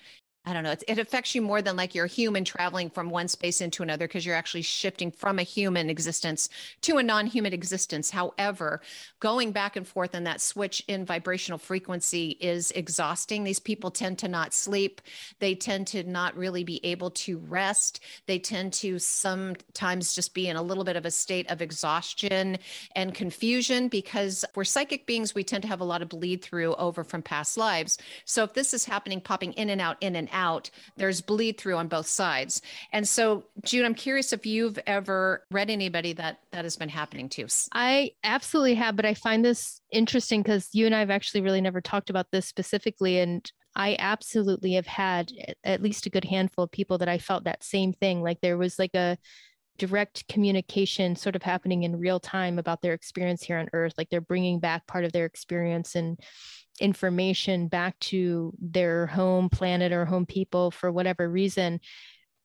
I 0.46 0.52
don't 0.52 0.64
know. 0.64 0.72
It, 0.72 0.84
it 0.90 1.00
affects 1.00 1.34
you 1.34 1.42
more 1.42 1.62
than 1.62 1.78
like 1.78 1.96
you're 1.96 2.04
a 2.04 2.10
human 2.10 2.44
traveling 2.44 2.90
from 2.90 3.10
one 3.10 3.30
space 3.30 3.62
into 3.62 3.82
another 3.82 4.08
because 4.08 4.26
you're 4.26 4.36
actually 4.36 4.64
shifting 4.64 5.10
from 5.10 5.40
a 5.40 5.44
human 5.44 5.90
existence 5.90 6.50
to 6.82 6.98
a 6.98 7.04
non 7.04 7.28
human 7.28 7.54
existence. 7.54 8.10
However, 8.10 8.82
going 9.22 9.54
back 9.54 9.78
and 9.78 9.88
forth 9.88 10.14
in 10.14 10.26
that 10.26 10.42
switch 10.42 10.84
in 10.90 11.06
vibrational 11.06 11.58
frequency 11.58 12.32
is 12.42 12.72
exhausting. 12.72 13.46
These 13.46 13.60
people 13.60 13.90
tend 13.90 14.20
to 14.20 14.28
not 14.28 14.54
sleep. 14.54 15.00
They 15.40 15.56
tend 15.56 15.88
to 15.88 16.04
not 16.04 16.36
really 16.36 16.66
be 16.66 16.86
able 16.86 17.12
to 17.12 17.38
rest. 17.38 18.02
They 18.26 18.38
tend 18.38 18.74
to 18.74 19.00
sometimes 19.00 20.14
just 20.14 20.34
be 20.34 20.50
in 20.50 20.58
a 20.58 20.62
little 20.62 20.84
bit 20.84 20.98
of 20.98 21.06
a 21.06 21.12
state 21.12 21.50
of 21.50 21.62
exhaustion 21.62 22.58
and 22.98 23.14
confusion 23.14 23.88
because 23.88 24.44
we're 24.56 24.66
psychic 24.66 25.06
beings. 25.06 25.34
We 25.34 25.46
tend 25.46 25.62
to 25.62 25.70
have 25.70 25.80
a 25.80 25.86
lot 25.86 26.02
of 26.02 26.10
bleed 26.10 26.42
through 26.42 26.76
over 26.76 27.06
from 27.06 27.22
past 27.22 27.56
lives. 27.56 27.98
So 28.26 28.44
if 28.44 28.54
this 28.54 28.74
is 28.74 28.84
happening, 28.84 29.22
popping 29.22 29.54
in 29.54 29.70
and 29.70 29.80
out, 29.80 29.96
in 30.02 30.18
and 30.18 30.33
out, 30.34 30.70
there's 30.98 31.22
bleed 31.22 31.58
through 31.58 31.78
on 31.78 31.88
both 31.88 32.08
sides. 32.08 32.62
And 32.92 33.08
so, 33.08 33.46
Jude, 33.64 33.86
I'm 33.86 33.96
curious 33.96 34.34
if 34.34 34.46
you've 34.46 34.80
ever 34.86 35.46
read 35.52 35.70
anybody 35.70 36.14
that 36.14 36.40
that 36.52 36.66
has 36.66 36.76
been 36.76 36.90
happening 36.90 37.30
to. 37.30 37.48
I 37.74 38.12
absolutely 38.24 38.76
have, 38.76 38.96
but 38.96 39.06
I 39.06 39.14
find 39.14 39.44
this 39.44 39.82
interesting 39.92 40.42
because 40.42 40.70
you 40.74 40.86
and 40.86 40.96
I 40.96 41.00
have 41.00 41.10
actually 41.10 41.42
really 41.42 41.62
never 41.62 41.82
talked 41.82 42.10
about 42.10 42.28
this 42.32 42.46
specifically. 42.46 43.20
And 43.20 43.50
I 43.76 43.96
absolutely 44.00 44.74
have 44.74 44.88
had 44.88 45.32
at 45.64 45.82
least 45.82 46.06
a 46.06 46.10
good 46.10 46.26
handful 46.26 46.66
of 46.66 46.72
people 46.72 46.98
that 47.00 47.10
I 47.10 47.18
felt 47.18 47.46
that 47.46 47.64
same 47.64 47.94
thing. 47.94 48.22
Like 48.22 48.40
there 48.42 48.58
was 48.58 48.78
like 48.78 48.94
a 48.94 49.18
direct 49.78 50.28
communication 50.28 51.16
sort 51.16 51.36
of 51.36 51.44
happening 51.44 51.84
in 51.84 52.00
real 52.00 52.20
time 52.20 52.60
about 52.60 52.82
their 52.82 52.94
experience 52.94 53.42
here 53.42 53.58
on 53.58 53.70
earth 53.74 53.94
like 53.98 54.10
they're 54.10 54.22
bringing 54.22 54.60
back 54.60 54.86
part 54.86 55.04
of 55.04 55.12
their 55.12 55.26
experience 55.26 55.96
and 55.96 56.20
information 56.80 57.68
back 57.68 57.98
to 58.00 58.54
their 58.60 59.08
home 59.08 59.50
planet 59.50 59.92
or 59.92 60.06
home 60.06 60.26
people 60.26 60.72
for 60.72 60.92
whatever 60.92 61.30
reason. 61.30 61.80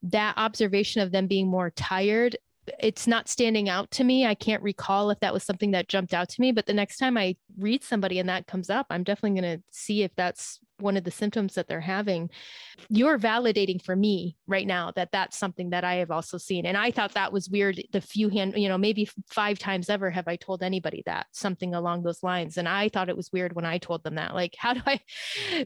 That 0.02 0.34
observation 0.36 1.02
of 1.02 1.10
them 1.10 1.26
being 1.26 1.48
more 1.48 1.70
tired 1.70 2.36
it's 2.78 3.07
not 3.07 3.28
standing 3.28 3.69
out 3.69 3.90
to 3.93 4.05
me. 4.05 4.27
I 4.27 4.35
can't 4.35 4.62
recall 4.62 5.11
if 5.11 5.20
that 5.20 5.32
was 5.32 5.43
something 5.43 5.73
that 5.73 5.89
jumped 5.89 6.15
out 6.15 6.28
to 6.31 6.40
me, 6.40 6.53
but 6.53 6.66
the 6.66 6.74
next 6.74 6.99
time 6.99 7.16
I 7.16 7.36
read 7.59 7.82
somebody 7.85 8.19
and 8.19 8.28
that 8.28 8.47
comes 8.47 8.70
up, 8.70 8.86
I'm 8.90 9.05
definitely 9.05 9.40
going 9.40 9.59
to 9.59 9.65
see 9.70 10.03
if 10.03 10.15
that's 10.16 10.61
one 10.81 10.97
of 10.97 11.05
the 11.05 11.11
symptoms 11.11 11.55
that 11.55 11.66
they're 11.69 11.81
having. 11.81 12.31
You're 12.89 13.19
validating 13.19 13.82
for 13.82 13.97
me 13.97 14.36
right 14.47 14.66
now 14.66 14.93
that 14.93 15.11
that's 15.12 15.36
something 15.36 15.70
that 15.70 15.85
I 15.85 15.95
have 15.95 16.11
also 16.11 16.39
seen. 16.39 16.66
And 16.66 16.77
I 16.77 16.90
thought 16.90 17.15
that 17.15 17.32
was 17.32 17.49
weird. 17.49 17.82
The 17.93 18.01
few 18.01 18.28
hand, 18.28 18.55
you 18.57 18.69
know, 18.69 18.78
maybe 18.78 19.09
five 19.28 19.59
times 19.59 19.90
ever 19.90 20.11
have 20.11 20.28
I 20.28 20.36
told 20.36 20.62
anybody 20.62 21.03
that 21.07 21.27
something 21.32 21.74
along 21.74 22.03
those 22.03 22.23
lines. 22.23 22.57
And 22.59 22.69
I 22.69 22.89
thought 22.89 23.09
it 23.09 23.16
was 23.16 23.32
weird 23.32 23.55
when 23.55 23.65
I 23.65 23.78
told 23.78 24.05
them 24.05 24.15
that. 24.16 24.35
Like, 24.35 24.55
how 24.59 24.74
do 24.74 24.82
I, 24.86 25.01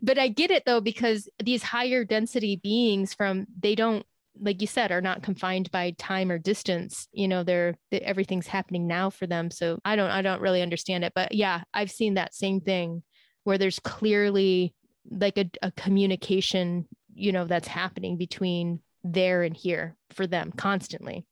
but 0.02 0.18
I 0.18 0.28
get 0.28 0.50
it 0.50 0.64
though, 0.64 0.80
because 0.80 1.28
these 1.42 1.62
higher 1.62 2.04
density 2.04 2.56
beings 2.56 3.14
from, 3.14 3.46
they 3.58 3.74
don't 3.74 4.06
like 4.40 4.60
you 4.60 4.66
said, 4.66 4.92
are 4.92 5.00
not 5.00 5.22
confined 5.22 5.70
by 5.70 5.92
time 5.98 6.30
or 6.30 6.38
distance. 6.38 7.08
You 7.12 7.28
know, 7.28 7.42
they're 7.42 7.76
everything's 7.90 8.46
happening 8.46 8.86
now 8.86 9.10
for 9.10 9.26
them. 9.26 9.50
So 9.50 9.78
I 9.84 9.96
don't, 9.96 10.10
I 10.10 10.22
don't 10.22 10.40
really 10.40 10.62
understand 10.62 11.04
it. 11.04 11.12
But 11.14 11.34
yeah, 11.34 11.62
I've 11.74 11.90
seen 11.90 12.14
that 12.14 12.34
same 12.34 12.60
thing 12.60 13.02
where 13.44 13.58
there's 13.58 13.78
clearly 13.78 14.74
like 15.10 15.36
a, 15.38 15.50
a 15.62 15.70
communication, 15.72 16.86
you 17.14 17.32
know, 17.32 17.44
that's 17.44 17.68
happening 17.68 18.16
between 18.16 18.80
there 19.04 19.42
and 19.42 19.56
here 19.56 19.96
for 20.10 20.26
them 20.26 20.52
constantly. 20.56 21.26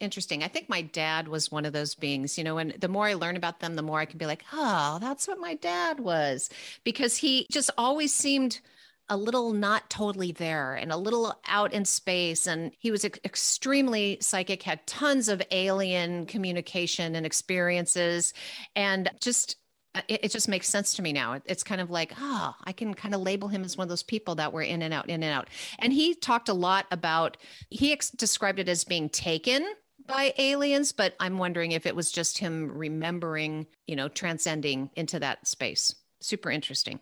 Interesting. 0.00 0.44
I 0.44 0.48
think 0.48 0.68
my 0.68 0.82
dad 0.82 1.26
was 1.26 1.50
one 1.50 1.64
of 1.64 1.72
those 1.72 1.96
beings, 1.96 2.38
you 2.38 2.44
know, 2.44 2.58
and 2.58 2.72
the 2.78 2.86
more 2.86 3.06
I 3.06 3.14
learn 3.14 3.36
about 3.36 3.58
them, 3.58 3.74
the 3.74 3.82
more 3.82 3.98
I 3.98 4.04
can 4.04 4.18
be 4.18 4.26
like, 4.26 4.44
oh, 4.52 4.98
that's 5.00 5.26
what 5.26 5.40
my 5.40 5.54
dad 5.54 5.98
was. 5.98 6.50
Because 6.84 7.16
he 7.16 7.48
just 7.50 7.70
always 7.76 8.14
seemed 8.14 8.60
a 9.08 9.16
little 9.16 9.52
not 9.52 9.88
totally 9.90 10.32
there 10.32 10.74
and 10.74 10.92
a 10.92 10.96
little 10.96 11.34
out 11.46 11.72
in 11.72 11.84
space. 11.84 12.46
And 12.46 12.72
he 12.78 12.90
was 12.90 13.04
extremely 13.04 14.18
psychic, 14.20 14.62
had 14.62 14.86
tons 14.86 15.28
of 15.28 15.42
alien 15.50 16.26
communication 16.26 17.14
and 17.14 17.24
experiences, 17.24 18.34
and 18.76 19.10
just 19.20 19.56
uh, 19.94 20.02
it, 20.06 20.24
it, 20.24 20.30
just 20.30 20.48
makes 20.48 20.68
sense 20.68 20.94
to 20.94 21.02
me 21.02 21.14
now. 21.14 21.40
it's 21.46 21.64
kind 21.64 21.80
of 21.80 21.90
like, 21.90 22.12
ah, 22.18 22.54
oh, 22.54 22.62
I 22.66 22.72
can 22.72 22.92
kind 22.92 23.14
of 23.14 23.22
label 23.22 23.48
him 23.48 23.64
as 23.64 23.76
one 23.76 23.86
of 23.86 23.88
those 23.88 24.02
people 24.02 24.34
that 24.34 24.52
were 24.52 24.62
in 24.62 24.82
and 24.82 24.92
out, 24.92 25.08
in 25.08 25.22
and 25.22 25.32
out. 25.32 25.48
And 25.78 25.92
he 25.92 26.14
talked 26.14 26.50
a 26.50 26.54
lot 26.54 26.86
about, 26.90 27.38
he 27.70 27.92
ex- 27.92 28.10
described 28.10 28.58
it 28.58 28.68
as 28.68 28.84
being 28.84 29.08
taken 29.08 29.66
by 30.06 30.34
aliens, 30.36 30.92
but 30.92 31.14
I'm 31.18 31.38
wondering 31.38 31.72
if 31.72 31.86
it 31.86 31.96
was 31.96 32.12
just 32.12 32.38
him 32.38 32.70
remembering, 32.70 33.66
you 33.86 33.96
know, 33.96 34.08
transcending 34.08 34.90
into 34.94 35.18
that 35.20 35.46
space. 35.46 35.94
Super 36.20 36.50
interesting. 36.50 37.00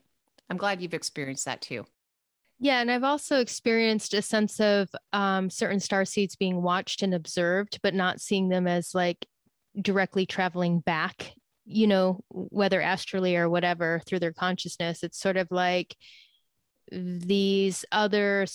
I'm 0.49 0.57
glad 0.57 0.81
you've 0.81 0.95
experienced 0.95 1.47
that 1.47 1.62
too. 1.62 1.87
Yeah, 2.59 2.81
and 2.81 2.91
I've 2.91 3.05
also 3.05 3.41
experienced 3.41 4.15
a 4.15 4.23
sense 4.23 4.61
of 4.61 4.89
um, 5.12 5.51
certain 5.51 5.81
star 5.81 6.05
seeds 6.07 6.37
being 6.37 6.62
watched 6.62 7.03
and 7.03 7.12
observed, 7.12 7.78
but 7.83 7.95
not 7.95 8.20
seeing 8.20 8.49
them 8.49 8.66
as 8.66 8.95
like 8.95 9.27
directly 9.81 10.24
traveling 10.24 10.81
back, 10.81 11.33
you 11.66 11.87
know, 11.87 12.20
whether 12.31 12.81
astrally 12.81 13.37
or 13.37 13.51
whatever 13.51 14.01
through 14.07 14.20
their 14.20 14.33
consciousness. 14.33 15.03
It's 15.03 15.20
sort 15.20 15.37
of 15.37 15.49
like 15.51 15.95
these 16.91 17.85
other, 17.93 18.47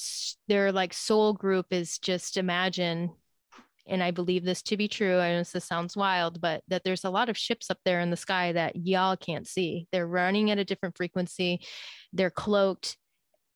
their 0.47 0.71
like 0.71 0.93
soul 0.93 1.33
group 1.33 1.67
is 1.69 1.99
just 1.99 2.37
imagine, 2.37 3.11
and 3.87 4.01
I 4.01 4.09
believe 4.09 4.43
this 4.43 4.63
to 4.63 4.77
be 4.77 4.87
true. 4.87 5.19
I 5.19 5.33
know 5.33 5.43
this 5.43 5.65
sounds 5.65 5.95
wild, 5.95 6.41
but 6.41 6.63
that 6.69 6.83
there's 6.83 7.03
a 7.03 7.11
lot 7.11 7.29
of 7.29 7.37
ships 7.37 7.69
up 7.69 7.77
there 7.85 7.99
in 7.99 8.09
the 8.09 8.17
sky 8.17 8.53
that 8.53 8.77
y'all 8.77 9.15
can't 9.15 9.47
see. 9.47 9.87
They're 9.91 10.07
running 10.07 10.49
at 10.49 10.57
a 10.57 10.65
different 10.65 10.97
frequency, 10.97 11.61
they're 12.13 12.31
cloaked 12.31 12.97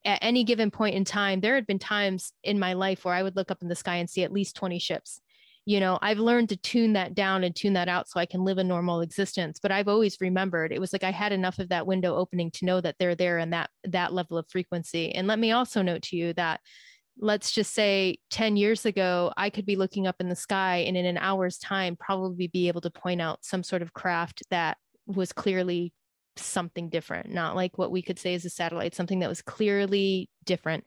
at 0.05 0.19
any 0.21 0.43
given 0.43 0.71
point 0.71 0.95
in 0.95 1.03
time, 1.03 1.41
there 1.41 1.55
had 1.55 1.67
been 1.67 1.79
times 1.79 2.31
in 2.43 2.59
my 2.59 2.73
life 2.73 3.03
where 3.03 3.13
I 3.13 3.23
would 3.23 3.35
look 3.35 3.51
up 3.51 3.61
in 3.61 3.67
the 3.67 3.75
sky 3.75 3.95
and 3.95 4.09
see 4.09 4.23
at 4.23 4.31
least 4.31 4.55
20 4.55 4.79
ships. 4.79 5.19
You 5.65 5.79
know, 5.79 5.97
I've 6.01 6.19
learned 6.19 6.49
to 6.49 6.57
tune 6.57 6.93
that 6.93 7.15
down 7.15 7.43
and 7.43 7.55
tune 7.55 7.73
that 7.73 7.89
out 7.89 8.07
so 8.07 8.19
I 8.19 8.27
can 8.27 8.43
live 8.43 8.59
a 8.59 8.63
normal 8.63 9.01
existence. 9.01 9.59
But 9.59 9.71
I've 9.71 9.87
always 9.87 10.21
remembered 10.21 10.71
it 10.71 10.79
was 10.79 10.93
like 10.93 11.03
I 11.03 11.11
had 11.11 11.31
enough 11.31 11.57
of 11.57 11.69
that 11.69 11.87
window 11.87 12.15
opening 12.15 12.51
to 12.51 12.65
know 12.65 12.79
that 12.81 12.95
they're 12.99 13.15
there 13.15 13.39
and 13.39 13.51
that 13.51 13.71
that 13.83 14.13
level 14.13 14.37
of 14.37 14.47
frequency. 14.47 15.13
And 15.15 15.27
let 15.27 15.39
me 15.39 15.51
also 15.51 15.81
note 15.81 16.03
to 16.03 16.15
you 16.15 16.33
that 16.33 16.61
let's 17.17 17.51
just 17.51 17.73
say 17.73 18.17
10 18.29 18.57
years 18.57 18.85
ago, 18.85 19.33
I 19.37 19.49
could 19.49 19.65
be 19.65 19.75
looking 19.75 20.05
up 20.05 20.17
in 20.19 20.29
the 20.29 20.35
sky 20.35 20.83
and 20.87 20.95
in 20.97 21.05
an 21.05 21.17
hour's 21.17 21.57
time, 21.57 21.95
probably 21.95 22.47
be 22.47 22.67
able 22.67 22.81
to 22.81 22.91
point 22.91 23.21
out 23.21 23.43
some 23.43 23.63
sort 23.63 23.81
of 23.81 23.93
craft 23.93 24.43
that 24.51 24.77
was 25.07 25.31
clearly 25.31 25.93
something 26.37 26.89
different, 26.89 27.31
not 27.31 27.55
like 27.55 27.77
what 27.77 27.91
we 27.91 28.01
could 28.01 28.19
say 28.19 28.33
is 28.33 28.45
a 28.45 28.49
satellite, 28.49 28.95
something 28.95 29.19
that 29.19 29.29
was 29.29 29.41
clearly 29.41 30.29
different. 30.45 30.85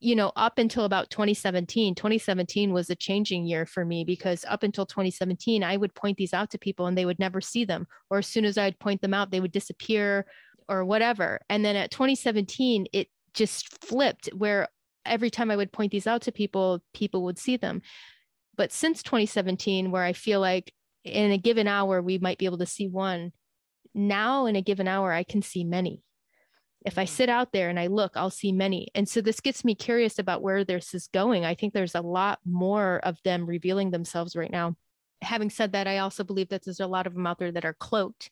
You 0.00 0.16
know, 0.16 0.32
up 0.34 0.58
until 0.58 0.84
about 0.84 1.10
2017, 1.10 1.94
2017 1.94 2.72
was 2.72 2.88
a 2.88 2.94
changing 2.94 3.44
year 3.44 3.66
for 3.66 3.84
me 3.84 4.04
because 4.04 4.46
up 4.48 4.62
until 4.62 4.86
2017, 4.86 5.62
I 5.62 5.76
would 5.76 5.94
point 5.94 6.16
these 6.16 6.32
out 6.32 6.50
to 6.50 6.58
people 6.58 6.86
and 6.86 6.96
they 6.96 7.04
would 7.04 7.18
never 7.18 7.40
see 7.40 7.64
them. 7.66 7.86
Or 8.08 8.18
as 8.18 8.26
soon 8.26 8.46
as 8.46 8.56
I'd 8.56 8.78
point 8.78 9.02
them 9.02 9.12
out, 9.12 9.30
they 9.30 9.40
would 9.40 9.52
disappear 9.52 10.26
or 10.68 10.84
whatever. 10.84 11.40
And 11.50 11.64
then 11.64 11.76
at 11.76 11.90
2017, 11.90 12.86
it 12.92 13.08
just 13.34 13.84
flipped 13.84 14.28
where 14.28 14.68
every 15.04 15.30
time 15.30 15.50
I 15.50 15.56
would 15.56 15.72
point 15.72 15.92
these 15.92 16.06
out 16.06 16.22
to 16.22 16.32
people, 16.32 16.82
people 16.94 17.24
would 17.24 17.38
see 17.38 17.56
them. 17.56 17.82
But 18.56 18.72
since 18.72 19.02
2017, 19.02 19.90
where 19.90 20.02
I 20.02 20.12
feel 20.12 20.40
like 20.40 20.72
in 21.04 21.30
a 21.30 21.38
given 21.38 21.66
hour, 21.66 22.02
we 22.02 22.18
might 22.18 22.38
be 22.38 22.44
able 22.44 22.58
to 22.58 22.66
see 22.66 22.88
one, 22.88 23.32
now 23.94 24.46
in 24.46 24.56
a 24.56 24.62
given 24.62 24.88
hour, 24.88 25.12
I 25.12 25.22
can 25.22 25.42
see 25.42 25.64
many. 25.64 26.02
If 26.86 26.98
I 26.98 27.04
mm. 27.04 27.08
sit 27.08 27.28
out 27.28 27.52
there 27.52 27.68
and 27.68 27.78
I 27.78 27.88
look, 27.88 28.12
I'll 28.16 28.30
see 28.30 28.52
many. 28.52 28.88
And 28.94 29.08
so 29.08 29.20
this 29.20 29.40
gets 29.40 29.64
me 29.64 29.74
curious 29.74 30.18
about 30.18 30.42
where 30.42 30.64
this 30.64 30.94
is 30.94 31.08
going. 31.12 31.44
I 31.44 31.54
think 31.54 31.72
there's 31.72 31.94
a 31.94 32.00
lot 32.00 32.38
more 32.44 33.00
of 33.02 33.18
them 33.24 33.46
revealing 33.46 33.90
themselves 33.90 34.34
right 34.36 34.50
now. 34.50 34.76
Having 35.22 35.50
said 35.50 35.72
that, 35.72 35.86
I 35.86 35.98
also 35.98 36.24
believe 36.24 36.48
that 36.48 36.64
there's 36.64 36.80
a 36.80 36.86
lot 36.86 37.06
of 37.06 37.14
them 37.14 37.26
out 37.26 37.38
there 37.38 37.52
that 37.52 37.66
are 37.66 37.74
cloaked. 37.74 38.30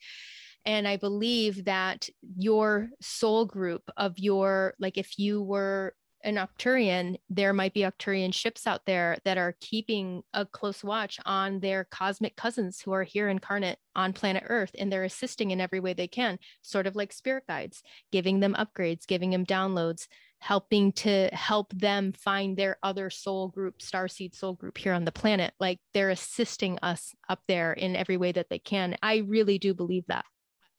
And 0.65 0.89
I 0.89 0.97
believe 0.97 1.67
that 1.67 2.09
your 2.37 2.91
soul 3.01 3.45
group 3.45 3.83
of 3.97 4.19
your, 4.19 4.75
like 4.79 4.99
if 4.99 5.19
you 5.19 5.43
were 5.43 5.95
an 6.25 6.37
Arcturian, 6.37 7.17
there 7.31 7.53
might 7.53 7.75
be 7.75 7.81
Arcturian 7.81 8.35
ships 8.35 8.67
out 8.67 8.87
there 8.87 9.19
that 9.25 9.39
are 9.39 9.57
keeping 9.61 10.23
a 10.35 10.45
close 10.45 10.83
watch 10.83 11.19
on 11.25 11.61
their 11.61 11.85
cosmic 11.85 12.37
cousins 12.37 12.81
who 12.81 12.93
are 12.93 13.05
here 13.05 13.29
incarnate 13.29 13.79
on 13.95 14.13
planet 14.13 14.45
Earth, 14.47 14.73
and 14.79 14.93
they're 14.93 15.05
assisting 15.05 15.51
in 15.51 15.61
every 15.61 15.81
way 15.81 15.93
they 15.93 16.09
can, 16.09 16.39
sort 16.63 16.87
of 16.87 16.97
like 16.97 17.13
spirit 17.13 17.45
guides, 17.49 17.83
giving 18.11 18.41
them 18.41 18.55
upgrades, 18.59 19.07
giving 19.07 19.31
them 19.31 19.47
downloads, 19.47 20.07
helping 20.41 20.93
to 20.93 21.29
help 21.33 21.73
them 21.73 22.13
find 22.13 22.57
their 22.57 22.79
other 22.83 23.11
soul 23.11 23.49
group, 23.49 23.79
starseed 23.79 24.35
soul 24.35 24.55
group 24.55 24.79
here 24.79 24.93
on 24.93 25.05
the 25.05 25.13
planet. 25.13 25.53
Like 25.59 25.81
they're 25.95 26.11
assisting 26.11 26.79
us 26.81 27.15
up 27.29 27.41
there 27.49 27.73
in 27.73 27.97
every 27.97 28.17
way 28.17 28.33
that 28.33 28.49
they 28.49 28.59
can. 28.59 28.97
I 29.03 29.19
really 29.19 29.59
do 29.59 29.75
believe 29.75 30.05
that. 30.09 30.25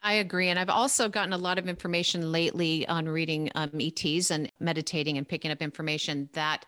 I 0.02 0.14
agree. 0.14 0.48
And 0.48 0.58
I've 0.58 0.70
also 0.70 1.10
gotten 1.10 1.34
a 1.34 1.38
lot 1.38 1.60
of 1.60 1.68
information 1.68 2.32
lately 2.32 2.88
on 2.88 3.10
reading 3.10 3.52
um, 3.54 3.72
ETs 3.78 4.32
and 4.32 4.50
meditating 4.58 5.18
and 5.18 5.28
picking 5.28 5.52
up 5.52 5.62
information 5.62 6.30
that 6.34 6.66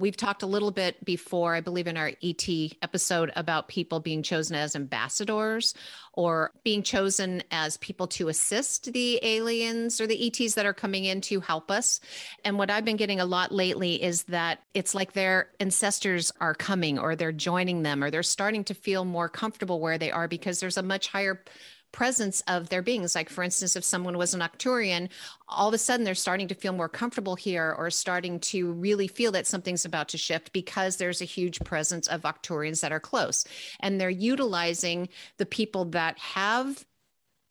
we've 0.00 0.16
talked 0.16 0.42
a 0.42 0.46
little 0.46 0.72
bit 0.72 1.04
before, 1.04 1.54
I 1.54 1.60
believe, 1.60 1.86
in 1.86 1.96
our 1.96 2.10
ET 2.24 2.48
episode 2.82 3.30
about 3.36 3.68
people 3.68 4.00
being 4.00 4.24
chosen 4.24 4.56
as 4.56 4.74
ambassadors 4.74 5.74
or 6.14 6.50
being 6.64 6.82
chosen 6.82 7.44
as 7.52 7.76
people 7.76 8.08
to 8.08 8.26
assist 8.26 8.92
the 8.92 9.20
aliens 9.22 10.00
or 10.00 10.08
the 10.08 10.26
ETs 10.26 10.54
that 10.54 10.66
are 10.66 10.74
coming 10.74 11.04
in 11.04 11.20
to 11.20 11.38
help 11.38 11.70
us. 11.70 12.00
And 12.44 12.58
what 12.58 12.68
I've 12.68 12.84
been 12.84 12.96
getting 12.96 13.20
a 13.20 13.24
lot 13.24 13.52
lately 13.52 14.02
is 14.02 14.24
that 14.24 14.58
it's 14.74 14.92
like 14.92 15.12
their 15.12 15.50
ancestors 15.60 16.32
are 16.40 16.54
coming 16.54 16.98
or 16.98 17.14
they're 17.14 17.30
joining 17.30 17.84
them 17.84 18.02
or 18.02 18.10
they're 18.10 18.24
starting 18.24 18.64
to 18.64 18.74
feel 18.74 19.04
more 19.04 19.28
comfortable 19.28 19.78
where 19.78 19.98
they 19.98 20.10
are 20.10 20.26
because 20.26 20.58
there's 20.58 20.78
a 20.78 20.82
much 20.82 21.06
higher 21.06 21.44
presence 21.92 22.40
of 22.48 22.68
their 22.68 22.82
beings. 22.82 23.14
Like, 23.14 23.28
for 23.28 23.44
instance, 23.44 23.76
if 23.76 23.84
someone 23.84 24.18
was 24.18 24.34
an 24.34 24.40
Arcturian, 24.40 25.08
all 25.48 25.68
of 25.68 25.74
a 25.74 25.78
sudden 25.78 26.04
they're 26.04 26.14
starting 26.14 26.48
to 26.48 26.54
feel 26.54 26.72
more 26.72 26.88
comfortable 26.88 27.36
here 27.36 27.74
or 27.78 27.90
starting 27.90 28.40
to 28.40 28.72
really 28.72 29.06
feel 29.06 29.32
that 29.32 29.46
something's 29.46 29.84
about 29.84 30.08
to 30.08 30.18
shift 30.18 30.52
because 30.52 30.96
there's 30.96 31.20
a 31.20 31.26
huge 31.26 31.60
presence 31.60 32.06
of 32.08 32.22
Arcturians 32.22 32.80
that 32.80 32.92
are 32.92 33.00
close. 33.00 33.44
And 33.80 34.00
they're 34.00 34.10
utilizing 34.10 35.08
the 35.36 35.46
people 35.46 35.84
that 35.86 36.18
have 36.18 36.84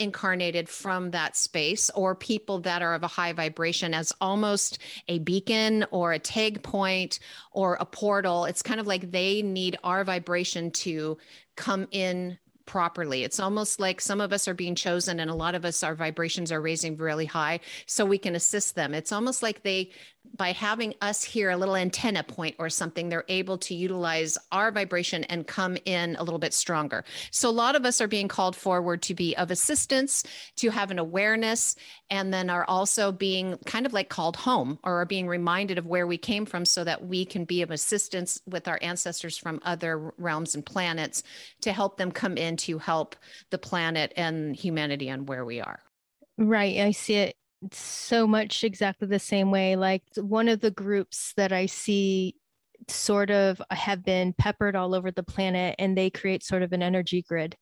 incarnated 0.01 0.67
from 0.67 1.11
that 1.11 1.37
space 1.37 1.91
or 1.91 2.15
people 2.15 2.59
that 2.59 2.81
are 2.81 2.95
of 2.95 3.03
a 3.03 3.07
high 3.07 3.33
vibration 3.33 3.93
as 3.93 4.11
almost 4.19 4.79
a 5.07 5.19
beacon 5.19 5.85
or 5.91 6.11
a 6.11 6.19
tag 6.19 6.63
point 6.63 7.19
or 7.51 7.77
a 7.79 7.85
portal. 7.85 8.45
It's 8.45 8.63
kind 8.63 8.79
of 8.79 8.87
like 8.87 9.11
they 9.11 9.43
need 9.43 9.77
our 9.83 10.03
vibration 10.03 10.71
to 10.71 11.19
come 11.55 11.87
in 11.91 12.39
properly. 12.65 13.23
It's 13.23 13.39
almost 13.39 13.79
like 13.79 14.01
some 14.01 14.21
of 14.21 14.33
us 14.33 14.47
are 14.47 14.53
being 14.53 14.75
chosen 14.75 15.19
and 15.19 15.29
a 15.29 15.35
lot 15.35 15.55
of 15.55 15.65
us, 15.65 15.83
our 15.83 15.95
vibrations 15.95 16.51
are 16.51 16.61
raising 16.61 16.97
really 16.97 17.25
high 17.25 17.59
so 17.85 18.05
we 18.05 18.17
can 18.17 18.35
assist 18.35 18.75
them. 18.75 18.93
It's 18.93 19.11
almost 19.11 19.43
like 19.43 19.63
they 19.63 19.91
by 20.37 20.51
having 20.51 20.93
us 21.01 21.23
here 21.23 21.49
a 21.49 21.57
little 21.57 21.75
antenna 21.75 22.23
point 22.23 22.55
or 22.57 22.69
something, 22.69 23.09
they're 23.09 23.25
able 23.27 23.57
to 23.59 23.75
utilize 23.75 24.37
our 24.51 24.71
vibration 24.71 25.23
and 25.25 25.47
come 25.47 25.77
in 25.85 26.15
a 26.15 26.23
little 26.23 26.39
bit 26.39 26.53
stronger. 26.53 27.03
So, 27.31 27.49
a 27.49 27.51
lot 27.51 27.75
of 27.75 27.85
us 27.85 28.01
are 28.01 28.07
being 28.07 28.27
called 28.27 28.55
forward 28.55 29.01
to 29.03 29.13
be 29.13 29.35
of 29.37 29.51
assistance, 29.51 30.23
to 30.57 30.69
have 30.69 30.91
an 30.91 30.99
awareness, 30.99 31.75
and 32.09 32.33
then 32.33 32.49
are 32.49 32.65
also 32.65 33.11
being 33.11 33.57
kind 33.65 33.85
of 33.85 33.93
like 33.93 34.09
called 34.09 34.35
home 34.35 34.79
or 34.83 35.01
are 35.01 35.05
being 35.05 35.27
reminded 35.27 35.77
of 35.77 35.85
where 35.85 36.07
we 36.07 36.17
came 36.17 36.45
from 36.45 36.65
so 36.65 36.83
that 36.83 37.05
we 37.05 37.25
can 37.25 37.45
be 37.45 37.61
of 37.61 37.71
assistance 37.71 38.39
with 38.47 38.67
our 38.67 38.79
ancestors 38.81 39.37
from 39.37 39.59
other 39.63 40.13
realms 40.17 40.55
and 40.55 40.65
planets 40.65 41.23
to 41.61 41.71
help 41.71 41.97
them 41.97 42.11
come 42.11 42.37
in 42.37 42.57
to 42.57 42.77
help 42.77 43.15
the 43.49 43.57
planet 43.57 44.13
and 44.15 44.55
humanity 44.55 45.09
on 45.09 45.25
where 45.25 45.45
we 45.45 45.59
are. 45.59 45.79
Right. 46.37 46.79
I 46.79 46.91
see 46.91 47.15
it 47.15 47.35
so 47.71 48.25
much 48.25 48.63
exactly 48.63 49.07
the 49.07 49.19
same 49.19 49.51
way. 49.51 49.75
Like 49.75 50.03
one 50.17 50.47
of 50.47 50.61
the 50.61 50.71
groups 50.71 51.33
that 51.37 51.51
I 51.51 51.67
see 51.67 52.35
sort 52.87 53.29
of 53.29 53.61
have 53.69 54.03
been 54.03 54.33
peppered 54.33 54.75
all 54.75 54.95
over 54.95 55.11
the 55.11 55.23
planet 55.23 55.75
and 55.77 55.97
they 55.97 56.09
create 56.09 56.43
sort 56.43 56.63
of 56.63 56.73
an 56.73 56.81
energy 56.81 57.21
grid. 57.21 57.55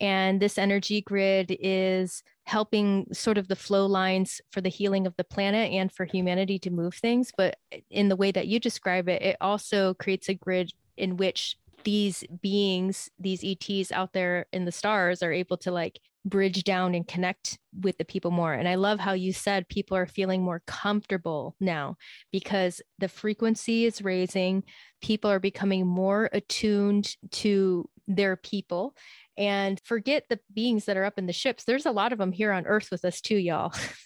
And 0.00 0.40
this 0.40 0.58
energy 0.58 1.00
grid 1.00 1.56
is 1.60 2.22
helping 2.44 3.06
sort 3.12 3.38
of 3.38 3.48
the 3.48 3.56
flow 3.56 3.86
lines 3.86 4.40
for 4.50 4.60
the 4.60 4.68
healing 4.68 5.06
of 5.06 5.14
the 5.16 5.24
planet 5.24 5.72
and 5.72 5.90
for 5.90 6.04
humanity 6.04 6.58
to 6.60 6.70
move 6.70 6.94
things. 6.94 7.32
But 7.36 7.56
eh, 7.72 7.80
in 7.90 8.08
the 8.08 8.16
way 8.16 8.30
that 8.32 8.46
you 8.46 8.60
describe 8.60 9.08
it, 9.08 9.22
it 9.22 9.36
also 9.40 9.94
creates 9.94 10.28
a 10.28 10.34
grid 10.34 10.72
in 10.96 11.16
which 11.16 11.56
these 11.84 12.24
beings, 12.42 13.10
these 13.18 13.44
ETs 13.44 13.92
out 13.92 14.12
there 14.12 14.46
in 14.52 14.64
the 14.64 14.72
stars 14.72 15.22
are 15.22 15.32
able 15.32 15.56
to 15.58 15.70
like 15.70 16.00
bridge 16.26 16.64
down 16.64 16.94
and 16.94 17.06
connect 17.06 17.58
with 17.80 17.96
the 17.98 18.04
people 18.04 18.30
more. 18.30 18.52
And 18.52 18.68
I 18.68 18.74
love 18.74 18.98
how 18.98 19.12
you 19.12 19.32
said 19.32 19.68
people 19.68 19.96
are 19.96 20.06
feeling 20.06 20.42
more 20.42 20.62
comfortable 20.66 21.54
now 21.60 21.96
because 22.32 22.82
the 22.98 23.08
frequency 23.08 23.86
is 23.86 24.02
raising. 24.02 24.64
People 25.00 25.30
are 25.30 25.40
becoming 25.40 25.86
more 25.86 26.28
attuned 26.32 27.16
to 27.30 27.88
their 28.08 28.36
people. 28.36 28.94
And 29.38 29.80
forget 29.84 30.24
the 30.28 30.40
beings 30.52 30.86
that 30.86 30.96
are 30.96 31.04
up 31.04 31.18
in 31.18 31.26
the 31.26 31.32
ships. 31.32 31.64
There's 31.64 31.86
a 31.86 31.92
lot 31.92 32.12
of 32.12 32.18
them 32.18 32.32
here 32.32 32.52
on 32.52 32.66
Earth 32.66 32.88
with 32.90 33.04
us 33.04 33.20
too, 33.20 33.36
y'all. 33.36 33.72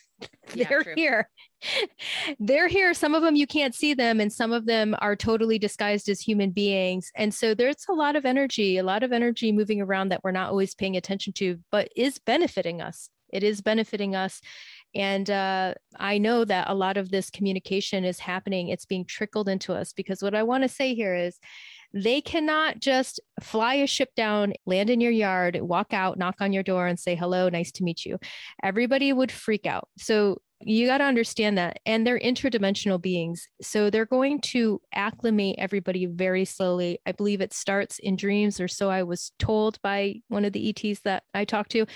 they're 0.55 0.85
yeah, 0.87 0.95
here. 0.97 1.31
they're 2.39 2.69
here. 2.69 2.95
Some 2.95 3.15
of 3.15 3.23
them 3.23 3.37
you 3.37 3.47
can't 3.47 3.75
see 3.75 3.95
them, 3.95 4.21
and 4.21 4.33
some 4.33 4.53
of 4.53 4.67
them 4.67 4.95
are 5.01 5.17
totally 5.17 5.59
disguised 5.59 6.09
as 6.09 6.21
human 6.21 6.51
beings. 6.51 7.11
And 7.17 7.33
so 7.33 7.55
there's 7.55 7.85
a 7.89 7.93
lot 7.93 8.17
of 8.17 8.25
energy, 8.25 8.79
a 8.79 8.83
lot 8.83 9.03
of 9.03 9.13
energy 9.13 9.53
moving 9.53 9.81
around 9.81 10.11
that 10.11 10.23
we're 10.25 10.31
not 10.33 10.51
always 10.51 10.75
paying 10.75 10.97
attention 10.97 11.33
to, 11.35 11.59
but 11.71 11.89
is 11.97 12.19
benefiting 12.19 12.81
us. 12.81 13.11
It 13.33 13.43
is 13.43 13.61
benefiting 13.61 14.17
us. 14.17 14.41
And 14.95 15.31
uh, 15.31 15.75
I 15.97 16.19
know 16.19 16.45
that 16.45 16.69
a 16.69 16.75
lot 16.75 16.97
of 16.97 17.11
this 17.11 17.31
communication 17.31 18.05
is 18.05 18.19
happening. 18.19 18.69
It's 18.69 18.87
being 18.87 19.05
trickled 19.05 19.49
into 19.49 19.73
us 19.73 19.93
because 19.93 20.21
what 20.21 20.35
I 20.35 20.43
want 20.43 20.65
to 20.65 20.69
say 20.69 20.95
here 20.95 21.15
is 21.15 21.39
they 21.93 22.21
cannot 22.21 22.79
just 22.81 23.21
fly 23.43 23.75
a 23.75 23.87
ship 23.87 24.15
down, 24.15 24.53
land 24.67 24.91
in 24.91 25.01
your 25.01 25.11
yard, 25.11 25.59
walk 25.61 25.93
out, 25.93 26.19
knock 26.19 26.37
on 26.41 26.53
your 26.53 26.63
door, 26.63 26.87
and 26.87 26.99
say, 26.99 27.15
hello, 27.15 27.49
nice 27.49 27.73
to 27.73 27.85
meet 27.85 28.05
you. 28.05 28.19
Everybody 28.63 29.13
would 29.13 29.33
freak 29.33 29.67
out. 29.67 29.89
So 29.99 30.41
you 30.63 30.87
got 30.87 30.99
to 30.99 31.05
understand 31.05 31.57
that. 31.59 31.79
And 31.87 32.07
they're 32.07 32.19
interdimensional 32.19 33.01
beings. 33.01 33.49
So 33.63 33.91
they're 33.91 34.07
going 34.07 34.41
to 34.43 34.81
acclimate 34.93 35.57
everybody 35.59 36.07
very 36.07 36.45
slowly. 36.45 36.99
I 37.07 37.13
believe 37.13 37.41
it 37.41 37.53
starts 37.53 37.99
in 37.99 38.17
dreams, 38.17 38.61
or 38.61 38.69
so 38.69 38.91
I 38.91 39.03
was 39.03 39.33
told 39.39 39.81
by 39.83 40.17
one 40.29 40.45
of 40.45 40.53
the 40.53 40.69
ETs 40.69 41.01
that 41.01 41.23
I 41.35 41.45
talked 41.45 41.73
to 41.73 41.87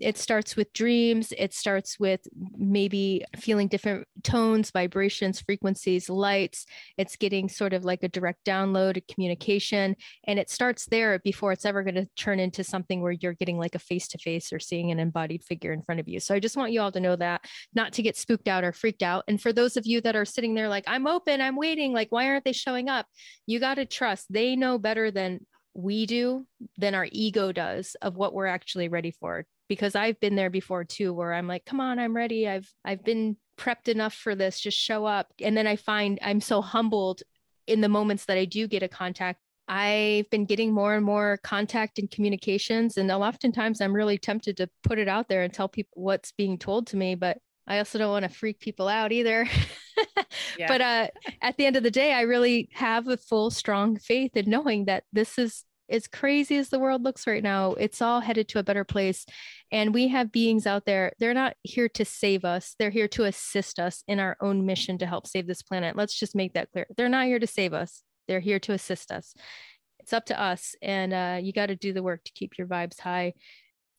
it 0.00 0.18
starts 0.18 0.56
with 0.56 0.72
dreams 0.72 1.32
it 1.38 1.54
starts 1.54 2.00
with 2.00 2.20
maybe 2.56 3.24
feeling 3.36 3.68
different 3.68 4.06
tones 4.22 4.70
vibrations 4.70 5.40
frequencies 5.40 6.08
lights 6.10 6.66
it's 6.98 7.16
getting 7.16 7.48
sort 7.48 7.72
of 7.72 7.84
like 7.84 8.02
a 8.02 8.08
direct 8.08 8.44
download 8.44 8.96
a 8.96 9.12
communication 9.12 9.94
and 10.24 10.38
it 10.38 10.50
starts 10.50 10.86
there 10.86 11.18
before 11.20 11.52
it's 11.52 11.64
ever 11.64 11.82
going 11.82 11.94
to 11.94 12.08
turn 12.16 12.40
into 12.40 12.64
something 12.64 13.00
where 13.00 13.12
you're 13.12 13.34
getting 13.34 13.58
like 13.58 13.74
a 13.74 13.78
face 13.78 14.08
to 14.08 14.18
face 14.18 14.52
or 14.52 14.58
seeing 14.58 14.90
an 14.90 14.98
embodied 14.98 15.44
figure 15.44 15.72
in 15.72 15.82
front 15.82 16.00
of 16.00 16.08
you 16.08 16.18
so 16.18 16.34
i 16.34 16.40
just 16.40 16.56
want 16.56 16.72
you 16.72 16.80
all 16.80 16.92
to 16.92 17.00
know 17.00 17.16
that 17.16 17.44
not 17.74 17.92
to 17.92 18.02
get 18.04 18.16
spooked 18.16 18.46
out 18.46 18.62
or 18.62 18.72
freaked 18.72 19.02
out. 19.02 19.24
And 19.26 19.40
for 19.40 19.52
those 19.52 19.76
of 19.76 19.86
you 19.86 20.00
that 20.02 20.16
are 20.16 20.24
sitting 20.24 20.54
there 20.54 20.68
like 20.68 20.84
i'm 20.86 21.06
open 21.06 21.40
i'm 21.40 21.56
waiting 21.56 21.92
like 21.92 22.08
why 22.10 22.28
aren't 22.28 22.44
they 22.44 22.52
showing 22.52 22.88
up? 22.88 23.06
You 23.46 23.58
got 23.58 23.74
to 23.74 23.86
trust 23.86 24.26
they 24.30 24.54
know 24.56 24.78
better 24.78 25.10
than 25.10 25.40
we 25.74 26.06
do 26.06 26.46
than 26.78 26.94
our 26.94 27.08
ego 27.10 27.50
does 27.50 27.96
of 28.00 28.16
what 28.16 28.32
we're 28.32 28.46
actually 28.46 28.88
ready 28.88 29.10
for. 29.10 29.44
Because 29.68 29.96
I've 29.96 30.20
been 30.20 30.36
there 30.36 30.50
before 30.50 30.84
too 30.84 31.12
where 31.12 31.32
I'm 31.32 31.48
like 31.48 31.64
come 31.64 31.80
on 31.80 31.98
I'm 31.98 32.14
ready. 32.14 32.48
I've 32.48 32.70
I've 32.84 33.04
been 33.04 33.36
prepped 33.58 33.88
enough 33.88 34.14
for 34.14 34.34
this. 34.34 34.60
Just 34.60 34.78
show 34.78 35.04
up. 35.04 35.32
And 35.40 35.56
then 35.56 35.66
I 35.66 35.76
find 35.76 36.18
I'm 36.22 36.40
so 36.40 36.60
humbled 36.60 37.22
in 37.66 37.80
the 37.80 37.88
moments 37.88 38.26
that 38.26 38.38
I 38.38 38.44
do 38.44 38.68
get 38.68 38.82
a 38.82 38.88
contact. 38.88 39.40
I've 39.66 40.28
been 40.28 40.44
getting 40.44 40.72
more 40.72 40.94
and 40.94 41.04
more 41.04 41.38
contact 41.42 41.98
and 41.98 42.10
communications 42.10 42.98
and 42.98 43.10
oftentimes 43.10 43.80
I'm 43.80 43.94
really 43.94 44.18
tempted 44.18 44.58
to 44.58 44.68
put 44.82 44.98
it 44.98 45.08
out 45.08 45.28
there 45.28 45.42
and 45.42 45.52
tell 45.52 45.68
people 45.68 46.02
what's 46.02 46.32
being 46.32 46.58
told 46.58 46.86
to 46.88 46.98
me 46.98 47.14
but 47.14 47.38
I 47.66 47.78
also 47.78 47.98
don't 47.98 48.10
want 48.10 48.24
to 48.24 48.28
freak 48.28 48.60
people 48.60 48.88
out 48.88 49.12
either. 49.12 49.48
yeah. 50.58 50.68
But 50.68 50.80
uh, 50.80 51.06
at 51.40 51.56
the 51.56 51.66
end 51.66 51.76
of 51.76 51.82
the 51.82 51.90
day, 51.90 52.12
I 52.12 52.22
really 52.22 52.68
have 52.72 53.08
a 53.08 53.16
full, 53.16 53.50
strong 53.50 53.96
faith 53.96 54.36
in 54.36 54.50
knowing 54.50 54.84
that 54.86 55.04
this 55.12 55.38
is 55.38 55.64
as 55.90 56.06
crazy 56.06 56.56
as 56.56 56.70
the 56.70 56.78
world 56.78 57.02
looks 57.02 57.26
right 57.26 57.42
now, 57.42 57.72
it's 57.72 58.00
all 58.00 58.20
headed 58.20 58.48
to 58.48 58.58
a 58.58 58.62
better 58.62 58.84
place. 58.84 59.26
And 59.70 59.92
we 59.92 60.08
have 60.08 60.32
beings 60.32 60.66
out 60.66 60.86
there, 60.86 61.12
they're 61.18 61.34
not 61.34 61.56
here 61.62 61.88
to 61.90 62.04
save 62.04 62.44
us, 62.44 62.74
they're 62.78 62.90
here 62.90 63.08
to 63.08 63.24
assist 63.24 63.78
us 63.78 64.02
in 64.08 64.18
our 64.18 64.36
own 64.40 64.64
mission 64.64 64.98
to 64.98 65.06
help 65.06 65.26
save 65.26 65.46
this 65.46 65.62
planet. 65.62 65.96
Let's 65.96 66.18
just 66.18 66.34
make 66.34 66.54
that 66.54 66.70
clear. 66.72 66.86
They're 66.96 67.08
not 67.08 67.26
here 67.26 67.38
to 67.38 67.46
save 67.46 67.74
us, 67.74 68.02
they're 68.28 68.40
here 68.40 68.60
to 68.60 68.72
assist 68.72 69.10
us. 69.10 69.34
It's 70.00 70.12
up 70.12 70.26
to 70.26 70.40
us. 70.40 70.74
And 70.82 71.12
uh, 71.12 71.38
you 71.42 71.52
got 71.52 71.66
to 71.66 71.76
do 71.76 71.92
the 71.92 72.02
work 72.02 72.24
to 72.24 72.32
keep 72.32 72.58
your 72.58 72.66
vibes 72.66 73.00
high. 73.00 73.32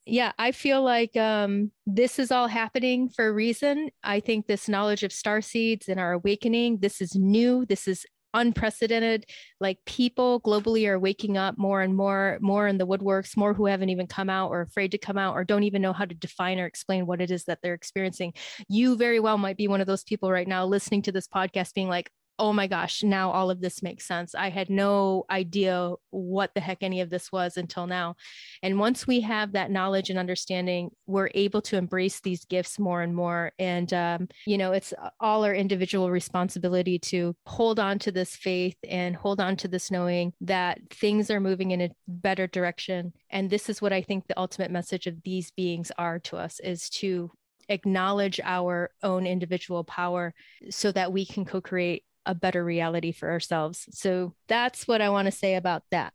Yeah, 0.08 0.34
I 0.38 0.52
feel 0.52 0.84
like 0.84 1.18
um, 1.18 1.72
this 1.88 2.20
is 2.20 2.32
all 2.32 2.48
happening 2.48 3.10
for 3.10 3.28
a 3.28 3.34
reason. 3.34 3.90
I 4.04 4.20
think 4.20 4.46
this 4.46 4.70
knowledge 4.70 5.02
of 5.02 5.12
star 5.12 5.42
seeds 5.42 5.88
and 5.90 6.00
our 6.00 6.14
awakening, 6.14 6.78
this 6.80 7.02
is 7.02 7.16
new. 7.16 7.66
This 7.66 7.88
is 7.88 8.06
unprecedented. 8.36 9.26
Like 9.60 9.80
people 9.86 10.42
globally 10.42 10.88
are 10.88 11.00
waking 11.00 11.38
up 11.38 11.58
more 11.58 11.82
and 11.82 11.96
more, 11.96 12.38
more 12.42 12.68
in 12.68 12.78
the 12.78 12.86
woodworks, 12.86 13.36
more 13.36 13.56
who 13.56 13.66
haven't 13.66 13.90
even 13.90 14.06
come 14.06 14.30
out 14.30 14.52
or 14.52 14.62
afraid 14.62 14.92
to 14.92 15.00
come 15.00 15.18
out 15.18 15.34
or 15.34 15.44
don't 15.44 15.64
even 15.64 15.82
know 15.82 15.94
how 15.94 16.06
to 16.06 16.14
define 16.14 16.60
or 16.60 16.68
explain 16.68 17.08
what 17.08 17.22
it 17.22 17.32
is 17.32 17.46
that 17.46 17.60
they're 17.64 17.74
experiencing. 17.74 18.34
You 18.70 18.98
very 18.98 19.20
well 19.20 19.40
might 19.40 19.58
be 19.58 19.68
one 19.68 19.82
of 19.82 19.88
those 19.88 20.04
people 20.04 20.32
right 20.32 20.48
now 20.48 20.68
listening 20.68 21.02
to 21.04 21.12
this 21.12 21.28
podcast 21.28 21.74
being 21.74 21.88
like, 21.88 22.12
oh 22.38 22.52
my 22.52 22.68
gosh, 22.68 23.04
now 23.04 23.32
all 23.32 23.50
of 23.50 23.62
this 23.62 23.82
makes 23.82 24.06
sense. 24.06 24.36
I 24.36 24.50
had 24.50 24.70
no 24.70 25.26
idea 25.30 25.94
what 26.10 26.54
the 26.54 26.62
heck 26.62 26.84
any 26.84 27.02
of 27.02 27.10
this 27.10 27.32
was 27.32 27.58
until 27.58 27.88
now. 27.88 28.16
And 28.62 28.80
once 28.80 29.08
we 29.08 29.22
have 29.22 29.54
that 29.54 29.72
knowledge 29.72 30.10
and 30.10 30.20
understanding, 30.20 30.92
we're 31.08 31.30
able 31.34 31.62
to 31.64 31.78
embrace 31.78 32.20
these 32.20 32.46
gifts 32.46 32.78
more 32.78 33.02
and 33.02 33.16
more. 33.16 33.54
And, 33.58 33.92
um, 33.94 34.28
you 34.46 34.58
know, 34.58 34.74
it's 34.74 34.94
all 35.20 35.46
our 35.46 35.54
individual 35.54 36.12
responsibility 36.12 37.00
to 37.00 37.36
hold 37.46 37.80
on 37.80 38.00
to 38.00 38.12
this 38.12 38.36
faith 38.36 38.78
and 38.88 39.16
hold 39.16 39.40
on 39.40 39.56
to 39.58 39.68
this 39.68 39.90
knowing 39.90 40.34
that 40.42 40.80
things 40.92 41.30
are 41.32 41.40
moving 41.40 41.72
in 41.72 41.82
a 41.82 41.92
better 42.08 42.48
direction. 42.48 43.14
And 43.30 43.50
this 43.50 43.70
is 43.70 43.82
what 43.82 43.94
I 43.94 44.02
think 44.02 44.28
the 44.28 44.40
ultimate 44.40 44.72
message 44.72 45.08
of 45.08 45.24
these 45.24 45.52
beings 45.52 45.92
are 45.98 46.20
to 46.20 46.38
us 46.38 46.60
is 46.60 46.90
to 46.90 47.32
acknowledge 47.70 48.40
our 48.44 48.92
own 49.04 49.26
individual 49.26 49.84
power 49.84 50.34
so 50.70 50.92
that 50.92 51.12
we 51.12 51.26
can 51.26 51.46
co 51.46 51.62
create 51.62 52.04
a 52.26 52.36
better 52.36 52.64
reality 52.64 53.12
for 53.12 53.30
ourselves. 53.30 53.88
So 53.92 54.34
that's 54.48 54.88
what 54.88 55.02
I 55.02 55.10
want 55.10 55.28
to 55.28 55.32
say 55.32 55.56
about 55.56 55.84
that. 55.92 56.14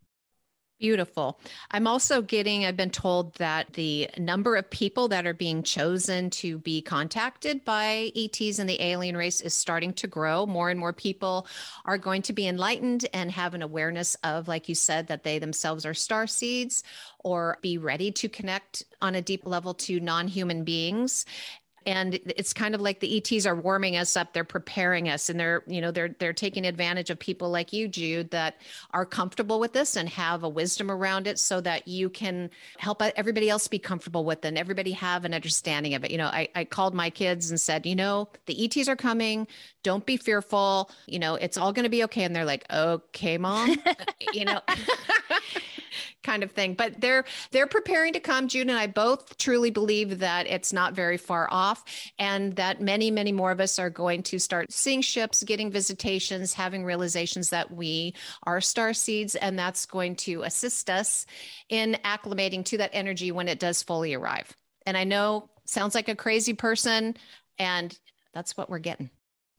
Beautiful. 0.81 1.39
I'm 1.70 1.87
also 1.87 2.23
getting, 2.23 2.65
I've 2.65 2.77
been 2.77 2.89
told 2.89 3.35
that 3.35 3.74
the 3.74 4.09
number 4.16 4.57
of 4.57 4.70
people 4.70 5.09
that 5.09 5.27
are 5.27 5.35
being 5.35 5.62
chosen 5.62 6.31
to 6.31 6.57
be 6.57 6.81
contacted 6.81 7.66
by 7.66 8.11
ETs 8.16 8.59
and 8.59 8.66
the 8.66 8.82
alien 8.82 9.15
race 9.15 9.43
is 9.43 9.53
starting 9.53 9.93
to 9.93 10.07
grow. 10.07 10.47
More 10.47 10.70
and 10.70 10.81
more 10.81 10.95
people 10.95 11.47
are 11.85 11.99
going 11.99 12.23
to 12.23 12.32
be 12.32 12.49
enlightened 12.49 13.07
and 13.12 13.31
have 13.31 13.53
an 13.53 13.61
awareness 13.61 14.15
of, 14.24 14.49
like 14.49 14.70
you 14.70 14.74
said, 14.74 15.09
that 15.09 15.23
they 15.23 15.39
themselves 15.39 15.85
are 15.85 15.93
star 15.93 16.27
seeds 16.27 16.82
or 17.24 17.59
be 17.61 17.77
ready 17.77 18.11
to 18.12 18.31
connect 18.31 18.82
on 19.03 19.15
a 19.15 19.20
deep 19.20 19.45
level 19.45 19.74
to 19.74 20.01
non 20.01 20.28
human 20.28 20.65
beings 20.65 21.27
and 21.86 22.15
it's 22.27 22.52
kind 22.52 22.74
of 22.74 22.81
like 22.81 23.01
the 23.01 23.16
ets 23.16 23.47
are 23.47 23.55
warming 23.55 23.97
us 23.97 24.16
up. 24.16 24.32
They're 24.32 24.44
preparing 24.44 25.09
us 25.09 25.28
and 25.28 25.39
they're 25.40 25.62
you 25.66 25.81
know 25.81 25.90
they're 25.90 26.15
they're 26.19 26.32
taking 26.32 26.66
advantage 26.66 27.11
of 27.11 27.19
people 27.19 27.51
like 27.51 27.73
you 27.73 27.89
jude 27.89 28.31
that 28.31 28.57
are 28.93 29.07
comfortable 29.07 29.59
with 29.61 29.73
this 29.73 29.97
and 29.97 30.09
have 30.09 30.43
a 30.43 30.48
wisdom 30.48 30.90
around 30.90 31.27
it 31.27 31.39
so 31.39 31.61
that 31.62 31.89
you 31.89 32.11
can 32.11 32.51
help 32.78 33.02
everybody 33.02 33.48
else 33.48 33.69
be 33.69 33.78
comfortable 33.78 34.24
with 34.24 34.44
it 34.44 34.48
and 34.48 34.59
everybody 34.59 34.93
have 34.93 35.24
an 35.24 35.35
understanding 35.35 35.94
of 35.94 36.05
it. 36.05 36.11
You 36.11 36.19
know 36.19 36.27
i, 36.27 36.48
I 36.55 36.65
called 36.65 36.94
my 36.94 37.11
kids 37.11 37.51
and 37.51 37.61
said 37.61 37.86
you 37.86 37.97
know 37.97 38.28
the 38.47 38.65
ets 38.65 38.89
are 38.89 38.97
coming. 38.97 39.47
Don't 39.82 40.05
be 40.05 40.16
fearful. 40.16 40.90
You 41.07 41.19
know 41.19 41.35
it's 41.36 41.57
all 41.57 41.73
going 41.73 41.85
to 41.85 41.90
be 41.90 42.05
okay. 42.05 42.24
And 42.24 42.36
they're 42.36 42.44
like 42.44 42.70
okay 42.70 43.39
mom. 43.39 43.77
You 44.32 44.44
know 44.44 44.61
kind 46.23 46.43
of 46.43 46.53
thing. 46.53 46.75
But 46.75 47.01
they're 47.01 47.25
they're 47.51 47.67
preparing 47.67 48.13
to 48.15 48.21
come. 48.21 48.49
Jude 48.49 48.69
and 48.69 48.79
I 48.79 48.87
both 48.87 49.37
truly 49.39 49.71
believe 49.71 50.19
that 50.19 50.47
it's 50.47 50.73
not 50.73 50.95
very 50.95 51.17
far 51.17 51.49
off, 51.51 51.85
and 52.19 52.55
that 52.57 52.81
many 52.81 53.11
many 53.11 53.33
more 53.33 53.51
of 53.51 53.61
us 53.61 53.79
are 53.79 53.91
going 53.91 54.23
to 54.25 54.39
start 54.39 54.73
seeing 54.73 55.03
ships, 55.03 55.43
getting 55.43 55.71
visitations, 55.71 56.55
having 56.55 56.85
realizations 56.85 57.51
that 57.51 57.71
we 57.71 58.15
are 58.45 58.61
star 58.61 58.93
seeds, 58.93 59.35
and 59.35 59.59
that's 59.59 59.87
going 59.87 60.17
to 60.17 60.43
assist 60.43 60.91
us 60.91 61.27
in 61.69 61.97
acclimating 62.05 62.65
to 62.65 62.79
that 62.79 62.91
energy 62.93 63.33
when 63.33 63.49
it 63.49 63.59
does 63.59 63.83
fully 63.83 64.15
arrive. 64.15 64.55
And 64.87 64.97
I 64.97 65.05
know 65.05 65.51
sounds 65.67 65.95
like 65.95 66.09
a 66.09 66.17
crazy 66.17 66.55
person, 66.55 67.17
and 67.59 67.97
that's 68.35 68.57
what 68.57 68.71
we're 68.71 68.79
getting. 68.79 69.11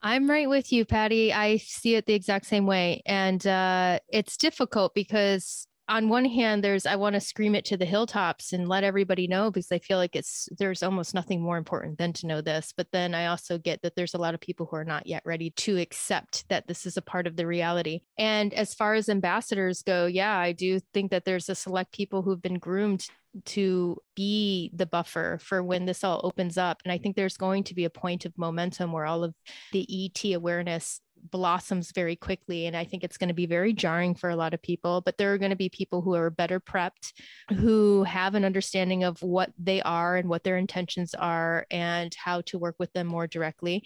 I'm 0.03 0.29
right 0.29 0.49
with 0.49 0.73
you, 0.73 0.83
Patty. 0.83 1.31
I 1.31 1.57
see 1.57 1.95
it 1.95 2.05
the 2.07 2.13
exact 2.13 2.47
same 2.47 2.65
way. 2.65 3.03
And 3.05 3.45
uh, 3.45 3.99
it's 4.09 4.35
difficult 4.35 4.95
because 4.95 5.67
on 5.91 6.07
one 6.07 6.23
hand 6.23 6.63
there's 6.63 6.85
i 6.85 6.95
want 6.95 7.13
to 7.13 7.19
scream 7.19 7.53
it 7.53 7.65
to 7.65 7.75
the 7.75 7.85
hilltops 7.85 8.53
and 8.53 8.69
let 8.69 8.83
everybody 8.83 9.27
know 9.27 9.51
because 9.51 9.71
i 9.73 9.79
feel 9.79 9.97
like 9.97 10.15
it's 10.15 10.47
there's 10.57 10.81
almost 10.81 11.13
nothing 11.13 11.41
more 11.41 11.57
important 11.57 11.97
than 11.97 12.13
to 12.13 12.27
know 12.27 12.39
this. 12.41 12.73
But 12.75 12.87
then 12.91 13.13
i 13.13 13.25
also 13.25 13.57
get 13.57 13.81
that 13.81 13.95
there's 13.95 14.13
a 14.13 14.17
lot 14.17 14.33
of 14.33 14.39
people 14.39 14.65
who 14.65 14.77
are 14.77 14.85
not 14.85 15.05
yet 15.05 15.21
ready 15.25 15.49
to 15.51 15.77
accept 15.77 16.47
that 16.47 16.67
this 16.67 16.85
is 16.85 16.95
a 16.95 17.01
part 17.01 17.27
of 17.27 17.35
the 17.35 17.45
reality. 17.45 18.01
And 18.17 18.53
as 18.53 18.73
far 18.73 18.93
as 18.93 19.09
ambassadors 19.09 19.83
go 19.83 20.05
yeah 20.05 20.37
i 20.37 20.53
do 20.53 20.79
think 20.93 21.11
that 21.11 21.25
there's 21.25 21.49
a 21.49 21.55
select 21.55 21.91
people 21.91 22.21
who've 22.21 22.41
been 22.41 22.59
groomed 22.59 23.05
to 23.45 23.97
be 24.15 24.71
the 24.73 24.85
buffer 24.85 25.39
for 25.41 25.63
when 25.63 25.85
this 25.85 26.03
all 26.03 26.21
opens 26.23 26.57
up. 26.57 26.81
And 26.85 26.91
i 26.91 26.97
think 26.97 27.15
there's 27.15 27.37
going 27.37 27.65
to 27.65 27.75
be 27.75 27.85
a 27.85 27.89
point 27.89 28.25
of 28.25 28.37
momentum 28.37 28.93
where 28.93 29.05
all 29.05 29.23
of 29.23 29.35
the 29.73 29.85
et 29.91 30.33
awareness 30.33 31.01
blossoms 31.29 31.91
very 31.91 32.15
quickly. 32.15 32.65
And 32.65 32.75
I 32.75 32.83
think 32.83 33.03
it's 33.03 33.17
going 33.17 33.27
to 33.27 33.33
be 33.33 33.45
very 33.45 33.73
jarring 33.73 34.15
for 34.15 34.29
a 34.29 34.35
lot 34.35 34.53
of 34.53 34.61
people, 34.61 35.01
but 35.01 35.17
there 35.17 35.33
are 35.33 35.37
going 35.37 35.51
to 35.51 35.55
be 35.55 35.69
people 35.69 36.01
who 36.01 36.15
are 36.15 36.29
better 36.29 36.59
prepped, 36.59 37.13
who 37.49 38.03
have 38.03 38.35
an 38.35 38.45
understanding 38.45 39.03
of 39.03 39.21
what 39.21 39.51
they 39.57 39.81
are 39.81 40.17
and 40.17 40.29
what 40.29 40.43
their 40.43 40.57
intentions 40.57 41.13
are 41.13 41.65
and 41.69 42.13
how 42.15 42.41
to 42.41 42.59
work 42.59 42.75
with 42.79 42.91
them 42.93 43.07
more 43.07 43.27
directly. 43.27 43.83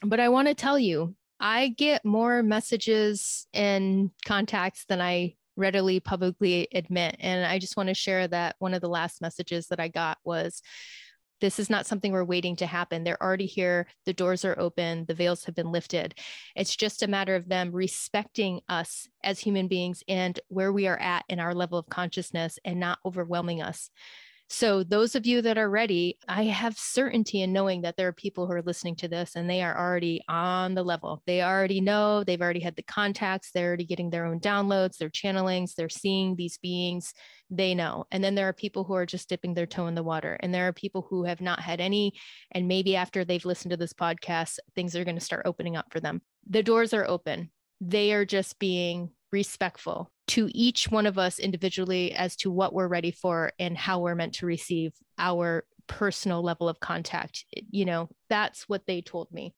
But 0.00 0.20
I 0.20 0.28
want 0.28 0.48
to 0.48 0.54
tell 0.54 0.78
you, 0.78 1.14
I 1.38 1.68
get 1.68 2.04
more 2.04 2.42
messages 2.42 3.46
and 3.52 4.10
contacts 4.24 4.84
than 4.88 5.00
I 5.00 5.34
readily 5.56 6.00
publicly 6.00 6.68
admit. 6.72 7.16
And 7.20 7.44
I 7.44 7.58
just 7.58 7.76
want 7.76 7.88
to 7.88 7.94
share 7.94 8.26
that 8.28 8.56
one 8.58 8.74
of 8.74 8.80
the 8.80 8.88
last 8.88 9.20
messages 9.20 9.66
that 9.68 9.80
I 9.80 9.88
got 9.88 10.18
was 10.24 10.62
this 11.42 11.58
is 11.58 11.68
not 11.68 11.86
something 11.86 12.12
we're 12.12 12.22
waiting 12.22 12.54
to 12.54 12.66
happen. 12.66 13.02
They're 13.02 13.20
already 13.20 13.46
here. 13.46 13.88
The 14.06 14.12
doors 14.12 14.44
are 14.44 14.58
open. 14.60 15.04
The 15.06 15.14
veils 15.14 15.44
have 15.44 15.56
been 15.56 15.72
lifted. 15.72 16.14
It's 16.54 16.76
just 16.76 17.02
a 17.02 17.08
matter 17.08 17.34
of 17.34 17.48
them 17.48 17.72
respecting 17.72 18.60
us 18.68 19.08
as 19.24 19.40
human 19.40 19.66
beings 19.66 20.04
and 20.06 20.38
where 20.48 20.72
we 20.72 20.86
are 20.86 20.98
at 20.98 21.24
in 21.28 21.40
our 21.40 21.52
level 21.52 21.78
of 21.78 21.88
consciousness 21.88 22.60
and 22.64 22.78
not 22.78 23.00
overwhelming 23.04 23.60
us. 23.60 23.90
So, 24.54 24.84
those 24.84 25.14
of 25.14 25.24
you 25.24 25.40
that 25.40 25.56
are 25.56 25.70
ready, 25.70 26.18
I 26.28 26.42
have 26.44 26.76
certainty 26.76 27.40
in 27.40 27.54
knowing 27.54 27.80
that 27.80 27.96
there 27.96 28.08
are 28.08 28.12
people 28.12 28.46
who 28.46 28.52
are 28.52 28.60
listening 28.60 28.96
to 28.96 29.08
this 29.08 29.34
and 29.34 29.48
they 29.48 29.62
are 29.62 29.74
already 29.74 30.20
on 30.28 30.74
the 30.74 30.82
level. 30.82 31.22
They 31.26 31.40
already 31.40 31.80
know, 31.80 32.22
they've 32.22 32.40
already 32.40 32.60
had 32.60 32.76
the 32.76 32.82
contacts, 32.82 33.50
they're 33.50 33.68
already 33.68 33.86
getting 33.86 34.10
their 34.10 34.26
own 34.26 34.40
downloads, 34.40 34.98
their 34.98 35.08
channelings, 35.08 35.74
they're 35.74 35.88
seeing 35.88 36.36
these 36.36 36.58
beings, 36.58 37.14
they 37.48 37.74
know. 37.74 38.04
And 38.10 38.22
then 38.22 38.34
there 38.34 38.46
are 38.46 38.52
people 38.52 38.84
who 38.84 38.92
are 38.92 39.06
just 39.06 39.30
dipping 39.30 39.54
their 39.54 39.64
toe 39.64 39.86
in 39.86 39.94
the 39.94 40.02
water. 40.02 40.36
And 40.40 40.52
there 40.52 40.68
are 40.68 40.74
people 40.74 41.06
who 41.08 41.24
have 41.24 41.40
not 41.40 41.60
had 41.60 41.80
any. 41.80 42.12
And 42.50 42.68
maybe 42.68 42.94
after 42.94 43.24
they've 43.24 43.46
listened 43.46 43.70
to 43.70 43.78
this 43.78 43.94
podcast, 43.94 44.58
things 44.74 44.94
are 44.94 45.04
going 45.04 45.18
to 45.18 45.24
start 45.24 45.46
opening 45.46 45.76
up 45.76 45.86
for 45.90 45.98
them. 45.98 46.20
The 46.46 46.62
doors 46.62 46.92
are 46.92 47.08
open. 47.08 47.50
They 47.80 48.12
are 48.12 48.26
just 48.26 48.58
being 48.58 49.12
respectful 49.32 50.10
to 50.28 50.48
each 50.54 50.90
one 50.90 51.06
of 51.06 51.18
us 51.18 51.38
individually 51.38 52.12
as 52.12 52.36
to 52.36 52.50
what 52.50 52.72
we're 52.72 52.88
ready 52.88 53.10
for 53.10 53.52
and 53.58 53.76
how 53.76 54.00
we're 54.00 54.14
meant 54.14 54.34
to 54.34 54.46
receive 54.46 54.92
our 55.18 55.64
personal 55.86 56.42
level 56.42 56.68
of 56.68 56.80
contact. 56.80 57.44
You 57.70 57.84
know, 57.84 58.08
that's 58.28 58.68
what 58.68 58.86
they 58.86 59.00
told 59.00 59.32
me. 59.32 59.54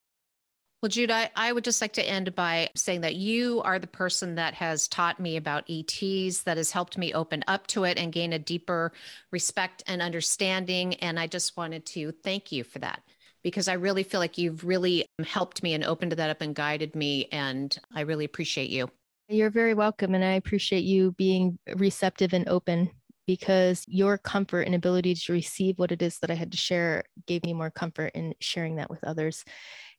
Well, 0.82 0.90
Jude, 0.90 1.10
I, 1.10 1.30
I 1.34 1.51
would 1.51 1.64
just 1.64 1.80
like 1.80 1.94
to 1.94 2.06
end 2.06 2.34
by 2.34 2.68
saying 2.76 3.02
that 3.02 3.14
you 3.14 3.62
are 3.62 3.78
the 3.78 3.86
person 3.86 4.34
that 4.34 4.52
has 4.55 4.86
taught 4.86 5.18
me 5.18 5.36
about 5.36 5.64
ETs, 5.70 6.42
that 6.42 6.59
has 6.59 6.70
helped 6.70 6.98
me 6.98 7.14
open 7.14 7.42
up 7.46 7.66
to 7.68 7.84
it 7.84 7.96
and 7.96 8.12
gain 8.12 8.34
a 8.34 8.38
deeper 8.38 8.92
respect 9.32 9.82
and 9.86 10.02
understanding. 10.02 10.94
And 10.96 11.18
I 11.18 11.26
just 11.26 11.56
wanted 11.56 11.86
to 11.86 12.12
thank 12.12 12.52
you 12.52 12.64
for 12.64 12.80
that 12.80 13.02
because 13.42 13.66
I 13.66 13.74
really 13.74 14.02
feel 14.02 14.20
like 14.20 14.36
you've 14.36 14.64
really 14.64 15.06
um, 15.18 15.24
helped 15.24 15.62
me 15.62 15.72
and 15.72 15.84
opened 15.84 16.12
that 16.12 16.30
up 16.30 16.42
and 16.42 16.55
guided 16.55 16.94
me. 16.94 17.28
And 17.32 17.74
I 17.94 18.02
really 18.02 18.26
appreciate 18.26 18.68
you. 18.68 18.90
You're 19.28 19.51
very 19.51 19.72
welcome. 19.72 20.14
And 20.14 20.24
I 20.24 20.32
appreciate 20.32 20.84
you 20.84 21.12
being 21.12 21.59
receptive 21.76 22.34
and 22.34 22.46
open 22.48 22.90
because 23.26 23.82
your 23.88 24.18
comfort 24.18 24.62
and 24.62 24.74
ability 24.74 25.14
to 25.14 25.32
receive 25.32 25.78
what 25.78 25.92
it 25.92 26.02
is 26.02 26.18
that 26.18 26.30
I 26.30 26.34
had 26.34 26.52
to 26.52 26.59
share 26.59 27.05
gave 27.26 27.42
me 27.42 27.55
more 27.55 27.70
comfort 27.70 28.12
in 28.14 28.34
sharing 28.40 28.76
that 28.76 28.90
with 28.90 29.02
others. 29.02 29.42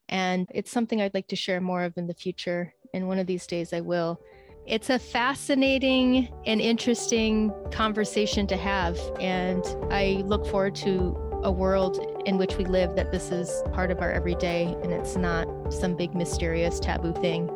And 0.09 0.47
it's 0.53 0.69
something 0.69 1.01
I'd 1.01 1.15
like 1.15 1.27
to 1.29 1.35
share 1.35 1.59
more 1.59 1.83
of 1.83 1.97
in 1.97 2.05
the 2.05 2.13
future. 2.13 2.71
And 2.93 3.07
one 3.07 3.17
of 3.17 3.25
these 3.25 3.47
days 3.47 3.73
I 3.73 3.81
will. 3.81 4.21
It's 4.67 4.91
a 4.91 4.99
fascinating 4.99 6.31
and 6.45 6.61
interesting 6.61 7.51
conversation 7.71 8.45
to 8.47 8.57
have. 8.57 8.99
And 9.19 9.63
I 9.91 10.23
look 10.25 10.45
forward 10.45 10.75
to 10.75 11.17
a 11.43 11.51
world 11.51 12.23
in 12.25 12.37
which 12.37 12.57
we 12.57 12.65
live 12.65 12.95
that 12.95 13.11
this 13.11 13.31
is 13.31 13.63
part 13.73 13.89
of 13.89 14.01
our 14.01 14.11
everyday 14.11 14.75
and 14.83 14.91
it's 14.91 15.15
not 15.15 15.47
some 15.71 15.95
big 15.95 16.15
mysterious 16.15 16.79
taboo 16.79 17.13
thing 17.13 17.47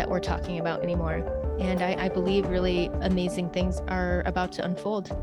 that 0.00 0.08
we're 0.08 0.18
talking 0.18 0.60
about 0.60 0.82
anymore. 0.82 1.22
And 1.60 1.82
I, 1.82 2.06
I 2.06 2.08
believe 2.08 2.48
really 2.48 2.86
amazing 3.02 3.50
things 3.50 3.82
are 3.86 4.22
about 4.24 4.50
to 4.52 4.64
unfold. 4.64 5.14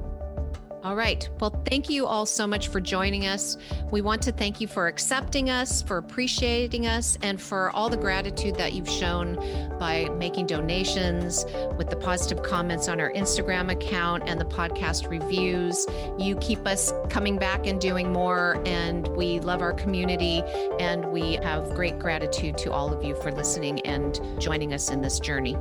All 0.84 0.96
right. 0.96 1.28
Well, 1.40 1.60
thank 1.66 1.90
you 1.90 2.06
all 2.06 2.26
so 2.26 2.46
much 2.46 2.68
for 2.68 2.80
joining 2.80 3.26
us. 3.26 3.58
We 3.92 4.02
want 4.02 4.22
to 4.22 4.32
thank 4.32 4.62
you 4.62 4.68
for 4.68 4.88
accepting 4.88 5.50
us, 5.50 5.82
for 5.82 5.98
appreciating 5.98 6.86
us, 6.86 7.18
and 7.24 7.42
for 7.42 7.72
all 7.72 7.90
the 7.90 7.98
gratitude 7.98 8.56
that 8.56 8.74
you've 8.74 8.90
shown 8.90 9.36
by 9.80 10.08
making 10.18 10.46
donations, 10.46 11.46
with 11.78 11.90
the 11.90 11.96
positive 11.96 12.44
comments 12.44 12.88
on 12.88 13.02
our 13.02 13.12
Instagram 13.14 13.72
account 13.72 14.24
and 14.28 14.40
the 14.40 14.46
podcast 14.46 15.10
reviews. 15.10 15.86
You 16.18 16.36
keep 16.38 16.66
us 16.68 16.94
coming 17.10 17.38
back 17.38 17.66
and 17.66 17.82
doing 17.82 18.14
more, 18.14 18.62
and 18.66 19.08
we 19.10 19.40
love 19.40 19.62
our 19.62 19.74
community. 19.74 20.44
And 20.80 21.06
we 21.08 21.34
have 21.38 21.74
great 21.74 21.98
gratitude 21.98 22.58
to 22.60 22.72
all 22.72 22.94
of 22.94 23.04
you 23.04 23.16
for 23.16 23.32
listening 23.32 23.82
and 23.82 24.22
joining 24.40 24.74
us 24.74 24.90
in 24.90 25.02
this 25.02 25.20
journey. 25.20 25.58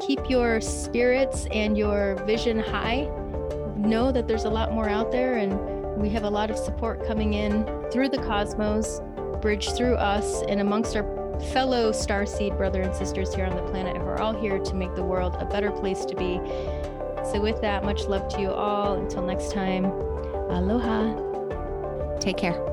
Keep 0.00 0.30
your 0.30 0.62
spirits 0.62 1.46
and 1.52 1.76
your 1.76 2.16
vision 2.24 2.58
high 2.58 3.08
know 3.80 4.12
that 4.12 4.28
there's 4.28 4.44
a 4.44 4.50
lot 4.50 4.72
more 4.72 4.88
out 4.88 5.10
there 5.10 5.36
and 5.36 5.58
we 6.00 6.08
have 6.10 6.24
a 6.24 6.30
lot 6.30 6.50
of 6.50 6.56
support 6.56 7.06
coming 7.06 7.34
in 7.34 7.64
through 7.90 8.08
the 8.08 8.18
cosmos, 8.18 9.00
bridge 9.40 9.70
through 9.72 9.96
us, 9.96 10.42
and 10.48 10.60
amongst 10.60 10.96
our 10.96 11.04
fellow 11.52 11.90
starseed 11.90 12.56
brother 12.56 12.82
and 12.82 12.94
sisters 12.94 13.34
here 13.34 13.44
on 13.44 13.56
the 13.56 13.62
planet 13.70 13.96
who 13.96 14.02
are 14.02 14.20
all 14.20 14.32
here 14.32 14.58
to 14.58 14.74
make 14.74 14.94
the 14.94 15.02
world 15.02 15.36
a 15.38 15.44
better 15.44 15.70
place 15.70 16.04
to 16.04 16.14
be. 16.14 16.40
So, 17.30 17.40
with 17.40 17.60
that, 17.60 17.84
much 17.84 18.04
love 18.04 18.28
to 18.28 18.40
you 18.40 18.50
all. 18.50 18.94
Until 18.94 19.22
next 19.22 19.52
time, 19.52 19.84
aloha. 19.84 21.28
Take 22.18 22.38
care. 22.38 22.66